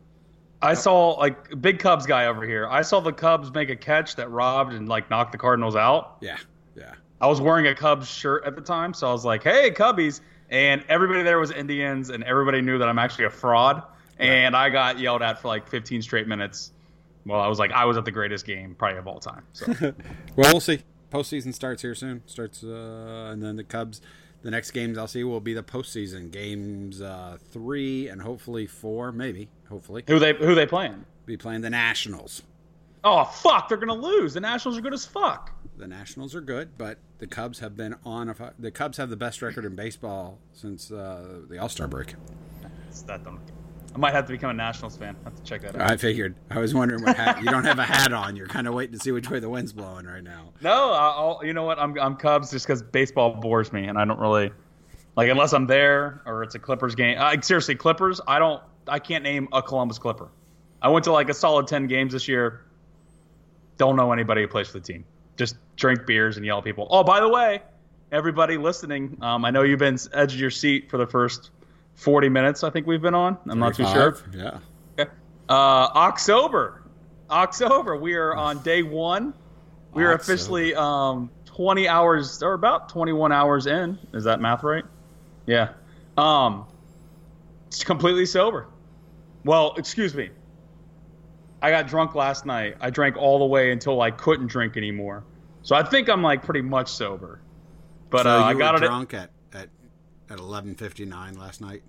I 0.60 0.74
saw 0.74 1.10
like 1.12 1.60
big 1.60 1.78
Cubs 1.80 2.06
guy 2.06 2.26
over 2.26 2.46
here. 2.46 2.68
I 2.68 2.82
saw 2.82 3.00
the 3.00 3.12
Cubs 3.12 3.52
make 3.52 3.68
a 3.70 3.76
catch 3.76 4.14
that 4.16 4.30
robbed 4.30 4.72
and 4.72 4.88
like 4.88 5.10
knocked 5.10 5.32
the 5.32 5.38
Cardinals 5.38 5.74
out. 5.74 6.18
Yeah, 6.20 6.36
yeah. 6.76 6.92
I 7.20 7.26
was 7.26 7.40
wearing 7.40 7.66
a 7.66 7.74
Cubs 7.74 8.08
shirt 8.08 8.44
at 8.44 8.54
the 8.54 8.62
time, 8.62 8.94
so 8.94 9.08
I 9.08 9.12
was 9.12 9.24
like, 9.24 9.42
"Hey, 9.42 9.70
Cubbies!" 9.70 10.20
And 10.50 10.84
everybody 10.88 11.22
there 11.22 11.38
was 11.40 11.50
Indians, 11.50 12.10
and 12.10 12.22
everybody 12.24 12.60
knew 12.60 12.78
that 12.78 12.88
I'm 12.88 12.98
actually 12.98 13.24
a 13.24 13.30
fraud. 13.30 13.82
And 14.18 14.54
I 14.54 14.68
got 14.68 14.98
yelled 15.00 15.22
at 15.22 15.40
for 15.40 15.48
like 15.48 15.66
15 15.66 16.02
straight 16.02 16.28
minutes. 16.28 16.72
Well, 17.26 17.40
I 17.40 17.48
was 17.48 17.58
like, 17.58 17.72
I 17.72 17.84
was 17.86 17.96
at 17.96 18.04
the 18.04 18.10
greatest 18.10 18.44
game 18.46 18.74
probably 18.76 18.98
of 18.98 19.06
all 19.08 19.18
time. 19.18 19.42
So 19.52 19.66
Well, 20.36 20.52
we'll 20.52 20.60
see. 20.60 20.80
Postseason 21.10 21.54
starts 21.54 21.82
here 21.82 21.94
soon. 21.94 22.22
Starts, 22.26 22.62
uh, 22.62 23.30
and 23.32 23.42
then 23.42 23.56
the 23.56 23.64
Cubs. 23.64 24.00
The 24.42 24.50
next 24.50 24.70
games 24.72 24.98
I'll 24.98 25.06
see 25.08 25.24
will 25.24 25.40
be 25.40 25.54
the 25.54 25.62
postseason 25.62 26.30
games 26.30 27.00
uh, 27.00 27.38
three 27.50 28.08
and 28.08 28.20
hopefully 28.20 28.66
four, 28.66 29.12
maybe 29.12 29.48
hopefully 29.68 30.04
Who 30.06 30.18
they 30.18 30.34
who 30.34 30.54
they 30.54 30.66
playing? 30.66 31.04
be 31.26 31.36
playing 31.36 31.60
the 31.62 31.70
Nationals. 31.70 32.42
Oh 33.04 33.24
fuck, 33.24 33.68
they're 33.68 33.78
gonna 33.78 33.94
lose. 33.94 34.34
The 34.34 34.40
Nationals 34.40 34.78
are 34.78 34.80
good 34.80 34.94
as 34.94 35.04
fuck. 35.06 35.50
The 35.76 35.86
Nationals 35.88 36.34
are 36.34 36.40
good, 36.40 36.76
but 36.78 36.98
the 37.18 37.26
Cubs 37.26 37.58
have 37.60 37.76
been 37.76 37.96
on. 38.04 38.28
A, 38.28 38.52
the 38.58 38.70
Cubs 38.70 38.96
have 38.98 39.10
the 39.10 39.16
best 39.16 39.42
record 39.42 39.64
in 39.64 39.74
baseball 39.74 40.38
since 40.52 40.90
uh, 40.92 41.40
the 41.48 41.58
All 41.58 41.68
Star 41.68 41.88
break. 41.88 42.14
That 43.06 43.24
dumb. 43.24 43.40
I 43.94 43.98
might 43.98 44.14
have 44.14 44.26
to 44.26 44.32
become 44.32 44.50
a 44.50 44.54
Nationals 44.54 44.96
fan. 44.96 45.16
I 45.20 45.24
have 45.24 45.36
to 45.36 45.42
check 45.42 45.62
that 45.62 45.76
out. 45.76 45.90
I 45.90 45.96
figured. 45.96 46.34
I 46.50 46.58
was 46.58 46.74
wondering 46.74 47.04
what 47.04 47.16
hat. 47.16 47.42
You 47.42 47.50
don't 47.50 47.64
have 47.64 47.78
a 47.78 47.84
hat 47.84 48.12
on. 48.12 48.36
You're 48.36 48.46
kind 48.46 48.66
of 48.66 48.74
waiting 48.74 48.96
to 48.96 48.98
see 48.98 49.12
which 49.12 49.28
way 49.28 49.38
the 49.38 49.50
wind's 49.50 49.72
blowing 49.72 50.06
right 50.06 50.22
now. 50.22 50.52
No, 50.62 50.92
I'll, 50.92 51.40
you 51.44 51.52
know 51.52 51.64
what? 51.64 51.78
I'm 51.78 51.98
I'm 51.98 52.16
Cubs 52.16 52.50
just 52.50 52.66
because 52.66 52.82
baseball 52.82 53.34
bores 53.34 53.72
me, 53.72 53.84
and 53.84 53.98
I 53.98 54.04
don't 54.04 54.18
really 54.18 54.50
like 55.16 55.28
unless 55.28 55.52
I'm 55.52 55.66
there 55.66 56.22
or 56.24 56.42
it's 56.42 56.54
a 56.54 56.58
Clippers 56.58 56.94
game. 56.94 57.18
Like 57.18 57.44
seriously, 57.44 57.74
Clippers. 57.74 58.20
I 58.26 58.38
don't. 58.38 58.62
I 58.88 58.98
can't 58.98 59.22
name 59.22 59.48
a 59.52 59.62
Columbus 59.62 59.98
Clipper. 59.98 60.28
I 60.80 60.88
went 60.88 61.04
to 61.04 61.12
like 61.12 61.28
a 61.28 61.34
solid 61.34 61.66
ten 61.66 61.86
games 61.86 62.12
this 62.14 62.26
year. 62.26 62.64
Don't 63.76 63.96
know 63.96 64.12
anybody 64.12 64.42
who 64.42 64.48
plays 64.48 64.68
for 64.68 64.78
the 64.78 64.84
team. 64.84 65.04
Just 65.36 65.56
drink 65.76 66.06
beers 66.06 66.36
and 66.36 66.46
yell 66.46 66.58
at 66.58 66.64
people. 66.64 66.86
Oh, 66.90 67.04
by 67.04 67.20
the 67.20 67.28
way, 67.28 67.62
everybody 68.10 68.56
listening, 68.56 69.16
um, 69.22 69.44
I 69.44 69.50
know 69.50 69.62
you've 69.62 69.78
been 69.78 69.98
edge 70.12 70.34
of 70.34 70.40
your 70.40 70.50
seat 70.50 70.90
for 70.90 70.98
the 70.98 71.06
first 71.06 71.50
40 71.94 72.28
minutes. 72.28 72.64
I 72.64 72.70
think 72.70 72.86
we've 72.86 73.02
been 73.02 73.14
on. 73.14 73.38
I'm 73.48 73.58
not 73.58 73.74
too 73.74 73.86
sure. 73.86 74.16
Yeah. 74.34 74.58
Okay. 74.98 75.10
Uh, 75.48 75.52
October. 75.94 76.82
October. 77.30 77.96
We 77.96 78.14
are 78.14 78.34
on 78.34 78.62
day 78.62 78.82
one. 78.82 79.34
We 79.92 80.04
are 80.04 80.14
officially 80.14 80.74
um, 80.74 81.30
20 81.46 81.86
hours 81.86 82.42
or 82.42 82.54
about 82.54 82.88
21 82.88 83.30
hours 83.32 83.66
in. 83.66 83.98
Is 84.14 84.24
that 84.24 84.40
math 84.40 84.62
right? 84.62 84.84
Yeah. 85.46 85.70
Um, 86.16 86.66
it's 87.68 87.84
completely 87.84 88.26
sober. 88.26 88.66
Well, 89.44 89.74
excuse 89.76 90.14
me. 90.14 90.30
I 91.60 91.70
got 91.70 91.86
drunk 91.86 92.14
last 92.14 92.44
night. 92.46 92.76
I 92.80 92.90
drank 92.90 93.16
all 93.16 93.38
the 93.38 93.44
way 93.44 93.70
until 93.70 94.00
I 94.00 94.10
couldn't 94.10 94.48
drink 94.48 94.76
anymore. 94.76 95.24
So 95.62 95.76
I 95.76 95.82
think 95.84 96.08
I'm 96.08 96.22
like 96.22 96.42
pretty 96.42 96.62
much 96.62 96.88
sober. 96.88 97.40
But 98.10 98.24
so 98.24 98.30
uh, 98.30 98.42
I 98.44 98.54
got 98.54 98.74
were 98.74 98.84
it. 98.84 98.88
drunk 98.88 99.14
at 99.14 99.30
at 100.32 100.38
at 100.38 100.44
11:59 100.44 101.38
last 101.38 101.60
night. 101.60 101.82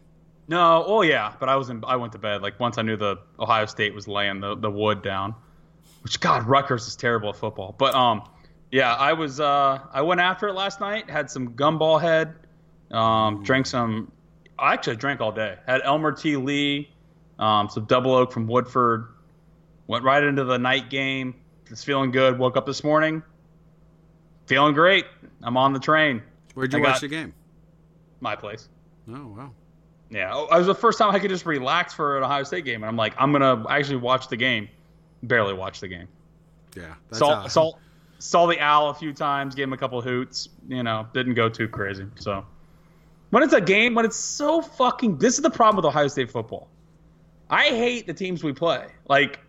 No, 0.47 0.83
oh 0.85 1.01
yeah, 1.01 1.33
but 1.39 1.47
I 1.49 1.55
was 1.55 1.69
in. 1.69 1.83
I 1.85 1.95
went 1.95 2.11
to 2.13 2.19
bed 2.19 2.41
like 2.41 2.59
once 2.59 2.77
I 2.77 2.81
knew 2.81 2.97
the 2.97 3.17
Ohio 3.39 3.65
State 3.65 3.93
was 3.95 4.07
laying 4.07 4.41
the, 4.41 4.55
the 4.55 4.69
wood 4.69 5.01
down, 5.01 5.35
which 6.01 6.19
God 6.19 6.45
Rutgers 6.45 6.85
is 6.87 6.95
terrible 6.97 7.29
at 7.29 7.37
football. 7.37 7.73
But 7.77 7.95
um, 7.95 8.23
yeah, 8.71 8.93
I 8.93 9.13
was. 9.13 9.39
Uh, 9.39 9.79
I 9.91 10.01
went 10.01 10.19
after 10.19 10.49
it 10.49 10.53
last 10.53 10.81
night. 10.81 11.09
Had 11.09 11.31
some 11.31 11.53
Gumballhead. 11.53 12.33
Um, 12.91 13.43
drank 13.43 13.65
some. 13.65 14.11
I 14.59 14.73
actually 14.73 14.97
drank 14.97 15.21
all 15.21 15.31
day. 15.31 15.57
Had 15.65 15.81
Elmer 15.83 16.11
T. 16.11 16.35
Lee, 16.35 16.89
um, 17.39 17.69
some 17.69 17.85
double 17.85 18.13
oak 18.13 18.31
from 18.33 18.47
Woodford. 18.47 19.07
Went 19.87 20.03
right 20.03 20.23
into 20.23 20.43
the 20.43 20.57
night 20.57 20.89
game. 20.89 21.35
Just 21.69 21.85
feeling 21.85 22.11
good. 22.11 22.37
Woke 22.37 22.57
up 22.57 22.65
this 22.65 22.83
morning. 22.83 23.23
Feeling 24.45 24.73
great. 24.73 25.05
I'm 25.41 25.55
on 25.55 25.71
the 25.73 25.79
train. 25.79 26.21
Where'd 26.53 26.73
you 26.73 26.79
I 26.79 26.81
watch 26.81 26.93
got- 26.95 27.01
the 27.01 27.07
game? 27.07 27.33
My 28.23 28.37
place. 28.37 28.69
Oh 29.09 29.27
wow. 29.27 29.51
Yeah, 30.09 30.31
oh, 30.33 30.45
it 30.45 30.57
was 30.57 30.67
the 30.67 30.73
first 30.75 30.97
time 30.97 31.13
I 31.13 31.19
could 31.19 31.29
just 31.29 31.45
relax 31.45 31.93
for 31.93 32.17
an 32.17 32.23
Ohio 32.23 32.43
State 32.43 32.63
game, 32.63 32.83
and 32.83 32.85
I'm 32.85 32.95
like, 32.95 33.13
I'm 33.17 33.33
gonna 33.33 33.65
actually 33.69 33.97
watch 33.97 34.29
the 34.29 34.37
game. 34.37 34.69
Barely 35.23 35.53
watch 35.53 35.81
the 35.81 35.89
game. 35.89 36.07
Yeah. 36.75 36.93
That's 37.09 37.21
uh, 37.21 37.47
Saw 37.47 37.47
saw 37.47 37.71
saw 38.19 38.47
the 38.47 38.59
owl 38.61 38.91
a 38.91 38.93
few 38.93 39.11
times, 39.11 39.55
gave 39.55 39.63
him 39.63 39.73
a 39.73 39.77
couple 39.77 40.01
hoots. 40.01 40.47
You 40.69 40.83
know, 40.83 41.05
didn't 41.13 41.33
go 41.33 41.49
too 41.49 41.67
crazy. 41.67 42.05
So 42.15 42.45
when 43.31 43.43
it's 43.43 43.51
a 43.51 43.59
game, 43.59 43.93
when 43.93 44.05
it's 44.05 44.15
so 44.15 44.61
fucking, 44.61 45.17
this 45.17 45.35
is 45.35 45.41
the 45.41 45.49
problem 45.49 45.75
with 45.75 45.85
Ohio 45.85 46.07
State 46.07 46.31
football. 46.31 46.69
I 47.49 47.65
hate 47.65 48.07
the 48.07 48.13
teams 48.13 48.41
we 48.41 48.53
play. 48.53 48.87
Like, 49.09 49.41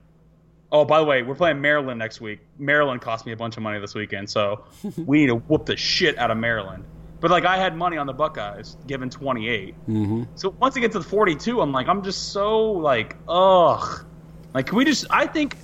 oh, 0.72 0.85
by 0.85 0.99
the 0.99 1.05
way, 1.05 1.22
we're 1.22 1.37
playing 1.37 1.61
Maryland 1.61 2.01
next 2.01 2.20
week. 2.20 2.41
Maryland 2.59 3.01
cost 3.03 3.25
me 3.25 3.31
a 3.31 3.37
bunch 3.37 3.57
of 3.57 3.62
money 3.62 3.79
this 3.79 3.95
weekend, 3.95 4.29
so 4.29 4.64
we 4.97 5.18
need 5.20 5.29
to 5.29 5.37
whoop 5.37 5.66
the 5.66 5.77
shit 5.77 6.18
out 6.18 6.33
of 6.33 6.39
Maryland. 6.39 6.85
But 7.25 7.31
like, 7.31 7.47
I 7.47 7.57
had 7.57 7.75
money 7.75 7.97
on 7.97 8.07
the 8.07 8.12
Buckeyes, 8.12 8.77
given 8.87 9.09
28. 9.09 9.75
Mhm. 9.89 10.29
So 10.35 10.55
once 10.61 10.77
it 10.77 10.81
gets 10.81 10.93
to 10.93 10.99
the 10.99 11.07
42, 11.09 11.59
I'm 11.62 11.72
like, 11.72 11.89
I'm 11.89 12.03
just 12.03 12.33
so 12.33 12.72
like, 12.72 13.16
ugh. 13.27 14.05
Like, 14.53 14.66
can 14.66 14.77
we 14.77 14.85
just? 14.85 15.07
I 15.09 15.27
think 15.27 15.57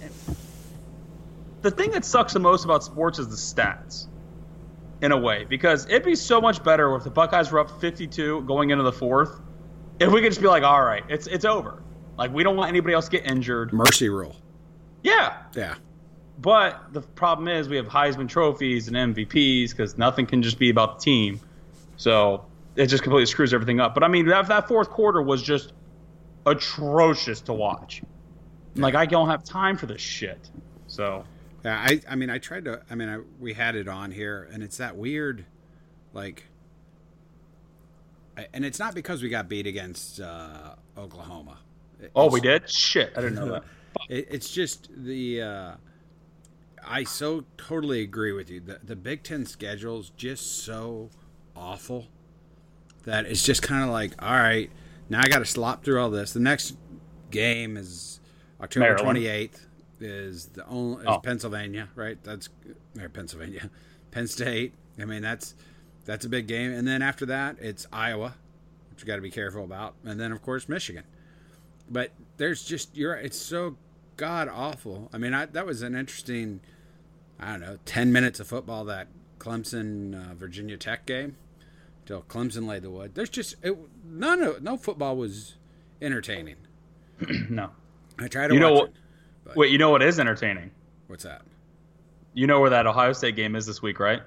the 1.61 1.71
thing 1.71 1.91
that 1.91 2.07
sucks 2.07 2.33
the 2.33 2.41
most 2.41 2.65
about 2.65 2.83
sports 2.83 3.19
is 3.19 3.29
the 3.29 3.37
stats, 3.37 4.07
in 5.03 5.13
a 5.13 5.19
way, 5.19 5.45
because 5.51 5.85
it'd 5.85 6.03
be 6.03 6.15
so 6.15 6.41
much 6.41 6.65
better 6.65 6.95
if 6.97 7.05
the 7.05 7.11
Buckeyes 7.11 7.53
were 7.53 7.59
up 7.59 7.79
52 7.79 8.41
going 8.47 8.71
into 8.71 8.83
the 8.85 8.93
fourth. 8.93 9.39
If 9.99 10.11
we 10.11 10.23
could 10.23 10.31
just 10.31 10.41
be 10.41 10.49
like, 10.49 10.63
all 10.63 10.83
right, 10.83 11.05
it's 11.11 11.27
it's 11.27 11.45
over. 11.45 11.83
Like, 12.17 12.33
we 12.33 12.43
don't 12.43 12.57
want 12.57 12.71
anybody 12.71 12.95
else 12.95 13.05
to 13.05 13.11
get 13.19 13.27
injured. 13.31 13.75
Mercy 13.75 14.09
rule. 14.09 14.35
Yeah, 15.03 15.35
Yeah. 15.55 15.75
but 16.41 16.95
the 16.95 17.03
problem 17.03 17.49
is 17.49 17.69
we 17.69 17.77
have 17.77 17.87
Heisman 17.89 18.31
trophies 18.31 18.89
and 18.89 18.97
MVPs 18.97 19.73
because 19.73 19.99
nothing 19.99 20.25
can 20.25 20.43
just 20.43 20.59
be 20.59 20.71
about 20.71 21.01
the 21.01 21.05
team. 21.05 21.41
So 22.01 22.47
it 22.77 22.87
just 22.87 23.03
completely 23.03 23.27
screws 23.27 23.53
everything 23.53 23.79
up. 23.79 23.93
But 23.93 24.03
I 24.05 24.09
mean, 24.09 24.27
that, 24.29 24.49
that 24.49 24.67
fourth 24.67 24.89
quarter 24.89 25.21
was 25.21 25.43
just 25.43 25.75
atrocious 26.47 27.43
to 27.43 27.53
watch. 27.53 28.01
Like 28.75 28.95
I 28.95 29.05
don't 29.05 29.29
have 29.29 29.45
time 29.45 29.77
for 29.77 29.85
this 29.85 30.01
shit. 30.01 30.49
So 30.87 31.25
Yeah, 31.63 31.77
I, 31.77 32.01
I 32.09 32.17
mean, 32.17 32.31
I 32.31 32.39
tried 32.39 32.65
to. 32.65 32.81
I 32.91 32.95
mean, 32.95 33.11
I, 33.11 33.19
we 33.39 33.53
had 33.53 33.77
it 33.77 33.87
on 33.87 34.13
here, 34.13 34.49
and 34.51 34.63
it's 34.63 34.79
that 34.79 34.97
weird, 34.97 35.45
like, 36.15 36.45
and 38.55 38.65
it's 38.65 38.79
not 38.79 38.95
because 38.95 39.23
we 39.23 39.29
got 39.29 39.47
beat 39.47 39.67
against 39.67 40.21
uh, 40.21 40.77
Oklahoma. 40.97 41.59
Oh, 42.15 42.31
we 42.31 42.41
did 42.41 42.71
shit. 42.71 43.13
I 43.15 43.21
didn't 43.21 43.35
know 43.35 43.53
that. 43.53 43.65
It, 44.09 44.29
it's 44.31 44.49
just 44.49 44.89
the. 44.97 45.43
Uh, 45.43 45.73
I 46.87 47.03
so 47.05 47.45
totally 47.59 48.03
agree 48.03 48.33
with 48.33 48.49
you. 48.49 48.61
The 48.61 48.79
the 48.83 48.95
Big 48.97 49.25
Ten 49.25 49.45
schedule's 49.45 50.11
just 50.11 50.65
so 50.65 51.11
awful 51.57 52.07
that 53.05 53.27
it's 53.27 53.45
just 53.45 53.63
kind 53.63 53.83
of 53.85 53.91
like, 53.91 54.13
all 54.23 54.35
right, 54.35 54.71
now 55.09 55.21
I 55.21 55.29
got 55.29 55.39
to 55.41 55.45
slop 55.47 55.85
through 55.85 56.01
all 56.01 56.11
this. 56.11 56.33
The 56.33 56.41
next 56.41 56.77
game 57.31 57.77
is 57.77 58.21
October 58.61 58.97
twenty 58.97 59.27
eighth. 59.27 59.67
Is 60.01 60.47
the 60.47 60.67
only 60.67 61.03
is 61.03 61.07
Oh. 61.09 61.19
Pennsylvania, 61.19 61.89
right? 61.95 62.17
That's 62.25 62.49
Pennsylvania, 63.13 63.71
Penn 64.11 64.27
State. 64.27 64.73
I 64.99 65.05
mean, 65.05 65.23
that's 65.23 65.55
that's 66.07 66.25
a 66.25 66.29
big 66.29 66.47
game, 66.47 66.73
and 66.73 66.87
then 66.89 67.03
after 67.03 67.27
that, 67.27 67.57
it's 67.61 67.87
Iowa, 67.93 68.35
which 68.91 69.03
you 69.03 69.07
got 69.07 69.17
to 69.17 69.23
be 69.23 69.31
careful 69.31 69.63
about, 69.65 69.95
and 70.05 70.19
then 70.19 70.33
of 70.33 70.43
course 70.43 70.69
Michigan 70.69 71.05
but 71.93 72.13
there's 72.37 72.63
just 72.63 72.97
you're 72.97 73.15
it's 73.15 73.37
so 73.37 73.77
god 74.17 74.49
awful. 74.49 75.11
I 75.13 75.19
mean, 75.19 75.35
I, 75.35 75.47
that 75.47 75.67
was 75.67 75.83
an 75.83 75.97
interesting, 75.97 76.61
I 77.41 77.51
don't 77.51 77.61
know, 77.61 77.79
ten 77.85 78.13
minutes 78.13 78.39
of 78.39 78.47
football 78.47 78.85
that 78.85 79.09
Clemson 79.41 80.15
uh, 80.15 80.35
Virginia 80.35 80.77
Tech 80.77 81.07
game 81.07 81.35
till 82.07 82.23
Clemson 82.23 82.67
laid 82.69 82.83
the 82.83 82.91
wood. 82.91 83.15
There's 83.15 83.31
just 83.31 83.57
it, 83.63 83.77
none 84.05 84.41
of 84.43 84.63
no 84.63 84.77
football 84.77 85.17
was 85.17 85.57
entertaining. 86.01 86.57
No. 87.51 87.71
I 88.19 88.29
tried 88.29 88.49
to 88.49 88.55
You 88.55 88.61
know 88.61 88.73
what? 88.75 88.93
it. 89.47 89.57
Wait, 89.57 89.71
you 89.73 89.79
know 89.79 89.91
what 89.91 90.03
is 90.03 90.21
entertaining? 90.21 90.71
What's 91.09 91.25
that? 91.25 91.43
You 92.35 92.47
know 92.47 92.61
where 92.61 92.71
that 92.71 92.87
Ohio 92.87 93.13
State 93.15 93.35
game 93.35 93.57
is 93.57 93.67
this 93.67 93.83
week, 93.83 93.99
right? 93.99 94.23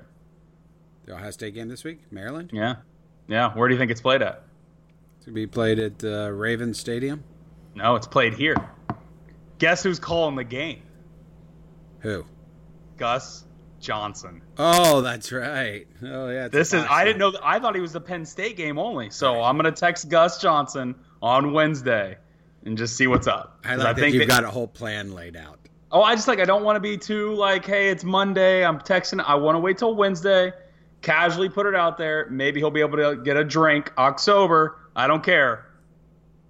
The 1.05 1.13
Ohio 1.13 1.31
State 1.31 1.53
game 1.53 1.69
this 1.69 1.83
week, 1.83 2.01
Maryland. 2.11 2.49
Yeah. 2.53 2.75
Yeah. 3.27 3.53
Where 3.53 3.67
do 3.69 3.73
you 3.75 3.79
think 3.79 3.91
it's 3.91 4.01
played 4.01 4.21
at? 4.21 4.43
It's 5.17 5.25
gonna 5.25 5.35
be 5.35 5.47
played 5.47 5.79
at 5.79 6.03
uh, 6.03 6.29
Ravens 6.31 6.79
Stadium. 6.79 7.23
No, 7.75 7.95
it's 7.95 8.07
played 8.07 8.33
here. 8.33 8.55
Guess 9.59 9.83
who's 9.83 9.99
calling 9.99 10.35
the 10.35 10.43
game? 10.43 10.81
Who? 11.99 12.25
Gus 12.97 13.45
Johnson. 13.83 14.41
Oh, 14.57 15.01
that's 15.01 15.31
right. 15.31 15.85
Oh 16.01 16.29
yeah. 16.29 16.47
This 16.47 16.73
is 16.73 16.83
I 16.89 17.03
didn't 17.05 17.19
know 17.19 17.31
that, 17.31 17.41
I 17.43 17.59
thought 17.59 17.75
he 17.75 17.81
was 17.81 17.93
the 17.93 18.01
Penn 18.01 18.25
State 18.25 18.57
game 18.57 18.79
only. 18.79 19.09
So 19.11 19.41
I'm 19.41 19.57
gonna 19.57 19.71
text 19.71 20.09
Gus 20.09 20.41
Johnson 20.41 20.95
on 21.21 21.53
Wednesday 21.53 22.17
and 22.65 22.77
just 22.77 22.95
see 22.95 23.07
what's 23.07 23.27
up. 23.27 23.59
I 23.63 23.75
like 23.75 23.97
that 23.97 24.11
you've 24.11 24.21
that- 24.21 24.27
got 24.27 24.43
a 24.43 24.49
whole 24.49 24.67
plan 24.67 25.13
laid 25.13 25.35
out. 25.35 25.59
Oh, 25.91 26.01
I 26.01 26.15
just 26.15 26.27
like 26.27 26.39
I 26.39 26.45
don't 26.45 26.63
want 26.63 26.75
to 26.77 26.79
be 26.79 26.97
too 26.97 27.35
like, 27.35 27.65
hey, 27.65 27.89
it's 27.89 28.03
Monday. 28.03 28.65
I'm 28.65 28.79
texting. 28.79 29.23
I 29.23 29.35
want 29.35 29.55
to 29.55 29.59
wait 29.59 29.77
till 29.77 29.93
Wednesday. 29.95 30.51
Casually 31.03 31.49
put 31.49 31.67
it 31.67 31.75
out 31.75 31.97
there. 31.97 32.27
Maybe 32.31 32.59
he'll 32.61 32.71
be 32.71 32.79
able 32.79 32.97
to 32.97 33.21
get 33.21 33.37
a 33.37 33.43
drink. 33.43 33.91
October. 33.97 34.79
I 34.95 35.05
don't 35.05 35.23
care. 35.23 35.67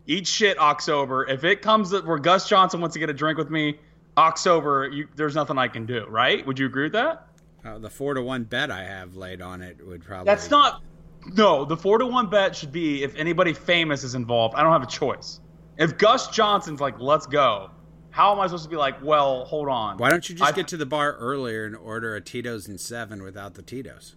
Eat 0.06 0.28
shit, 0.28 0.58
October. 0.60 1.28
If 1.28 1.44
it 1.44 1.62
comes 1.62 1.92
where 1.92 2.20
Gus 2.20 2.48
Johnson 2.48 2.80
wants 2.80 2.94
to 2.94 3.00
get 3.00 3.10
a 3.10 3.14
drink 3.14 3.38
with 3.38 3.50
me, 3.50 3.80
October, 4.18 4.90
you, 4.90 5.08
there's 5.16 5.36
nothing 5.36 5.58
I 5.58 5.68
can 5.68 5.86
do. 5.86 6.06
Right? 6.08 6.46
Would 6.46 6.60
you 6.60 6.66
agree 6.66 6.84
with 6.84 6.94
that? 6.94 7.28
Uh, 7.66 7.80
the 7.80 7.90
four 7.90 8.14
to 8.14 8.22
one 8.22 8.44
bet 8.44 8.70
I 8.72 8.84
have 8.84 9.16
laid 9.16 9.42
on 9.42 9.62
it 9.62 9.86
would 9.86 10.04
probably. 10.04 10.26
That's 10.26 10.50
not. 10.50 10.82
No, 11.26 11.64
the 11.64 11.78
four 11.78 11.98
to 12.00 12.06
one 12.06 12.30
bet 12.30 12.56
should 12.56 12.72
be 12.72 13.04
if 13.04 13.16
anybody 13.16 13.54
famous 13.54 14.04
is 14.04 14.16
involved. 14.16 14.56
I 14.56 14.64
don't 14.64 14.74
have 14.74 14.84
a 14.84 14.88
choice. 14.88 15.40
If 15.78 15.98
Gus 15.98 16.28
Johnson's 16.28 16.82
like, 16.82 17.00
let's 17.00 17.26
go, 17.26 17.72
how 18.10 18.34
am 18.34 18.40
I 18.40 18.48
supposed 18.48 18.66
to 18.66 18.70
be 18.70 18.76
like, 18.76 19.02
well, 19.02 19.46
hold 19.46 19.70
on? 19.70 19.98
Why 19.98 20.10
don't 20.10 20.28
you 20.28 20.36
just 20.36 20.52
I- 20.52 20.56
get 20.56 20.68
to 20.70 20.78
the 20.78 20.86
bar 20.86 21.14
earlier 21.14 21.66
and 21.66 21.76
order 21.76 22.16
a 22.16 22.22
Tito's 22.22 22.68
and 22.68 22.80
seven 22.80 23.24
without 23.24 23.54
the 23.54 23.62
Tito's? 23.62 24.16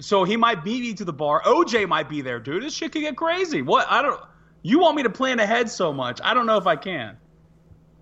So 0.00 0.22
he 0.22 0.36
might 0.36 0.62
beat 0.62 0.82
me 0.82 0.94
to 0.94 1.04
the 1.04 1.12
bar. 1.12 1.42
OJ 1.42 1.88
might 1.88 2.08
be 2.08 2.20
there, 2.20 2.38
dude. 2.38 2.62
This 2.62 2.74
shit 2.74 2.92
could 2.92 3.02
get 3.02 3.16
crazy. 3.16 3.62
What? 3.62 3.86
I 3.90 4.02
don't. 4.02 4.20
You 4.62 4.78
want 4.78 4.96
me 4.96 5.02
to 5.02 5.10
plan 5.10 5.40
ahead 5.40 5.68
so 5.70 5.92
much? 5.92 6.20
I 6.22 6.34
don't 6.34 6.46
know 6.46 6.58
if 6.58 6.66
I 6.66 6.76
can. 6.76 7.16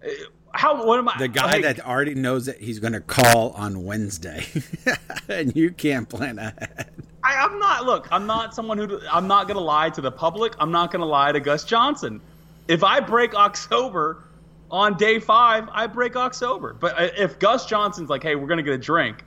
Uh, 0.07 0.11
How? 0.53 0.87
What 0.87 0.99
am 0.99 1.09
I? 1.09 1.19
The 1.19 1.29
guy 1.29 1.57
hey, 1.57 1.63
that 1.63 1.87
already 1.87 2.15
knows 2.15 2.47
that 2.47 2.61
he's 2.61 2.79
going 2.79 2.93
to 2.93 3.01
call 3.01 3.51
on 3.51 3.85
Wednesday, 3.85 4.47
and 5.29 5.55
you 5.57 5.71
can't 5.71 6.09
plan 6.09 6.39
ahead. 6.39 6.91
I, 7.27 7.45
I'm 7.45 7.59
not. 7.59 7.85
Look, 7.85 8.09
I'm 8.13 8.27
not 8.27 8.55
someone 8.55 8.79
who. 8.79 9.01
I'm 9.11 9.27
not 9.27 9.49
gonna 9.49 9.61
lie 9.61 9.91
to 9.91 10.01
the 10.01 10.13
public. 10.13 10.55
I'm 10.61 10.71
not 10.71 10.93
gonna 10.93 11.07
lie 11.07 11.33
to 11.33 11.41
Gus 11.41 11.65
Johnson. 11.65 12.21
If 12.69 12.85
I 12.85 13.01
break 13.01 13.35
October 13.35 14.25
on 14.71 14.97
day 14.97 15.19
five, 15.19 15.69
I 15.73 15.89
break 15.89 16.15
October. 16.15 16.73
But 16.73 16.99
uh, 16.99 17.09
if 17.19 17.41
Gus 17.41 17.67
Johnson's 17.67 18.09
like, 18.09 18.23
"Hey, 18.23 18.37
we're 18.37 18.47
gonna 18.47 18.63
get 18.63 18.75
a 18.75 18.79
drink," 18.79 19.25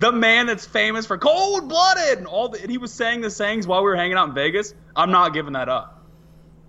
the 0.00 0.10
man 0.10 0.46
that's 0.46 0.66
famous 0.66 1.06
for 1.06 1.18
cold 1.18 1.68
blooded 1.68 2.18
and 2.18 2.26
all, 2.26 2.48
the, 2.48 2.60
and 2.60 2.70
he 2.70 2.78
was 2.78 2.92
saying 2.92 3.20
the 3.20 3.30
sayings 3.30 3.66
while 3.66 3.80
we 3.80 3.90
were 3.90 3.96
hanging 3.96 4.16
out 4.16 4.28
in 4.28 4.34
Vegas. 4.34 4.74
I'm 4.96 5.12
not 5.12 5.32
giving 5.32 5.52
that 5.52 5.68
up. 5.68 6.04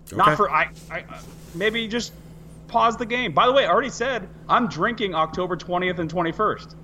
Okay. 0.06 0.16
Not 0.16 0.36
for 0.36 0.48
I, 0.48 0.70
I. 0.92 1.04
Maybe 1.56 1.88
just 1.88 2.12
pause 2.68 2.96
the 2.96 3.06
game. 3.06 3.32
By 3.32 3.46
the 3.46 3.52
way, 3.52 3.64
I 3.64 3.68
already 3.70 3.90
said 3.90 4.28
I'm 4.48 4.68
drinking 4.68 5.14
October 5.14 5.56
20th 5.56 5.98
and 5.98 6.12
21st. 6.12 6.74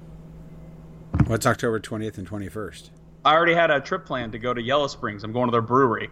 What's 1.26 1.46
October 1.46 1.78
20th 1.80 2.18
and 2.18 2.28
21st? 2.28 2.90
I 3.24 3.34
already 3.34 3.54
had 3.54 3.70
a 3.70 3.80
trip 3.80 4.04
planned 4.04 4.32
to 4.32 4.38
go 4.38 4.52
to 4.52 4.60
Yellow 4.60 4.86
Springs. 4.86 5.24
I'm 5.24 5.32
going 5.32 5.46
to 5.46 5.52
their 5.52 5.62
brewery. 5.62 6.10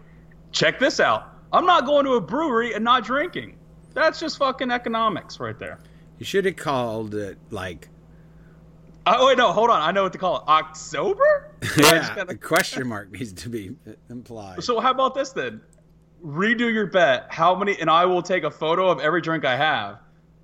Check 0.51 0.79
this 0.79 0.99
out. 0.99 1.29
I'm 1.51 1.65
not 1.65 1.85
going 1.85 2.05
to 2.05 2.13
a 2.13 2.21
brewery 2.21 2.73
and 2.73 2.83
not 2.83 3.03
drinking. 3.03 3.57
That's 3.93 4.19
just 4.19 4.37
fucking 4.39 4.71
economics 4.71 5.39
right 5.39 5.57
there. 5.59 5.79
You 6.17 6.25
should 6.25 6.45
have 6.45 6.55
called 6.55 7.13
it 7.13 7.37
like 7.51 7.89
Oh 9.05 9.27
wait, 9.27 9.37
no, 9.37 9.51
hold 9.51 9.69
on. 9.69 9.81
I 9.81 9.91
know 9.91 10.03
what 10.03 10.13
to 10.13 10.17
call 10.17 10.37
it. 10.37 10.43
October? 10.47 11.49
Yeah, 11.77 12.15
gotta- 12.15 12.31
a 12.31 12.35
question 12.35 12.87
mark 12.87 13.11
needs 13.11 13.33
to 13.33 13.49
be 13.49 13.75
implied. 14.09 14.63
So 14.63 14.79
how 14.79 14.91
about 14.91 15.13
this 15.15 15.31
then? 15.31 15.61
Redo 16.23 16.71
your 16.71 16.87
bet. 16.87 17.27
How 17.29 17.55
many? 17.55 17.77
And 17.79 17.89
I 17.89 18.05
will 18.05 18.21
take 18.21 18.43
a 18.43 18.51
photo 18.51 18.89
of 18.89 18.99
every 18.99 19.21
drink 19.21 19.45
I 19.45 19.57
have. 19.57 19.99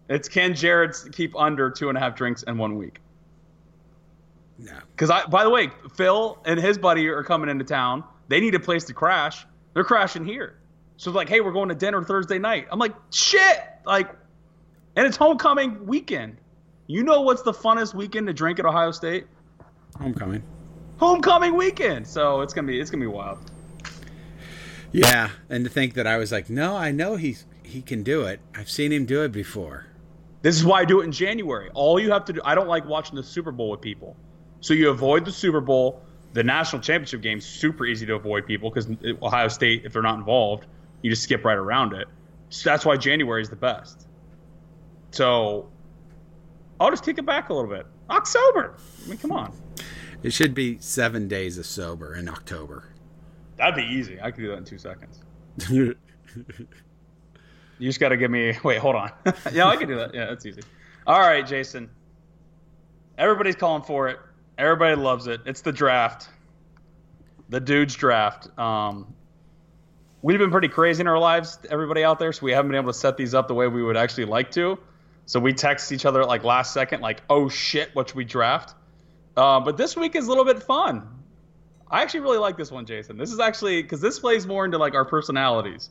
It's 0.10 0.28
can 0.28 0.56
Jared 0.56 0.96
keep 1.12 1.38
under 1.38 1.70
two 1.70 1.90
and 1.90 1.98
a 1.98 2.02
half 2.02 2.16
drinks 2.16 2.44
in 2.44 2.58
one 2.58 2.78
week? 2.78 3.00
no. 4.58 4.74
Because 4.92 5.10
I, 5.10 5.26
by 5.26 5.44
the 5.44 5.50
way, 5.50 5.70
Phil 5.96 6.38
and 6.46 6.60
his 6.60 6.78
buddy 6.78 7.08
are 7.08 7.24
coming 7.24 7.50
into 7.50 7.64
town. 7.64 8.04
They 8.28 8.40
need 8.40 8.56
a 8.56 8.60
place 8.60 8.84
to 8.86 8.94
crash. 8.94 9.46
They're 9.74 9.84
crashing 9.84 10.26
here. 10.26 10.58
So 10.98 11.12
it's 11.12 11.16
like, 11.16 11.30
hey, 11.30 11.40
we're 11.40 11.54
going 11.54 11.70
to 11.70 11.76
dinner 11.76 12.04
Thursday 12.04 12.40
night. 12.40 12.68
I'm 12.72 12.80
like, 12.80 12.94
shit. 13.12 13.64
Like, 13.86 14.10
and 14.96 15.08
it's 15.08 15.16
homecoming 15.16 15.86
weekend. 15.86 16.38
You 16.88 17.04
know 17.04 17.22
what's 17.22 17.44
the 17.44 17.54
funnest 17.54 17.94
weekend 17.94 18.28
to 18.28 18.34
drink 18.34 18.60
at 18.60 18.66
Ohio 18.66 18.92
State? 18.92 19.28
Homecoming. 19.98 20.44
Homecoming 20.98 21.56
weekend. 21.56 22.06
So 22.08 22.42
it's 22.42 22.54
gonna 22.54 22.68
be 22.68 22.80
it's 22.80 22.90
gonna 22.90 23.02
be 23.02 23.08
wild. 23.08 23.40
Yeah, 24.92 25.30
and 25.50 25.64
to 25.64 25.70
think 25.70 25.94
that 25.94 26.08
I 26.08 26.18
was 26.18 26.32
like, 26.32 26.50
no, 26.50 26.76
I 26.76 26.92
know 26.92 27.16
he's 27.16 27.46
he 27.64 27.82
can 27.82 28.04
do 28.04 28.24
it. 28.24 28.40
I've 28.56 28.70
seen 28.70 28.92
him 28.92 29.06
do 29.06 29.24
it 29.24 29.32
before. 29.32 29.86
This 30.42 30.56
is 30.56 30.66
why 30.66 30.82
I 30.82 30.86
do 30.86 31.02
it 31.02 31.04
in 31.04 31.12
January. 31.12 31.70
All 31.74 32.00
you 32.00 32.12
have 32.12 32.26
to 32.26 32.34
do. 32.34 32.42
I 32.44 32.56
don't 32.56 32.68
like 32.68 32.86
watching 32.86 33.16
the 33.16 33.24
Super 33.24 33.52
Bowl 33.52 33.70
with 33.70 33.82
people. 33.82 34.16
So 34.62 34.74
you 34.74 34.90
avoid 34.90 35.26
the 35.26 35.32
Super 35.32 35.62
Bowl. 35.62 36.02
The 36.34 36.44
national 36.44 36.82
championship 36.82 37.22
game's 37.22 37.46
super 37.46 37.86
easy 37.86 38.06
to 38.06 38.16
avoid 38.16 38.46
people 38.46 38.70
because 38.70 38.88
Ohio 39.22 39.48
State, 39.48 39.84
if 39.86 39.94
they're 39.94 40.02
not 40.02 40.18
involved, 40.18 40.66
you 41.02 41.10
just 41.10 41.24
skip 41.24 41.44
right 41.44 41.58
around 41.58 41.94
it. 41.94 42.08
So 42.50 42.70
that's 42.70 42.86
why 42.86 42.98
January 42.98 43.42
is 43.42 43.50
the 43.50 43.56
best. 43.56 44.08
So 45.12 45.70
I'll 46.80 46.92
just 46.92 47.04
take 47.04 47.18
it 47.18 47.26
back 47.26 47.50
a 47.50 47.54
little 47.54 47.70
bit. 47.70 47.86
October. 48.10 48.76
I 49.04 49.10
mean, 49.10 49.18
come 49.18 49.32
on. 49.32 49.54
It 50.24 50.34
should 50.34 50.54
be 50.54 50.78
seven 50.80 51.28
days 51.28 51.58
of 51.58 51.66
sober 51.66 52.16
in 52.16 52.30
October. 52.30 52.86
That'd 53.60 53.76
be 53.76 53.84
easy. 53.84 54.20
I 54.20 54.32
could 54.32 54.42
do 54.42 54.48
that 54.50 54.58
in 54.58 54.64
two 54.66 54.80
seconds. 54.80 55.20
You 57.80 57.88
just 57.88 58.00
got 58.00 58.10
to 58.10 58.18
give 58.18 58.30
me. 58.30 58.58
Wait, 58.64 58.78
hold 58.78 58.96
on. 58.96 59.12
yeah, 59.54 59.68
I 59.68 59.78
can 59.78 59.88
do 59.88 59.96
that. 59.96 60.14
Yeah, 60.14 60.26
that's 60.26 60.46
easy. 60.46 60.62
All 61.08 61.20
right, 61.20 61.48
Jason. 61.48 61.90
Everybody's 63.18 63.56
calling 63.56 63.84
for 63.84 64.10
it. 64.10 64.20
Everybody 64.58 64.96
loves 64.96 65.28
it. 65.28 65.42
It's 65.46 65.62
the 65.62 65.72
draft. 65.72 66.28
The 67.48 67.62
dude's 67.62 67.96
draft. 67.96 68.48
Um, 68.60 69.14
we've 70.22 70.38
been 70.38 70.52
pretty 70.52 70.68
crazy 70.68 71.02
in 71.02 71.08
our 71.08 71.18
lives, 71.18 71.58
everybody 71.70 72.04
out 72.04 72.20
there, 72.20 72.34
so 72.34 72.46
we 72.46 72.52
haven't 72.52 72.70
been 72.70 72.80
able 72.80 72.92
to 72.92 73.00
set 73.00 73.16
these 73.16 73.34
up 73.34 73.48
the 73.48 73.54
way 73.56 73.68
we 73.68 73.82
would 73.82 73.98
actually 73.98 74.26
like 74.26 74.52
to. 74.52 74.78
So 75.26 75.40
we 75.40 75.54
text 75.54 75.92
each 75.92 76.06
other 76.06 76.26
like 76.26 76.44
last 76.44 76.74
second, 76.74 77.02
like, 77.02 77.22
"Oh 77.30 77.50
shit, 77.50 77.90
what 77.94 78.10
should 78.10 78.18
we 78.18 78.26
draft?" 78.26 78.76
Uh, 79.38 79.60
but 79.62 79.78
this 79.78 79.96
week 79.96 80.16
is 80.16 80.26
a 80.26 80.30
little 80.30 80.46
bit 80.46 80.62
fun. 80.62 81.08
I 81.92 82.02
actually 82.04 82.20
really 82.22 82.38
like 82.38 82.56
this 82.58 82.72
one, 82.72 82.86
Jason. 82.86 83.18
This 83.18 83.32
is 83.32 83.40
actually 83.40 83.82
because 83.82 84.02
this 84.02 84.20
plays 84.20 84.46
more 84.46 84.66
into 84.66 84.78
like 84.78 84.94
our 84.94 85.06
personalities. 85.06 85.90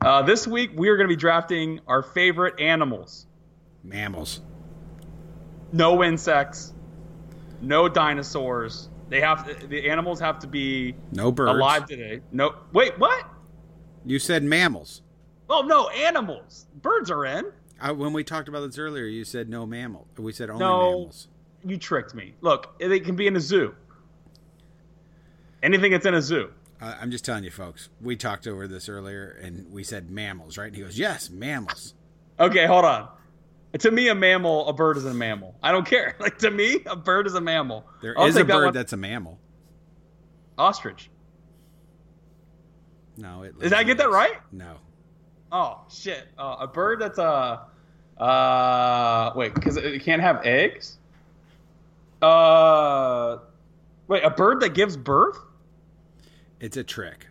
Uh, 0.00 0.22
this 0.22 0.46
week 0.46 0.70
we 0.74 0.88
are 0.88 0.96
going 0.96 1.08
to 1.08 1.12
be 1.14 1.18
drafting 1.18 1.80
our 1.86 2.02
favorite 2.02 2.58
animals. 2.60 3.26
Mammals. 3.82 4.40
No 5.72 6.02
insects, 6.02 6.72
no 7.60 7.88
dinosaurs. 7.88 8.88
They 9.08 9.20
have 9.20 9.68
the 9.68 9.88
animals 9.88 10.18
have 10.20 10.38
to 10.40 10.46
be 10.46 10.94
No 11.12 11.30
birds. 11.30 11.50
alive 11.52 11.86
today. 11.86 12.20
No, 12.32 12.54
wait, 12.72 12.98
what? 12.98 13.24
You 14.04 14.18
said 14.18 14.42
mammals. 14.42 15.02
Oh 15.48 15.60
no, 15.62 15.88
animals. 15.90 16.66
Birds 16.82 17.10
are 17.10 17.24
in. 17.26 17.52
I, 17.80 17.92
when 17.92 18.12
we 18.12 18.24
talked 18.24 18.48
about 18.48 18.60
this 18.66 18.78
earlier, 18.78 19.04
you 19.04 19.24
said 19.24 19.48
no 19.48 19.66
mammal. 19.66 20.06
We 20.16 20.32
said 20.32 20.48
only 20.50 20.60
No. 20.60 20.78
mammals. 20.90 21.28
You 21.64 21.76
tricked 21.76 22.14
me. 22.14 22.34
Look, 22.40 22.78
they 22.78 23.00
can 23.00 23.16
be 23.16 23.26
in 23.26 23.36
a 23.36 23.40
zoo. 23.40 23.74
Anything 25.66 25.90
that's 25.90 26.06
in 26.06 26.14
a 26.14 26.22
zoo. 26.22 26.52
Uh, 26.80 26.94
I'm 27.00 27.10
just 27.10 27.24
telling 27.24 27.42
you, 27.42 27.50
folks. 27.50 27.88
We 28.00 28.14
talked 28.14 28.46
over 28.46 28.68
this 28.68 28.88
earlier, 28.88 29.36
and 29.42 29.72
we 29.72 29.82
said 29.82 30.08
mammals, 30.10 30.56
right? 30.56 30.68
And 30.68 30.76
he 30.76 30.82
goes, 30.82 30.96
"Yes, 30.96 31.28
mammals." 31.28 31.94
Okay, 32.38 32.66
hold 32.66 32.84
on. 32.84 33.08
To 33.80 33.90
me, 33.90 34.06
a 34.08 34.14
mammal, 34.14 34.68
a 34.68 34.72
bird 34.72 34.96
is 34.96 35.04
a 35.04 35.12
mammal. 35.12 35.56
I 35.62 35.72
don't 35.72 35.84
care. 35.86 36.14
Like 36.20 36.38
to 36.38 36.50
me, 36.52 36.78
a 36.86 36.94
bird 36.94 37.26
is 37.26 37.34
a 37.34 37.40
mammal. 37.40 37.84
There 38.00 38.12
is 38.12 38.16
I'll 38.16 38.26
a 38.26 38.32
take 38.32 38.46
that 38.46 38.52
bird 38.52 38.74
that's 38.74 38.92
a 38.92 38.96
mammal. 38.96 39.38
ostrich. 40.56 41.10
No, 43.16 43.42
it. 43.42 43.58
Did 43.58 43.72
I 43.72 43.82
get 43.82 43.98
that 43.98 44.10
right? 44.10 44.36
No. 44.52 44.76
Oh 45.50 45.80
shit! 45.90 46.28
Uh, 46.38 46.56
a 46.60 46.66
bird 46.68 47.00
that's 47.00 47.18
a 47.18 47.62
uh 48.22 49.32
wait 49.34 49.54
because 49.54 49.76
it 49.76 50.02
can't 50.04 50.22
have 50.22 50.44
eggs. 50.46 50.98
Uh, 52.22 53.38
wait, 54.08 54.22
a 54.22 54.30
bird 54.30 54.60
that 54.60 54.74
gives 54.74 54.96
birth? 54.96 55.38
It's 56.60 56.76
a 56.76 56.84
trick. 56.84 57.26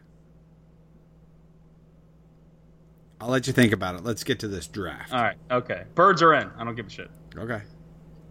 I'll 3.20 3.30
let 3.30 3.48
you 3.48 3.54
think 3.54 3.72
about 3.74 3.96
it. 3.96 4.04
Let's 4.04 4.24
get 4.24 4.40
to 4.40 4.48
this 4.48 4.68
draft. 4.68 5.14
All 5.14 5.22
right, 5.22 5.38
okay. 5.50 5.84
Birds 5.96 6.22
are 6.22 6.34
in. 6.36 6.50
I 6.58 6.64
don't 6.64 6.76
give 6.76 6.88
a 6.88 6.90
shit. 6.90 7.10
Okay. 7.38 7.62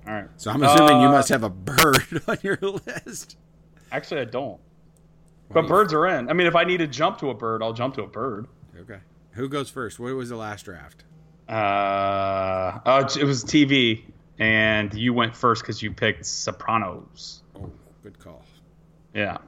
All 0.06 0.12
right. 0.12 0.28
So 0.36 0.50
I'm 0.50 0.62
assuming 0.62 1.00
you 1.00 1.08
Uh, 1.08 1.12
must 1.12 1.30
have 1.30 1.42
a 1.42 1.48
bird 1.50 2.22
on 2.28 2.36
your 2.42 2.58
list. 2.60 3.36
Actually, 3.90 4.20
I 4.20 4.24
don't. 4.26 4.50
What 5.48 5.54
But 5.54 5.60
do 5.62 5.66
you- 5.66 5.72
birds 5.72 5.94
are 5.94 6.06
in. 6.06 6.28
I 6.28 6.32
mean, 6.34 6.46
if 6.46 6.54
I 6.54 6.64
need 6.64 6.78
to 6.78 6.86
jump 6.86 7.18
to 7.18 7.30
a 7.30 7.34
bird, 7.34 7.62
I'll 7.62 7.72
jump 7.72 7.94
to 7.94 8.02
a 8.02 8.06
bird. 8.06 8.46
Okay. 8.78 8.98
Who 9.32 9.48
goes 9.48 9.70
first? 9.70 9.98
What 9.98 10.14
was 10.14 10.28
the 10.28 10.36
last 10.36 10.64
draft? 10.66 11.04
Uh, 11.48 12.78
oh, 12.86 12.98
it 13.18 13.24
was 13.24 13.44
TV, 13.44 14.04
and 14.38 14.92
you 14.94 15.12
went 15.12 15.34
first 15.34 15.62
because 15.62 15.82
you 15.82 15.92
picked 15.92 16.24
Sopranos. 16.26 17.42
Oh, 17.56 17.70
good 18.02 18.18
call. 18.18 18.42
Yeah. 19.14 19.38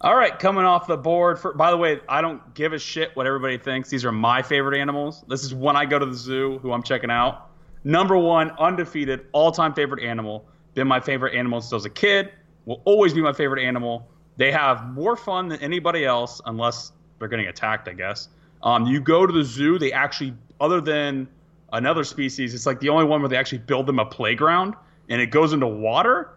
All 0.00 0.14
right, 0.14 0.38
coming 0.38 0.64
off 0.64 0.86
the 0.86 0.96
board. 0.96 1.40
For 1.40 1.52
by 1.52 1.72
the 1.72 1.76
way, 1.76 1.98
I 2.08 2.20
don't 2.20 2.54
give 2.54 2.72
a 2.72 2.78
shit 2.78 3.16
what 3.16 3.26
everybody 3.26 3.58
thinks. 3.58 3.90
These 3.90 4.04
are 4.04 4.12
my 4.12 4.42
favorite 4.42 4.78
animals. 4.78 5.24
This 5.26 5.42
is 5.42 5.52
when 5.52 5.74
I 5.74 5.86
go 5.86 5.98
to 5.98 6.06
the 6.06 6.14
zoo, 6.14 6.60
who 6.60 6.72
I'm 6.72 6.84
checking 6.84 7.10
out. 7.10 7.50
Number 7.82 8.16
one, 8.16 8.52
undefeated, 8.60 9.26
all-time 9.32 9.74
favorite 9.74 10.04
animal. 10.04 10.46
Been 10.74 10.86
my 10.86 11.00
favorite 11.00 11.34
animal 11.34 11.60
since 11.60 11.72
I 11.72 11.76
was 11.76 11.84
a 11.84 11.90
kid. 11.90 12.30
Will 12.64 12.80
always 12.84 13.12
be 13.12 13.20
my 13.22 13.32
favorite 13.32 13.64
animal. 13.64 14.08
They 14.36 14.52
have 14.52 14.86
more 14.86 15.16
fun 15.16 15.48
than 15.48 15.60
anybody 15.60 16.04
else, 16.04 16.40
unless 16.46 16.92
they're 17.18 17.26
getting 17.26 17.48
attacked, 17.48 17.88
I 17.88 17.94
guess. 17.94 18.28
Um, 18.62 18.86
you 18.86 19.00
go 19.00 19.26
to 19.26 19.32
the 19.32 19.42
zoo, 19.42 19.80
they 19.80 19.92
actually, 19.92 20.34
other 20.60 20.80
than 20.80 21.26
another 21.72 22.04
species, 22.04 22.54
it's 22.54 22.66
like 22.66 22.78
the 22.78 22.88
only 22.88 23.04
one 23.04 23.20
where 23.20 23.28
they 23.28 23.36
actually 23.36 23.58
build 23.58 23.86
them 23.86 23.98
a 23.98 24.04
playground, 24.04 24.74
and 25.08 25.20
it 25.20 25.26
goes 25.32 25.52
into 25.52 25.66
water. 25.66 26.30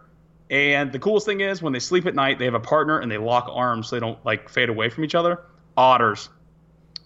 And 0.52 0.92
the 0.92 0.98
coolest 0.98 1.24
thing 1.24 1.40
is 1.40 1.62
when 1.62 1.72
they 1.72 1.78
sleep 1.78 2.04
at 2.04 2.14
night, 2.14 2.38
they 2.38 2.44
have 2.44 2.54
a 2.54 2.60
partner 2.60 2.98
and 2.98 3.10
they 3.10 3.16
lock 3.16 3.48
arms 3.50 3.88
so 3.88 3.96
they 3.96 4.00
don't 4.00 4.22
like 4.24 4.50
fade 4.50 4.68
away 4.68 4.90
from 4.90 5.02
each 5.02 5.14
other. 5.14 5.40
Otters. 5.78 6.28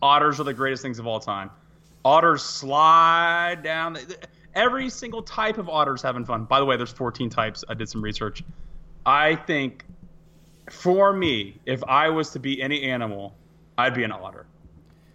Otters 0.02 0.40
are 0.40 0.44
the 0.44 0.52
greatest 0.52 0.82
things 0.82 0.98
of 0.98 1.06
all 1.06 1.20
time. 1.20 1.50
Otters 2.04 2.42
slide 2.42 3.62
down. 3.62 3.98
Every 4.52 4.90
single 4.90 5.22
type 5.22 5.58
of 5.58 5.68
otters 5.68 6.02
having 6.02 6.24
fun. 6.24 6.44
By 6.44 6.58
the 6.58 6.64
way, 6.64 6.76
there's 6.76 6.90
14 6.90 7.30
types. 7.30 7.64
I 7.68 7.74
did 7.74 7.88
some 7.88 8.02
research. 8.02 8.42
I 9.06 9.36
think 9.36 9.84
for 10.68 11.12
me, 11.12 11.60
if 11.66 11.84
I 11.84 12.08
was 12.08 12.30
to 12.30 12.40
be 12.40 12.60
any 12.60 12.82
animal, 12.82 13.32
I'd 13.78 13.94
be 13.94 14.02
an 14.02 14.10
otter 14.10 14.46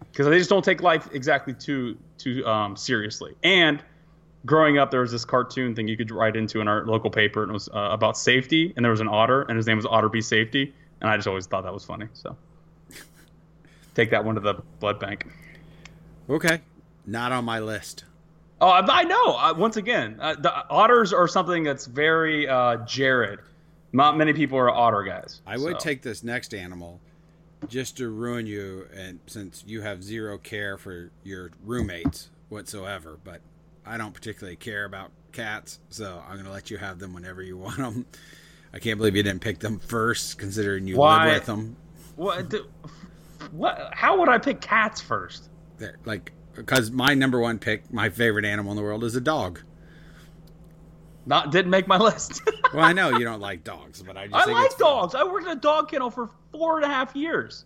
because 0.09 0.27
they 0.27 0.37
just 0.37 0.49
don't 0.49 0.63
take 0.63 0.81
life 0.81 1.09
exactly 1.11 1.53
too 1.53 1.97
too 2.17 2.45
um, 2.47 2.77
seriously. 2.77 3.35
And 3.43 3.83
growing 4.45 4.77
up, 4.77 4.91
there 4.91 5.01
was 5.01 5.11
this 5.11 5.25
cartoon 5.25 5.75
thing 5.75 5.87
you 5.87 5.97
could 5.97 6.11
write 6.11 6.35
into 6.35 6.61
in 6.61 6.67
our 6.67 6.85
local 6.85 7.09
paper, 7.09 7.43
and 7.43 7.51
it 7.51 7.53
was 7.53 7.69
uh, 7.69 7.89
about 7.91 8.17
safety. 8.17 8.73
And 8.75 8.83
there 8.83 8.91
was 8.91 9.01
an 9.01 9.07
otter, 9.07 9.43
and 9.43 9.57
his 9.57 9.67
name 9.67 9.77
was 9.77 9.85
Otter 9.85 10.09
Be 10.09 10.21
Safety. 10.21 10.73
and 11.01 11.09
I 11.09 11.15
just 11.15 11.27
always 11.27 11.45
thought 11.47 11.63
that 11.63 11.73
was 11.73 11.85
funny. 11.85 12.07
So 12.13 12.35
take 13.95 14.09
that 14.11 14.23
one 14.23 14.35
to 14.35 14.41
the 14.41 14.55
blood 14.79 14.99
bank. 14.99 15.27
Okay, 16.29 16.61
not 17.05 17.31
on 17.31 17.45
my 17.45 17.59
list. 17.59 18.05
Oh, 18.59 18.69
I 18.69 18.85
I 18.87 19.03
know. 19.03 19.35
Uh, 19.37 19.53
once 19.57 19.77
again, 19.77 20.17
uh, 20.19 20.35
the 20.35 20.53
otters 20.69 21.13
are 21.13 21.27
something 21.27 21.63
that's 21.63 21.85
very 21.85 22.47
uh, 22.47 22.77
Jared. 22.85 23.39
Not 23.93 24.17
many 24.17 24.31
people 24.33 24.57
are 24.57 24.69
otter 24.69 25.03
guys. 25.03 25.41
I 25.45 25.57
would 25.57 25.79
take 25.79 26.01
this 26.01 26.23
next 26.23 26.53
animal 26.53 27.01
just 27.67 27.97
to 27.97 28.09
ruin 28.09 28.45
you, 28.47 28.87
and 28.95 29.19
since 29.27 29.63
you 29.67 29.81
have 29.81 30.03
zero 30.03 30.37
care 30.37 30.77
for 30.77 31.11
your 31.23 31.51
roommates 31.65 32.29
whatsoever, 32.49 33.17
but 33.23 33.41
I 33.85 33.97
don't 33.97 34.13
particularly 34.13 34.55
care 34.57 34.85
about 34.85 35.11
cats, 35.31 35.79
so 35.89 36.21
I'm 36.25 36.33
going 36.33 36.45
to 36.45 36.51
let 36.51 36.69
you 36.69 36.77
have 36.77 36.99
them 36.99 37.13
whenever 37.13 37.41
you 37.41 37.57
want 37.65 37.77
them. 37.77 38.05
I 38.73 38.79
can't 38.79 38.97
believe 38.97 39.15
you 39.15 39.23
didn't 39.23 39.41
pick 39.41 39.59
them 39.59 39.79
first, 39.79 40.37
considering 40.37 40.87
you 40.87 40.97
Why? 40.97 41.25
live 41.25 41.33
with 41.35 41.45
them. 41.45 41.75
What? 42.15 42.49
do- 42.49 42.67
what? 43.51 43.89
How 43.93 44.19
would 44.19 44.29
I 44.29 44.37
pick 44.37 44.61
cats 44.61 45.01
first? 45.01 45.49
They're 45.77 45.97
like 46.05 46.31
because 46.53 46.91
my 46.91 47.13
number 47.15 47.39
one 47.39 47.57
pick, 47.59 47.91
my 47.91 48.09
favorite 48.09 48.45
animal 48.45 48.71
in 48.71 48.75
the 48.77 48.83
world, 48.83 49.03
is 49.03 49.15
a 49.15 49.21
dog. 49.21 49.61
Not 51.25 51.51
didn't 51.51 51.71
make 51.71 51.87
my 51.87 51.97
list. 52.09 52.41
Well, 52.73 52.85
I 52.85 52.93
know 52.93 53.09
you 53.17 53.25
don't 53.25 53.41
like 53.41 53.65
dogs, 53.65 54.01
but 54.01 54.15
I 54.15 54.27
just 54.27 54.47
I 54.47 54.49
like 54.49 54.65
it's 54.67 54.75
fun. 54.75 54.87
dogs. 54.87 55.13
I 55.13 55.25
worked 55.25 55.45
in 55.45 55.51
a 55.51 55.59
dog 55.59 55.91
kennel 55.91 56.09
for 56.09 56.29
four 56.53 56.77
and 56.77 56.85
a 56.85 56.87
half 56.87 57.13
years. 57.17 57.65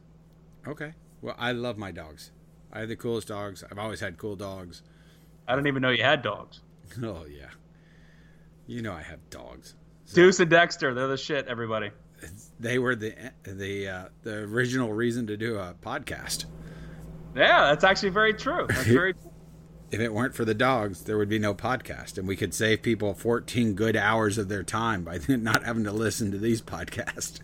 Okay, 0.67 0.93
well, 1.21 1.35
I 1.37 1.51
love 1.51 1.77
my 1.77 1.91
dogs. 1.91 2.31
I 2.73 2.79
have 2.79 2.89
the 2.89 2.95
coolest 2.95 3.27
dogs. 3.27 3.63
I've 3.69 3.77
always 3.77 3.99
had 3.99 4.17
cool 4.17 4.35
dogs. 4.35 4.81
I 5.47 5.55
didn't 5.55 5.67
even 5.67 5.81
know 5.81 5.89
you 5.89 6.03
had 6.03 6.21
dogs. 6.21 6.61
Oh 7.03 7.25
yeah, 7.29 7.47
you 8.67 8.81
know 8.81 8.93
I 8.93 9.01
have 9.01 9.29
dogs. 9.29 9.75
Deuce 10.13 10.39
and 10.39 10.49
Dexter, 10.49 10.93
they're 10.93 11.07
the 11.07 11.17
shit. 11.17 11.47
Everybody. 11.47 11.91
They 12.59 12.79
were 12.79 12.95
the 12.95 13.13
the 13.43 13.87
uh, 13.89 14.03
the 14.23 14.35
original 14.43 14.93
reason 14.93 15.27
to 15.27 15.35
do 15.35 15.57
a 15.57 15.75
podcast. 15.81 16.45
Yeah, 17.35 17.65
that's 17.65 17.83
actually 17.83 18.09
very 18.11 18.33
true. 18.33 18.65
That's 18.69 18.87
very. 18.87 19.13
If 19.91 19.99
it 19.99 20.13
weren't 20.13 20.33
for 20.33 20.45
the 20.45 20.53
dogs, 20.53 21.03
there 21.03 21.17
would 21.17 21.27
be 21.29 21.37
no 21.39 21.53
podcast, 21.53 22.17
and 22.17 22.27
we 22.27 22.35
could 22.37 22.53
save 22.53 22.81
people 22.81 23.13
14 23.13 23.73
good 23.73 23.95
hours 23.97 24.37
of 24.37 24.47
their 24.47 24.63
time 24.63 25.03
by 25.03 25.19
not 25.27 25.63
having 25.63 25.83
to 25.83 25.91
listen 25.91 26.31
to 26.31 26.37
these 26.37 26.61
podcasts. 26.61 27.39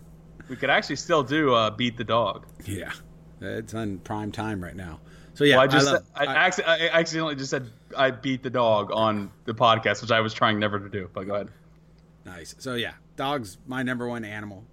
we 0.49 0.55
could 0.55 0.69
actually 0.69 0.95
still 0.95 1.23
do 1.23 1.53
uh, 1.53 1.69
beat 1.69 1.97
the 1.97 2.03
dog. 2.05 2.45
Yeah, 2.65 2.93
it's 3.41 3.73
on 3.73 3.97
prime 3.99 4.31
time 4.31 4.63
right 4.63 4.75
now. 4.75 5.01
So 5.33 5.43
yeah, 5.45 5.55
well, 5.55 5.63
I 5.63 5.67
just 5.67 5.85
love- 5.91 6.03
I, 6.15 6.25
I- 6.25 6.45
I 6.45 6.89
accidentally 6.89 7.35
just 7.35 7.49
said 7.51 7.69
I 7.95 8.11
beat 8.11 8.43
the 8.43 8.49
dog 8.49 8.91
on 8.91 9.31
the 9.45 9.53
podcast, 9.53 10.01
which 10.01 10.11
I 10.11 10.19
was 10.19 10.33
trying 10.33 10.59
never 10.59 10.79
to 10.79 10.89
do. 10.89 11.09
But 11.13 11.25
go 11.27 11.35
ahead. 11.35 11.49
Nice. 12.25 12.53
So 12.59 12.75
yeah, 12.75 12.93
dogs, 13.15 13.57
my 13.65 13.81
number 13.83 14.07
one 14.07 14.25
animal. 14.25 14.63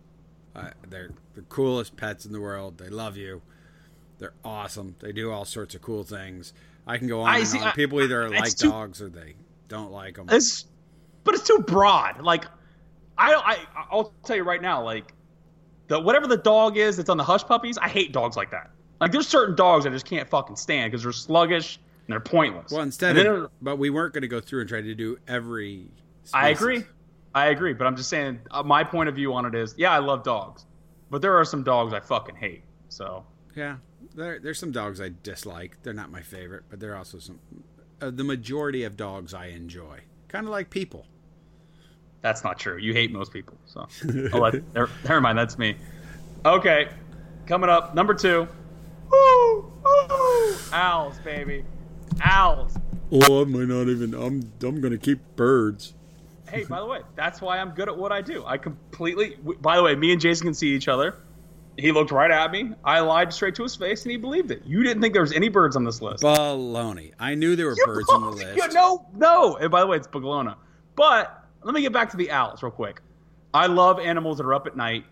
Uh, 0.56 0.70
they're 0.88 1.10
the 1.34 1.42
coolest 1.42 1.96
pets 1.96 2.26
in 2.26 2.32
the 2.32 2.40
world. 2.40 2.78
They 2.78 2.88
love 2.88 3.16
you. 3.16 3.40
They're 4.18 4.34
awesome. 4.44 4.96
They 4.98 5.12
do 5.12 5.30
all 5.30 5.44
sorts 5.44 5.74
of 5.76 5.82
cool 5.82 6.02
things. 6.02 6.52
I 6.86 6.98
can 6.98 7.06
go 7.06 7.20
on 7.20 7.28
I 7.28 7.38
and 7.38 7.46
see, 7.46 7.58
on. 7.60 7.68
I- 7.68 7.72
People 7.72 8.02
either 8.02 8.28
like 8.28 8.56
too- 8.56 8.70
dogs 8.70 9.00
or 9.00 9.08
they 9.08 9.34
don't 9.68 9.92
like 9.92 10.16
them. 10.16 10.26
It's, 10.30 10.64
but 11.22 11.34
it's 11.34 11.46
too 11.46 11.58
broad. 11.66 12.20
Like, 12.22 12.46
I 13.16 13.30
don't. 13.30 13.46
I 13.46 13.58
I'll 13.90 14.12
tell 14.24 14.34
you 14.36 14.42
right 14.42 14.60
now. 14.62 14.82
Like, 14.82 15.14
the 15.86 16.00
whatever 16.00 16.26
the 16.26 16.36
dog 16.38 16.76
is 16.76 16.96
that's 16.96 17.08
on 17.10 17.16
the 17.16 17.24
hush 17.24 17.44
puppies, 17.44 17.78
I 17.78 17.88
hate 17.88 18.12
dogs 18.12 18.36
like 18.36 18.50
that. 18.50 18.70
Like, 19.00 19.12
there's 19.12 19.28
certain 19.28 19.54
dogs 19.54 19.86
I 19.86 19.90
just 19.90 20.06
can't 20.06 20.28
fucking 20.28 20.56
stand 20.56 20.90
because 20.90 21.04
they're 21.04 21.12
sluggish 21.12 21.76
and 22.06 22.12
they're 22.12 22.20
pointless. 22.20 22.72
Well, 22.72 22.82
instead 22.82 23.16
of, 23.18 23.50
but 23.62 23.76
we 23.78 23.90
weren't 23.90 24.12
going 24.14 24.22
to 24.22 24.28
go 24.28 24.40
through 24.40 24.60
and 24.60 24.68
try 24.68 24.80
to 24.80 24.94
do 24.94 25.18
every. 25.28 25.86
I 26.34 26.48
agree. 26.48 26.84
I 27.34 27.46
agree, 27.48 27.72
but 27.74 27.86
I'm 27.86 27.96
just 27.96 28.08
saying 28.08 28.40
uh, 28.50 28.62
my 28.62 28.82
point 28.82 29.08
of 29.08 29.14
view 29.14 29.32
on 29.34 29.44
it 29.46 29.54
is, 29.54 29.74
yeah, 29.78 29.92
I 29.92 29.98
love 29.98 30.24
dogs, 30.24 30.64
but 31.10 31.22
there 31.22 31.36
are 31.36 31.44
some 31.44 31.62
dogs 31.62 31.92
I 31.92 32.00
fucking 32.00 32.34
hate. 32.36 32.62
So 32.88 33.24
Yeah, 33.54 33.76
there, 34.14 34.40
there's 34.40 34.58
some 34.58 34.72
dogs 34.72 35.00
I 35.00 35.12
dislike. 35.22 35.76
They're 35.82 35.92
not 35.92 36.10
my 36.10 36.22
favorite, 36.22 36.64
but 36.70 36.80
there 36.80 36.92
are 36.94 36.96
also 36.96 37.18
some. 37.18 37.38
Uh, 38.00 38.10
the 38.10 38.24
majority 38.24 38.84
of 38.84 38.96
dogs 38.96 39.34
I 39.34 39.46
enjoy, 39.46 40.00
kind 40.28 40.46
of 40.46 40.50
like 40.50 40.70
people. 40.70 41.06
that's 42.22 42.42
not 42.44 42.58
true. 42.58 42.78
You 42.78 42.92
hate 42.94 43.12
most 43.12 43.32
people. 43.32 43.54
So 43.66 43.86
let, 44.04 44.54
never, 44.74 44.90
never 45.04 45.20
mind. 45.20 45.38
That's 45.38 45.58
me. 45.58 45.76
Okay, 46.44 46.88
coming 47.46 47.70
up 47.70 47.94
number 47.94 48.14
two. 48.14 48.48
Woo, 49.10 49.72
woo, 49.84 50.54
owls, 50.72 51.18
baby, 51.20 51.64
owls. 52.22 52.74
Oh, 53.10 53.42
I 53.42 53.44
might 53.44 53.68
not 53.68 53.88
even. 53.88 54.14
I'm. 54.14 54.52
I'm 54.62 54.80
going 54.80 54.92
to 54.92 54.98
keep 54.98 55.20
birds. 55.36 55.94
Hey, 56.50 56.64
by 56.64 56.80
the 56.80 56.86
way, 56.86 57.00
that's 57.14 57.40
why 57.40 57.58
I'm 57.58 57.70
good 57.70 57.88
at 57.88 57.96
what 57.96 58.12
I 58.12 58.20
do. 58.22 58.44
I 58.44 58.58
completely. 58.58 59.36
By 59.60 59.76
the 59.76 59.82
way, 59.82 59.94
me 59.94 60.12
and 60.12 60.20
Jason 60.20 60.46
can 60.46 60.54
see 60.54 60.68
each 60.74 60.88
other. 60.88 61.14
He 61.76 61.92
looked 61.92 62.10
right 62.10 62.30
at 62.30 62.50
me. 62.50 62.72
I 62.84 63.00
lied 63.00 63.32
straight 63.32 63.54
to 63.56 63.62
his 63.62 63.76
face, 63.76 64.02
and 64.02 64.10
he 64.10 64.16
believed 64.16 64.50
it. 64.50 64.62
You 64.66 64.82
didn't 64.82 65.00
think 65.00 65.12
there 65.14 65.22
was 65.22 65.32
any 65.32 65.48
birds 65.48 65.76
on 65.76 65.84
this 65.84 66.02
list. 66.02 66.24
Baloney. 66.24 67.12
I 67.20 67.34
knew 67.36 67.54
there 67.54 67.66
were 67.66 67.76
You 67.76 67.86
birds 67.86 68.08
on 68.08 68.22
the 68.22 68.30
list. 68.30 68.56
you- 68.56 68.68
no, 68.74 69.06
no. 69.14 69.56
And 69.56 69.70
by 69.70 69.80
the 69.80 69.86
way, 69.86 69.96
it's 69.96 70.08
Baglona. 70.08 70.56
But 70.96 71.44
let 71.62 71.72
me 71.74 71.80
get 71.82 71.92
back 71.92 72.10
to 72.10 72.16
the 72.16 72.32
owls 72.32 72.62
real 72.64 72.72
quick. 72.72 73.00
I 73.54 73.66
love 73.68 74.00
animals 74.00 74.38
that 74.38 74.44
are 74.44 74.54
up 74.54 74.66
at 74.66 74.76
night, 74.76 75.04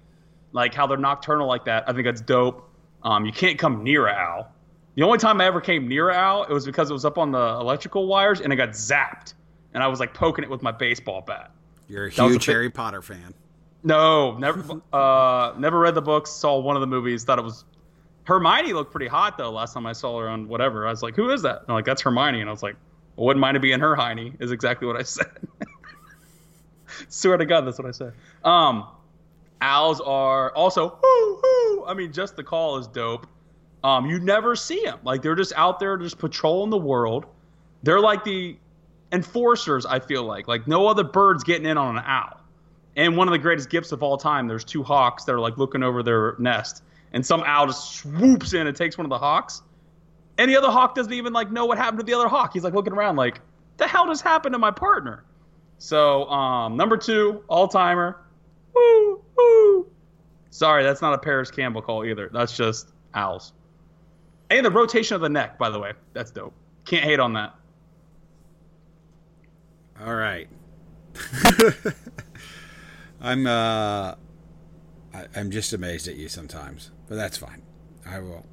like 0.53 0.75
how 0.75 0.89
they're 0.89 0.97
nocturnal 0.99 1.47
like 1.47 1.67
that. 1.67 1.85
I 1.89 1.93
think 1.93 2.05
that's 2.05 2.21
dope. 2.21 2.69
Um, 3.03 3.25
you 3.27 3.33
can't 3.33 3.59
come 3.59 3.83
near 3.85 4.07
an 4.09 4.17
owl. 4.17 4.53
The 4.97 5.03
only 5.03 5.19
time 5.19 5.41
I 5.41 5.45
ever 5.47 5.61
came 5.61 5.89
near 5.89 6.11
an 6.11 6.17
owl, 6.17 6.45
it 6.45 6.51
was 6.53 6.65
because 6.67 6.91
it 6.91 6.93
was 6.95 7.05
up 7.05 7.19
on 7.19 7.31
the 7.31 7.39
electrical 7.61 8.07
wires 8.07 8.41
and 8.41 8.53
it 8.53 8.57
got 8.57 8.71
zapped, 8.71 9.35
and 9.75 9.83
I 9.83 9.87
was 9.89 10.01
like 10.01 10.15
poking 10.15 10.43
it 10.45 10.51
with 10.51 10.63
my 10.63 10.73
baseball 10.73 11.21
bat. 11.21 11.51
You're 11.89 12.07
a 12.07 12.11
That 12.11 12.25
a 12.25 12.29
huge 12.29 12.47
bit- 12.47 12.53
Harry 12.55 12.71
Potter 12.71 13.03
fan. 13.03 13.35
No, 13.85 14.37
never. 14.39 14.65
Uh, 14.93 15.55
never 15.59 15.79
read 15.79 15.95
the 15.95 16.03
books. 16.03 16.31
Saw 16.31 16.59
one 16.59 16.75
of 16.77 16.81
the 16.81 16.87
movies. 16.87 17.23
Thought 17.25 17.39
it 17.39 17.45
was 17.45 17.65
Hermione. 18.25 18.73
Looked 18.73 18.91
pretty 18.91 19.07
hot 19.07 19.37
though. 19.39 19.51
Last 19.53 19.75
time 19.75 19.87
I 19.87 19.93
saw 19.93 20.19
her 20.19 20.29
on 20.29 20.49
whatever, 20.49 20.87
I 20.87 20.91
was 20.91 21.03
like, 21.03 21.15
"Who 21.15 21.31
is 21.31 21.43
that?" 21.43 21.61
And 21.61 21.65
I'm 21.69 21.75
like, 21.75 21.85
"That's 21.85 22.03
Hermione." 22.03 22.41
And 22.41 22.49
I 22.49 22.53
was 22.53 22.63
like, 22.63 22.75
well, 23.15 23.27
"Wouldn't 23.27 23.41
mind 23.41 23.57
it 23.57 23.61
being 23.61 23.79
her 23.79 23.95
Heine." 23.95 24.37
Is 24.41 24.51
exactly 24.51 24.87
what 24.89 24.97
I 24.97 25.03
said. 25.05 25.27
Swear 27.09 27.37
to 27.37 27.45
God, 27.47 27.67
that's 27.67 27.79
what 27.79 27.87
I 27.87 27.91
said. 27.91 28.13
Um, 28.45 28.87
owls 29.61 30.01
are 30.01 30.53
also. 30.55 30.99
Whoo, 31.03 31.41
whoo. 31.43 31.85
I 31.87 31.95
mean, 31.95 32.13
just 32.13 32.37
the 32.37 32.45
call 32.45 32.79
is 32.79 32.87
dope. 32.87 33.27
Um, 33.85 34.07
you 34.07 34.19
never 34.19 34.57
see 34.57 34.83
them. 34.85 34.99
Like 35.05 35.23
they're 35.23 35.35
just 35.35 35.53
out 35.57 35.79
there, 35.79 35.97
just 35.97 36.19
patrolling 36.19 36.71
the 36.71 36.79
world. 36.79 37.27
They're 37.83 38.01
like 38.01 38.25
the 38.25 38.57
enforcers. 39.13 39.87
I 39.87 40.01
feel 40.01 40.25
like 40.25 40.49
like 40.49 40.67
no 40.67 40.87
other 40.87 41.05
birds 41.05 41.45
getting 41.45 41.67
in 41.67 41.79
on 41.79 41.97
an 41.97 42.05
owl. 42.07 42.41
And 42.97 43.17
one 43.17 43.29
of 43.29 43.33
the 43.33 43.39
greatest 43.39 43.69
gifts 43.69 43.93
of 43.93 44.03
all 44.03 44.17
time, 44.17 44.49
there's 44.49 44.65
two 44.65 44.83
hawks 44.83 45.25
that 45.25 45.35
are 45.35 45.41
like 45.41 45.59
looking 45.59 45.83
over 45.83 46.03
their 46.03 46.35
nest, 46.39 46.83
and 47.13 47.25
some 47.25 47.43
owl 47.45 47.67
just 47.67 47.93
swoops 47.95 48.55
in 48.55 48.67
and 48.67 48.77
takes 48.77 48.97
one 48.97 49.05
of 49.05 49.11
the 49.11 49.19
hawks. 49.19 49.63
And 50.39 50.51
the 50.51 50.57
other 50.57 50.71
hawk 50.71 50.95
doesn't 50.95 51.13
even 51.13 51.33
like 51.33 51.51
know 51.51 51.67
what 51.67 51.79
happened 51.79 52.01
to 52.01 52.05
the 52.05 52.15
other 52.15 52.29
hawk. 52.29 52.53
He's 52.53 52.65
like 52.65 52.75
looking 52.75 52.93
around 52.93 53.17
like, 53.17 53.41
the 53.77 53.87
hell 53.87 54.07
just 54.07 54.23
happened 54.23 54.55
to 54.55 54.59
my 54.59 54.71
partner? 54.71 55.25
So, 55.79 56.25
um, 56.31 56.77
number 56.77 56.97
two, 56.97 57.43
all 57.49 57.69
timer. 57.69 58.19
Woo, 58.77 59.23
woo. 59.37 59.87
Sorry, 60.51 60.85
that's 60.85 61.03
not 61.03 61.15
a 61.15 61.19
Paris 61.19 61.51
Campbell 61.51 61.83
call 61.83 62.05
either. 62.05 62.31
That's 62.33 62.57
just 62.57 62.93
owls. 63.15 63.53
And 64.51 64.65
the 64.65 64.71
rotation 64.71 65.15
of 65.15 65.21
the 65.21 65.29
neck, 65.29 65.59
by 65.59 65.71
the 65.71 65.79
way. 65.79 65.93
That's 66.13 66.31
dope. 66.31 66.55
Can't 66.85 67.05
hate 67.05 67.19
on 67.19 67.33
that. 67.33 67.55
All 70.05 70.15
right. 70.15 70.49
I'm 73.21 73.47
uh 73.47 74.15
I, 75.15 75.27
I'm 75.35 75.51
just 75.51 75.73
amazed 75.73 76.07
at 76.09 76.17
you 76.17 76.29
sometimes, 76.29 76.91
but 77.09 77.17
that's 77.17 77.39
fine. 77.39 77.63
I 78.05 78.21
will. 78.21 78.45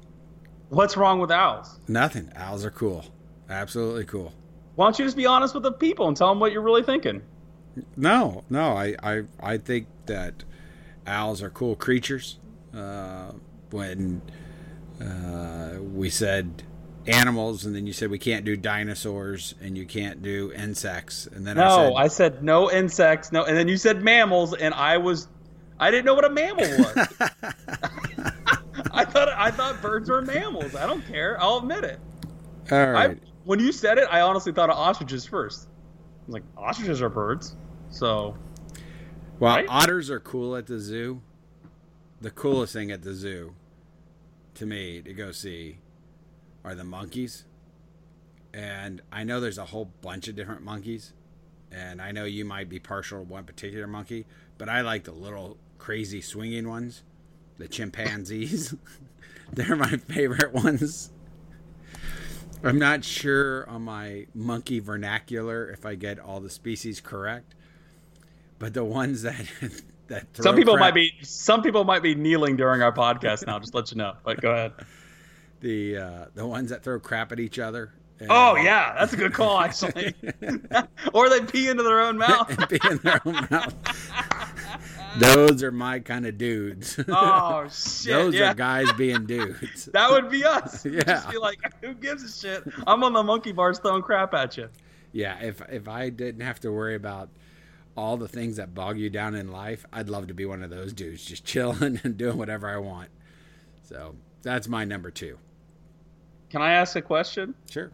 What's 0.70 0.96
wrong 0.96 1.20
with 1.20 1.30
owls? 1.30 1.78
Nothing. 1.86 2.32
Owls 2.34 2.64
are 2.64 2.70
cool. 2.70 3.04
Absolutely 3.50 4.06
cool. 4.06 4.32
Why 4.74 4.86
don't 4.86 4.98
you 4.98 5.04
just 5.04 5.16
be 5.16 5.26
honest 5.26 5.54
with 5.54 5.62
the 5.62 5.72
people 5.72 6.08
and 6.08 6.16
tell 6.16 6.28
them 6.28 6.40
what 6.40 6.50
you're 6.50 6.62
really 6.62 6.82
thinking? 6.82 7.22
No, 7.96 8.42
no. 8.48 8.72
I 8.72 8.96
I, 9.02 9.22
I 9.40 9.58
think 9.58 9.86
that 10.06 10.44
owls 11.06 11.42
are 11.42 11.50
cool 11.50 11.76
creatures. 11.76 12.38
Uh, 12.74 13.32
when 13.70 14.20
uh, 15.00 15.78
we 15.80 16.10
said 16.10 16.62
animals, 17.06 17.64
and 17.64 17.74
then 17.74 17.86
you 17.86 17.92
said 17.92 18.10
we 18.10 18.18
can't 18.18 18.44
do 18.44 18.56
dinosaurs, 18.56 19.54
and 19.60 19.76
you 19.76 19.84
can't 19.84 20.22
do 20.22 20.52
insects, 20.52 21.26
and 21.26 21.46
then 21.46 21.58
I 21.58 21.68
said, 21.68 21.88
No, 21.88 21.96
I 21.96 22.08
said 22.08 22.44
no 22.44 22.70
insects, 22.70 23.32
no, 23.32 23.44
and 23.44 23.56
then 23.56 23.68
you 23.68 23.76
said 23.76 24.02
mammals, 24.02 24.54
and 24.54 24.72
I 24.74 24.98
was, 24.98 25.28
I 25.78 25.90
didn't 25.90 26.06
know 26.06 26.14
what 26.14 26.24
a 26.24 26.30
mammal 26.30 26.66
was. 26.66 26.96
I 28.92 29.04
thought 29.04 29.28
I 29.28 29.50
thought 29.50 29.80
birds 29.82 30.08
were 30.08 30.22
mammals. 30.22 30.74
I 30.74 30.86
don't 30.86 31.06
care. 31.06 31.40
I'll 31.40 31.58
admit 31.58 31.84
it. 31.84 32.00
all 32.70 32.78
I, 32.78 33.16
when 33.44 33.60
you 33.60 33.72
said 33.72 33.98
it, 33.98 34.08
I 34.10 34.20
honestly 34.20 34.52
thought 34.52 34.70
of 34.70 34.76
ostriches 34.76 35.26
first. 35.26 35.68
I 35.68 36.26
was 36.26 36.34
like, 36.34 36.42
ostriches 36.56 37.02
are 37.02 37.08
birds, 37.08 37.56
so 37.90 38.36
Well, 39.44 39.56
right? 39.56 39.66
otters 39.68 40.08
are 40.08 40.20
cool 40.20 40.56
at 40.56 40.68
the 40.68 40.78
zoo. 40.78 41.20
The 42.22 42.30
coolest 42.30 42.72
thing 42.72 42.90
at 42.90 43.02
the 43.02 43.12
zoo, 43.12 43.54
to 44.54 44.64
me, 44.64 45.02
to 45.02 45.12
go 45.12 45.32
see, 45.32 45.80
are 46.64 46.74
the 46.74 46.82
monkeys. 46.82 47.44
And 48.54 49.02
I 49.12 49.22
know 49.22 49.40
there's 49.40 49.58
a 49.58 49.66
whole 49.66 49.90
bunch 50.00 50.28
of 50.28 50.34
different 50.34 50.62
monkeys, 50.62 51.12
and 51.70 52.00
I 52.00 52.10
know 52.10 52.24
you 52.24 52.46
might 52.46 52.70
be 52.70 52.78
partial 52.78 53.18
to 53.18 53.24
one 53.24 53.44
particular 53.44 53.86
monkey, 53.86 54.24
but 54.56 54.70
I 54.70 54.80
like 54.80 55.04
the 55.04 55.12
little 55.12 55.58
crazy 55.76 56.22
swinging 56.22 56.66
ones. 56.66 57.02
the 57.58 57.68
chimpanzees. 57.68 58.74
They're 59.52 59.76
my 59.76 59.98
favorite 59.98 60.54
ones. 60.54 61.12
I'm 62.62 62.78
not 62.78 63.04
sure 63.04 63.68
on 63.68 63.82
my 63.82 64.26
monkey 64.34 64.78
vernacular 64.78 65.68
if 65.68 65.84
I 65.84 65.96
get 65.96 66.18
all 66.18 66.40
the 66.40 66.48
species 66.48 67.02
correct, 67.02 67.54
but 68.58 68.74
the 68.74 68.84
ones 68.84 69.22
that 69.22 69.34
that 70.08 70.32
throw 70.34 70.42
Some 70.42 70.56
people 70.56 70.74
crap- 70.74 70.80
might 70.86 70.94
be 70.94 71.12
some 71.22 71.62
people 71.62 71.84
might 71.84 72.02
be 72.02 72.14
kneeling 72.14 72.56
during 72.56 72.82
our 72.82 72.92
podcast 72.92 73.46
now. 73.46 73.58
Just 73.58 73.74
let 73.74 73.90
you 73.90 73.96
know. 73.98 74.14
But 74.24 74.40
go 74.40 74.50
ahead. 74.52 74.72
the 75.60 75.96
uh, 75.98 76.24
the 76.34 76.46
ones 76.46 76.70
that 76.70 76.82
throw 76.82 76.98
crap 77.00 77.32
at 77.32 77.40
each 77.40 77.58
other. 77.58 77.92
and- 78.20 78.28
Oh 78.30 78.56
yeah, 78.56 78.94
that's 78.98 79.12
a 79.12 79.16
good 79.16 79.32
call 79.32 79.58
actually. 79.60 80.14
or 81.14 81.28
they 81.28 81.40
pee 81.40 81.68
into 81.68 81.82
their 81.82 82.00
own 82.00 82.18
mouth. 82.18 82.68
be 82.68 82.78
in 82.90 82.98
their 82.98 83.20
own 83.26 83.46
mouth. 83.50 83.74
Those 85.18 85.62
are 85.62 85.70
my 85.70 86.00
kind 86.00 86.26
of 86.26 86.36
dudes. 86.38 86.98
Oh 87.08 87.66
shit! 87.68 88.12
Those 88.12 88.34
yeah. 88.34 88.50
are 88.50 88.54
guys 88.54 88.90
being 88.94 89.26
dudes. 89.26 89.84
That 89.92 90.10
would 90.10 90.28
be 90.28 90.44
us. 90.44 90.82
We'd 90.84 90.94
Yeah. 90.94 91.02
Just 91.04 91.30
be 91.30 91.38
like, 91.38 91.58
who 91.82 91.94
gives 91.94 92.24
a 92.24 92.28
shit? 92.28 92.64
I'm 92.86 93.04
on 93.04 93.12
the 93.12 93.22
monkey 93.22 93.52
bars 93.52 93.78
throwing 93.78 94.02
crap 94.02 94.34
at 94.34 94.56
you. 94.56 94.68
Yeah, 95.12 95.38
if 95.40 95.62
if 95.70 95.86
I 95.88 96.08
didn't 96.10 96.40
have 96.40 96.58
to 96.60 96.72
worry 96.72 96.96
about 96.96 97.28
all 97.96 98.16
the 98.16 98.28
things 98.28 98.56
that 98.56 98.74
bog 98.74 98.98
you 98.98 99.10
down 99.10 99.34
in 99.34 99.52
life, 99.52 99.84
I'd 99.92 100.08
love 100.08 100.28
to 100.28 100.34
be 100.34 100.46
one 100.46 100.62
of 100.62 100.70
those 100.70 100.92
dudes, 100.92 101.24
just 101.24 101.44
chilling 101.46 102.00
and 102.04 102.16
doing 102.16 102.36
whatever 102.38 102.68
I 102.68 102.78
want. 102.78 103.08
So 103.82 104.14
that's 104.42 104.68
my 104.68 104.84
number 104.84 105.10
two. 105.10 105.38
Can 106.50 106.62
I 106.62 106.72
ask 106.74 106.96
a 106.96 107.02
question? 107.02 107.54
Sure. 107.70 107.90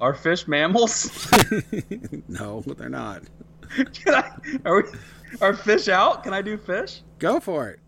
Are 0.00 0.14
fish 0.14 0.48
mammals? 0.48 1.10
No, 2.28 2.62
they're 2.62 2.88
not. 2.88 3.22
Can 3.76 4.14
I? 4.14 4.30
Are 4.64 4.76
we? 4.76 4.82
Are 5.40 5.54
fish 5.54 5.88
out? 5.88 6.24
Can 6.24 6.32
I 6.32 6.42
do 6.42 6.56
fish? 6.56 7.02
Go 7.18 7.38
for 7.40 7.68
it. 7.68 7.78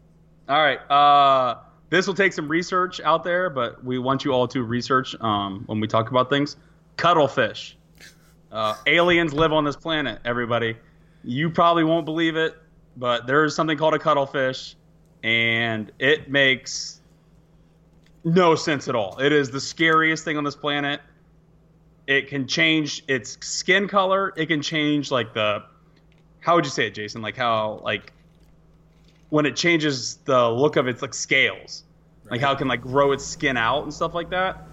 All 0.49 0.62
right. 0.62 0.78
Uh, 0.90 1.59
this 1.90 2.07
will 2.07 2.14
take 2.14 2.32
some 2.32 2.49
research 2.49 3.01
out 3.01 3.24
there, 3.24 3.51
but 3.51 3.84
we 3.84 3.99
want 3.99 4.24
you 4.24 4.32
all 4.32 4.47
to 4.49 4.62
research 4.62 5.14
um, 5.20 5.64
when 5.66 5.80
we 5.80 5.86
talk 5.86 6.11
about 6.11 6.30
things. 6.30 6.57
Cuttlefish. 6.97 7.76
Uh, 8.51 8.74
aliens 8.86 9.32
live 9.32 9.53
on 9.53 9.64
this 9.64 9.76
planet. 9.76 10.20
Everybody, 10.24 10.76
you 11.25 11.51
probably 11.51 11.85
won't 11.85 12.05
believe 12.05 12.37
it, 12.37 12.57
but 12.97 13.27
there's 13.27 13.55
something 13.55 13.79
called 13.79 13.95
a 13.95 13.99
cuttlefish, 13.99 14.77
and 15.23 15.91
it 15.99 16.31
makes 16.31 17.01
no 18.25 18.55
sense 18.55 18.89
at 18.89 18.95
all. 18.95 19.18
It 19.18 19.33
is 19.33 19.51
the 19.51 19.61
scariest 19.61 20.25
thing 20.25 20.37
on 20.37 20.45
this 20.45 20.57
planet. 20.57 21.01
It 22.07 22.29
can 22.29 22.47
change 22.47 23.05
its 23.09 23.39
skin 23.41 23.89
color. 23.89 24.33
It 24.37 24.47
can 24.47 24.62
change 24.62 25.11
like 25.11 25.35
the 25.35 25.64
how 26.41 26.57
would 26.57 26.64
you 26.64 26.70
say 26.70 26.89
it, 26.89 26.95
Jason? 26.95 27.23
Like 27.23 27.37
how 27.37 27.81
like 27.85 28.12
when 29.31 29.47
it 29.47 29.57
changes 29.57 30.16
the 30.25 30.51
look 30.51 30.77
of 30.77 30.89
its 30.89 31.01
like 31.01 31.14
scales, 31.14 31.85
like 32.29 32.41
how 32.41 32.53
it 32.53 32.59
can 32.59 32.68
like 32.68 32.83
grow 32.83 33.12
its 33.12 33.25
skin 33.25 33.57
out 33.57 33.85
and 33.85 33.95
stuff 33.95 34.14
like 34.14 34.31
that. 34.31 34.64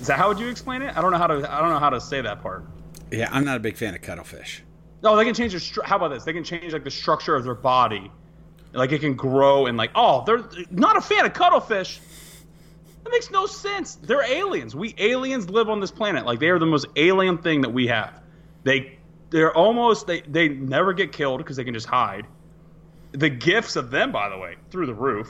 Is 0.00 0.08
that 0.08 0.18
how 0.18 0.28
would 0.28 0.40
you 0.40 0.48
explain 0.48 0.82
it? 0.82 0.96
I 0.96 1.00
don't 1.00 1.12
know 1.12 1.18
how 1.18 1.28
to 1.28 1.52
I 1.52 1.60
don't 1.60 1.70
know 1.70 1.78
how 1.78 1.90
to 1.90 2.00
say 2.00 2.20
that 2.20 2.42
part. 2.42 2.64
Yeah, 3.12 3.28
I'm 3.30 3.44
not 3.44 3.56
a 3.56 3.60
big 3.60 3.76
fan 3.76 3.94
of 3.94 4.02
cuttlefish. 4.02 4.62
No, 5.02 5.16
they 5.16 5.24
can 5.24 5.34
change 5.34 5.52
their. 5.52 5.60
Stru- 5.60 5.84
how 5.84 5.96
about 5.96 6.08
this? 6.08 6.24
They 6.24 6.32
can 6.32 6.44
change 6.44 6.72
like 6.72 6.84
the 6.84 6.90
structure 6.90 7.34
of 7.34 7.44
their 7.44 7.54
body, 7.54 8.10
like 8.72 8.92
it 8.92 9.00
can 9.00 9.14
grow 9.14 9.66
and 9.66 9.76
like 9.76 9.90
oh, 9.94 10.24
they're 10.24 10.44
not 10.70 10.96
a 10.96 11.00
fan 11.00 11.24
of 11.24 11.32
cuttlefish. 11.32 12.00
That 13.04 13.10
makes 13.10 13.30
no 13.30 13.46
sense. 13.46 13.94
They're 13.96 14.22
aliens. 14.22 14.76
We 14.76 14.94
aliens 14.98 15.48
live 15.48 15.68
on 15.68 15.80
this 15.80 15.90
planet. 15.90 16.26
Like 16.26 16.38
they 16.38 16.48
are 16.50 16.58
the 16.58 16.66
most 16.66 16.86
alien 16.96 17.38
thing 17.38 17.62
that 17.62 17.70
we 17.70 17.86
have. 17.86 18.20
They 18.64 18.98
they're 19.30 19.56
almost 19.56 20.06
they 20.06 20.20
they 20.22 20.48
never 20.48 20.92
get 20.92 21.12
killed 21.12 21.38
because 21.38 21.56
they 21.56 21.64
can 21.64 21.74
just 21.74 21.86
hide. 21.86 22.26
The 23.12 23.30
gifts 23.30 23.76
of 23.76 23.90
them, 23.90 24.12
by 24.12 24.28
the 24.28 24.38
way, 24.38 24.56
through 24.70 24.86
the 24.86 24.94
roof. 24.94 25.28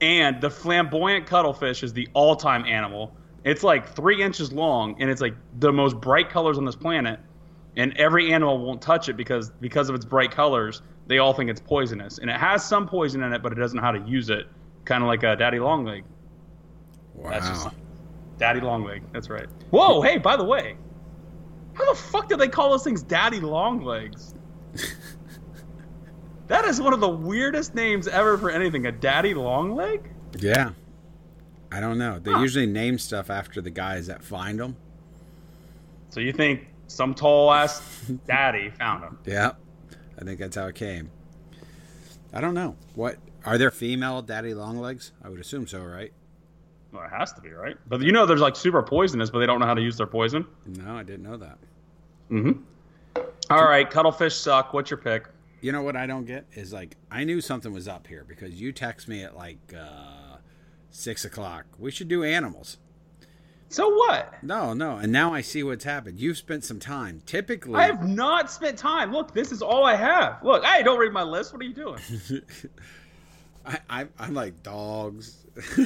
And 0.00 0.40
the 0.40 0.50
flamboyant 0.50 1.26
cuttlefish 1.26 1.82
is 1.82 1.92
the 1.92 2.08
all-time 2.14 2.64
animal. 2.64 3.14
It's 3.44 3.62
like 3.62 3.94
three 3.94 4.22
inches 4.22 4.50
long, 4.52 5.00
and 5.00 5.10
it's 5.10 5.20
like 5.20 5.34
the 5.58 5.72
most 5.72 6.00
bright 6.00 6.30
colors 6.30 6.56
on 6.56 6.64
this 6.64 6.76
planet. 6.76 7.20
And 7.76 7.96
every 7.96 8.32
animal 8.32 8.58
won't 8.58 8.82
touch 8.82 9.08
it 9.08 9.16
because 9.16 9.50
because 9.60 9.88
of 9.88 9.94
its 9.94 10.04
bright 10.04 10.30
colors, 10.30 10.82
they 11.06 11.18
all 11.18 11.32
think 11.32 11.50
it's 11.50 11.60
poisonous. 11.60 12.18
And 12.18 12.30
it 12.30 12.36
has 12.36 12.64
some 12.64 12.86
poison 12.86 13.22
in 13.22 13.32
it, 13.32 13.42
but 13.42 13.52
it 13.52 13.56
doesn't 13.56 13.76
know 13.76 13.82
how 13.82 13.92
to 13.92 14.08
use 14.08 14.30
it. 14.30 14.46
Kind 14.84 15.02
of 15.02 15.08
like 15.08 15.22
a 15.22 15.36
daddy 15.36 15.58
longleg. 15.58 16.02
Wow. 17.14 17.30
That's 17.30 17.48
just 17.48 17.68
daddy 18.38 18.60
longleg. 18.60 19.02
That's 19.12 19.28
right. 19.30 19.46
Whoa, 19.70 20.02
hey, 20.02 20.18
by 20.18 20.36
the 20.36 20.44
way, 20.44 20.76
how 21.74 21.92
the 21.92 21.98
fuck 21.98 22.28
do 22.28 22.36
they 22.36 22.48
call 22.48 22.70
those 22.70 22.84
things 22.84 23.02
daddy 23.02 23.40
longlegs? 23.40 24.34
that 26.48 26.64
is 26.64 26.80
one 26.80 26.92
of 26.92 27.00
the 27.00 27.08
weirdest 27.08 27.74
names 27.74 28.08
ever 28.08 28.36
for 28.38 28.50
anything. 28.50 28.86
A 28.86 28.92
daddy 28.92 29.34
longleg? 29.34 30.06
yeah. 30.38 30.70
I 31.72 31.78
don't 31.78 31.98
know. 31.98 32.18
They 32.18 32.32
usually 32.32 32.66
name 32.66 32.98
stuff 32.98 33.30
after 33.30 33.60
the 33.60 33.70
guys 33.70 34.08
that 34.08 34.24
find 34.24 34.58
them. 34.58 34.76
So 36.08 36.18
you 36.18 36.32
think 36.32 36.66
some 36.90 37.14
tall 37.14 37.52
ass 37.52 37.82
daddy 38.26 38.70
found 38.70 39.04
him? 39.04 39.18
Yeah. 39.24 39.52
I 40.18 40.24
think 40.24 40.38
that's 40.38 40.56
how 40.56 40.66
it 40.66 40.74
came. 40.74 41.10
I 42.32 42.40
don't 42.40 42.54
know. 42.54 42.76
What 42.94 43.16
are 43.44 43.56
there 43.58 43.70
female 43.70 44.22
daddy 44.22 44.54
longlegs? 44.54 45.12
I 45.22 45.28
would 45.28 45.40
assume 45.40 45.66
so, 45.66 45.82
right? 45.82 46.12
Well, 46.92 47.04
it 47.04 47.10
has 47.10 47.32
to 47.34 47.40
be 47.40 47.50
right. 47.50 47.76
But 47.88 48.02
you 48.02 48.12
know, 48.12 48.26
there's 48.26 48.40
like 48.40 48.56
super 48.56 48.82
poisonous, 48.82 49.30
but 49.30 49.38
they 49.38 49.46
don't 49.46 49.60
know 49.60 49.66
how 49.66 49.74
to 49.74 49.80
use 49.80 49.96
their 49.96 50.06
poison. 50.06 50.44
No, 50.66 50.96
I 50.96 51.02
didn't 51.04 51.22
know 51.22 51.36
that. 51.36 51.58
Hmm. 52.28 52.52
All 53.48 53.64
right, 53.64 53.88
cuttlefish 53.88 54.34
suck. 54.34 54.72
What's 54.72 54.90
your 54.90 54.98
pick? 54.98 55.28
You 55.60 55.72
know 55.72 55.82
what 55.82 55.96
I 55.96 56.06
don't 56.06 56.24
get 56.24 56.46
is 56.54 56.72
like 56.72 56.96
I 57.10 57.24
knew 57.24 57.40
something 57.40 57.72
was 57.72 57.86
up 57.86 58.06
here 58.06 58.24
because 58.26 58.60
you 58.60 58.72
text 58.72 59.08
me 59.08 59.22
at 59.22 59.36
like 59.36 59.74
uh, 59.76 60.36
six 60.90 61.24
o'clock. 61.24 61.66
We 61.78 61.90
should 61.90 62.08
do 62.08 62.24
animals. 62.24 62.78
So 63.70 63.88
what? 63.88 64.34
No, 64.42 64.74
no, 64.74 64.96
and 64.96 65.12
now 65.12 65.32
I 65.32 65.42
see 65.42 65.62
what's 65.62 65.84
happened. 65.84 66.18
You've 66.18 66.36
spent 66.36 66.64
some 66.64 66.80
time. 66.80 67.22
Typically, 67.24 67.76
I 67.76 67.84
have 67.84 68.06
not 68.06 68.50
spent 68.50 68.76
time. 68.76 69.12
Look, 69.12 69.32
this 69.32 69.52
is 69.52 69.62
all 69.62 69.84
I 69.84 69.94
have. 69.94 70.42
Look, 70.42 70.64
hey, 70.64 70.82
don't 70.82 70.98
read 70.98 71.12
my 71.12 71.22
list. 71.22 71.52
What 71.52 71.62
are 71.62 71.64
you 71.64 71.74
doing? 71.74 72.00
I, 73.64 73.78
I, 73.88 74.06
I'm 74.18 74.34
like 74.34 74.62
dogs. 74.64 75.46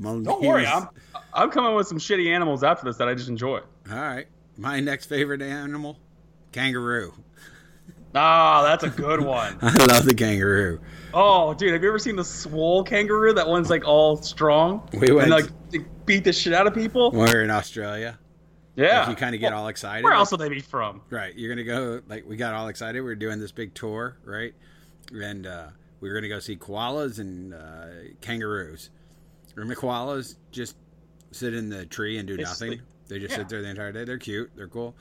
Don't 0.00 0.42
worry, 0.42 0.66
I'm 0.66 0.88
I'm 1.32 1.50
coming 1.50 1.74
with 1.74 1.86
some 1.86 1.98
shitty 1.98 2.28
animals 2.28 2.62
after 2.62 2.84
this 2.84 2.96
that 2.98 3.08
I 3.08 3.14
just 3.14 3.28
enjoy. 3.28 3.60
All 3.90 3.96
right. 3.96 4.26
My 4.56 4.80
next 4.80 5.06
favorite 5.06 5.40
animal, 5.40 5.98
kangaroo. 6.52 7.14
Ah, 8.14 8.62
that's 8.62 8.84
a 8.84 8.90
good 8.90 9.20
one. 9.20 9.56
I 9.62 9.84
love 9.86 10.04
the 10.04 10.14
kangaroo. 10.14 10.80
Oh, 11.14 11.54
dude, 11.54 11.72
have 11.72 11.82
you 11.82 11.88
ever 11.88 11.98
seen 11.98 12.16
the 12.16 12.24
swole 12.24 12.84
kangaroo? 12.84 13.32
That 13.32 13.48
one's 13.48 13.70
like 13.70 13.86
all 13.86 14.16
strong. 14.16 14.86
We 14.92 15.10
went- 15.12 15.30
and 15.32 15.48
like 15.72 16.06
beat 16.06 16.24
the 16.24 16.32
shit 16.32 16.52
out 16.52 16.66
of 16.66 16.74
people. 16.74 17.10
When 17.10 17.28
we're 17.28 17.42
in 17.42 17.50
Australia, 17.50 18.18
Yeah, 18.76 19.00
like, 19.00 19.08
you 19.10 19.16
kind 19.16 19.34
of 19.34 19.40
get 19.40 19.52
all 19.52 19.68
excited. 19.68 20.04
Where 20.04 20.12
else 20.12 20.30
would 20.30 20.40
they 20.40 20.48
be 20.48 20.60
from? 20.60 21.02
Right. 21.10 21.34
You're 21.36 21.48
gonna 21.54 21.64
go 21.64 22.00
like 22.08 22.26
we 22.26 22.36
got 22.36 22.54
all 22.54 22.68
excited. 22.68 23.00
We 23.00 23.10
are 23.10 23.14
doing 23.16 23.38
this 23.40 23.52
big 23.52 23.74
tour, 23.74 24.18
right? 24.24 24.52
And 25.12 25.46
uh, 25.46 25.68
we 26.00 26.08
were 26.08 26.14
gonna 26.14 26.28
go 26.28 26.38
see 26.40 26.56
koalas 26.56 27.18
and 27.18 27.54
uh, 27.54 27.86
kangaroos. 28.20 28.90
Remember 29.54 29.74
koalas 29.80 30.36
just 30.52 30.76
sit 31.32 31.54
in 31.54 31.68
the 31.70 31.84
tree 31.86 32.18
and 32.18 32.28
do 32.28 32.36
They 32.36 32.42
nothing. 32.44 32.68
sleep. 32.72 32.80
They 33.08 33.18
just 33.18 33.32
Yeah. 33.32 33.38
sit 33.38 33.48
there 33.48 33.62
the 33.62 33.68
entire 33.68 33.92
day. 33.92 34.04
They're 34.04 34.18
cute. 34.18 34.50
They're 34.54 34.68
cool. 34.68 34.94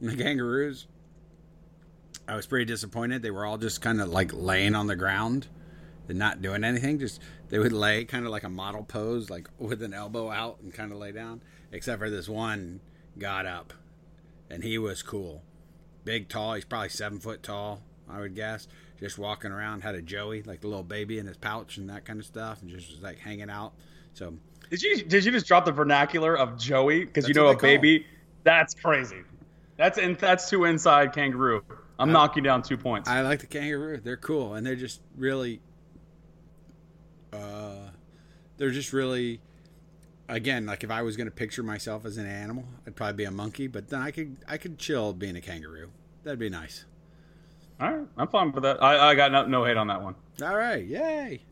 And 0.00 0.10
the 0.10 0.16
kangaroos, 0.22 0.86
I 2.26 2.36
was 2.36 2.46
pretty 2.46 2.64
disappointed. 2.64 3.22
They 3.22 3.30
were 3.30 3.44
all 3.44 3.58
just 3.58 3.80
kind 3.80 4.00
of 4.00 4.08
like 4.08 4.32
laying 4.32 4.74
on 4.74 4.86
the 4.86 4.96
ground 4.96 5.48
and 6.08 6.18
not 6.18 6.42
doing 6.42 6.64
anything. 6.64 6.98
Just 6.98 7.20
they 7.48 7.58
would 7.58 7.72
lay 7.72 8.04
kind 8.04 8.24
of 8.24 8.30
like 8.30 8.44
a 8.44 8.48
model 8.48 8.82
pose, 8.82 9.30
like 9.30 9.48
with 9.58 9.82
an 9.82 9.92
elbow 9.94 10.30
out 10.30 10.60
and 10.62 10.72
kind 10.72 10.92
of 10.92 10.98
lay 10.98 11.12
down. 11.12 11.42
Except 11.72 11.98
for 11.98 12.08
this 12.08 12.28
one 12.28 12.80
got 13.18 13.46
up, 13.46 13.72
and 14.48 14.62
he 14.62 14.78
was 14.78 15.02
cool 15.02 15.42
big, 16.04 16.28
tall. 16.28 16.54
He's 16.54 16.64
probably 16.64 16.90
seven 16.90 17.18
foot 17.18 17.42
tall, 17.42 17.82
I 18.08 18.20
would 18.20 18.34
guess. 18.34 18.68
Just 19.00 19.18
walking 19.18 19.50
around, 19.50 19.82
had 19.82 19.94
a 19.94 20.02
Joey, 20.02 20.42
like 20.42 20.60
the 20.60 20.68
little 20.68 20.84
baby 20.84 21.18
in 21.18 21.26
his 21.26 21.36
pouch 21.36 21.78
and 21.78 21.90
that 21.90 22.04
kind 22.04 22.20
of 22.20 22.26
stuff, 22.26 22.62
and 22.62 22.70
just 22.70 22.90
was 22.90 23.02
like 23.02 23.18
hanging 23.18 23.50
out. 23.50 23.72
So 24.12 24.34
Did 24.70 24.82
you 24.82 25.02
did 25.02 25.24
you 25.24 25.32
just 25.32 25.46
drop 25.46 25.64
the 25.64 25.72
vernacular 25.72 26.36
of 26.36 26.58
Joey? 26.58 27.04
Because 27.04 27.26
you 27.28 27.34
know 27.34 27.48
a 27.48 27.56
baby. 27.56 28.06
That's 28.44 28.74
crazy. 28.74 29.22
That's 29.76 29.98
in, 29.98 30.14
that's 30.14 30.48
too 30.48 30.64
inside 30.64 31.12
kangaroo. 31.12 31.64
I'm 31.98 32.10
knocking 32.12 32.42
down 32.42 32.62
two 32.62 32.76
points. 32.76 33.08
I 33.08 33.20
like 33.22 33.40
the 33.40 33.46
kangaroo. 33.46 33.98
They're 34.02 34.16
cool, 34.16 34.54
and 34.54 34.66
they're 34.66 34.74
just 34.76 35.00
really, 35.16 35.60
uh, 37.32 37.90
they're 38.56 38.70
just 38.70 38.92
really. 38.92 39.40
Again, 40.26 40.64
like 40.64 40.82
if 40.82 40.90
I 40.90 41.02
was 41.02 41.18
going 41.18 41.26
to 41.26 41.30
picture 41.30 41.62
myself 41.62 42.06
as 42.06 42.16
an 42.16 42.24
animal, 42.26 42.64
I'd 42.86 42.96
probably 42.96 43.12
be 43.16 43.24
a 43.24 43.30
monkey. 43.30 43.66
But 43.66 43.88
then 43.90 44.00
I 44.00 44.10
could 44.10 44.38
I 44.48 44.56
could 44.56 44.78
chill 44.78 45.12
being 45.12 45.36
a 45.36 45.40
kangaroo. 45.40 45.90
That'd 46.22 46.38
be 46.38 46.48
nice. 46.48 46.86
All 47.78 47.92
right, 47.92 48.06
I'm 48.16 48.28
fine 48.28 48.50
with 48.52 48.62
that. 48.62 48.82
I, 48.82 49.10
I 49.10 49.14
got 49.14 49.32
no, 49.32 49.44
no 49.46 49.64
hate 49.64 49.76
on 49.76 49.88
that 49.88 50.00
one. 50.00 50.14
All 50.42 50.56
right, 50.56 50.82
yay. 50.84 51.42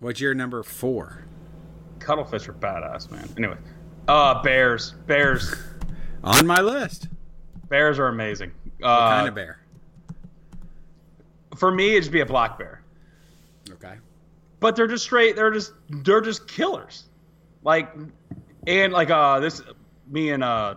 What's 0.00 0.20
your 0.20 0.34
number 0.34 0.62
four? 0.62 1.24
Cuttlefish 2.00 2.48
are 2.48 2.52
badass, 2.52 3.10
man. 3.10 3.28
Anyway, 3.38 3.56
uh, 4.08 4.42
bears, 4.42 4.92
bears, 5.06 5.54
On 6.24 6.46
my 6.46 6.60
list. 6.60 7.08
bears 7.70 7.98
are 7.98 8.08
amazing. 8.08 8.52
What 8.78 8.88
Uh, 8.88 9.10
kind 9.10 9.28
of 9.28 9.34
bear? 9.34 9.58
for 11.56 11.70
me, 11.70 11.96
it'd 11.96 12.12
be 12.12 12.20
a 12.20 12.26
black 12.26 12.58
bear. 12.58 12.82
Okay. 13.70 13.94
But 14.60 14.76
they're 14.76 14.86
just 14.86 15.04
straight. 15.04 15.36
They're 15.36 15.50
just 15.50 15.72
they're 15.88 16.20
just 16.20 16.46
killers. 16.48 17.04
Like, 17.62 17.94
and 18.66 18.92
like 18.92 19.10
uh 19.10 19.40
this 19.40 19.62
me 20.08 20.30
and 20.30 20.44
uh 20.44 20.74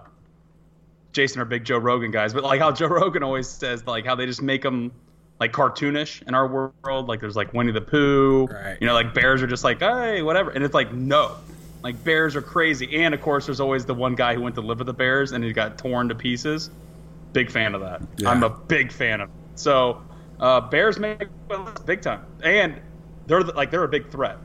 Jason 1.11 1.41
are 1.41 1.45
big 1.45 1.65
Joe 1.65 1.77
Rogan 1.77 2.11
guys, 2.11 2.33
but 2.33 2.43
like 2.43 2.59
how 2.61 2.71
Joe 2.73 2.87
Rogan 2.87 3.23
always 3.23 3.47
says 3.47 3.85
like 3.85 4.05
how 4.05 4.15
they 4.15 4.25
just 4.25 4.41
make 4.41 4.61
them 4.61 4.91
like 5.39 5.51
cartoonish 5.53 6.21
in 6.27 6.33
our 6.35 6.47
world. 6.47 7.07
Like 7.07 7.19
there's 7.19 7.35
like 7.35 7.53
Winnie 7.53 7.71
the 7.71 7.81
Pooh. 7.81 8.45
Right. 8.45 8.77
You 8.79 8.87
know, 8.87 8.93
like 8.93 9.13
bears 9.13 9.41
are 9.41 9.47
just 9.47 9.63
like 9.63 9.79
hey 9.79 10.21
whatever, 10.21 10.51
and 10.51 10.63
it's 10.63 10.73
like 10.73 10.93
no. 10.93 11.35
Like 11.81 12.03
bears 12.03 12.35
are 12.35 12.41
crazy, 12.41 13.03
and 13.03 13.13
of 13.13 13.21
course, 13.21 13.45
there's 13.45 13.61
always 13.61 13.85
the 13.85 13.93
one 13.93 14.13
guy 14.15 14.35
who 14.35 14.41
went 14.41 14.55
to 14.55 14.61
live 14.61 14.79
with 14.79 14.87
the 14.87 14.93
bears 14.93 15.31
and 15.31 15.41
he 15.43 15.53
got 15.53 15.77
torn 15.77 16.09
to 16.09 16.15
pieces. 16.15 16.69
Big 17.33 17.51
fan 17.51 17.75
of 17.75 17.81
that. 17.81 18.01
Yeah. 18.17 18.29
I'm 18.29 18.43
a 18.43 18.49
big 18.49 18.91
fan 18.91 19.21
of. 19.21 19.29
It. 19.29 19.35
So, 19.55 20.01
uh, 20.39 20.61
bears 20.61 20.97
make 20.99 21.23
big 21.85 22.01
time, 22.01 22.25
and 22.43 22.79
they're 23.27 23.43
the- 23.43 23.53
like 23.53 23.71
they're 23.71 23.83
a 23.83 23.87
big 23.89 24.09
threat. 24.09 24.37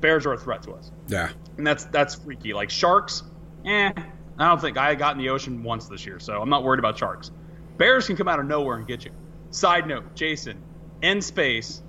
Bears 0.00 0.24
are 0.26 0.32
a 0.32 0.38
threat 0.38 0.62
to 0.62 0.72
us, 0.72 0.90
Yeah. 1.08 1.28
and 1.56 1.66
that's 1.66 1.84
that's 1.84 2.14
freaky. 2.14 2.54
Like 2.54 2.70
sharks, 2.70 3.24
eh? 3.64 3.92
I 4.38 4.48
don't 4.48 4.60
think 4.60 4.78
I 4.78 4.94
got 4.94 5.16
in 5.16 5.18
the 5.18 5.30
ocean 5.30 5.62
once 5.64 5.88
this 5.88 6.06
year, 6.06 6.20
so 6.20 6.40
I'm 6.40 6.48
not 6.48 6.62
worried 6.62 6.78
about 6.78 6.96
sharks. 6.96 7.30
Bears 7.76 8.06
can 8.06 8.16
come 8.16 8.28
out 8.28 8.38
of 8.38 8.46
nowhere 8.46 8.76
and 8.76 8.86
get 8.86 9.04
you. 9.04 9.10
Side 9.50 9.86
note, 9.88 10.14
Jason, 10.14 10.62
in 11.02 11.20
space 11.20 11.82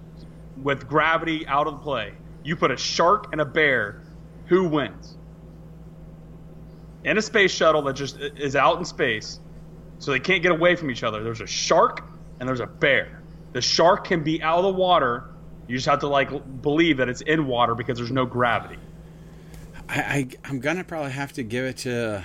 with 0.61 0.88
gravity 0.88 1.45
out 1.47 1.67
of 1.67 1.74
the 1.74 1.80
play, 1.80 2.13
you 2.43 2.55
put 2.55 2.72
a 2.72 2.78
shark 2.78 3.28
and 3.32 3.39
a 3.39 3.45
bear, 3.45 4.01
who 4.47 4.63
wins? 4.67 5.15
In 7.03 7.17
a 7.17 7.22
space 7.22 7.51
shuttle 7.51 7.84
that 7.84 7.93
just 7.95 8.17
is 8.20 8.55
out 8.55 8.78
in 8.80 8.86
space, 8.86 9.39
so 10.00 10.12
they 10.12 10.20
can't 10.20 10.41
get 10.41 10.52
away 10.52 10.76
from 10.76 10.89
each 10.89 11.04
other. 11.04 11.24
There's 11.24 11.41
a 11.41 11.47
shark 11.47 12.04
and 12.39 12.47
there's 12.50 12.60
a 12.62 12.68
bear. 12.68 13.22
The 13.54 13.62
shark 13.62 14.06
can 14.06 14.24
be 14.24 14.41
out 14.41 14.58
of 14.60 14.64
the 14.64 14.72
water. 14.80 15.26
You 15.68 15.76
just 15.78 15.88
have 15.88 16.00
to 16.00 16.08
like 16.08 16.62
believe 16.62 16.97
that 16.97 17.10
it's 17.10 17.22
in 17.22 17.45
water 17.47 17.76
because 17.76 17.97
there's 17.97 18.12
no 18.12 18.26
gravity. 18.26 18.78
I, 19.88 20.00
I 20.00 20.28
I'm 20.45 20.60
gonna 20.60 20.84
probably 20.84 21.12
have 21.12 21.34
to 21.34 21.43
give 21.43 21.66
it 21.66 21.78
to. 21.78 22.24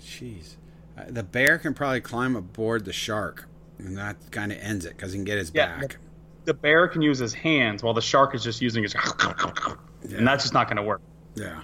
Jeez, 0.00 0.56
Uh, 0.98 1.04
the 1.08 1.22
bear 1.22 1.58
can 1.58 1.74
probably 1.74 2.00
climb 2.00 2.34
aboard 2.36 2.84
the 2.84 2.92
shark, 2.92 3.48
and 3.78 3.96
that 3.96 4.16
kind 4.30 4.50
of 4.52 4.58
ends 4.58 4.84
it 4.84 4.96
because 4.96 5.12
he 5.12 5.18
can 5.18 5.24
get 5.24 5.38
his 5.38 5.52
Yeah, 5.54 5.78
back. 5.80 5.98
The 6.44 6.54
bear 6.54 6.88
can 6.88 7.02
use 7.02 7.18
his 7.20 7.32
hands 7.32 7.82
while 7.84 7.94
the 7.94 8.02
shark 8.02 8.34
is 8.34 8.42
just 8.42 8.60
using 8.60 8.82
his, 8.82 8.94
and 8.94 10.26
that's 10.26 10.42
just 10.42 10.52
not 10.54 10.66
going 10.66 10.76
to 10.76 10.82
work. 10.82 11.00
Yeah. 11.36 11.60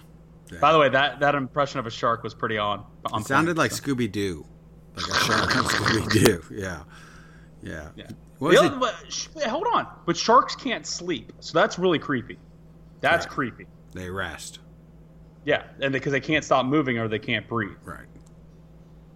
yeah. 0.53 0.59
By 0.61 0.73
the 0.73 0.79
way, 0.79 0.89
that 0.89 1.19
that 1.21 1.35
impression 1.35 1.81
of 1.81 1.87
a 1.87 1.91
shark 1.91 2.23
was 2.23 2.33
pretty 2.35 2.59
on. 2.59 2.85
on 3.13 3.23
it 3.23 3.27
sounded 3.27 3.57
point, 3.57 3.59
like 3.59 3.73
so. 3.73 3.83
Scooby 3.83 4.11
Doo, 4.11 4.47
like 5.03 5.16
a 5.20 5.24
shark 5.24 5.51
from 5.51 5.64
Scooby 5.64 6.24
Doo. 6.24 6.42
Yeah. 6.55 6.82
Yeah. 7.62 7.88
Yeah. 7.96 8.07
What 8.38 8.51
was 8.53 8.59
The 8.61 8.64
it? 8.64 8.72
other- 8.72 8.78
but 8.80 8.94
sh- 9.12 9.28
hold 9.46 9.66
on, 9.72 9.86
but 10.07 10.16
sharks 10.16 10.55
can't 10.55 10.86
sleep, 10.86 11.32
so 11.40 11.59
that's 11.59 11.78
really 11.78 11.99
creepy. 11.99 12.38
That's 13.01 13.26
Right. 13.26 13.34
creepy. 13.34 13.66
They 13.92 14.11
rest. 14.11 14.61
Yeah, 15.44 15.64
and 15.80 15.92
because 15.92 16.12
they 16.12 16.20
can't 16.20 16.44
stop 16.44 16.64
moving 16.66 16.99
or 16.99 17.09
they 17.09 17.18
can't 17.18 17.49
breathe. 17.49 17.76
Right. 17.84 18.07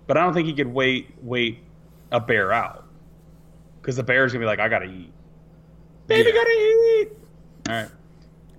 But 0.06 0.16
I 0.16 0.22
don't 0.24 0.34
think 0.34 0.46
he 0.48 0.54
could 0.54 0.66
wait 0.72 1.14
wait 1.22 1.62
a 2.10 2.18
bear 2.20 2.52
out 2.52 2.84
because 3.80 3.96
the 3.96 4.02
bear's 4.02 4.32
gonna 4.32 4.42
be 4.42 4.46
like, 4.46 4.58
I 4.60 4.68
gotta 4.68 4.86
eat. 4.86 5.12
Baby 6.08 6.30
Yeah. 6.30 6.34
gotta 6.34 6.50
eat. 6.50 7.08
All 7.68 7.74
right. 7.76 7.90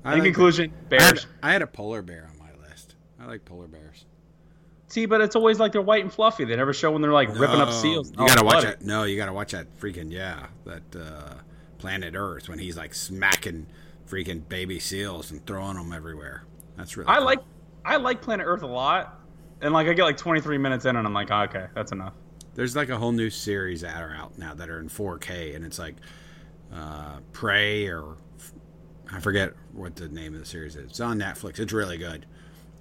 I 0.05 0.13
In 0.13 0.19
like- 0.19 0.23
conclusion, 0.27 0.71
I 0.71 0.73
had, 0.77 0.89
bears. 0.89 1.27
I 1.41 1.51
had 1.51 1.61
a 1.61 1.67
polar 1.67 2.01
bear 2.01 2.29
on 2.31 2.37
my 2.39 2.51
list. 2.67 2.95
I 3.19 3.25
like 3.25 3.43
polar 3.45 3.67
bears. 3.67 4.05
See, 4.93 5.07
but 5.07 5.21
it's 5.21 5.35
always 5.35 5.59
like 5.59 5.71
they're 5.71 5.81
white 5.81 6.03
and 6.03 6.13
fluffy. 6.13 6.45
They 6.45 6.55
never 6.55 6.71
show 6.71 6.91
when 6.91 7.01
they're 7.01 7.11
like 7.11 7.29
ripping 7.29 7.59
up 7.59 7.71
seals. 7.71 8.11
You 8.11 8.17
Oh, 8.19 8.27
gotta 8.27 8.45
watch 8.45 8.63
it. 8.63 8.83
No, 8.83 9.05
you 9.05 9.17
gotta 9.17 9.33
watch 9.33 9.51
that 9.53 9.75
freaking 9.79 10.11
yeah, 10.11 10.45
that 10.65 10.95
uh, 10.95 11.33
Planet 11.79 12.13
Earth 12.15 12.47
when 12.47 12.59
he's 12.59 12.77
like 12.77 12.93
smacking 12.93 13.65
freaking 14.07 14.47
baby 14.47 14.77
seals 14.79 15.31
and 15.31 15.43
throwing 15.47 15.77
them 15.77 15.93
everywhere. 15.93 16.43
That's 16.77 16.95
really. 16.95 17.09
I 17.09 17.15
cool. 17.15 17.25
like 17.25 17.39
I 17.83 17.95
like 17.97 18.21
Planet 18.21 18.45
Earth 18.47 18.61
a 18.61 18.67
lot, 18.67 19.19
and 19.61 19.73
like 19.73 19.87
I 19.87 19.93
get 19.93 20.03
like 20.03 20.15
23 20.17 20.59
minutes 20.59 20.85
in, 20.85 20.95
and 20.95 21.07
I'm 21.07 21.13
like, 21.15 21.31
oh, 21.31 21.41
okay, 21.41 21.65
that's 21.73 21.91
enough. 21.91 22.13
There's 22.53 22.75
like 22.75 22.89
a 22.89 22.97
whole 22.99 23.11
new 23.11 23.31
series 23.31 23.81
that 23.81 23.99
are 23.99 24.13
out 24.13 24.37
now 24.37 24.53
that 24.53 24.69
are 24.69 24.79
in 24.79 24.89
4K, 24.89 25.55
and 25.55 25.65
it's 25.65 25.79
like 25.79 25.95
uh, 26.71 27.17
Prey 27.31 27.87
or 27.87 28.17
I 29.11 29.19
forget 29.19 29.53
what 29.71 29.95
the 29.95 30.07
name 30.07 30.35
of 30.35 30.39
the 30.39 30.45
series 30.45 30.75
is. 30.75 30.85
It's 30.91 30.99
on 30.99 31.17
Netflix. 31.17 31.57
It's 31.57 31.73
really 31.73 31.97
good, 31.97 32.27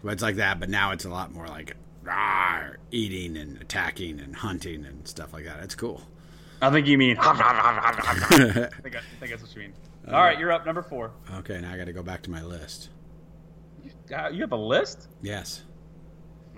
but 0.05 0.13
it's 0.13 0.23
like 0.23 0.37
that. 0.37 0.61
But 0.61 0.69
now 0.69 0.91
it's 0.91 1.07
a 1.07 1.09
lot 1.09 1.33
more 1.33 1.49
like 1.49 1.75
ah, 2.09 2.71
eating 2.91 3.37
and 3.37 3.61
attacking 3.61 4.21
and 4.21 4.37
hunting 4.37 4.85
and 4.85 5.07
stuff 5.07 5.33
like 5.33 5.45
that. 5.45 5.63
It's 5.63 5.75
cool. 5.75 6.03
I 6.61 6.71
think 6.71 6.87
you 6.87 6.97
mean. 6.97 7.17
I 7.21 8.69
think, 8.83 8.95
I, 8.95 8.99
I 8.99 9.03
think 9.19 9.31
that's 9.31 9.43
what 9.43 9.55
you 9.55 9.63
mean. 9.63 9.73
All 10.09 10.23
right, 10.23 10.39
you're 10.39 10.53
up. 10.53 10.67
Number 10.67 10.83
four. 10.83 11.13
Okay, 11.39 11.61
now 11.61 11.73
I 11.73 11.77
got 11.77 11.87
to 11.87 11.93
go 11.93 12.03
back 12.03 12.23
to 12.23 12.31
my 12.31 12.43
list. 12.43 12.91
Uh, 14.15 14.29
you 14.29 14.41
have 14.43 14.53
a 14.53 14.57
list? 14.57 15.09
Yes. 15.23 15.63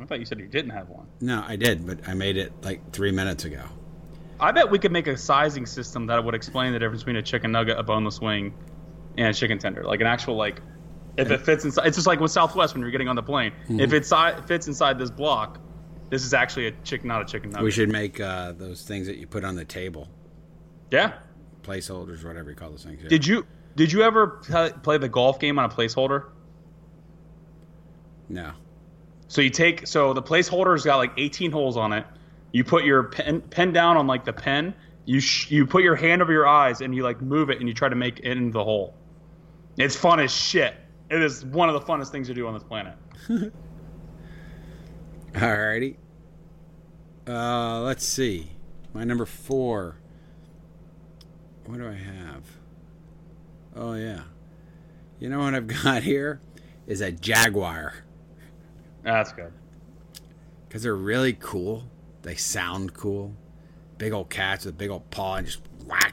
I 0.01 0.05
thought 0.07 0.19
you 0.19 0.27
said 0.27 0.41
you 0.41 0.47
didn't 0.47 0.71
have 0.71 0.89
one. 0.89 1.07
No, 1.21 1.45
I 1.47 1.57
did, 1.57 1.87
but 1.87 2.09
I 2.09 2.15
made 2.15 2.37
it 2.37 2.53
like 2.63 2.93
three 2.93 3.13
minutes 3.13 3.45
ago. 3.45 3.63
I 4.41 4.51
bet 4.51 4.71
we 4.71 4.79
could 4.79 4.93
make 4.93 5.07
a 5.07 5.17
sizing 5.17 5.67
system 5.67 6.07
that 6.07 6.25
would 6.25 6.35
explain 6.35 6.73
the 6.73 6.79
difference 6.79 7.03
between 7.03 7.17
a 7.17 7.23
chicken 7.23 7.53
nugget, 7.53 7.79
a 7.79 7.83
boneless 7.83 8.21
wing, 8.21 8.53
and 9.17 9.29
a 9.29 9.35
chicken 9.35 9.59
tender. 9.59 9.85
Like 9.85 10.01
an 10.01 10.07
actual 10.07 10.37
like, 10.37 10.61
if 11.17 11.31
it 11.31 11.41
fits 11.43 11.65
inside. 11.65 11.87
It's 11.87 11.97
just 11.97 12.07
like 12.07 12.21
with 12.21 12.31
Southwest 12.33 12.75
when 12.75 12.81
you're 12.83 12.91
getting 12.91 13.09
on 13.09 13.17
the 13.17 13.23
plane. 13.23 13.53
Mm-hmm. 13.65 13.81
If 13.81 13.93
it 13.93 14.07
si- 14.07 14.43
fits 14.47 14.67
inside 14.67 14.99
this 14.99 15.11
block, 15.11 15.59
this 16.11 16.25
is 16.25 16.35
actually 16.35 16.67
a 16.69 16.73
chicken, 16.85 17.09
not 17.09 17.23
a 17.23 17.25
chicken 17.25 17.51
nugget. 17.51 17.65
We 17.65 17.71
should 17.71 17.89
make 17.91 18.21
uh, 18.21 18.53
those 18.53 18.83
things 18.83 19.07
that 19.07 19.17
you 19.19 19.27
put 19.27 19.45
on 19.45 19.55
the 19.57 19.65
table, 19.65 20.09
Yeah. 20.91 21.15
placeholders, 21.63 22.25
whatever 22.25 22.51
you 22.51 22.57
call 22.57 22.71
those 22.71 22.85
things. 22.85 23.01
yeah. 23.03 23.09
Did 23.09 23.27
you 23.27 23.47
did 23.77 23.91
you 23.93 24.03
ever 24.03 24.27
play 24.83 24.99
the 24.99 25.09
golf 25.09 25.41
game 25.41 25.59
on 25.59 25.65
a 25.65 25.69
placeholder? 25.69 26.27
No. 28.29 28.53
So 29.29 29.41
you 29.41 29.51
take 29.51 29.87
so 29.87 30.13
the 30.13 30.23
placeholder's 30.23 30.85
got 30.85 30.97
like 30.97 31.13
18 31.17 31.51
holes 31.51 31.77
on 31.77 31.93
it. 31.93 32.07
You 32.53 32.63
put 32.65 32.85
your 32.85 33.05
pen 33.05 33.41
pen 33.43 33.73
down 33.73 33.97
on 33.97 34.07
like 34.07 34.25
the 34.25 34.33
pen. 34.33 34.75
You 35.07 35.21
sh- 35.21 35.51
you 35.51 35.67
put 35.67 35.83
your 35.83 35.97
hand 35.97 36.23
over 36.23 36.33
your 36.33 36.47
eyes 36.47 36.81
and 36.81 36.95
you 36.95 37.03
like 37.03 37.21
move 37.21 37.51
it 37.51 37.59
and 37.59 37.69
you 37.69 37.75
try 37.75 37.89
to 37.89 37.97
make 37.97 38.21
it 38.21 38.25
into 38.27 38.53
the 38.53 38.65
hole. 38.65 38.95
It's 39.77 39.97
fun 39.97 40.21
as 40.21 40.33
shit. 40.33 40.75
It 41.15 41.23
is 41.23 41.45
one 41.45 41.69
of 41.69 41.75
the 41.75 41.81
funnest 41.81 42.09
things 42.09 42.27
to 42.27 42.35
do 42.35 42.49
on 42.49 42.55
this 42.55 42.65
planet. 42.65 42.97
Alrighty. 45.33 45.95
Uh, 47.29 47.83
let's 47.83 48.05
see. 48.05 48.51
My 48.93 49.05
number 49.05 49.25
four. 49.25 49.99
What 51.67 51.79
do 51.79 51.87
I 51.87 51.93
have? 51.95 52.43
Oh 53.77 53.95
yeah. 53.95 54.23
You 55.21 55.29
know 55.29 55.39
what 55.39 55.55
I've 55.55 55.69
got 55.85 56.03
here 56.03 56.41
is 56.89 57.01
a 57.01 57.13
jaguar 57.13 57.95
That's 59.05 59.33
good. 59.33 59.53
because 60.67 60.83
they're 60.83 60.97
really 60.97 61.35
cool. 61.35 61.85
They 62.23 62.35
sound 62.35 62.93
cool. 62.93 63.37
Big 63.99 64.13
old 64.13 64.31
cats 64.31 64.65
with 64.65 64.77
big 64.77 64.91
old 64.91 65.09
paw 65.13 65.37
and 65.37 65.47
just 65.47 65.61
whack. 65.87 66.13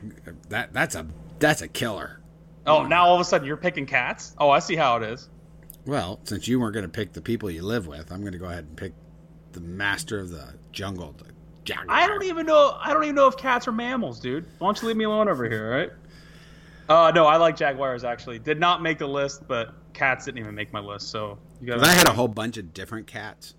That 0.50 0.74
that's 0.74 0.94
a 0.94 1.08
that's 1.40 1.64
a 1.64 1.68
killer. 1.68 2.21
Oh, 2.66 2.86
now 2.86 3.06
all 3.06 3.16
of 3.16 3.22
a 3.22 3.26
sudden 3.26 3.48
you're 3.48 3.58
picking 3.58 3.86
cats? 3.86 4.36
Oh, 4.38 4.50
I 4.50 4.60
see 4.60 4.76
how 4.76 4.98
it 4.98 5.04
is. 5.04 5.30
Well, 5.86 6.20
since 6.24 6.48
you 6.48 6.60
weren't 6.60 6.74
going 6.74 6.86
to 6.86 6.90
pick 6.90 7.14
the 7.14 7.22
people 7.22 7.50
you 7.50 7.64
live 7.64 7.88
with, 7.88 8.12
I'm 8.12 8.22
going 8.22 8.34
to 8.34 8.38
go 8.38 8.46
ahead 8.46 8.66
and 8.66 8.78
pick 8.78 8.94
the 9.54 9.62
master 9.62 10.20
of 10.20 10.30
the 10.30 10.54
jungle, 10.72 11.16
the 11.18 11.26
jaguar. 11.64 11.88
I 11.90 12.08
don't 12.08 12.24
even 12.24 12.46
know. 12.46 12.78
I 12.80 12.94
don't 12.94 13.04
even 13.04 13.16
know 13.16 13.28
if 13.28 13.36
cats 13.38 13.68
are 13.68 13.72
mammals, 13.72 14.20
dude. 14.20 14.46
Why 14.60 14.68
don't 14.68 14.82
you 14.82 14.88
leave 14.88 14.98
me 14.98 15.06
alone 15.06 15.28
over 15.28 15.50
here, 15.50 15.66
all 15.72 15.78
right? 15.80 15.90
Uh, 16.88 17.12
no, 17.12 17.26
I 17.26 17.38
like 17.38 17.56
jaguars 17.56 18.04
actually. 18.04 18.38
Did 18.40 18.60
not 18.60 18.82
make 18.82 19.00
the 19.00 19.08
list, 19.08 19.48
but 19.48 19.74
cats 19.94 20.26
didn't 20.26 20.40
even 20.40 20.54
make 20.54 20.72
my 20.74 20.80
list. 20.80 21.10
So 21.10 21.38
you 21.62 21.68
got. 21.68 21.84
I 21.84 21.92
had 21.92 22.08
a 22.08 22.14
whole 22.14 22.28
bunch 22.28 22.58
of 22.58 22.74
different 22.74 23.08
cats, 23.08 23.56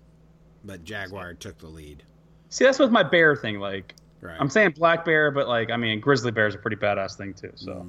but 0.63 0.83
jaguar 0.83 1.33
took 1.33 1.57
the 1.57 1.67
lead. 1.67 2.03
See, 2.49 2.63
that's 2.63 2.79
with 2.79 2.91
my 2.91 3.03
bear 3.03 3.35
thing. 3.35 3.59
Like, 3.59 3.95
Right. 4.23 4.37
I'm 4.39 4.49
saying 4.49 4.71
black 4.77 5.03
bear, 5.03 5.31
but 5.31 5.49
like, 5.49 5.69
I 5.69 5.75
mean, 5.75 5.99
grizzly 5.99 6.31
bear 6.31 6.47
is 6.47 6.55
a 6.55 6.57
pretty 6.57 6.77
badass 6.77 7.17
thing 7.17 7.33
too. 7.33 7.51
So, 7.55 7.85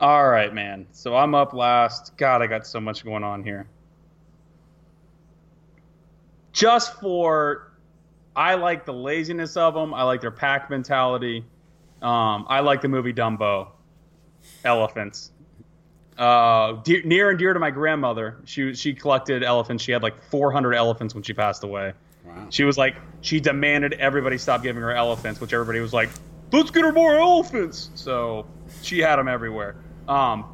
All 0.00 0.28
right, 0.28 0.52
man. 0.52 0.86
So 0.92 1.16
I'm 1.16 1.34
up 1.34 1.54
last. 1.54 2.16
God, 2.16 2.42
I 2.42 2.46
got 2.46 2.66
so 2.66 2.80
much 2.80 3.04
going 3.04 3.24
on 3.24 3.42
here. 3.42 3.66
Just 6.52 7.00
for, 7.00 7.72
I 8.34 8.54
like 8.54 8.84
the 8.84 8.92
laziness 8.92 9.56
of 9.56 9.74
them. 9.74 9.94
I 9.94 10.02
like 10.02 10.20
their 10.20 10.30
pack 10.30 10.68
mentality. 10.68 11.44
Um, 12.02 12.46
I 12.48 12.60
like 12.60 12.82
the 12.82 12.88
movie 12.88 13.12
Dumbo. 13.12 13.68
Elephants. 14.64 15.32
Uh, 16.18 16.72
dear, 16.82 17.02
near 17.04 17.30
and 17.30 17.38
dear 17.38 17.52
to 17.52 17.60
my 17.60 17.70
grandmother. 17.70 18.38
She 18.44 18.74
she 18.74 18.94
collected 18.94 19.42
elephants. 19.42 19.84
She 19.84 19.92
had 19.92 20.02
like 20.02 20.22
400 20.30 20.74
elephants 20.74 21.14
when 21.14 21.22
she 21.22 21.32
passed 21.34 21.62
away. 21.62 21.92
Wow. 22.24 22.46
She 22.50 22.64
was 22.64 22.78
like, 22.78 22.96
she 23.20 23.40
demanded 23.40 23.94
everybody 23.94 24.38
stop 24.38 24.62
giving 24.62 24.82
her 24.82 24.92
elephants, 24.92 25.40
which 25.40 25.52
everybody 25.52 25.80
was 25.80 25.92
like, 25.92 26.08
let's 26.52 26.70
get 26.70 26.84
her 26.84 26.92
more 26.92 27.16
elephants. 27.16 27.90
So 27.94 28.46
she 28.82 28.98
had 28.98 29.16
them 29.16 29.28
everywhere. 29.28 29.76
Um, 30.08 30.44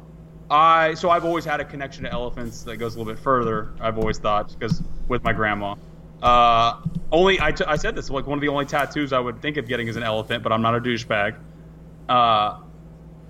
I 0.49 0.93
so 0.95 1.09
I've 1.09 1.25
always 1.25 1.45
had 1.45 1.59
a 1.59 1.65
connection 1.65 2.03
to 2.03 2.11
elephants 2.11 2.63
that 2.63 2.77
goes 2.77 2.95
a 2.95 2.99
little 2.99 3.13
bit 3.13 3.21
further. 3.21 3.69
I've 3.79 3.97
always 3.97 4.19
thought 4.19 4.53
because 4.57 4.81
with 5.07 5.23
my 5.23 5.33
grandma. 5.33 5.75
Uh, 6.21 6.79
only 7.11 7.41
I, 7.41 7.51
t- 7.51 7.65
I 7.65 7.75
said 7.75 7.95
this 7.95 8.09
like 8.09 8.27
one 8.27 8.37
of 8.37 8.41
the 8.41 8.47
only 8.47 8.65
tattoos 8.65 9.11
I 9.11 9.19
would 9.19 9.41
think 9.41 9.57
of 9.57 9.67
getting 9.67 9.87
is 9.87 9.97
an 9.97 10.03
elephant, 10.03 10.41
but 10.41 10.51
I'm 10.51 10.61
not 10.61 10.75
a 10.75 10.79
douchebag. 10.79 11.35
Uh, 12.07 12.59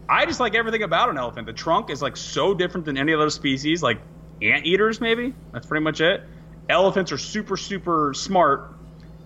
I 0.08 0.26
just 0.26 0.40
like 0.40 0.54
everything 0.54 0.84
about 0.84 1.10
an 1.10 1.18
elephant. 1.18 1.48
The 1.48 1.54
trunk 1.54 1.90
is 1.90 2.02
like 2.02 2.18
so 2.18 2.54
different 2.54 2.86
than 2.86 2.98
any 2.98 3.14
other 3.14 3.30
species, 3.30 3.82
like 3.82 4.00
anteaters, 4.42 5.02
maybe. 5.02 5.34
That's 5.52 5.66
pretty 5.66 5.84
much 5.84 6.02
it. 6.02 6.24
Elephants 6.70 7.12
are 7.12 7.18
super, 7.18 7.58
super 7.58 8.14
smart. 8.14 8.74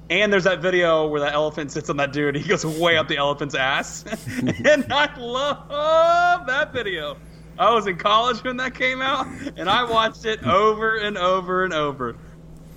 And 0.10 0.32
there's 0.32 0.45
that 0.45 0.62
video 0.62 1.08
where 1.08 1.20
that 1.22 1.34
elephant 1.34 1.72
sits 1.72 1.89
on 1.89 1.97
that 1.97 2.14
dude. 2.14 2.36
He 2.36 2.47
goes 2.47 2.66
way 2.66 2.97
up 2.97 3.08
the 3.08 3.18
elephant's 3.18 3.55
ass. 3.55 4.05
and 4.66 4.91
I 4.91 5.14
love 5.18 6.47
that 6.47 6.72
video. 6.72 7.18
I 7.60 7.74
was 7.74 7.88
in 7.88 7.97
college 7.97 8.43
when 8.43 8.58
that 8.58 8.76
came 8.76 9.01
out, 9.01 9.26
and 9.58 9.70
I 9.70 9.84
watched 9.84 10.26
it 10.26 10.43
over 10.43 10.97
and 10.97 11.18
over 11.18 11.64
and 11.64 11.74
over. 11.74 12.16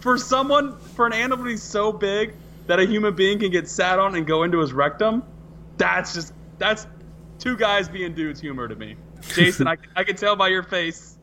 For 0.00 0.16
someone, 0.16 0.78
for 0.78 1.06
an 1.06 1.12
animal 1.12 1.44
to 1.44 1.50
be 1.50 1.56
so 1.56 1.92
big 1.92 2.34
that 2.66 2.80
a 2.80 2.86
human 2.86 3.14
being 3.14 3.38
can 3.38 3.50
get 3.50 3.68
sat 3.68 3.98
on 3.98 4.14
and 4.14 4.26
go 4.26 4.42
into 4.42 4.58
his 4.58 4.72
rectum, 4.72 5.22
that's 5.76 6.14
just, 6.14 6.32
that's 6.58 6.86
two 7.38 7.56
guys 7.56 7.88
being 7.88 8.14
dudes 8.14 8.40
humor 8.40 8.68
to 8.68 8.74
me. 8.74 8.96
Jason, 9.34 9.68
I, 9.68 9.76
I 9.94 10.04
can 10.04 10.16
tell 10.16 10.34
by 10.34 10.48
your 10.48 10.62
face, 10.62 11.18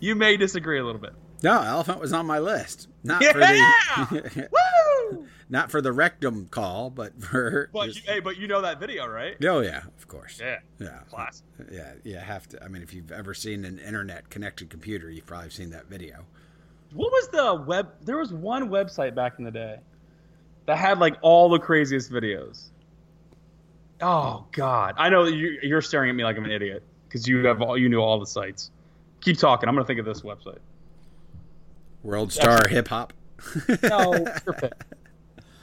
you 0.00 0.16
may 0.16 0.36
disagree 0.36 0.78
a 0.78 0.84
little 0.84 1.00
bit. 1.00 1.12
No, 1.42 1.60
elephant 1.62 2.00
was 2.00 2.12
on 2.12 2.26
my 2.26 2.38
list. 2.38 2.88
Not 3.02 3.22
Yeah! 3.22 3.32
for 3.32 3.38
the 3.40 4.48
Woo! 5.12 5.26
not 5.48 5.70
for 5.70 5.80
the 5.82 5.92
rectum 5.92 6.46
call, 6.46 6.88
but 6.90 7.20
for 7.22 7.68
But 7.72 7.86
just- 7.86 8.06
you, 8.06 8.12
hey, 8.12 8.20
but 8.20 8.36
you 8.38 8.46
know 8.48 8.62
that 8.62 8.78
video, 8.80 9.06
right? 9.06 9.36
oh 9.44 9.60
yeah, 9.60 9.82
of 9.98 10.06
course. 10.08 10.38
Yeah. 10.40 10.58
Yeah. 10.78 11.00
Classic. 11.10 11.44
Yeah, 11.70 11.92
you 12.04 12.16
have 12.16 12.48
to. 12.50 12.62
I 12.64 12.68
mean, 12.68 12.82
if 12.82 12.94
you've 12.94 13.12
ever 13.12 13.34
seen 13.34 13.64
an 13.64 13.78
internet 13.78 14.30
connected 14.30 14.70
computer, 14.70 15.10
you've 15.10 15.26
probably 15.26 15.50
seen 15.50 15.70
that 15.70 15.86
video. 15.86 16.24
What 16.94 17.10
was 17.10 17.28
the 17.28 17.54
web? 17.66 17.88
There 18.02 18.18
was 18.18 18.32
one 18.32 18.68
website 18.68 19.14
back 19.14 19.34
in 19.38 19.44
the 19.44 19.50
day 19.50 19.76
that 20.66 20.76
had 20.78 20.98
like 21.00 21.16
all 21.22 21.48
the 21.48 21.58
craziest 21.58 22.10
videos. 22.12 22.68
Oh 24.00 24.46
God, 24.52 24.94
I 24.98 25.08
know 25.08 25.24
you, 25.24 25.58
you're 25.62 25.80
staring 25.82 26.10
at 26.10 26.16
me 26.16 26.24
like 26.24 26.36
I'm 26.36 26.44
an 26.44 26.50
idiot 26.50 26.82
because 27.08 27.26
you 27.28 27.44
have 27.46 27.62
all 27.62 27.78
you 27.78 27.88
knew 27.88 28.00
all 28.00 28.18
the 28.18 28.26
sites. 28.26 28.70
Keep 29.20 29.38
talking. 29.38 29.68
I'm 29.68 29.74
gonna 29.74 29.86
think 29.86 30.00
of 30.00 30.06
this 30.06 30.22
website. 30.22 30.58
World 32.02 32.32
Star 32.32 32.66
Hip 32.68 32.88
Hop. 32.88 33.12
No. 33.82 34.26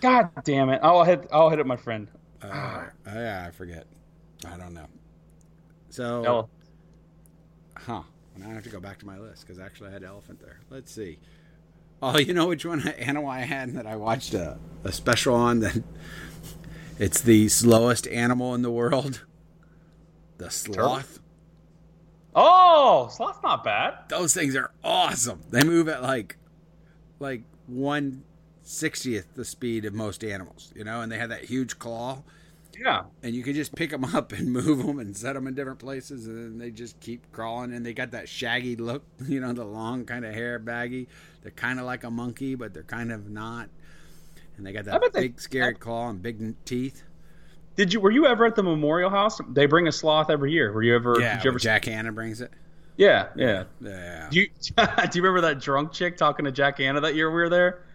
God 0.02 0.30
damn 0.44 0.70
it! 0.70 0.80
I'll 0.82 1.04
hit. 1.04 1.28
I'll 1.32 1.50
hit 1.50 1.60
it, 1.60 1.66
my 1.66 1.76
friend. 1.76 2.08
Uh, 2.42 2.86
oh, 3.08 3.14
yeah, 3.14 3.46
I 3.48 3.52
forget. 3.52 3.86
I 4.48 4.58
don't 4.58 4.74
know. 4.74 4.88
So, 5.90 6.24
Ele- 6.24 6.50
huh? 7.76 8.04
Now 8.38 8.50
I 8.50 8.54
have 8.54 8.64
to 8.64 8.70
go 8.70 8.80
back 8.80 9.00
to 9.00 9.06
my 9.06 9.18
list 9.18 9.46
because 9.46 9.60
actually 9.60 9.90
I 9.90 9.94
had 9.94 10.04
elephant 10.04 10.40
there. 10.40 10.62
Let's 10.70 10.92
see. 10.92 11.20
Oh, 12.02 12.18
you 12.18 12.34
know 12.34 12.48
which 12.48 12.66
one 12.66 12.88
animal 12.88 13.30
I 13.30 13.42
had 13.42 13.74
that 13.74 13.86
I 13.86 13.98
watched 13.98 14.34
a, 14.34 14.58
a 14.86 14.92
special 14.94 15.36
on 15.36 15.60
that 15.60 15.84
it's 17.00 17.20
the 17.20 17.50
slowest 17.50 18.08
animal 18.08 18.56
in 18.56 18.62
the 18.62 18.72
world. 18.72 19.26
The 20.38 20.50
sloth. 20.50 21.18
Oh, 22.36 23.10
sloth's 23.12 23.42
not 23.44 23.64
bad. 23.64 23.96
Those 24.10 24.34
things 24.34 24.56
are 24.56 24.72
awesome. 24.84 25.42
They 25.50 25.64
move 25.64 25.90
at 25.90 26.02
like 26.02 26.38
like 27.20 27.42
one 27.68 28.24
sixtieth 28.62 29.34
the 29.36 29.46
speed 29.46 29.86
of 29.86 29.94
most 29.94 30.24
animals, 30.24 30.72
you 30.76 30.84
know, 30.84 31.02
and 31.02 31.12
they 31.12 31.18
have 31.18 31.30
that 31.30 31.46
huge 31.46 31.80
claw. 31.80 32.24
Yeah. 32.82 33.04
and 33.24 33.36
you 33.36 33.44
can 33.44 33.56
just 33.56 33.76
pick 33.76 33.90
them 33.90 34.06
up 34.06 34.32
and 34.32 34.54
move 34.54 34.86
them 34.86 35.00
and 35.00 35.18
set 35.18 35.34
them 35.34 35.48
in 35.48 35.54
different 35.54 35.80
places, 35.80 36.28
and 36.28 36.38
then 36.38 36.58
they 36.60 36.72
just 36.72 36.98
keep 37.02 37.30
crawling. 37.34 37.74
And 37.74 37.86
they 37.86 37.94
got 37.94 38.12
that 38.12 38.30
shaggy 38.30 38.78
look, 38.78 39.04
you 39.28 39.42
know, 39.42 39.52
the 39.52 39.66
long 39.66 40.06
kind 40.06 40.24
of 40.24 40.34
hair, 40.34 40.60
baggy. 40.60 41.10
They're 41.42 41.52
kind 41.52 41.80
of 41.80 41.86
like 41.86 42.06
a 42.06 42.12
monkey, 42.12 42.56
but 42.56 42.74
they're 42.74 42.84
kind 42.84 43.12
of 43.12 43.30
not. 43.30 43.70
And 44.56 44.66
they 44.66 44.72
got 44.72 44.86
that 44.86 45.02
bet 45.02 45.12
they- 45.12 45.22
big, 45.24 45.42
scary 45.42 45.74
claw 45.74 46.10
and 46.10 46.22
big 46.22 46.56
teeth. 46.64 47.04
Did 47.80 47.94
you? 47.94 48.02
Were 48.02 48.12
you 48.12 48.26
ever 48.26 48.46
at 48.46 48.58
the 48.58 48.62
Memorial 48.64 49.10
House? 49.10 49.40
They 49.52 49.66
bring 49.66 49.88
a 49.88 49.92
sloth 49.94 50.30
every 50.30 50.52
year. 50.52 50.74
Were 50.74 50.84
you 50.84 50.94
ever? 50.96 51.16
Yeah, 51.18 51.36
did 51.38 51.46
you 51.46 51.52
ever? 51.52 51.60
Jack 51.60 51.86
Hanna 51.86 52.12
brings 52.12 52.42
it. 52.42 52.52
Yeah, 52.98 53.30
yeah. 53.38 53.64
Yeah, 53.80 54.28
Do 54.30 54.42
you 54.42 54.48
do 54.78 54.84
you 55.14 55.22
remember 55.24 55.40
that 55.48 55.62
drunk 55.62 55.94
chick 55.94 56.18
talking 56.18 56.44
to 56.44 56.52
Jack 56.52 56.80
Hanna 56.80 57.00
that 57.00 57.16
year 57.16 57.30
we 57.30 57.36
were 57.42 57.48
there? 57.48 57.86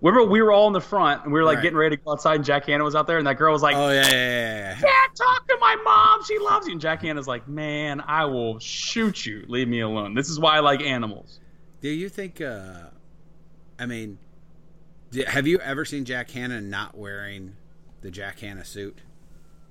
Remember 0.00 0.30
we 0.30 0.40
were 0.40 0.52
all 0.52 0.68
in 0.68 0.72
the 0.74 0.80
front 0.80 1.24
and 1.24 1.32
we 1.32 1.40
were 1.40 1.44
like 1.44 1.56
Right. 1.56 1.62
getting 1.64 1.76
ready 1.76 1.96
to 1.96 2.02
go 2.04 2.12
outside 2.12 2.36
and 2.36 2.44
Jack 2.44 2.66
Hanna 2.66 2.84
was 2.84 2.94
out 2.94 3.08
there 3.08 3.18
and 3.18 3.26
that 3.26 3.36
girl 3.36 3.52
was 3.52 3.62
like, 3.62 3.74
Oh 3.74 3.90
yeah, 3.90 4.02
yeah, 4.06 4.12
yeah, 4.12 4.74
yeah. 4.76 4.80
"Dad, 4.80 5.08
talk 5.16 5.48
to 5.48 5.56
my 5.60 5.74
mom. 5.82 6.22
She 6.24 6.38
loves 6.38 6.68
you." 6.68 6.72
And 6.74 6.80
Jack 6.80 7.02
Hanna's 7.02 7.26
like, 7.26 7.48
"Man, 7.48 8.00
I 8.06 8.26
will 8.26 8.60
shoot 8.60 9.26
you. 9.26 9.44
Leave 9.48 9.66
me 9.66 9.80
alone. 9.80 10.14
This 10.14 10.28
is 10.28 10.38
why 10.38 10.54
I 10.56 10.60
like 10.60 10.80
animals." 10.82 11.40
Do 11.80 11.88
you 11.88 12.08
think? 12.08 12.40
uh 12.40 12.90
I 13.80 13.86
mean, 13.86 14.18
have 15.26 15.48
you 15.48 15.58
ever 15.58 15.84
seen 15.84 16.04
Jack 16.04 16.30
Hanna 16.30 16.60
not 16.60 16.96
wearing 16.96 17.56
the 18.00 18.10
Jack 18.10 18.38
Hanna 18.40 18.64
suit? 18.64 18.98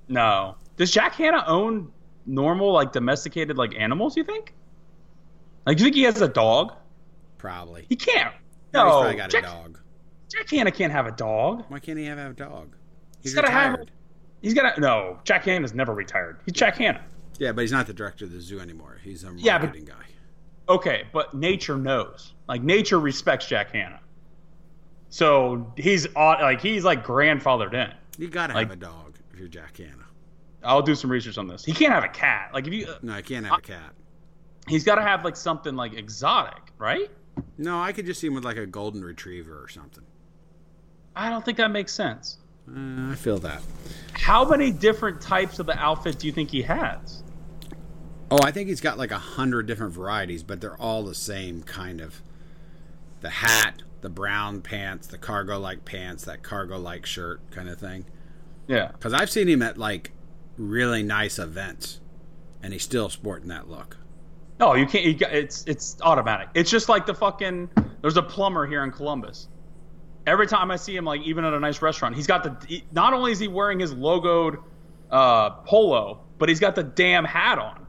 No. 0.07 0.55
Does 0.78 0.91
Jack 0.91 1.15
Hanna 1.15 1.43
own 1.47 1.91
normal 2.25 2.71
like 2.71 2.91
domesticated 2.91 3.57
like 3.57 3.73
animals, 3.78 4.15
you 4.17 4.23
think? 4.23 4.53
Like 5.65 5.78
do 5.78 5.84
you 5.84 5.86
think 5.88 5.95
he 5.95 6.03
has 6.03 6.21
a 6.21 6.28
dog? 6.28 6.73
Probably. 7.38 7.86
He 7.89 7.95
can't. 7.95 8.34
No, 8.73 8.84
he's 8.86 8.91
probably 8.93 9.15
got 9.15 9.30
Jack, 9.30 9.43
a 9.43 9.47
dog. 9.47 9.80
Jack 10.32 10.49
Hanna 10.49 10.71
can't 10.71 10.91
have 10.91 11.07
a 11.07 11.11
dog. 11.11 11.65
Why 11.69 11.80
can't 11.80 11.97
he 11.97 12.05
have 12.05 12.17
a 12.17 12.34
dog? 12.34 12.75
He's, 13.21 13.32
He's 13.32 13.36
gotta 13.36 13.49
have- 13.51 13.71
retired. 13.73 13.91
He's 14.41 14.53
got 14.53 14.75
to 14.75 14.82
No, 14.82 15.19
Jack 15.23 15.45
Hanna's 15.45 15.73
never 15.73 15.93
retired. 15.93 16.39
He's 16.45 16.53
Jack 16.53 16.78
Hanna. 16.78 17.03
Yeah, 17.39 17.51
but 17.53 17.61
he's 17.61 17.71
not 17.71 17.88
the 17.88 17.93
director 17.93 18.25
of 18.25 18.32
the 18.32 18.39
zoo 18.39 18.59
anymore. 18.59 18.99
He's 19.03 19.23
a 19.23 19.34
Yeah, 19.36 19.57
but- 19.57 19.73
guy. 19.86 19.93
Okay, 20.69 21.03
but 21.13 21.34
nature 21.34 21.78
knows. 21.78 22.34
Like 22.47 22.61
nature 22.61 22.99
respects 22.99 23.47
Jack 23.47 23.71
Hanna. 23.71 23.99
So 25.09 25.71
he's 25.78 26.07
like 26.15 26.61
he's 26.61 26.84
like 26.84 27.05
grandfathered 27.05 27.73
in. 27.73 27.93
You 28.18 28.28
gotta 28.30 28.53
like- 28.53 28.68
have 28.68 28.78
a 28.78 28.80
dog 28.80 29.18
if 29.34 29.39
you're 29.39 29.47
Jack 29.47 29.78
Hanna. 29.78 30.05
I'll 30.63 30.82
do 30.82 30.95
some 30.95 31.11
research 31.11 31.38
on 31.38 31.47
this. 31.47 31.63
He 31.63 31.72
can't 31.72 31.93
have 31.93 32.03
a 32.03 32.07
cat. 32.09 32.49
Like 32.53 32.68
if 32.68 32.74
you, 32.74 32.88
No, 33.03 33.13
I 33.13 33.22
can't 33.22 33.45
have 33.45 33.59
a 33.59 33.61
cat. 33.61 33.93
he's 34.68 34.84
got 34.84 34.95
to 34.95 35.01
have 35.03 35.24
like 35.24 35.36
something 35.36 35.76
like 35.76 35.93
exotic, 35.93 36.61
right? 36.80 37.09
No, 37.57 37.80
I 37.80 37.91
could 37.93 38.05
just 38.07 38.20
see 38.20 38.28
him 38.28 38.34
with 38.34 38.43
like 38.43 38.57
a 38.57 38.65
golden 38.65 39.03
retriever 39.03 39.61
or 39.63 39.70
something. 39.70 40.03
I 41.15 41.30
don't 41.30 41.45
think 41.45 41.57
that 41.59 41.70
makes 41.72 41.93
sense. 41.93 42.38
Uh, 42.68 43.11
I 43.11 43.15
feel 43.15 43.38
that. 43.39 43.61
How 44.13 44.49
many 44.49 44.72
different 44.72 45.22
types 45.22 45.59
of 45.59 45.68
the 45.68 45.78
outfit 45.78 46.18
do 46.20 46.28
you 46.28 46.34
think 46.34 46.49
he 46.49 46.63
has? 46.63 47.24
Oh, 48.30 48.39
I 48.43 48.51
think 48.51 48.68
he's 48.68 48.82
got 48.82 48.97
like 48.97 49.11
a 49.11 49.18
hundred 49.20 49.68
different 49.68 49.93
varieties, 49.93 50.41
but 50.43 50.59
they're 50.59 50.76
all 50.82 51.03
the 51.03 51.15
same 51.15 51.61
kind 51.63 52.01
of. 52.01 52.22
The 53.22 53.30
hat, 53.30 53.84
the 54.01 54.09
brown 54.09 54.61
pants, 54.61 55.07
the 55.07 55.17
cargo-like 55.17 55.85
pants, 55.85 56.25
that 56.25 56.43
cargo-like 56.43 57.05
shirt 57.05 57.41
kind 57.51 57.69
of 57.69 57.79
thing. 57.79 58.05
Yeah. 58.67 58.91
Because 58.91 59.13
I've 59.13 59.29
seen 59.29 59.47
him 59.47 59.61
at 59.61 59.77
like 59.77 60.11
really 60.57 61.03
nice 61.03 61.39
events, 61.39 61.99
and 62.61 62.73
he's 62.73 62.83
still 62.83 63.09
sporting 63.09 63.49
that 63.49 63.69
look. 63.69 63.97
No, 64.59 64.73
you 64.73 64.87
can't. 64.87 65.05
You 65.05 65.13
got, 65.13 65.33
it's 65.33 65.65
it's 65.67 65.97
automatic. 66.01 66.49
It's 66.55 66.71
just 66.71 66.89
like 66.89 67.05
the 67.05 67.13
fucking. 67.13 67.69
There's 68.01 68.17
a 68.17 68.23
plumber 68.23 68.65
here 68.65 68.83
in 68.83 68.91
Columbus. 68.91 69.47
Every 70.25 70.47
time 70.47 70.71
I 70.71 70.75
see 70.75 70.95
him, 70.95 71.05
like 71.05 71.21
even 71.21 71.45
at 71.45 71.53
a 71.53 71.59
nice 71.59 71.81
restaurant, 71.81 72.15
he's 72.15 72.27
got 72.27 72.43
the. 72.43 72.67
He, 72.67 72.83
not 72.91 73.13
only 73.13 73.31
is 73.31 73.39
he 73.39 73.47
wearing 73.47 73.79
his 73.79 73.93
logoed 73.93 74.61
uh, 75.11 75.51
polo, 75.51 76.21
but 76.37 76.49
he's 76.49 76.59
got 76.59 76.75
the 76.75 76.83
damn 76.83 77.23
hat 77.23 77.59
on. 77.59 77.85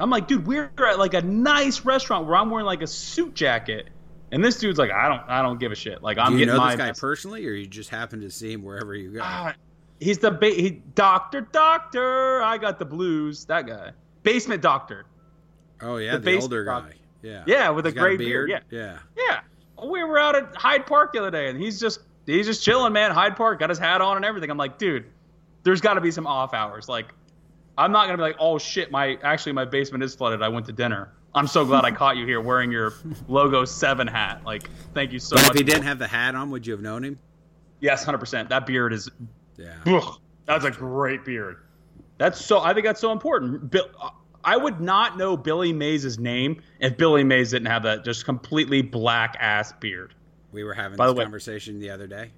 I'm 0.00 0.10
like, 0.10 0.28
dude, 0.28 0.46
we're 0.46 0.70
at 0.78 0.98
like 0.98 1.14
a 1.14 1.22
nice 1.22 1.84
restaurant 1.84 2.26
where 2.26 2.36
I'm 2.36 2.50
wearing 2.50 2.66
like 2.66 2.82
a 2.82 2.86
suit 2.86 3.34
jacket, 3.34 3.88
and 4.32 4.44
this 4.44 4.58
dude's 4.58 4.78
like, 4.78 4.90
I 4.90 5.08
don't, 5.08 5.22
I 5.28 5.42
don't 5.42 5.58
give 5.58 5.72
a 5.72 5.74
shit. 5.74 6.02
Like 6.02 6.18
I'm 6.18 6.32
Do 6.32 6.38
you 6.38 6.46
getting 6.46 6.54
know 6.54 6.60
my. 6.60 6.76
this 6.76 6.84
guy 6.86 6.92
personally, 6.92 7.46
or 7.46 7.52
you 7.52 7.66
just 7.66 7.90
happen 7.90 8.20
to 8.20 8.30
see 8.30 8.52
him 8.52 8.62
wherever 8.62 8.94
you 8.94 9.12
go? 9.12 9.20
Ah, 9.22 9.54
he's 10.00 10.18
the 10.18 10.30
ba- 10.30 10.50
he, 10.50 10.82
doctor, 10.94 11.40
doctor. 11.40 12.42
I 12.42 12.58
got 12.58 12.78
the 12.78 12.84
blues. 12.84 13.44
That 13.46 13.66
guy, 13.66 13.92
basement 14.22 14.62
doctor. 14.62 15.06
oh 15.80 15.96
yeah, 15.96 16.12
the 16.12 16.18
the, 16.18 16.40
older 16.40 16.64
dog. 16.64 16.88
guy. 16.90 16.94
Yeah, 17.22 17.42
Yeah, 17.46 17.70
with 17.70 17.84
a 17.86 17.88
He's 17.88 17.94
got 17.94 18.00
gray 18.02 18.16
beard, 18.16 18.48
Yeah, 18.70 18.98
Yeah, 19.16 19.40
we 19.84 20.04
were 20.04 20.18
out 20.20 20.36
at 20.36 20.54
Hyde 20.54 20.86
Park 20.86 21.12
the 21.12 21.18
other 21.18 21.30
day, 21.32 21.48
and 21.48 21.60
he's 21.60 21.80
just 21.80 22.00
he's 22.26 22.46
just 22.46 22.62
chilling, 22.62 22.92
man. 22.92 23.10
Hyde 23.10 23.34
Park, 23.36 23.58
got 23.58 23.70
his 23.70 23.78
hat 23.78 24.00
on 24.00 24.16
and 24.16 24.24
everything. 24.24 24.50
I'm 24.50 24.56
like, 24.56 24.78
dude, 24.78 25.06
there's 25.64 25.80
got 25.80 25.94
to 25.94 26.00
be 26.00 26.12
some 26.12 26.26
off 26.28 26.54
hours. 26.54 26.88
Like, 26.88 27.06
I'm 27.76 27.90
not 27.90 28.06
gonna 28.06 28.18
be 28.18 28.22
like, 28.22 28.36
oh 28.38 28.58
shit, 28.58 28.90
my 28.92 29.18
actually 29.22 29.52
my 29.52 29.64
basement 29.64 30.04
is 30.04 30.14
flooded. 30.14 30.42
I 30.42 30.48
went 30.48 30.66
to 30.66 30.72
dinner. 30.72 31.12
I'm 31.34 31.46
so 31.46 31.64
glad 31.64 31.84
I 31.84 31.90
caught 31.90 32.16
you 32.16 32.26
here 32.26 32.40
wearing 32.40 32.72
your 32.72 32.94
logo 33.28 33.64
seven 33.64 34.06
hat. 34.06 34.42
Like, 34.44 34.68
thank 34.94 35.12
you 35.12 35.18
so 35.18 35.36
But 35.36 35.42
much. 35.42 35.50
if 35.52 35.56
he 35.58 35.62
didn't 35.62 35.82
have 35.84 35.98
the 35.98 36.06
hat 36.08 36.34
on, 36.34 36.50
would 36.50 36.66
you 36.66 36.72
have 36.72 36.80
known 36.82 37.04
him? 37.04 37.18
yes, 37.80 38.02
hundred 38.04 38.18
percent. 38.18 38.48
That 38.48 38.66
beard 38.66 38.92
is 38.92 39.08
Yeah. 39.56 39.74
Ugh, 39.86 40.18
that's 40.46 40.64
a 40.64 40.70
great 40.70 41.24
beard. 41.24 41.58
That's 42.16 42.44
so. 42.44 42.58
I 42.60 42.74
think 42.74 42.86
that's 42.86 43.00
so 43.00 43.12
important. 43.12 43.70
Bill, 43.70 43.88
I 44.42 44.56
would 44.56 44.80
not 44.80 45.16
know 45.16 45.36
Billy 45.36 45.72
Mays' 45.72 46.18
name 46.18 46.60
if 46.80 46.96
Billy 46.96 47.22
Mays 47.22 47.50
didn't 47.50 47.66
have 47.66 47.82
that 47.84 48.04
just 48.04 48.24
completely 48.24 48.82
black 48.82 49.36
ass 49.38 49.72
beard. 49.72 50.14
We 50.50 50.64
were 50.64 50.74
having 50.74 50.96
By 50.96 51.06
the 51.06 51.12
way- 51.12 51.24
conversation 51.24 51.78
the 51.78 51.90
other 51.90 52.06
day. 52.08 52.30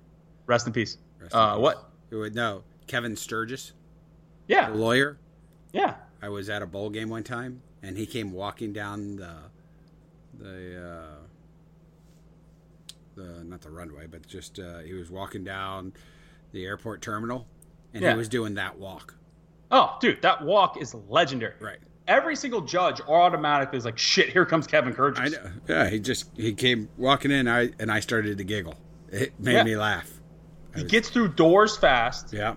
Rest 0.47 0.67
in 0.67 0.73
peace. 0.73 0.99
Rest 1.21 1.33
in 1.33 1.39
uh, 1.41 1.55
peace. 1.55 1.63
what? 1.63 1.91
Who 2.11 2.19
would 2.19 2.35
know? 2.35 2.65
Kevin 2.89 3.15
Sturgis, 3.17 3.73
the 4.49 4.55
Yeah, 4.55 4.69
lawyer. 4.69 5.17
yeah. 5.73 5.95
I 6.21 6.29
was 6.29 6.51
at 6.51 6.61
a 6.61 6.67
bowl 6.67 6.91
game 6.91 7.09
one 7.09 7.23
time, 7.23 7.63
and 7.83 7.97
he 7.97 8.07
came 8.07 8.33
walking 8.33 8.73
down 8.73 9.17
the 9.17 9.35
the 10.39 10.83
uh, 10.83 11.17
the 13.17 13.45
not 13.45 13.61
the 13.61 13.71
runway, 13.71 14.07
but 14.07 14.27
just 14.27 14.59
uh, 14.59 14.79
he 14.81 14.93
was 14.95 15.11
walking 15.11 15.45
down 15.45 15.93
the 16.53 16.65
airport 16.65 17.03
terminal, 17.03 17.47
and 17.95 18.03
Yeah. 18.03 18.13
he 18.13 18.17
was 18.19 18.29
doing 18.29 18.55
that 18.55 18.79
walk 18.79 19.15
Oh, 19.73 19.97
dude, 20.01 20.21
that 20.23 20.43
walk 20.43 20.83
is 20.83 20.95
legendary. 21.09 21.55
Right. 21.61 21.79
Every 22.09 22.35
single 22.35 22.61
judge 22.61 23.01
automatically 23.03 23.79
is 23.79 23.85
like, 23.85 23.99
"Shit, 23.99 24.31
here 24.31 24.45
comes 24.45 24.67
Kevin 24.67 24.93
Kurgis." 24.93 25.21
I 25.21 25.29
know. 25.29 25.51
Yeah, 25.69 25.89
he 25.89 26.01
just 26.01 26.29
he 26.37 26.53
came 26.55 26.89
walking 26.97 27.31
in, 27.31 27.47
I 27.47 27.71
and 27.79 27.91
I 27.91 28.01
started 28.01 28.37
to 28.39 28.45
giggle. 28.45 28.75
It 29.13 29.39
made 29.39 29.53
Yeah. 29.55 29.63
me 29.65 29.77
laugh. 29.77 30.11
He 30.75 30.83
gets 30.85 31.09
through 31.09 31.29
doors 31.35 31.77
fast, 31.77 32.33
Yeah. 32.33 32.57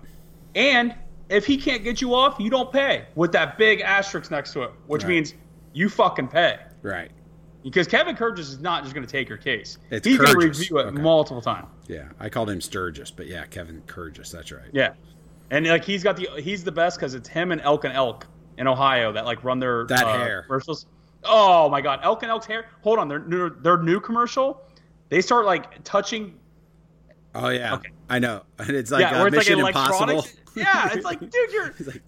and 0.56 0.92
if 1.34 1.46
he 1.46 1.56
can't 1.56 1.82
get 1.84 2.00
you 2.00 2.14
off, 2.14 2.36
you 2.38 2.50
don't 2.50 2.72
pay 2.72 3.06
with 3.14 3.32
that 3.32 3.58
big 3.58 3.80
asterisk 3.80 4.30
next 4.30 4.52
to 4.52 4.62
it, 4.62 4.70
which 4.86 5.02
Right. 5.02 5.08
means 5.10 5.34
you 5.72 5.88
fucking 5.88 6.28
pay. 6.28 6.58
Right. 6.82 7.10
Because 7.62 7.86
Kevin 7.88 8.14
Kurgis 8.14 8.40
is 8.40 8.60
not 8.60 8.82
just 8.82 8.94
going 8.94 9.06
to 9.06 9.10
take 9.10 9.28
your 9.28 9.38
case. 9.38 9.78
It's 9.90 10.06
He's 10.06 10.18
going 10.18 10.30
to 10.38 10.46
review 10.46 10.78
it 10.78 10.86
Okay. 10.86 11.00
multiple 11.00 11.40
times. 11.40 11.66
Yeah. 11.88 12.04
I 12.20 12.28
called 12.28 12.50
him 12.50 12.60
Sturgis, 12.60 13.10
but 13.10 13.26
yeah, 13.26 13.44
Kevin 13.46 13.82
Kurgis. 13.86 14.30
That's 14.30 14.52
right. 14.52 14.68
Yeah, 14.72 14.92
and 15.50 15.66
like 15.66 15.84
he's 15.84 16.02
got 16.02 16.16
the 16.16 16.28
he's 16.38 16.62
the 16.64 16.72
best 16.72 16.98
because 16.98 17.14
it's 17.14 17.28
him 17.28 17.52
and 17.52 17.60
Elk 17.62 17.84
and 17.84 17.92
Elk 17.94 18.26
in 18.58 18.66
Ohio 18.66 19.12
that 19.12 19.24
like 19.24 19.42
run 19.44 19.58
their 19.60 19.84
That 19.86 20.04
uh, 20.04 20.18
hair. 20.18 20.42
commercials. 20.42 20.86
Oh 21.24 21.68
my 21.70 21.80
god, 21.80 22.00
Elk 22.02 22.22
and 22.22 22.30
Elk's 22.30 22.46
hair. 22.46 22.66
Hold 22.82 22.98
on, 22.98 23.08
their 23.08 23.20
new 23.20 23.48
their 23.50 23.78
new 23.82 23.98
commercial. 24.00 24.62
They 25.08 25.20
start 25.22 25.46
like 25.46 25.82
touching. 25.84 26.38
Oh 27.34 27.48
yeah. 27.48 27.74
Okay. 27.74 27.88
I 28.10 28.18
know. 28.18 28.42
And 28.58 28.70
it's 28.76 28.90
like 28.90 29.00
yeah, 29.00 29.22
uh, 29.22 29.26
it's 29.26 29.36
Mission 29.36 29.58
like 29.60 29.74
Impossible. 29.74 30.26
Yeah, 30.54 30.90
it's 30.92 31.04
like, 31.04 31.20
dude, 31.30 31.52
you're. 31.52 31.74
like- 31.86 32.02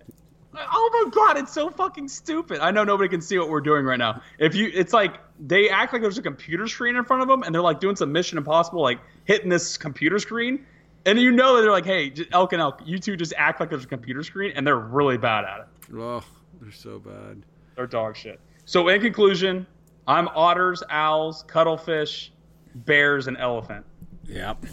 Oh 0.59 1.05
my 1.05 1.11
god, 1.11 1.37
it's 1.37 1.53
so 1.53 1.69
fucking 1.69 2.09
stupid. 2.09 2.61
I 2.61 2.71
know 2.71 2.83
nobody 2.83 3.11
can 3.11 3.21
see 3.21 3.37
what 3.39 3.51
we're 3.51 3.61
doing 3.61 3.85
right 3.85 3.99
now. 3.99 4.23
If 4.39 4.55
you, 4.55 4.71
it's 4.73 4.95
like 4.95 5.17
they 5.39 5.69
act 5.69 5.93
like 5.93 6.01
there's 6.01 6.17
a 6.17 6.23
computer 6.23 6.67
screen 6.67 6.97
in 6.97 7.05
front 7.05 7.21
of 7.21 7.29
them, 7.29 7.43
and 7.43 7.55
they're 7.55 7.61
like 7.61 7.79
doing 7.79 7.95
some 7.95 8.11
Mission 8.11 8.39
Impossible, 8.39 8.81
like 8.81 8.99
hitting 9.27 9.51
this 9.51 9.77
computer 9.77 10.19
screen, 10.19 10.65
and 11.05 11.19
you 11.21 11.31
know 11.31 11.57
that 11.57 11.61
they're 11.63 11.71
like, 11.71 11.85
hey, 11.85 12.11
Elk 12.33 12.55
and 12.55 12.63
Elk, 12.63 12.81
you 12.87 12.99
two 12.99 13.19
just 13.19 13.35
act 13.37 13.61
like 13.61 13.69
there's 13.69 13.85
a 13.85 13.89
computer 13.89 14.23
screen, 14.23 14.53
and 14.57 14.67
they're 14.67 14.79
really 14.79 15.19
bad 15.19 15.45
at 15.45 15.61
it. 15.61 15.95
oh, 15.95 16.25
they're 16.63 16.73
so 16.73 17.01
bad. 17.01 17.43
They're 17.75 17.87
dog 17.87 18.17
shit. 18.17 18.41
So 18.65 18.89
in 18.89 19.03
conclusion, 19.03 19.67
I'm 20.09 20.27
otters, 20.29 20.83
owls, 20.89 21.43
cuttlefish, 21.49 22.33
bears, 22.75 23.27
and 23.27 23.37
elephant, 23.37 23.85
Yep. 24.25 24.65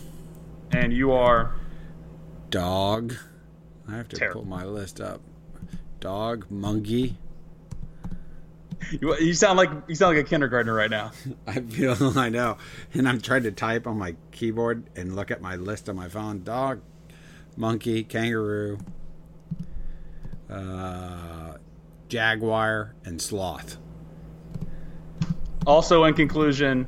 and 0.71 0.93
you 0.93 1.11
are 1.11 1.55
Dog. 2.51 3.15
I 3.87 3.95
have 3.97 4.07
to 4.09 4.15
Terrible. 4.15 4.41
pull 4.41 4.49
my 4.49 4.65
list 4.65 5.01
up. 5.01 5.21
Dog, 5.99 6.45
monkey. 6.49 7.17
you, 8.91 9.15
you 9.17 9.33
sound 9.33 9.57
like 9.57 9.69
you 9.87 9.95
sound 9.95 10.15
like 10.15 10.25
a 10.25 10.27
kindergartner 10.27 10.73
right 10.73 10.89
now. 10.89 11.11
I 11.47 11.59
feel 11.61 11.95
I 12.17 12.29
know, 12.29 12.57
and 12.93 13.07
I'm 13.07 13.21
trying 13.21 13.43
to 13.43 13.51
type 13.51 13.87
on 13.87 13.97
my 13.97 14.15
keyboard 14.31 14.83
and 14.95 15.15
look 15.15 15.31
at 15.31 15.41
my 15.41 15.55
list 15.55 15.89
on 15.89 15.95
my 15.95 16.07
phone. 16.09 16.43
Dog, 16.43 16.81
monkey, 17.57 18.03
kangaroo, 18.03 18.77
uh, 20.49 21.57
jaguar, 22.09 22.95
and 23.05 23.21
sloth. 23.21 23.77
Also, 25.65 26.03
in 26.03 26.13
conclusion, 26.13 26.87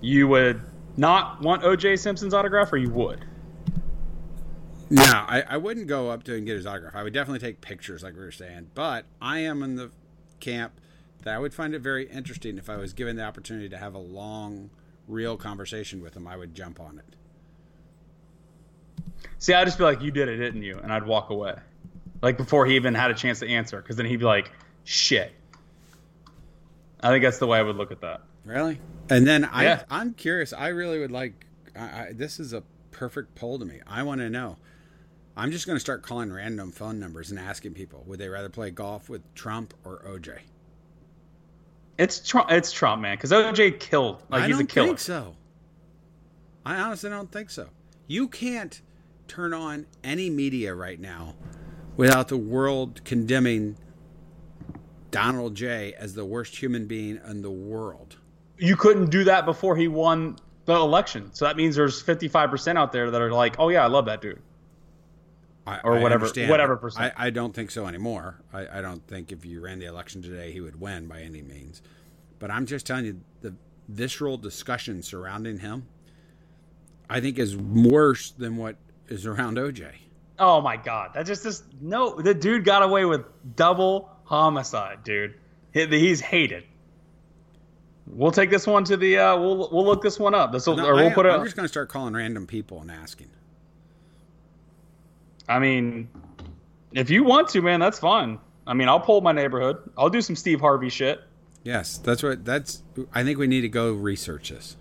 you 0.00 0.26
would 0.26 0.60
not 0.96 1.40
want 1.40 1.62
O.J. 1.62 1.96
Simpson's 1.96 2.34
autograph, 2.34 2.72
or 2.72 2.76
you 2.76 2.90
would. 2.90 3.24
No, 4.90 5.02
I, 5.04 5.44
I 5.48 5.56
wouldn't 5.58 5.86
go 5.86 6.10
up 6.10 6.22
to 6.24 6.34
and 6.34 6.46
get 6.46 6.56
his 6.56 6.66
autograph. 6.66 6.94
I 6.94 7.02
would 7.02 7.12
definitely 7.12 7.40
take 7.40 7.60
pictures, 7.60 8.02
like 8.02 8.14
we 8.14 8.20
were 8.20 8.32
saying. 8.32 8.70
But 8.74 9.04
I 9.20 9.40
am 9.40 9.62
in 9.62 9.76
the 9.76 9.90
camp 10.40 10.80
that 11.24 11.34
I 11.34 11.38
would 11.38 11.52
find 11.52 11.74
it 11.74 11.80
very 11.80 12.08
interesting 12.08 12.56
if 12.58 12.70
I 12.70 12.76
was 12.76 12.92
given 12.92 13.16
the 13.16 13.24
opportunity 13.24 13.68
to 13.68 13.76
have 13.76 13.94
a 13.94 13.98
long, 13.98 14.70
real 15.06 15.36
conversation 15.36 16.00
with 16.02 16.16
him. 16.16 16.26
I 16.26 16.36
would 16.36 16.54
jump 16.54 16.80
on 16.80 16.98
it. 16.98 17.04
See, 19.38 19.52
I'd 19.52 19.64
just 19.66 19.78
be 19.78 19.84
like, 19.84 20.00
"You 20.00 20.10
did 20.10 20.28
it, 20.28 20.36
didn't 20.36 20.62
you?" 20.62 20.78
And 20.82 20.92
I'd 20.92 21.06
walk 21.06 21.30
away, 21.30 21.54
like 22.22 22.36
before 22.36 22.66
he 22.66 22.76
even 22.76 22.94
had 22.94 23.10
a 23.10 23.14
chance 23.14 23.40
to 23.40 23.48
answer, 23.48 23.80
because 23.80 23.96
then 23.96 24.06
he'd 24.06 24.18
be 24.20 24.24
like, 24.24 24.50
"Shit." 24.84 25.32
I 27.00 27.10
think 27.10 27.22
that's 27.24 27.38
the 27.38 27.46
way 27.46 27.58
I 27.58 27.62
would 27.62 27.76
look 27.76 27.92
at 27.92 28.00
that. 28.00 28.22
Really? 28.44 28.80
And 29.10 29.26
then 29.26 29.44
I, 29.44 29.64
Yeah. 29.64 29.82
I'm 29.90 30.14
curious. 30.14 30.52
I 30.52 30.68
really 30.68 30.98
would 30.98 31.12
like. 31.12 31.46
I, 31.76 31.80
I, 31.80 32.12
this 32.12 32.40
is 32.40 32.52
a 32.52 32.62
perfect 32.90 33.34
poll 33.34 33.58
to 33.58 33.64
me. 33.64 33.80
I 33.86 34.02
want 34.02 34.20
to 34.20 34.30
know. 34.30 34.56
I'm 35.38 35.52
just 35.52 35.66
going 35.68 35.76
to 35.76 35.80
start 35.80 36.02
calling 36.02 36.32
random 36.32 36.72
phone 36.72 36.98
numbers 36.98 37.30
and 37.30 37.38
asking 37.38 37.74
people: 37.74 38.02
Would 38.08 38.18
they 38.18 38.28
rather 38.28 38.48
play 38.48 38.72
golf 38.72 39.08
with 39.08 39.22
Trump 39.36 39.72
or 39.84 40.02
OJ? 40.04 40.40
It's 41.96 42.18
Trump. 42.26 42.50
It's 42.50 42.72
Trump, 42.72 43.02
man, 43.02 43.16
because 43.16 43.32
O.J. 43.32 43.72
killed. 43.72 44.20
Like 44.28 44.42
I 44.42 44.46
he's 44.48 44.56
don't 44.56 44.64
a 44.64 44.66
killer. 44.66 44.86
think 44.88 44.98
so. 44.98 45.36
I 46.66 46.80
honestly 46.80 47.08
don't 47.08 47.30
think 47.30 47.50
so. 47.50 47.68
You 48.08 48.26
can't 48.26 48.82
turn 49.28 49.54
on 49.54 49.86
any 50.02 50.28
media 50.28 50.74
right 50.74 50.98
now 50.98 51.36
without 51.96 52.26
the 52.26 52.36
world 52.36 53.04
condemning 53.04 53.76
Donald 55.12 55.54
J 55.54 55.94
as 55.94 56.14
the 56.14 56.24
worst 56.24 56.56
human 56.56 56.86
being 56.86 57.20
in 57.28 57.42
the 57.42 57.50
world. 57.50 58.16
You 58.58 58.74
couldn't 58.74 59.10
do 59.10 59.22
that 59.24 59.44
before 59.46 59.76
he 59.76 59.86
won 59.86 60.36
the 60.64 60.74
election, 60.74 61.32
so 61.32 61.44
that 61.44 61.56
means 61.56 61.76
there's 61.76 62.02
55 62.02 62.50
percent 62.50 62.76
out 62.76 62.90
there 62.90 63.08
that 63.12 63.22
are 63.22 63.32
like, 63.32 63.54
"Oh 63.60 63.68
yeah, 63.68 63.84
I 63.84 63.86
love 63.86 64.06
that 64.06 64.20
dude." 64.20 64.42
I, 65.68 65.80
Or 65.84 65.92
whatever- 66.00 66.14
understand, 66.24 66.50
whatever 66.50 66.76
percent. 66.76 67.12
I, 67.16 67.26
I 67.26 67.30
don't 67.30 67.54
think 67.54 67.70
so 67.70 67.86
anymore. 67.86 68.40
I, 68.52 68.78
I 68.78 68.80
don't 68.80 69.06
think 69.06 69.30
if 69.32 69.44
you 69.44 69.60
ran 69.60 69.78
the 69.78 69.86
election 69.86 70.22
today, 70.22 70.50
he 70.52 70.60
would 70.60 70.80
win 70.80 71.06
by 71.06 71.20
any 71.20 71.42
means. 71.42 71.82
But 72.38 72.50
I'm 72.50 72.66
just 72.66 72.86
telling 72.86 73.04
you, 73.04 73.20
the 73.42 73.54
visceral 73.88 74.36
discussion 74.36 75.02
surrounding 75.02 75.58
him, 75.58 75.86
I 77.10 77.20
think, 77.20 77.38
is 77.38 77.56
worse 77.56 78.30
than 78.30 78.56
what 78.56 78.76
is 79.08 79.26
around 79.26 79.56
OJ. 79.56 79.90
Oh 80.38 80.60
my 80.60 80.76
god, 80.76 81.14
that 81.14 81.26
just 81.26 81.44
is 81.46 81.62
no. 81.80 82.14
The 82.20 82.32
dude 82.34 82.64
got 82.64 82.82
away 82.82 83.04
with 83.04 83.22
double 83.56 84.08
homicide, 84.24 85.02
dude. 85.04 85.34
He- 85.72 85.86
He's 85.86 86.20
hated. 86.20 86.64
We'll 88.06 88.30
take 88.30 88.48
this 88.50 88.66
one 88.66 88.84
to 88.84 88.96
the. 88.96 89.18
Uh, 89.18 89.36
we'll 89.38 89.68
we'll 89.72 89.84
look 89.84 90.00
this 90.02 90.18
one 90.18 90.34
up. 90.34 90.52
This 90.52 90.66
will, 90.66 90.76
No, 90.76 90.86
or 90.86 90.94
we'll 90.94 91.08
I, 91.08 91.12
put 91.14 91.26
it. 91.26 91.30
I'm 91.30 91.44
just 91.44 91.56
going 91.56 91.64
to 91.64 91.68
start 91.68 91.88
calling 91.88 92.14
random 92.14 92.46
people 92.46 92.80
and 92.80 92.90
asking. 92.90 93.30
I 95.48 95.58
mean, 95.58 96.08
if 96.92 97.10
you 97.10 97.24
want 97.24 97.48
to, 97.50 97.62
man, 97.62 97.80
that's 97.80 97.98
fine. 97.98 98.38
I 98.66 98.74
mean, 98.74 98.88
I'll 98.88 99.00
pull 99.00 99.20
my 99.22 99.32
neighborhood. 99.32 99.78
I'll 99.96 100.10
do 100.10 100.20
some 100.20 100.36
Steve 100.36 100.60
Harvey 100.60 100.90
shit. 100.90 101.20
Yes, 101.64 101.98
that's 101.98 102.22
what. 102.22 102.44
That's. 102.44 102.82
I 103.12 103.24
think 103.24 103.38
we 103.38 103.46
need 103.46 103.62
to 103.62 103.68
go 103.68 103.92
research 103.92 104.50
this. 104.50 104.76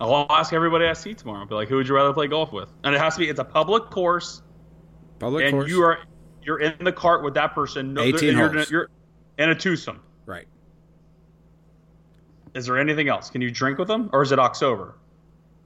I'll 0.00 0.26
ask 0.30 0.52
everybody 0.52 0.86
I 0.86 0.94
see 0.94 1.14
tomorrow. 1.14 1.40
I'll 1.40 1.46
Be 1.46 1.54
like, 1.54 1.68
who 1.68 1.76
would 1.76 1.86
you 1.88 1.94
rather 1.94 2.12
play 2.12 2.26
golf 2.26 2.52
with? 2.52 2.70
And 2.84 2.94
it 2.94 3.00
has 3.00 3.14
to 3.14 3.20
be. 3.20 3.28
It's 3.28 3.40
a 3.40 3.44
public 3.44 3.90
course, 3.90 4.42
Public 5.18 5.42
course 5.42 5.52
and 5.52 5.60
course. 5.60 5.70
you 5.70 5.82
are 5.82 5.98
you're 6.42 6.60
in 6.60 6.84
the 6.84 6.92
cart 6.92 7.22
with 7.22 7.34
that 7.34 7.54
person. 7.54 7.92
No, 7.94 8.02
18 8.02 8.30
and 8.30 8.38
you're, 8.38 8.52
holes. 8.52 8.70
you're 8.70 8.88
in 9.38 9.50
a 9.50 9.54
twosome. 9.54 10.00
right. 10.26 10.46
Is 12.54 12.66
there 12.66 12.78
anything 12.78 13.08
else? 13.08 13.30
Can 13.30 13.40
you 13.40 13.50
drink 13.50 13.78
with 13.78 13.88
them, 13.88 14.10
or 14.12 14.22
is 14.22 14.32
it 14.32 14.38
October? 14.38 14.96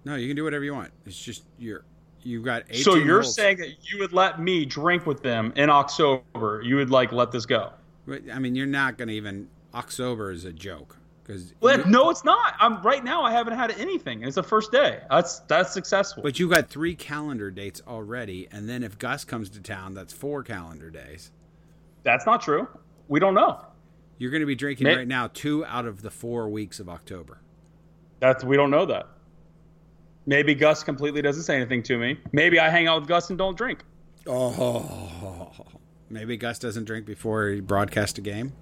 No, 0.05 0.17
you 0.17 0.27
can 0.29 0.37
do 0.37 0.45
whatever 0.45 0.65
you 0.65 0.75
want. 0.75 0.91
It's 1.07 1.21
just 1.21 1.45
you're. 1.59 1.85
You've 2.25 2.45
got 2.45 2.65
18 2.71 2.83
So 2.83 2.95
you're 2.95 3.21
holes. 3.21 3.35
saying 3.35 3.59
that 3.59 3.91
you 3.91 3.99
would 3.99 4.13
let 4.13 4.41
me 4.41 4.65
drink 4.65 5.07
with 5.07 5.23
them 5.23 5.53
in 5.57 5.69
October? 5.71 6.63
You 6.65 6.77
would 6.77 6.91
like 6.91 7.13
let 7.13 7.31
this 7.31 7.47
go? 7.47 7.71
I 8.33 8.39
mean, 8.39 8.55
you're 8.55 8.67
not 8.67 8.99
going 8.99 9.09
to 9.09 9.15
even. 9.15 9.49
October 9.75 10.31
is 10.31 10.45
a 10.45 10.53
joke 10.53 10.97
because. 11.23 11.53
Well, 11.61 11.87
no, 11.87 12.11
it's 12.11 12.25
not. 12.25 12.55
I'm 12.59 12.83
right 12.83 13.05
now. 13.05 13.23
I 13.23 13.31
haven't 13.31 13.55
had 13.55 13.73
anything. 13.73 14.23
It's 14.23 14.37
the 14.37 14.43
first 14.43 14.73
day. 14.73 15.01
That's 15.11 15.41
that's 15.41 15.73
successful. 15.73 16.23
But 16.23 16.39
you 16.39 16.49
got 16.49 16.69
three 16.69 16.95
calendar 16.95 17.51
dates 17.51 17.83
already, 17.87 18.49
and 18.51 18.69
then 18.69 18.83
if 18.83 18.99
Gus 18.99 19.25
comes 19.25 19.51
to 19.51 19.61
town, 19.61 19.95
that's 19.95 20.13
four 20.13 20.43
calendar 20.43 20.91
days. 20.91 21.31
That's 22.05 22.27
not 22.27 22.41
true. 22.43 22.69
We 23.09 23.21
don't 23.21 23.35
know. 23.35 23.61
You're 24.19 24.31
going 24.31 24.43
to 24.43 24.47
be 24.47 24.55
drinking 24.55 24.87
right 24.87 25.09
now 25.09 25.29
two 25.33 25.65
out 25.67 25.87
of 25.87 26.03
the 26.03 26.11
four 26.11 26.49
weeks 26.49 26.79
of 26.81 26.89
October. 26.89 27.39
That's 28.21 28.45
we 28.45 28.57
don't 28.57 28.71
know 28.71 28.87
that. 28.87 29.09
Maybe 30.27 30.55
Gus 30.55 30.83
completely 30.83 31.21
doesn't 31.23 31.43
say 31.43 31.57
anything 31.57 31.83
to 31.85 31.99
me. 31.99 32.19
Maybe 32.33 32.59
I 32.59 32.71
hang 32.71 32.89
out 32.89 33.01
with 33.01 33.09
Gus 33.09 33.29
and 33.29 33.39
don't 33.39 33.57
drink. 33.57 33.85
Oh, 34.27 35.51
maybe 36.09 36.37
Gus 36.37 36.59
doesn't 36.59 36.85
drink 36.85 37.05
before 37.05 37.49
he 37.49 37.61
broadcasts 37.61 38.19
a 38.19 38.23
game. 38.23 38.55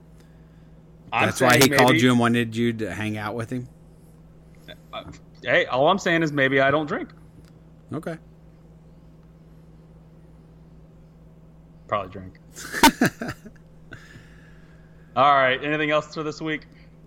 I'm 1.12 1.26
That's 1.26 1.40
why 1.40 1.56
he 1.56 1.62
saying 1.62 1.74
called 1.74 2.00
you 2.00 2.10
and 2.10 2.18
wanted 2.18 2.56
you 2.56 2.72
to 2.74 2.92
hang 2.92 3.16
out 3.18 3.34
with 3.34 3.50
him. 3.50 3.68
Uh, 4.92 5.04
hey, 5.44 5.66
all 5.66 5.88
I'm 5.88 5.98
saying 5.98 6.22
is 6.22 6.32
maybe 6.32 6.60
I 6.60 6.70
don't 6.70 6.86
drink. 6.86 7.10
Okay. 7.92 8.16
Probably 11.86 12.10
drink. 12.10 12.38
all 15.14 15.34
right. 15.34 15.62
Anything 15.62 15.90
else 15.90 16.14
for 16.14 16.22
this 16.22 16.40
week? 16.40 16.62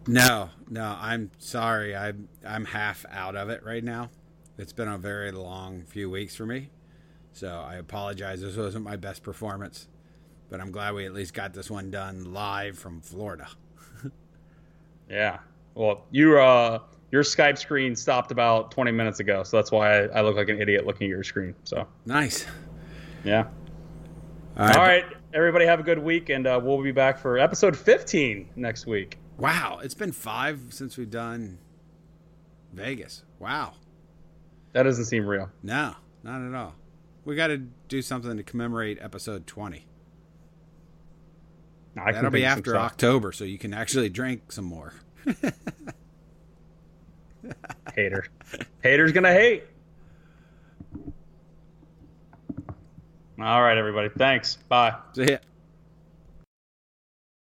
No, 0.07 0.49
no, 0.69 0.95
I'm 0.99 1.32
sorry. 1.40 1.95
I'm 1.95 2.30
I'm 2.45 2.65
half 2.65 3.06
out 3.10 3.36
of 3.36 3.49
it 3.49 3.64
right 3.64 3.84
now. 3.84 4.11
It's 4.57 4.73
been 4.73 4.88
a 4.88 4.98
very 4.98 5.32
long 5.32 5.84
few 5.84 6.10
weeks 6.10 6.36
for 6.36 6.45
me. 6.45 6.69
So 7.34 7.49
I 7.49 7.76
apologize. 7.76 8.41
This 8.41 8.56
wasn't 8.56 8.86
my 8.86 8.95
best 8.95 9.22
performance. 9.23 9.88
But 10.49 10.61
I'm 10.61 10.72
glad 10.72 10.94
we 10.94 11.06
at 11.06 11.14
least 11.14 11.34
got 11.34 11.53
this 11.53 11.69
one 11.69 11.91
done 11.91 12.34
live 12.34 12.77
from 12.77 13.02
Florida. 13.02 13.48
Yeah. 15.10 15.40
Well, 15.76 16.06
you 16.10 16.40
uh 16.40 16.80
your 17.11 17.22
Skype 17.23 17.57
screen 17.60 17.95
stopped 17.95 18.32
about 18.32 18.72
20 18.72 18.91
minutes 18.91 19.19
ago, 19.19 19.44
so 19.44 19.57
that's 19.57 19.72
why 19.72 19.99
I, 19.99 20.06
I 20.07 20.22
look 20.22 20.36
like 20.36 20.49
an 20.49 20.60
idiot 20.60 20.86
looking 20.88 21.06
at 21.06 21.10
your 21.10 21.23
screen. 21.23 21.53
So 21.64 21.88
Nice. 22.06 22.45
yeah. 23.23 23.45
All 24.57 24.65
right. 24.68 24.76
All 24.77 24.82
right, 24.84 25.06
everybody, 25.34 25.65
have 25.65 25.80
a 25.80 25.84
good 25.84 25.99
week, 25.99 26.30
and 26.30 26.48
uh, 26.48 26.60
we'll 26.61 26.82
be 26.82 26.91
back 26.91 27.19
for 27.19 27.38
episode 27.38 27.77
15 27.77 28.49
next 28.56 28.88
week. 28.88 29.19
Wow, 29.38 29.80
it's 29.84 29.94
been 29.94 30.11
five 30.11 30.60
since 30.72 30.98
we've 30.98 31.11
done 31.11 31.60
Vegas. 32.73 33.23
Wow. 33.38 33.73
That 34.76 34.84
doesn't 34.84 35.06
seem 35.06 35.26
real. 35.26 35.50
No, 35.64 35.96
not 36.22 36.46
at 36.46 36.54
all. 36.54 36.76
We 37.24 37.38
got 37.38 37.48
to 37.48 37.60
do 37.88 38.02
something 38.02 38.36
to 38.36 38.44
commemorate 38.44 38.98
episode 39.02 39.48
20. 39.48 39.88
I 41.98 42.12
That'll 42.12 42.30
be 42.30 42.44
after 42.44 42.76
October, 42.76 43.32
so 43.32 43.46
you 43.46 43.58
can 43.58 43.74
actually 43.74 44.10
drink 44.10 44.52
some 44.52 44.66
more. 44.66 44.94
Hater. 47.96 48.26
Hater's 48.84 49.14
gonna 49.14 49.32
hate. 49.32 49.64
All 53.40 53.62
right, 53.62 53.78
everybody. 53.78 54.10
Thanks. 54.10 54.58
Bye. 54.68 54.96
See 55.14 55.32
ya. 55.32 55.38